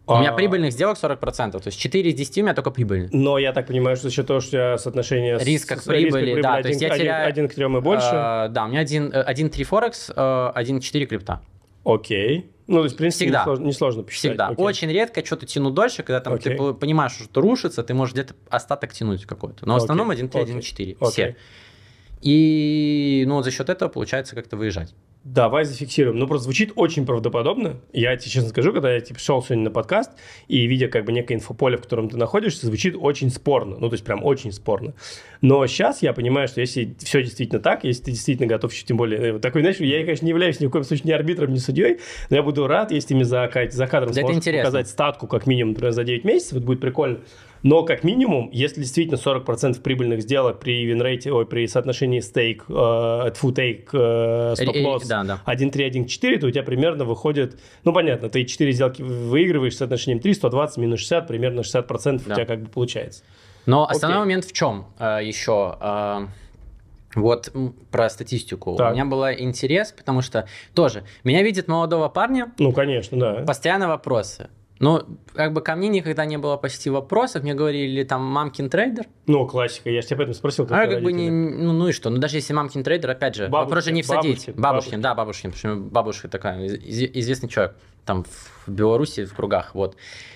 У 0.07 0.17
меня 0.17 0.31
А, 0.31 0.33
прибыльных 0.33 0.71
сделок 0.71 0.97
40%, 0.97 1.51
то 1.51 1.67
есть 1.67 1.77
4 1.77 2.09
из 2.09 2.15
10 2.15 2.39
у 2.39 2.43
меня 2.45 2.55
только 2.55 2.71
прибыльные. 2.71 3.09
Но 3.11 3.37
я 3.37 3.53
так 3.53 3.67
понимаю, 3.67 3.95
что 3.95 4.07
за 4.09 4.15
счет 4.15 4.25
того, 4.25 4.39
что 4.39 4.51
тебя 4.51 4.77
соотношение 4.79 5.37
с- 5.37 5.43
Риска 5.45 5.75
к 5.75 5.81
с 5.81 5.83
прибыли, 5.83 6.41
да, 6.41 6.61
то 6.63 6.69
есть 6.69 6.81
я 6.81 6.87
один- 6.87 6.99
теряю- 7.05 7.27
один 7.27 7.47
к 7.47 7.53
трем 7.53 7.77
и 7.77 7.81
больше. 7.81 8.07
А, 8.11 8.47
да, 8.47 8.65
у 8.65 8.69
меня 8.69 8.81
1.3 8.83 9.63
Форекс, 9.65 10.09
1.4 10.09 11.05
крипта. 11.05 11.41
Окей. 11.83 12.49
Ну, 12.69 12.77
то 12.77 12.83
есть, 12.83 12.95
в 12.95 12.97
принципе, 12.99 13.25
Всегда. 13.25 13.39
несложно, 13.41 13.65
несложно 13.65 14.03
посчитать. 14.03 14.31
Всегда. 14.31 14.47
Окей. 14.49 14.63
Очень 14.63 14.89
редко 14.89 15.25
что-то 15.25 15.47
тяну 15.47 15.71
дольше, 15.71 16.03
когда 16.03 16.19
там 16.19 16.37
ты 16.37 16.49
Окей. 16.49 16.57
по- 16.57 16.73
понимаешь, 16.73 17.13
что 17.13 17.23
что 17.23 17.41
рушится, 17.41 17.83
ты 17.83 17.95
можешь 17.95 18.13
где-то 18.13 18.35
остаток 18.49 18.93
тянуть 18.93 19.25
какой-то. 19.25 19.65
Но 19.67 19.73
в 19.73 19.77
основном 19.77 20.11
1.3, 20.11 20.41
окей, 20.41 20.55
1.4. 20.55 20.97
окей. 20.99 21.09
Все. 21.09 21.35
И 22.21 23.23
ну, 23.27 23.35
вот 23.35 23.45
за 23.45 23.51
счет 23.51 23.69
этого 23.69 23.89
получается 23.89 24.35
как-то 24.35 24.55
выезжать. 24.55 24.93
Давай 25.33 25.63
зафиксируем. 25.63 26.17
Ну, 26.17 26.25
просто 26.25 26.45
звучит 26.45 26.71
очень 26.75 27.05
правдоподобно. 27.05 27.77
Я 27.93 28.17
тебе 28.17 28.31
честно 28.31 28.49
скажу, 28.49 28.73
когда 28.73 28.91
я 28.91 28.99
типа, 28.99 29.19
шел 29.19 29.43
сегодня 29.43 29.65
на 29.65 29.69
подкаст 29.69 30.11
и 30.47 30.65
видя 30.65 30.87
как 30.87 31.05
бы 31.05 31.11
некое 31.11 31.35
инфополе, 31.35 31.77
в 31.77 31.81
котором 31.81 32.09
ты 32.09 32.17
находишься, 32.17 32.65
звучит 32.65 32.95
очень 32.99 33.29
спорно. 33.29 33.77
Ну, 33.79 33.89
то 33.89 33.93
есть 33.93 34.03
прям 34.03 34.23
очень 34.23 34.51
спорно. 34.51 34.95
Но 35.41 35.65
сейчас 35.67 36.01
я 36.01 36.13
понимаю, 36.13 36.47
что 36.47 36.61
если 36.61 36.95
все 36.97 37.21
действительно 37.21 37.61
так, 37.61 37.83
если 37.83 38.05
ты 38.05 38.11
действительно 38.11 38.47
готов, 38.47 38.73
еще 38.73 38.85
тем 38.85 38.97
более, 38.97 39.19
э, 39.21 39.33
вот 39.33 39.41
такой, 39.43 39.61
знаешь, 39.61 39.77
я, 39.77 39.99
конечно, 39.99 40.25
не 40.25 40.31
являюсь 40.31 40.59
ни 40.59 40.65
в 40.65 40.71
коем 40.71 40.83
случае 40.83 41.09
ни 41.09 41.11
арбитром, 41.11 41.53
ни 41.53 41.59
судьей, 41.59 41.99
но 42.31 42.37
я 42.37 42.41
буду 42.41 42.65
рад, 42.65 42.91
если 42.91 43.09
ты 43.09 43.15
мне 43.15 43.25
за, 43.25 43.51
за 43.69 43.87
кадром 43.87 44.11
Да 44.11 44.21
сможешь 44.21 44.43
показать 44.43 44.87
статку 44.87 45.27
как 45.27 45.45
минимум, 45.45 45.73
например, 45.73 45.91
за 45.91 46.05
9 46.05 46.23
месяцев, 46.23 46.53
это 46.53 46.65
будет 46.65 46.81
прикольно. 46.81 47.19
Но 47.63 47.83
как 47.83 48.03
минимум, 48.03 48.49
если 48.53 48.81
действительно 48.81 49.17
40% 49.17 49.81
прибыльных 49.81 50.21
сделок 50.21 50.59
при 50.59 50.85
винрейте, 50.85 51.31
ой, 51.33 51.45
при 51.45 51.67
соотношении 51.67 52.19
стейк, 52.21 52.65
э, 52.69 53.31
тьфу, 53.33 53.51
тейк, 53.51 53.89
э, 53.93 54.53
стоп-лосс, 54.55 55.07
Да, 55.07 55.23
да. 55.23 55.41
1.3, 55.45 55.85
1.4, 55.85 56.37
то 56.39 56.47
у 56.47 56.51
тебя 56.51 56.63
примерно 56.63 57.03
выходит, 57.05 57.59
ну, 57.83 57.91
понятно, 57.93 58.29
ты 58.29 58.45
4 58.45 58.71
сделки 58.71 59.01
выигрываешь 59.01 59.75
с 59.75 59.77
соотношением 59.79 60.19
3, 60.21 60.33
120 60.33 60.77
минус 60.77 60.99
60, 60.99 61.27
примерно 61.27 61.61
60% 61.63 62.25
у 62.25 62.29
Да. 62.29 62.35
тебя 62.35 62.45
как 62.45 62.61
бы 62.63 62.69
получается. 62.69 63.23
Но 63.65 63.85
основной 63.87 64.19
Окей. 64.19 64.25
момент 64.25 64.45
в 64.45 64.53
чем 64.53 64.85
еще? 64.99 65.75
А, 65.79 66.27
Вот 67.15 67.51
про 67.91 68.07
статистику. 68.09 68.75
Так. 68.75 68.91
У 68.91 68.93
меня 68.93 69.03
был 69.03 69.23
интерес, 69.31 69.91
потому 69.91 70.21
что 70.21 70.47
тоже 70.75 71.03
меня 71.23 71.41
видит 71.41 71.67
молодого 71.67 72.07
парня, 72.07 72.51
Ну, 72.59 72.71
конечно, 72.71 73.17
да. 73.19 73.33
постоянно 73.47 73.87
вопросы. 73.87 74.49
Ну, 74.79 75.01
как 75.33 75.51
бы 75.51 75.61
ко 75.61 75.75
мне 75.75 75.89
никогда 75.89 76.23
не 76.25 76.37
было 76.37 76.55
почти 76.55 76.89
вопросов. 76.89 77.43
Мне 77.43 77.53
говорили, 77.53 78.03
там, 78.03 78.23
мамкин 78.23 78.69
трейдер. 78.69 79.07
Ну, 79.27 79.45
классика, 79.45 79.89
я 79.89 80.01
же 80.01 80.07
тебя 80.07 80.15
об 80.17 80.21
этом 80.21 80.33
спросил. 80.33 80.65
А 80.69 80.87
как 80.87 81.01
бы 81.03 81.11
не, 81.11 81.29
ну, 81.29 81.73
ну 81.73 81.89
и 81.89 81.91
что? 81.91 82.09
Ну 82.09 82.17
даже 82.17 82.37
если 82.37 82.53
мамкин 82.53 82.83
трейдер, 82.83 83.09
опять 83.09 83.35
же, 83.35 83.47
Бабушкин, 83.49 83.65
вопрос 83.69 83.83
же 83.85 83.91
не 83.91 84.01
всадить. 84.03 84.23
бабушкин, 84.47 84.53
Бабушкин, 84.53 84.61
бабушкин. 84.61 85.01
да, 85.01 85.15
бабушкин, 85.15 85.51
потому 85.51 85.75
что 85.75 85.89
бабушка 85.91 86.27
такая, 86.29 86.63
из- 86.65 87.09
известный 87.13 87.49
человек 87.49 87.75
там 88.09 88.23
в 88.23 88.71
Беларуси, 88.71 89.25
в 89.25 89.35
кругах, 89.35 89.75
вот. 89.75 89.95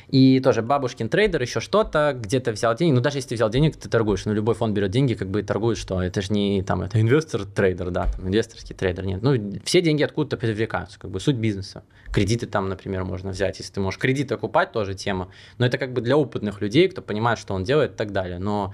И 0.09 0.39
тоже 0.41 0.61
бабушкин 0.61 1.09
трейдер, 1.09 1.41
еще 1.41 1.59
что-то, 1.59 2.15
где-то 2.15 2.51
взял 2.51 2.75
деньги. 2.75 2.93
Ну 2.93 3.01
даже 3.01 3.17
если 3.17 3.29
ты 3.29 3.35
взял 3.35 3.49
денег, 3.49 3.75
ты 3.75 3.89
торгуешь. 3.89 4.25
Ну 4.25 4.33
любой 4.33 4.53
фонд 4.53 4.75
берет 4.75 4.91
деньги, 4.91 5.15
как 5.15 5.27
бы 5.29 5.39
и 5.39 5.43
торгует, 5.43 5.79
что 5.79 6.03
это 6.03 6.21
же 6.21 6.31
не 6.31 6.61
там, 6.61 6.83
это 6.83 7.01
инвестор-трейдер, 7.01 7.89
да, 7.89 8.11
там, 8.11 8.27
инвесторский 8.27 8.75
трейдер, 8.75 9.07
нет. 9.07 9.23
Ну 9.23 9.59
все 9.65 9.81
деньги 9.81 10.03
откуда-то 10.03 10.37
привлекаются, 10.37 10.99
как 10.99 11.09
бы 11.09 11.19
суть 11.19 11.37
бизнеса. 11.37 11.83
Кредиты 12.11 12.45
там, 12.45 12.69
например, 12.69 13.05
можно 13.05 13.31
взять, 13.31 13.57
если 13.57 13.73
ты 13.73 13.79
можешь 13.79 13.99
кредиты 13.99 14.35
окупать, 14.35 14.71
тоже 14.71 14.93
тема. 14.93 15.29
Но 15.57 15.65
это 15.65 15.79
как 15.79 15.93
бы 15.93 16.01
для 16.01 16.15
опытных 16.15 16.61
людей, 16.61 16.87
кто 16.89 17.01
понимает, 17.01 17.39
что 17.39 17.55
он 17.55 17.63
делает 17.63 17.93
и 17.93 17.95
так 17.95 18.11
далее. 18.11 18.37
Но 18.37 18.71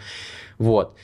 вот. 0.57 0.97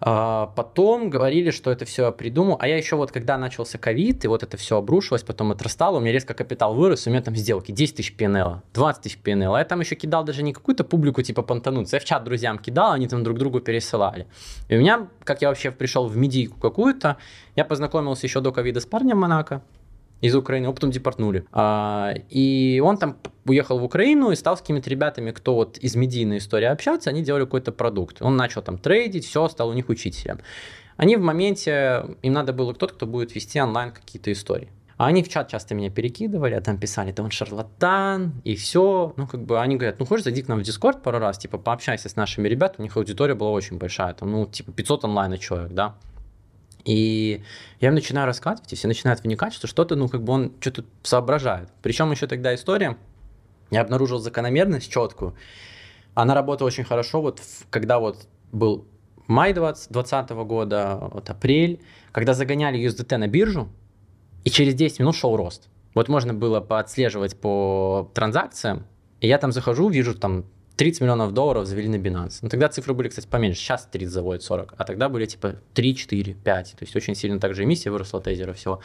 А, 0.00 0.46
Потом 0.56 1.10
говорили, 1.10 1.50
что 1.50 1.70
это 1.70 1.84
все 1.84 2.10
придумал. 2.12 2.56
А 2.60 2.66
я 2.66 2.76
еще 2.76 2.96
вот, 2.96 3.12
когда 3.12 3.36
начался 3.36 3.78
ковид, 3.78 4.24
и 4.24 4.28
вот 4.28 4.42
это 4.42 4.56
все 4.56 4.76
обрушилось, 4.76 5.22
потом 5.22 5.52
отрастало, 5.52 5.98
у 5.98 6.00
меня 6.00 6.12
резко 6.12 6.34
капитал 6.34 6.74
вырос, 6.74 7.06
у 7.06 7.10
меня 7.10 7.22
там 7.22 7.36
сделки 7.36 7.72
10 7.72 7.96
тысяч 7.96 8.14
PNL, 8.16 8.60
20 8.74 9.02
тысяч 9.02 9.18
PNL. 9.22 9.58
Я 9.58 9.64
там 9.64 9.80
еще 9.80 9.94
кидал 9.94 10.24
даже 10.24 10.42
не 10.42 10.52
какую-то 10.52 10.84
публику 10.84 11.22
типа 11.22 11.42
понтануться, 11.42 11.96
я 11.96 12.00
в 12.00 12.04
чат 12.04 12.24
друзьям 12.24 12.58
кидал, 12.58 12.92
они 12.92 13.08
там 13.08 13.22
друг 13.22 13.38
другу 13.38 13.60
пересылали. 13.60 14.26
И 14.68 14.76
у 14.76 14.80
меня, 14.80 15.08
как 15.24 15.42
я 15.42 15.48
вообще 15.48 15.70
пришел 15.70 16.06
в 16.06 16.16
медийку 16.16 16.58
какую-то, 16.58 17.18
я 17.56 17.64
познакомился 17.64 18.26
еще 18.26 18.40
до 18.40 18.52
ковида 18.52 18.80
с 18.80 18.86
парнем 18.86 19.18
Монако, 19.18 19.62
из 20.20 20.34
Украины, 20.34 20.64
его 20.64 20.74
потом 20.74 20.90
депортнули. 20.90 21.44
А, 21.52 22.14
и 22.28 22.80
он 22.84 22.98
там 22.98 23.16
уехал 23.46 23.78
в 23.78 23.84
Украину 23.84 24.30
и 24.30 24.36
стал 24.36 24.56
с 24.56 24.60
какими-то 24.60 24.90
ребятами, 24.90 25.30
кто 25.30 25.54
вот 25.54 25.78
из 25.78 25.96
медийной 25.96 26.38
истории 26.38 26.66
общаться, 26.66 27.10
они 27.10 27.22
делали 27.22 27.44
какой-то 27.44 27.72
продукт. 27.72 28.20
Он 28.20 28.36
начал 28.36 28.62
там 28.62 28.78
трейдить, 28.78 29.26
все, 29.26 29.48
стал 29.48 29.68
у 29.68 29.72
них 29.72 29.88
учителем. 29.88 30.40
Они 30.96 31.16
в 31.16 31.20
моменте, 31.20 32.04
им 32.22 32.32
надо 32.34 32.52
было 32.52 32.74
кто-то, 32.74 32.94
кто 32.94 33.06
будет 33.06 33.34
вести 33.34 33.60
онлайн 33.60 33.90
какие-то 33.90 34.30
истории. 34.32 34.68
А 34.98 35.06
они 35.06 35.22
в 35.22 35.30
чат 35.30 35.48
часто 35.48 35.74
меня 35.74 35.88
перекидывали, 35.88 36.52
а 36.52 36.60
там 36.60 36.76
писали, 36.76 37.10
да 37.10 37.22
он 37.22 37.30
шарлатан, 37.30 38.34
и 38.44 38.54
все. 38.54 39.14
Ну, 39.16 39.26
как 39.26 39.42
бы 39.42 39.58
они 39.58 39.76
говорят, 39.76 39.98
ну, 39.98 40.04
хочешь, 40.04 40.24
зайди 40.24 40.42
к 40.42 40.48
нам 40.48 40.58
в 40.58 40.62
Дискорд 40.62 41.02
пару 41.02 41.18
раз, 41.18 41.38
типа, 41.38 41.56
пообщайся 41.56 42.10
с 42.10 42.16
нашими 42.16 42.46
ребятами, 42.48 42.80
у 42.80 42.82
них 42.82 42.98
аудитория 42.98 43.34
была 43.34 43.50
очень 43.50 43.78
большая, 43.78 44.12
там, 44.12 44.30
ну, 44.30 44.44
типа, 44.44 44.72
500 44.72 45.04
онлайна 45.04 45.38
человек, 45.38 45.72
да. 45.72 45.94
И 46.84 47.42
я 47.80 47.88
им 47.88 47.94
начинаю 47.94 48.26
рассказывать, 48.26 48.72
и 48.72 48.76
все 48.76 48.88
начинают 48.88 49.22
вникать, 49.22 49.52
что 49.52 49.66
что-то, 49.66 49.96
ну, 49.96 50.08
как 50.08 50.22
бы 50.22 50.32
он 50.32 50.52
что-то 50.60 50.84
соображает. 51.02 51.68
Причем 51.82 52.10
еще 52.10 52.26
тогда 52.26 52.54
история, 52.54 52.96
я 53.70 53.82
обнаружил 53.82 54.18
закономерность 54.18 54.90
четкую. 54.90 55.34
Она 56.14 56.34
работала 56.34 56.66
очень 56.68 56.84
хорошо, 56.84 57.20
вот 57.20 57.38
в- 57.38 57.66
когда 57.70 57.98
вот 57.98 58.26
был 58.52 58.86
май 59.26 59.52
2020 59.52 60.44
года, 60.44 60.98
вот 61.12 61.30
апрель, 61.30 61.80
когда 62.12 62.34
загоняли 62.34 62.78
USDT 62.78 63.16
на 63.16 63.28
биржу, 63.28 63.68
и 64.44 64.50
через 64.50 64.74
10 64.74 65.00
минут 65.00 65.14
шел 65.14 65.36
рост. 65.36 65.68
Вот 65.94 66.08
можно 66.08 66.34
было 66.34 66.60
поотслеживать 66.60 67.38
по 67.38 68.10
транзакциям, 68.14 68.86
и 69.20 69.28
я 69.28 69.38
там 69.38 69.52
захожу, 69.52 69.88
вижу 69.88 70.14
там 70.14 70.44
30 70.80 71.02
миллионов 71.02 71.34
долларов 71.34 71.66
завели 71.66 71.88
на 71.88 71.96
Binance. 71.96 72.38
Ну, 72.40 72.48
тогда 72.48 72.70
цифры 72.70 72.94
были, 72.94 73.08
кстати, 73.08 73.26
поменьше. 73.26 73.60
Сейчас 73.60 73.86
30 73.92 74.10
заводят 74.10 74.42
40. 74.42 74.72
А 74.78 74.84
тогда 74.84 75.10
были 75.10 75.26
типа 75.26 75.56
3, 75.74 75.94
4, 75.94 76.32
5. 76.32 76.70
То 76.70 76.82
есть 76.82 76.96
очень 76.96 77.14
сильно 77.14 77.38
также 77.38 77.64
эмиссия 77.64 77.92
выросла 77.92 78.22
тезера 78.22 78.54
всего. 78.54 78.80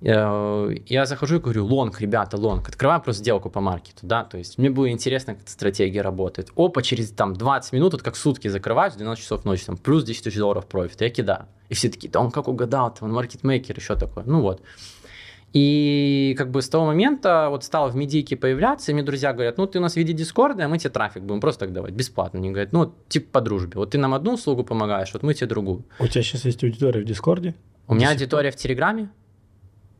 Э, 0.00 0.74
я 0.86 1.04
захожу 1.04 1.36
и 1.36 1.38
говорю, 1.40 1.66
лонг, 1.66 2.00
ребята, 2.00 2.38
лонг. 2.38 2.70
Открываем 2.70 3.02
просто 3.02 3.20
сделку 3.20 3.50
по 3.50 3.60
маркету, 3.60 3.98
да, 4.06 4.24
то 4.24 4.38
есть 4.38 4.56
мне 4.56 4.70
было 4.70 4.90
интересно, 4.90 5.34
как 5.34 5.42
эта 5.42 5.52
стратегия 5.52 6.00
работает. 6.00 6.50
Опа, 6.56 6.80
через 6.80 7.10
там 7.10 7.34
20 7.34 7.74
минут, 7.74 7.92
вот 7.92 8.02
как 8.02 8.16
сутки 8.16 8.48
закрываешь, 8.48 8.94
12 8.94 9.22
часов 9.22 9.44
ночи, 9.44 9.66
там 9.66 9.76
плюс 9.76 10.04
10 10.04 10.24
тысяч 10.24 10.38
долларов 10.38 10.64
профит, 10.66 11.02
я 11.02 11.10
кидаю. 11.10 11.44
И 11.68 11.74
все 11.74 11.90
такие, 11.90 12.10
да 12.10 12.20
он 12.20 12.30
как 12.30 12.48
угадал, 12.48 12.96
он 13.02 13.12
маркетмейкер, 13.12 13.76
еще 13.76 13.94
такое. 13.96 14.24
Ну 14.26 14.40
вот. 14.40 14.62
И 15.54 16.34
как 16.36 16.50
бы 16.50 16.62
с 16.62 16.68
того 16.68 16.84
момента 16.84 17.46
вот 17.48 17.62
стал 17.62 17.88
в 17.88 17.94
медийке 17.94 18.36
появляться, 18.36 18.90
и 18.90 18.94
мне 18.94 19.04
друзья 19.04 19.32
говорят, 19.32 19.56
ну 19.56 19.68
ты 19.68 19.78
у 19.78 19.82
нас 19.82 19.92
веди 19.92 20.12
дискорд, 20.12 20.64
а 20.64 20.68
мы 20.68 20.78
тебе 20.78 20.90
трафик 20.90 21.22
будем 21.22 21.40
просто 21.40 21.60
так 21.60 21.72
давать, 21.72 21.94
бесплатно. 21.94 22.40
Они 22.40 22.50
говорят, 22.50 22.72
ну 22.72 22.92
типа 23.08 23.34
по 23.34 23.40
дружбе. 23.40 23.74
Вот 23.76 23.92
ты 23.92 23.98
нам 23.98 24.14
одну 24.14 24.34
услугу 24.34 24.64
помогаешь, 24.64 25.12
вот 25.12 25.22
мы 25.22 25.32
тебе 25.32 25.46
другую. 25.46 25.84
У 26.00 26.08
тебя 26.08 26.22
сейчас 26.24 26.44
есть 26.44 26.64
аудитория 26.64 27.00
в 27.00 27.04
дискорде? 27.04 27.54
У 27.86 27.94
меня 27.94 28.10
аудитория 28.10 28.50
в 28.50 28.56
Телеграме, 28.56 29.10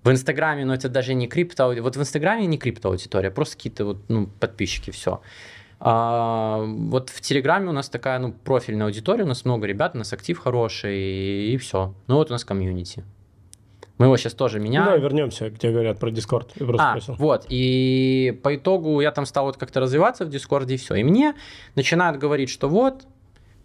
в 0.03 0.11
Инстаграме, 0.11 0.65
но 0.65 0.75
это 0.75 0.89
даже 0.89 1.15
не 1.15 1.29
крипто, 1.29 1.73
вот 1.81 1.97
в 1.97 2.01
Инстаграме 2.01 2.47
не 2.47 2.59
крипто 2.59 2.89
аудитория, 2.89 3.31
просто 3.31 3.57
какие-то 3.57 3.85
вот 3.85 3.99
ну, 4.09 4.27
подписчики, 4.27 4.91
все. 4.91 5.21
А, 5.79 6.65
вот 6.67 7.11
в 7.11 7.21
Телеграме 7.21 7.69
у 7.69 7.73
нас 7.73 7.89
такая 7.89 8.19
ну, 8.19 8.33
профильная 8.33 8.87
аудитория, 8.87 9.23
у 9.23 9.29
нас 9.29 9.45
много 9.45 9.69
ребят, 9.69 9.95
у 9.95 9.99
нас 9.99 10.13
актив 10.13 10.37
хороший, 10.37 10.99
и, 10.99 11.55
и 11.55 11.57
все. 11.59 11.95
Ну 12.09 12.17
вот 12.17 12.31
у 12.31 12.33
нас 12.33 12.45
комьюнити. 12.45 13.05
Мы 13.99 14.07
его 14.07 14.17
сейчас 14.17 14.35
тоже 14.35 14.59
меняем. 14.59 14.87
Ну, 14.87 14.91
да, 14.93 14.97
вернемся, 14.97 15.51
где 15.51 15.71
говорят 15.71 15.99
про 16.01 16.11
Дискорд. 16.11 16.53
А, 16.79 16.99
вот. 17.07 17.47
И 17.49 18.39
по 18.43 18.57
итогу 18.57 19.01
я 19.01 19.13
там 19.13 19.25
стал 19.25 19.45
вот 19.45 19.57
как-то 19.57 19.81
развиваться 19.81 20.25
в 20.25 20.31
Дискорде, 20.31 20.75
и 20.75 20.77
все. 20.79 20.97
И 20.97 21.05
мне 21.05 21.35
начинают 21.77 22.19
говорить, 22.19 22.51
что 22.51 22.69
вот, 22.69 23.07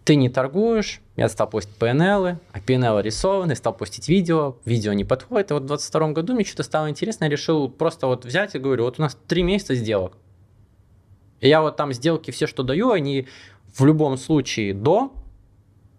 ты 0.04 0.14
не 0.14 0.28
торгуешь, 0.28 1.00
я 1.16 1.28
стал 1.28 1.50
постить 1.50 1.74
PNL, 1.78 2.38
а 2.52 2.58
PNL 2.60 3.02
рисованы, 3.02 3.56
стал 3.56 3.74
постить 3.74 4.08
видео, 4.08 4.56
видео 4.64 4.92
не 4.92 5.04
подходит. 5.04 5.50
И 5.50 5.54
вот 5.54 5.64
в 5.64 5.66
22 5.66 6.12
году 6.12 6.34
мне 6.34 6.44
что-то 6.44 6.62
стало 6.62 6.88
интересно, 6.88 7.24
я 7.24 7.30
решил 7.30 7.68
просто 7.68 8.06
вот 8.06 8.24
взять 8.24 8.54
и 8.54 8.58
говорю, 8.58 8.84
вот 8.84 8.98
у 8.98 9.02
нас 9.02 9.18
три 9.26 9.42
месяца 9.42 9.74
сделок. 9.74 10.16
И 11.40 11.48
я 11.48 11.60
вот 11.60 11.76
там 11.76 11.92
сделки 11.92 12.30
все, 12.30 12.46
что 12.46 12.62
даю, 12.62 12.90
они 12.90 13.26
в 13.74 13.84
любом 13.84 14.16
случае 14.16 14.74
до, 14.74 15.12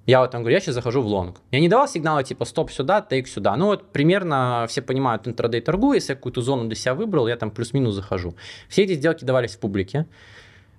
я 0.08 0.22
вот 0.22 0.32
там 0.32 0.42
говорю, 0.42 0.56
я 0.56 0.60
сейчас 0.60 0.76
захожу 0.76 1.02
в 1.02 1.08
лонг. 1.08 1.38
Я 1.52 1.60
не 1.60 1.70
давал 1.70 1.88
сигнала 1.88 2.24
типа 2.24 2.46
стоп 2.46 2.72
сюда, 2.72 3.02
тейк 3.02 3.28
сюда. 3.28 3.56
Ну 3.56 3.68
вот 3.68 3.92
примерно 3.92 4.66
все 4.68 4.82
понимают 4.82 5.28
интрадей 5.28 5.62
торгую, 5.62 5.96
если 5.96 6.14
я 6.14 6.16
какую-то 6.16 6.42
зону 6.42 6.66
для 6.66 6.76
себя 6.76 6.96
выбрал, 6.96 7.28
я 7.28 7.38
там 7.38 7.52
плюс-минус 7.52 7.94
захожу. 7.94 8.36
Все 8.68 8.84
эти 8.84 8.94
сделки 8.94 9.26
давались 9.26 9.56
в 9.56 9.60
публике. 9.60 10.08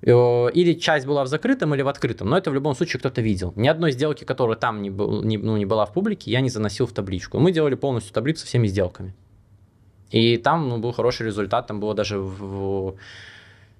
Э, 0.02 0.50
или 0.52 0.72
часть 0.74 1.06
была 1.06 1.22
в 1.22 1.28
закрытом, 1.28 1.74
или 1.74 1.82
в 1.82 1.88
открытом, 1.88 2.28
но 2.28 2.36
это 2.36 2.50
в 2.50 2.54
любом 2.54 2.74
случае 2.74 2.98
кто-то 2.98 3.22
видел. 3.22 3.52
Ни 3.54 3.68
одной 3.68 3.92
сделки, 3.92 4.24
которая 4.24 4.56
там 4.56 4.82
не, 4.82 4.90
был, 4.90 5.22
не, 5.22 5.38
ну, 5.38 5.56
не 5.56 5.66
была 5.66 5.86
в 5.86 5.92
публике, 5.92 6.30
я 6.30 6.40
не 6.40 6.50
заносил 6.50 6.86
в 6.86 6.92
табличку. 6.92 7.38
Мы 7.38 7.52
делали 7.52 7.76
полностью 7.76 8.12
таблицу 8.12 8.40
со 8.40 8.46
всеми 8.46 8.66
сделками. 8.66 9.14
И 10.10 10.36
там 10.36 10.68
ну, 10.68 10.78
был 10.78 10.92
хороший 10.92 11.26
результат, 11.26 11.68
там 11.68 11.78
было 11.80 11.94
даже 11.94 12.18
в, 12.18 12.96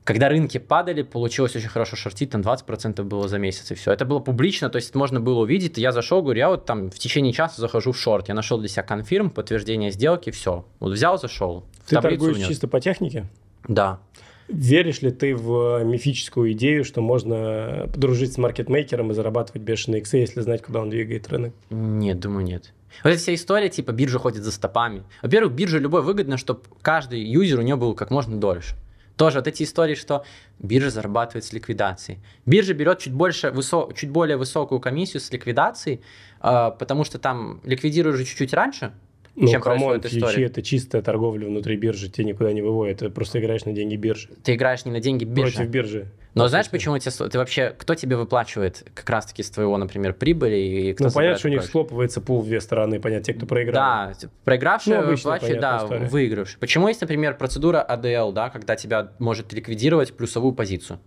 когда 0.05 0.29
рынки 0.29 0.59
падали, 0.59 1.03
получилось 1.03 1.55
очень 1.55 1.69
хорошо 1.69 1.97
шортить, 1.97 2.31
там 2.31 2.41
20% 2.41 3.03
было 3.05 3.29
за 3.29 3.39
месяц, 3.39 3.71
и 3.71 3.75
все. 3.75 3.93
Это 3.93 4.05
было 4.05 4.19
публично, 4.19 4.69
то 4.69 4.77
есть 4.77 4.95
можно 4.95 5.21
было 5.21 5.41
увидеть. 5.41 5.79
Я 5.79 5.93
зашел, 5.93 6.23
говорю, 6.23 6.39
я 6.39 6.49
вот 6.49 6.67
там 6.67 6.91
в 6.91 6.99
течение 6.99 7.33
часа 7.33 7.61
захожу 7.61 7.93
в 7.93 7.99
шорт, 7.99 8.29
я 8.29 8.35
нашел 8.35 8.59
для 8.59 8.69
себя 8.69 8.83
конфирм, 8.83 9.31
подтверждение 9.31 9.93
сделки, 9.93 10.31
все. 10.31 10.65
Вот 10.81 10.93
взял, 10.93 11.19
зашел. 11.19 11.65
Ты 11.87 12.01
торгуешь 12.01 12.37
внес. 12.37 12.49
чисто 12.49 12.67
по 12.67 12.81
технике? 12.81 13.27
Да. 13.69 14.01
Веришь 14.49 15.03
ли 15.03 15.13
ты 15.13 15.37
в 15.37 15.83
мифическую 15.85 16.53
идею, 16.53 16.85
что 16.85 17.01
можно 17.01 17.89
подружить 17.93 18.33
с 18.33 18.39
маркетмейкером 18.39 19.13
и 19.13 19.15
зарабатывать 19.15 19.63
бешеные 19.63 20.01
иксы, 20.01 20.19
если 20.19 20.41
знать, 20.41 20.63
куда 20.63 20.81
он 20.81 20.91
двигает 20.91 21.29
рынок? 21.29 21.55
Нет, 21.71 22.19
думаю, 22.19 22.45
нет. 22.45 22.73
Вот 23.05 23.11
эта 23.11 23.19
вся 23.19 23.35
история, 23.35 23.69
типа, 23.69 23.93
биржа 23.93 24.19
ходит 24.19 24.43
за 24.43 24.53
стопами. 24.53 25.05
Во-первых, 25.23 25.55
биржа 25.55 25.79
любой 25.79 26.03
выгодно, 26.03 26.37
чтобы 26.37 26.63
каждый 26.83 27.23
юзер 27.23 27.61
у 27.61 27.63
нее 27.63 27.77
был 27.77 27.95
как 27.95 28.11
можно 28.11 28.37
дольше. 28.37 28.77
Тоже 29.23 29.39
вот 29.39 29.47
эти 29.47 29.63
истории, 29.63 29.95
что 29.95 30.25
биржа 30.59 30.91
зарабатывает 30.91 31.45
с 31.45 31.53
ликвидацией. 31.53 32.19
Биржа 32.45 32.75
берет 32.75 32.99
чуть, 32.99 33.13
больше, 33.13 33.53
высо, 33.53 33.89
чуть 33.95 34.11
более 34.11 34.37
высокую 34.37 34.81
комиссию 34.81 35.21
с 35.21 35.31
ликвидацией, 35.31 36.01
э, 36.41 36.71
потому 36.77 37.05
что 37.05 37.21
там 37.21 37.61
ликвидируешь 37.63 38.17
же 38.17 38.25
чуть-чуть 38.25 38.53
раньше, 38.53 38.93
ну, 39.35 39.49
чем 39.49 39.61
come 39.61 39.84
on, 39.84 40.01
история. 40.05 40.47
это 40.47 40.63
чистая 40.63 41.03
торговля 41.03 41.47
внутри 41.47 41.77
биржи, 41.77 42.11
тебе 42.11 42.27
никуда 42.27 42.53
не 42.53 42.63
выводит, 42.63 42.99
ты 42.99 43.09
просто 43.11 43.41
играешь 43.41 43.65
на 43.65 43.73
деньги 43.73 43.97
биржи. 43.97 44.29
Ты 44.43 44.55
играешь 44.55 44.85
не 44.85 44.93
на 44.93 45.01
деньги 45.01 45.25
биржи. 45.25 45.57
Против 45.57 45.71
биржи. 45.71 46.07
Но 46.35 46.49
знаешь, 46.49 46.71
почему 46.71 46.99
тебе, 46.99 47.11
ты 47.29 47.39
вообще, 47.39 47.75
кто 47.77 47.95
тебе 47.95 48.17
выплачивает 48.17 48.87
как 48.95 49.09
раз-таки 49.11 49.43
с 49.43 49.51
твоего, 49.51 49.77
например, 49.77 50.15
прибыли? 50.15 50.57
И 50.57 50.93
кто 50.95 51.05
ну, 51.05 51.11
понятно, 51.11 51.39
что 51.39 51.49
у 51.49 51.51
них 51.51 51.63
схлопывается 51.63 52.21
пул 52.21 52.41
в 52.41 52.47
две 52.47 52.61
стороны, 52.61 53.01
понятно, 53.01 53.25
те, 53.25 53.35
кто 53.35 53.47
проиграл. 53.47 53.75
Да, 53.75 54.13
проигравшие 54.45 55.01
ну, 55.01 55.09
выплачивают, 55.09 55.61
да, 55.61 55.85
выигравшие. 55.87 56.59
Почему 56.59 56.89
есть, 56.89 57.01
например, 57.01 57.37
процедура 57.37 57.85
ADL, 57.87 58.33
да, 58.33 58.49
когда 58.49 58.77
тебя 58.77 59.13
может 59.19 59.53
ликвидировать 59.53 60.15
плюсовую 60.17 60.55
позицию? 60.55 61.01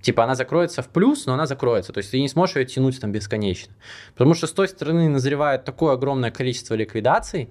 Типа 0.00 0.24
она 0.24 0.34
закроется 0.34 0.82
в 0.82 0.88
плюс, 0.88 1.26
но 1.26 1.34
она 1.34 1.46
закроется. 1.46 1.92
То 1.92 1.98
есть 1.98 2.10
ты 2.10 2.20
не 2.20 2.28
сможешь 2.28 2.56
ее 2.56 2.64
тянуть 2.66 3.00
там 3.00 3.10
бесконечно. 3.10 3.72
Потому 4.12 4.34
что 4.34 4.46
с 4.46 4.52
той 4.52 4.68
стороны 4.68 5.08
назревает 5.08 5.64
такое 5.64 5.94
огромное 5.94 6.30
количество 6.30 6.74
ликвидаций, 6.74 7.50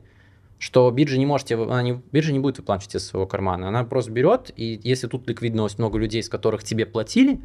что 0.60 0.90
биржа 0.90 1.18
не 1.18 1.26
может, 1.26 1.52
она 1.52 1.82
не, 1.82 2.02
биржа 2.12 2.32
не 2.32 2.40
будет 2.40 2.58
выплачивать 2.58 2.96
из 2.96 3.06
своего 3.06 3.28
кармана. 3.28 3.68
Она 3.68 3.84
просто 3.84 4.12
берет, 4.12 4.52
и 4.56 4.80
если 4.84 5.08
тут 5.08 5.28
ликвидность 5.28 5.78
много 5.78 6.00
людей, 6.00 6.24
с 6.24 6.30
которых 6.30 6.64
тебе 6.64 6.86
платили, 6.86 7.42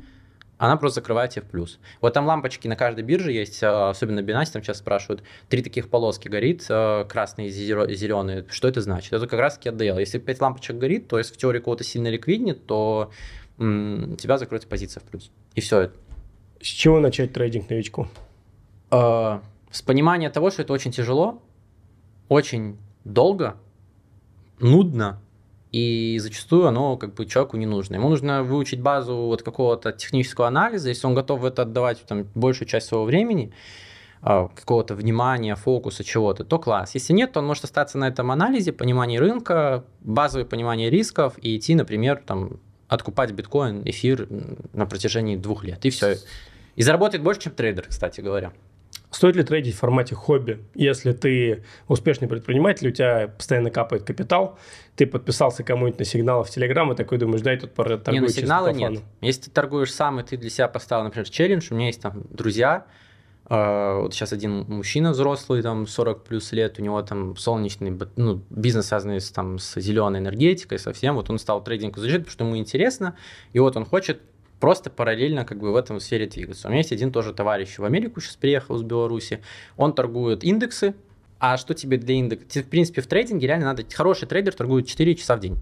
она 0.62 0.76
просто 0.76 1.00
закрывает 1.00 1.32
тебе 1.32 1.42
в 1.42 1.46
плюс. 1.46 1.80
Вот 2.00 2.14
там 2.14 2.24
лампочки 2.24 2.68
на 2.68 2.76
каждой 2.76 3.02
бирже 3.02 3.32
есть, 3.32 3.64
а, 3.64 3.90
особенно 3.90 4.20
Binance, 4.20 4.52
там 4.52 4.62
сейчас 4.62 4.78
спрашивают, 4.78 5.24
три 5.48 5.60
таких 5.60 5.88
полоски 5.88 6.28
горит, 6.28 6.64
а, 6.68 7.04
красные 7.04 7.48
и 7.48 7.50
зеленые. 7.50 8.46
Что 8.48 8.68
это 8.68 8.80
значит? 8.80 9.12
Это 9.12 9.26
как 9.26 9.40
раз 9.40 9.56
таки 9.58 9.70
ADL. 9.70 9.98
Если 9.98 10.18
пять 10.18 10.40
лампочек 10.40 10.76
горит, 10.76 11.08
то 11.08 11.18
есть 11.18 11.34
в 11.34 11.36
теории 11.36 11.58
кого-то 11.58 11.82
сильно 11.82 12.06
ликвиднет, 12.06 12.64
то 12.66 13.10
тебя 13.58 14.38
закроется 14.38 14.68
позиция 14.68 15.00
в 15.00 15.04
плюс. 15.04 15.30
И 15.54 15.60
все. 15.60 15.90
С 16.60 16.66
чего 16.66 17.00
начать 17.00 17.32
трейдинг 17.32 17.68
новичку? 17.70 18.08
Э, 18.90 19.40
с 19.70 19.82
понимания 19.82 20.30
того, 20.30 20.50
что 20.50 20.62
это 20.62 20.72
очень 20.72 20.92
тяжело, 20.92 21.42
очень 22.28 22.78
долго, 23.04 23.56
нудно, 24.60 25.20
и 25.72 26.18
зачастую 26.18 26.66
оно 26.66 26.96
как 26.98 27.14
бы 27.14 27.24
человеку 27.26 27.56
не 27.56 27.66
нужно. 27.66 27.96
Ему 27.96 28.10
нужно 28.10 28.42
выучить 28.42 28.80
базу 28.80 29.16
вот 29.16 29.42
какого-то 29.42 29.92
технического 29.92 30.46
анализа, 30.46 30.90
если 30.90 31.06
он 31.06 31.14
готов 31.14 31.40
в 31.40 31.44
это 31.46 31.62
отдавать 31.62 32.04
там, 32.06 32.26
большую 32.34 32.68
часть 32.68 32.88
своего 32.88 33.06
времени, 33.06 33.52
а, 34.20 34.48
какого-то 34.48 34.94
внимания, 34.94 35.56
фокуса, 35.56 36.04
чего-то, 36.04 36.44
то 36.44 36.58
класс. 36.58 36.94
Если 36.94 37.14
нет, 37.14 37.32
то 37.32 37.40
он 37.40 37.46
может 37.46 37.64
остаться 37.64 37.96
на 37.96 38.06
этом 38.06 38.30
анализе, 38.30 38.72
понимании 38.72 39.16
рынка, 39.16 39.84
базовое 40.00 40.44
понимание 40.44 40.90
рисков 40.90 41.38
и 41.42 41.56
идти, 41.56 41.74
например, 41.74 42.22
там, 42.24 42.60
откупать 42.94 43.32
биткоин, 43.32 43.82
эфир 43.84 44.28
на 44.72 44.86
протяжении 44.86 45.36
двух 45.36 45.64
лет, 45.64 45.84
и 45.84 45.90
все. 45.90 46.16
И 46.76 46.82
заработает 46.82 47.22
больше, 47.22 47.42
чем 47.42 47.52
трейдер, 47.52 47.86
кстати 47.88 48.20
говоря. 48.20 48.52
Стоит 49.10 49.36
ли 49.36 49.42
трейдить 49.42 49.74
в 49.74 49.78
формате 49.78 50.14
хобби? 50.14 50.58
Если 50.74 51.12
ты 51.12 51.64
успешный 51.86 52.28
предприниматель, 52.28 52.88
у 52.88 52.90
тебя 52.90 53.28
постоянно 53.28 53.70
капает 53.70 54.04
капитал, 54.04 54.58
ты 54.96 55.06
подписался 55.06 55.62
кому-нибудь 55.62 55.98
на 55.98 56.04
сигналы 56.06 56.44
в 56.44 56.50
Телеграм 56.50 56.90
и 56.92 56.96
такой 56.96 57.18
думаешь, 57.18 57.42
дай 57.42 57.58
тут 57.58 57.74
торгую 57.74 58.12
Не, 58.12 58.20
на 58.20 58.28
сигналы 58.28 58.72
нет. 58.72 59.00
Если 59.20 59.42
ты 59.42 59.50
торгуешь 59.50 59.92
сам, 59.92 60.20
и 60.20 60.22
ты 60.22 60.38
для 60.38 60.48
себя 60.48 60.66
поставил, 60.68 61.04
например, 61.04 61.28
челлендж, 61.28 61.68
у 61.70 61.74
меня 61.74 61.86
есть 61.88 62.00
там 62.00 62.22
друзья, 62.30 62.86
вот 63.52 64.14
сейчас 64.14 64.32
один 64.32 64.64
мужчина 64.66 65.10
взрослый, 65.10 65.60
там 65.60 65.86
40 65.86 66.24
плюс 66.24 66.52
лет, 66.52 66.78
у 66.78 66.82
него 66.82 67.02
там 67.02 67.36
солнечный 67.36 67.98
ну, 68.16 68.42
бизнес, 68.48 68.86
связанный 68.86 69.20
с, 69.20 69.30
там, 69.30 69.58
с 69.58 69.78
зеленой 69.78 70.20
энергетикой, 70.20 70.78
совсем. 70.78 71.16
Вот 71.16 71.28
он 71.28 71.38
стал 71.38 71.62
трейдингу 71.62 72.00
изучать, 72.00 72.20
потому 72.20 72.32
что 72.32 72.44
ему 72.44 72.56
интересно, 72.56 73.14
и 73.52 73.58
вот 73.58 73.76
он 73.76 73.84
хочет 73.84 74.22
просто 74.58 74.88
параллельно 74.88 75.44
как 75.44 75.58
бы 75.58 75.70
в 75.70 75.76
этом 75.76 76.00
сфере 76.00 76.26
двигаться. 76.26 76.68
У 76.68 76.70
меня 76.70 76.78
есть 76.78 76.92
один 76.92 77.12
тоже 77.12 77.34
товарищ 77.34 77.76
в 77.76 77.84
Америку 77.84 78.22
сейчас 78.22 78.36
приехал 78.36 78.76
из 78.76 78.82
Беларуси, 78.82 79.42
он 79.76 79.92
торгует 79.92 80.44
индексы, 80.44 80.94
а 81.38 81.58
что 81.58 81.74
тебе 81.74 81.98
для 81.98 82.14
индекса? 82.14 82.62
В 82.62 82.68
принципе, 82.68 83.02
в 83.02 83.06
трейдинге 83.06 83.48
реально 83.48 83.66
надо... 83.66 83.84
Хороший 83.92 84.28
трейдер 84.28 84.54
торгует 84.54 84.86
4 84.86 85.14
часа 85.16 85.36
в 85.36 85.40
день. 85.40 85.58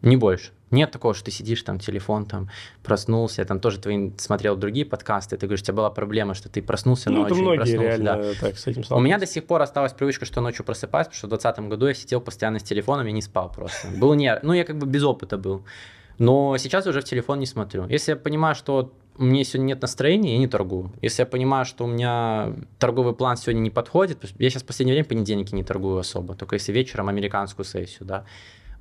Не 0.00 0.16
больше. 0.16 0.52
Нет 0.70 0.90
такого, 0.90 1.14
что 1.14 1.26
ты 1.26 1.30
сидишь 1.30 1.62
там, 1.62 1.78
телефон 1.78 2.26
там, 2.26 2.50
проснулся, 2.82 3.44
там 3.44 3.60
тоже 3.60 3.78
твои 3.78 4.10
смотрел 4.16 4.56
другие 4.56 4.84
подкасты, 4.84 5.36
ты 5.36 5.46
говоришь, 5.46 5.62
у 5.62 5.64
тебя 5.64 5.74
была 5.74 5.90
проблема, 5.90 6.34
что 6.34 6.48
ты 6.48 6.60
проснулся 6.60 7.08
ну, 7.08 7.22
ночью. 7.22 7.36
Это 7.36 7.42
многие 7.42 7.56
проснулся, 7.58 7.86
реально 7.86 8.16
да. 8.16 8.32
так 8.40 8.58
с 8.58 8.66
этим 8.66 8.82
У 8.90 9.00
меня 9.00 9.18
до 9.18 9.26
сих 9.26 9.44
пор 9.46 9.62
осталась 9.62 9.92
привычка, 9.92 10.24
что 10.24 10.40
ночью 10.40 10.64
просыпаюсь, 10.64 11.06
потому 11.06 11.18
что 11.18 11.26
в 11.28 11.30
2020 11.30 11.70
году 11.70 11.86
я 11.86 11.94
сидел 11.94 12.20
постоянно 12.20 12.58
с 12.58 12.64
телефоном 12.64 13.06
и 13.06 13.12
не 13.12 13.22
спал 13.22 13.50
просто. 13.50 13.88
Был 13.96 14.14
не... 14.14 14.38
Ну, 14.42 14.52
я 14.52 14.64
как 14.64 14.78
бы 14.78 14.86
без 14.86 15.04
опыта 15.04 15.38
был. 15.38 15.64
Но 16.18 16.56
сейчас 16.58 16.86
уже 16.86 17.00
в 17.00 17.04
телефон 17.04 17.38
не 17.38 17.46
смотрю. 17.46 17.86
Если 17.88 18.12
я 18.12 18.16
понимаю, 18.16 18.54
что 18.54 18.92
меня 19.18 19.44
сегодня 19.44 19.66
нет 19.66 19.82
настроения, 19.82 20.32
я 20.32 20.38
не 20.38 20.48
торгую. 20.48 20.92
Если 21.02 21.22
я 21.22 21.26
понимаю, 21.26 21.64
что 21.64 21.84
у 21.84 21.86
меня 21.86 22.52
торговый 22.78 23.14
план 23.14 23.36
сегодня 23.36 23.60
не 23.60 23.70
подходит, 23.70 24.18
я 24.38 24.50
сейчас 24.50 24.62
в 24.62 24.66
последнее 24.66 24.94
время 24.94 25.08
понедельники 25.08 25.54
не 25.54 25.62
торгую 25.62 25.98
особо, 25.98 26.34
только 26.34 26.56
если 26.56 26.72
вечером 26.72 27.08
американскую 27.08 27.64
сессию, 27.64 28.06
да, 28.06 28.24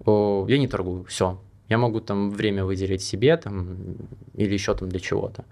я 0.05 0.57
не 0.57 0.67
торгую, 0.67 1.05
все. 1.05 1.39
Я 1.69 1.77
могу 1.77 1.99
там 1.99 2.31
время 2.31 2.63
выделить 2.63 3.01
себе 3.01 3.37
там, 3.37 3.77
или 4.33 4.53
еще 4.53 4.75
там 4.75 4.89
для 4.89 4.99
чего-то 4.99 5.45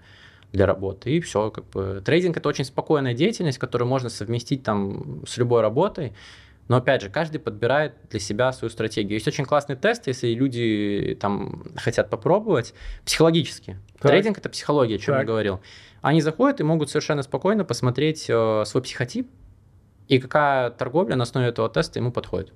для 0.52 0.66
работы, 0.66 1.10
и 1.10 1.20
все, 1.20 1.50
как 1.50 1.68
бы. 1.70 2.00
Трейдинг– 2.04 2.36
это 2.38 2.48
очень 2.48 2.64
спокойная 2.64 3.12
деятельность, 3.12 3.58
которую 3.58 3.88
можно 3.88 4.08
совместить 4.08 4.62
там 4.62 5.26
с 5.26 5.36
любой 5.36 5.62
работой, 5.62 6.12
но 6.68 6.76
опять 6.76 7.02
же, 7.02 7.10
каждый 7.10 7.38
подбирает 7.38 7.94
для 8.10 8.20
себя 8.20 8.52
свою 8.52 8.70
стратегию. 8.70 9.14
Есть 9.14 9.28
очень 9.28 9.44
классный 9.44 9.76
тест, 9.76 10.06
если 10.06 10.28
люди 10.28 11.18
там 11.20 11.64
хотят 11.76 12.08
попробовать, 12.08 12.72
психологически. 13.04 13.78
Так. 13.98 14.12
Трейдинг 14.12 14.38
это 14.38 14.48
психология, 14.48 14.94
о 14.94 14.98
чем 14.98 15.14
так. 15.14 15.22
я 15.22 15.26
говорил. 15.26 15.60
Они 16.00 16.20
заходят 16.20 16.60
и 16.60 16.62
могут 16.62 16.88
совершенно 16.88 17.22
спокойно 17.22 17.64
посмотреть 17.64 18.26
э, 18.28 18.62
свой 18.64 18.82
психотип 18.82 19.28
и 20.08 20.18
какая 20.18 20.70
торговля 20.70 21.16
на 21.16 21.24
основе 21.24 21.48
этого 21.48 21.68
теста 21.68 21.98
ему 21.98 22.12
подходит. 22.12 22.52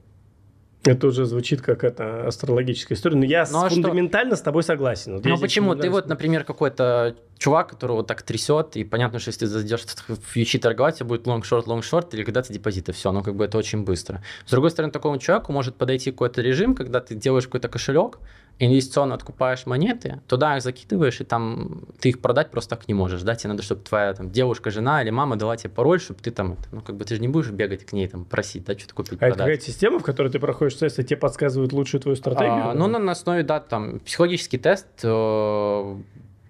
Это 0.85 1.09
уже 1.09 1.25
звучит 1.25 1.61
как 1.61 1.85
это 1.85 2.27
астрологическая 2.27 2.97
история, 2.97 3.17
но 3.17 3.25
я 3.25 3.47
ну, 3.51 3.65
а 3.65 3.69
фундаментально 3.69 4.37
что? 4.37 4.41
с 4.41 4.43
тобой 4.43 4.63
согласен. 4.63 5.15
Вот 5.15 5.25
ну 5.25 5.39
почему? 5.39 5.75
Ты 5.75 5.91
вот, 5.91 6.07
например, 6.07 6.45
какой-то 6.45 7.17
чувак, 7.37 7.71
которого 7.71 8.05
так 8.05 8.23
трясет, 8.23 8.77
и 8.77 8.85
понятно, 8.85 9.19
что 9.19 9.31
если 9.31 9.41
ты 9.41 9.47
зайдешь 9.47 9.85
в 10.07 10.17
фьючи 10.17 10.59
торговать, 10.59 10.97
тебе 10.99 11.07
будет 11.07 11.27
long-short, 11.27 11.65
long-short, 11.67 12.09
или 12.13 12.25
когда-то 12.25 12.53
депозиты, 12.53 12.93
все, 12.93 13.13
ну 13.13 13.23
как 13.23 13.35
бы 13.35 13.45
это 13.45 13.59
очень 13.59 13.85
быстро. 13.85 14.23
С 14.47 14.51
другой 14.51 14.71
стороны, 14.71 14.93
такому 14.93 15.19
человеку 15.19 15.53
может 15.53 15.77
подойти 15.77 16.11
какой-то 16.11 16.43
режим, 16.43 16.75
когда 16.75 17.01
ты 17.01 17.15
делаешь 17.15 17.45
какой-то 17.45 17.69
кошелек, 17.69 18.19
инвестиционно 18.59 19.15
откупаешь 19.15 19.67
монеты, 19.67 20.21
туда 20.27 20.57
их 20.57 20.63
закидываешь, 20.63 21.21
и 21.21 21.25
там 21.25 21.83
ты 22.01 22.09
их 22.11 22.21
продать 22.21 22.51
просто 22.51 22.77
так 22.77 22.89
не 22.89 22.95
можешь, 22.95 23.23
да, 23.23 23.35
тебе 23.35 23.51
надо, 23.51 23.63
чтобы 23.63 23.83
твоя 23.83 24.13
там 24.15 24.31
девушка, 24.31 24.71
жена 24.71 25.03
или 25.03 25.11
мама 25.11 25.37
дала 25.37 25.57
тебе 25.57 25.71
пароль, 25.71 26.01
чтобы 26.01 26.21
ты 26.21 26.31
там, 26.31 26.57
ну, 26.73 26.81
как 26.81 26.97
бы 26.97 27.05
ты 27.05 27.15
же 27.15 27.21
не 27.21 27.29
будешь 27.29 27.51
бегать 27.51 27.85
к 27.85 27.93
ней 27.93 28.09
там 28.09 28.25
просить, 28.25 28.65
да, 28.65 28.77
что-то 28.77 28.95
купить, 28.95 29.13
А 29.15 29.17
продать. 29.19 29.35
это 29.37 29.45
какая 29.45 29.61
система, 29.61 29.99
в 30.01 30.03
которой 30.03 30.31
ты 30.31 30.39
проходишь 30.41 30.75
тест, 30.75 30.99
и 30.99 31.05
тебе 31.05 31.17
подсказывают 31.17 31.73
лучшую 31.73 32.01
твою 32.01 32.17
стратегию? 32.17 32.71
А, 32.71 32.75
ну, 32.75 32.87
на, 32.89 32.99
на 32.99 33.13
основе, 33.13 33.43
да, 33.43 33.61
там, 33.61 34.01
психологический 34.01 34.59
тест, 34.59 34.87
э, 35.03 35.97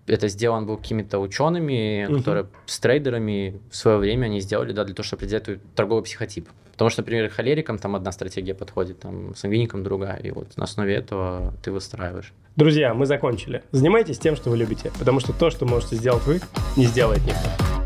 это 0.09 0.29
сделан 0.29 0.67
был 0.67 0.77
какими-то 0.77 1.19
учеными, 1.19 2.07
угу. 2.07 2.19
которые 2.19 2.47
с 2.67 2.79
трейдерами 2.81 3.61
в 3.71 3.77
свое 3.77 3.99
время 3.99 4.27
они 4.27 4.41
сделали, 4.41 4.73
да, 4.73 4.85
для 4.85 4.95
того, 4.95 5.05
чтобы 5.05 5.25
определять 5.25 5.61
торговый 5.75 6.05
психотип. 6.05 6.49
Потому 6.73 6.91
что, 6.91 7.03
например, 7.03 7.29
холерикам 7.29 7.77
там 7.79 7.97
одна 7.97 8.13
стратегия 8.13 8.55
подходит, 8.55 9.01
там 9.01 9.35
сангвиникам 9.35 9.83
другая, 9.83 10.19
и 10.19 10.31
вот 10.31 10.57
на 10.57 10.65
основе 10.65 10.95
этого 10.95 11.53
ты 11.63 11.73
выстраиваешь. 11.73 12.33
Друзья, 12.55 12.95
мы 12.95 13.07
закончили. 13.07 13.63
Занимайтесь 13.73 14.19
тем, 14.19 14.37
что 14.37 14.51
вы 14.51 14.57
любите, 14.57 14.93
потому 14.99 15.21
что 15.21 15.33
то, 15.33 15.51
что 15.51 15.67
можете 15.67 15.97
сделать 15.97 16.25
вы, 16.25 16.41
не 16.77 16.87
сделает 16.87 17.25
никто. 17.25 17.78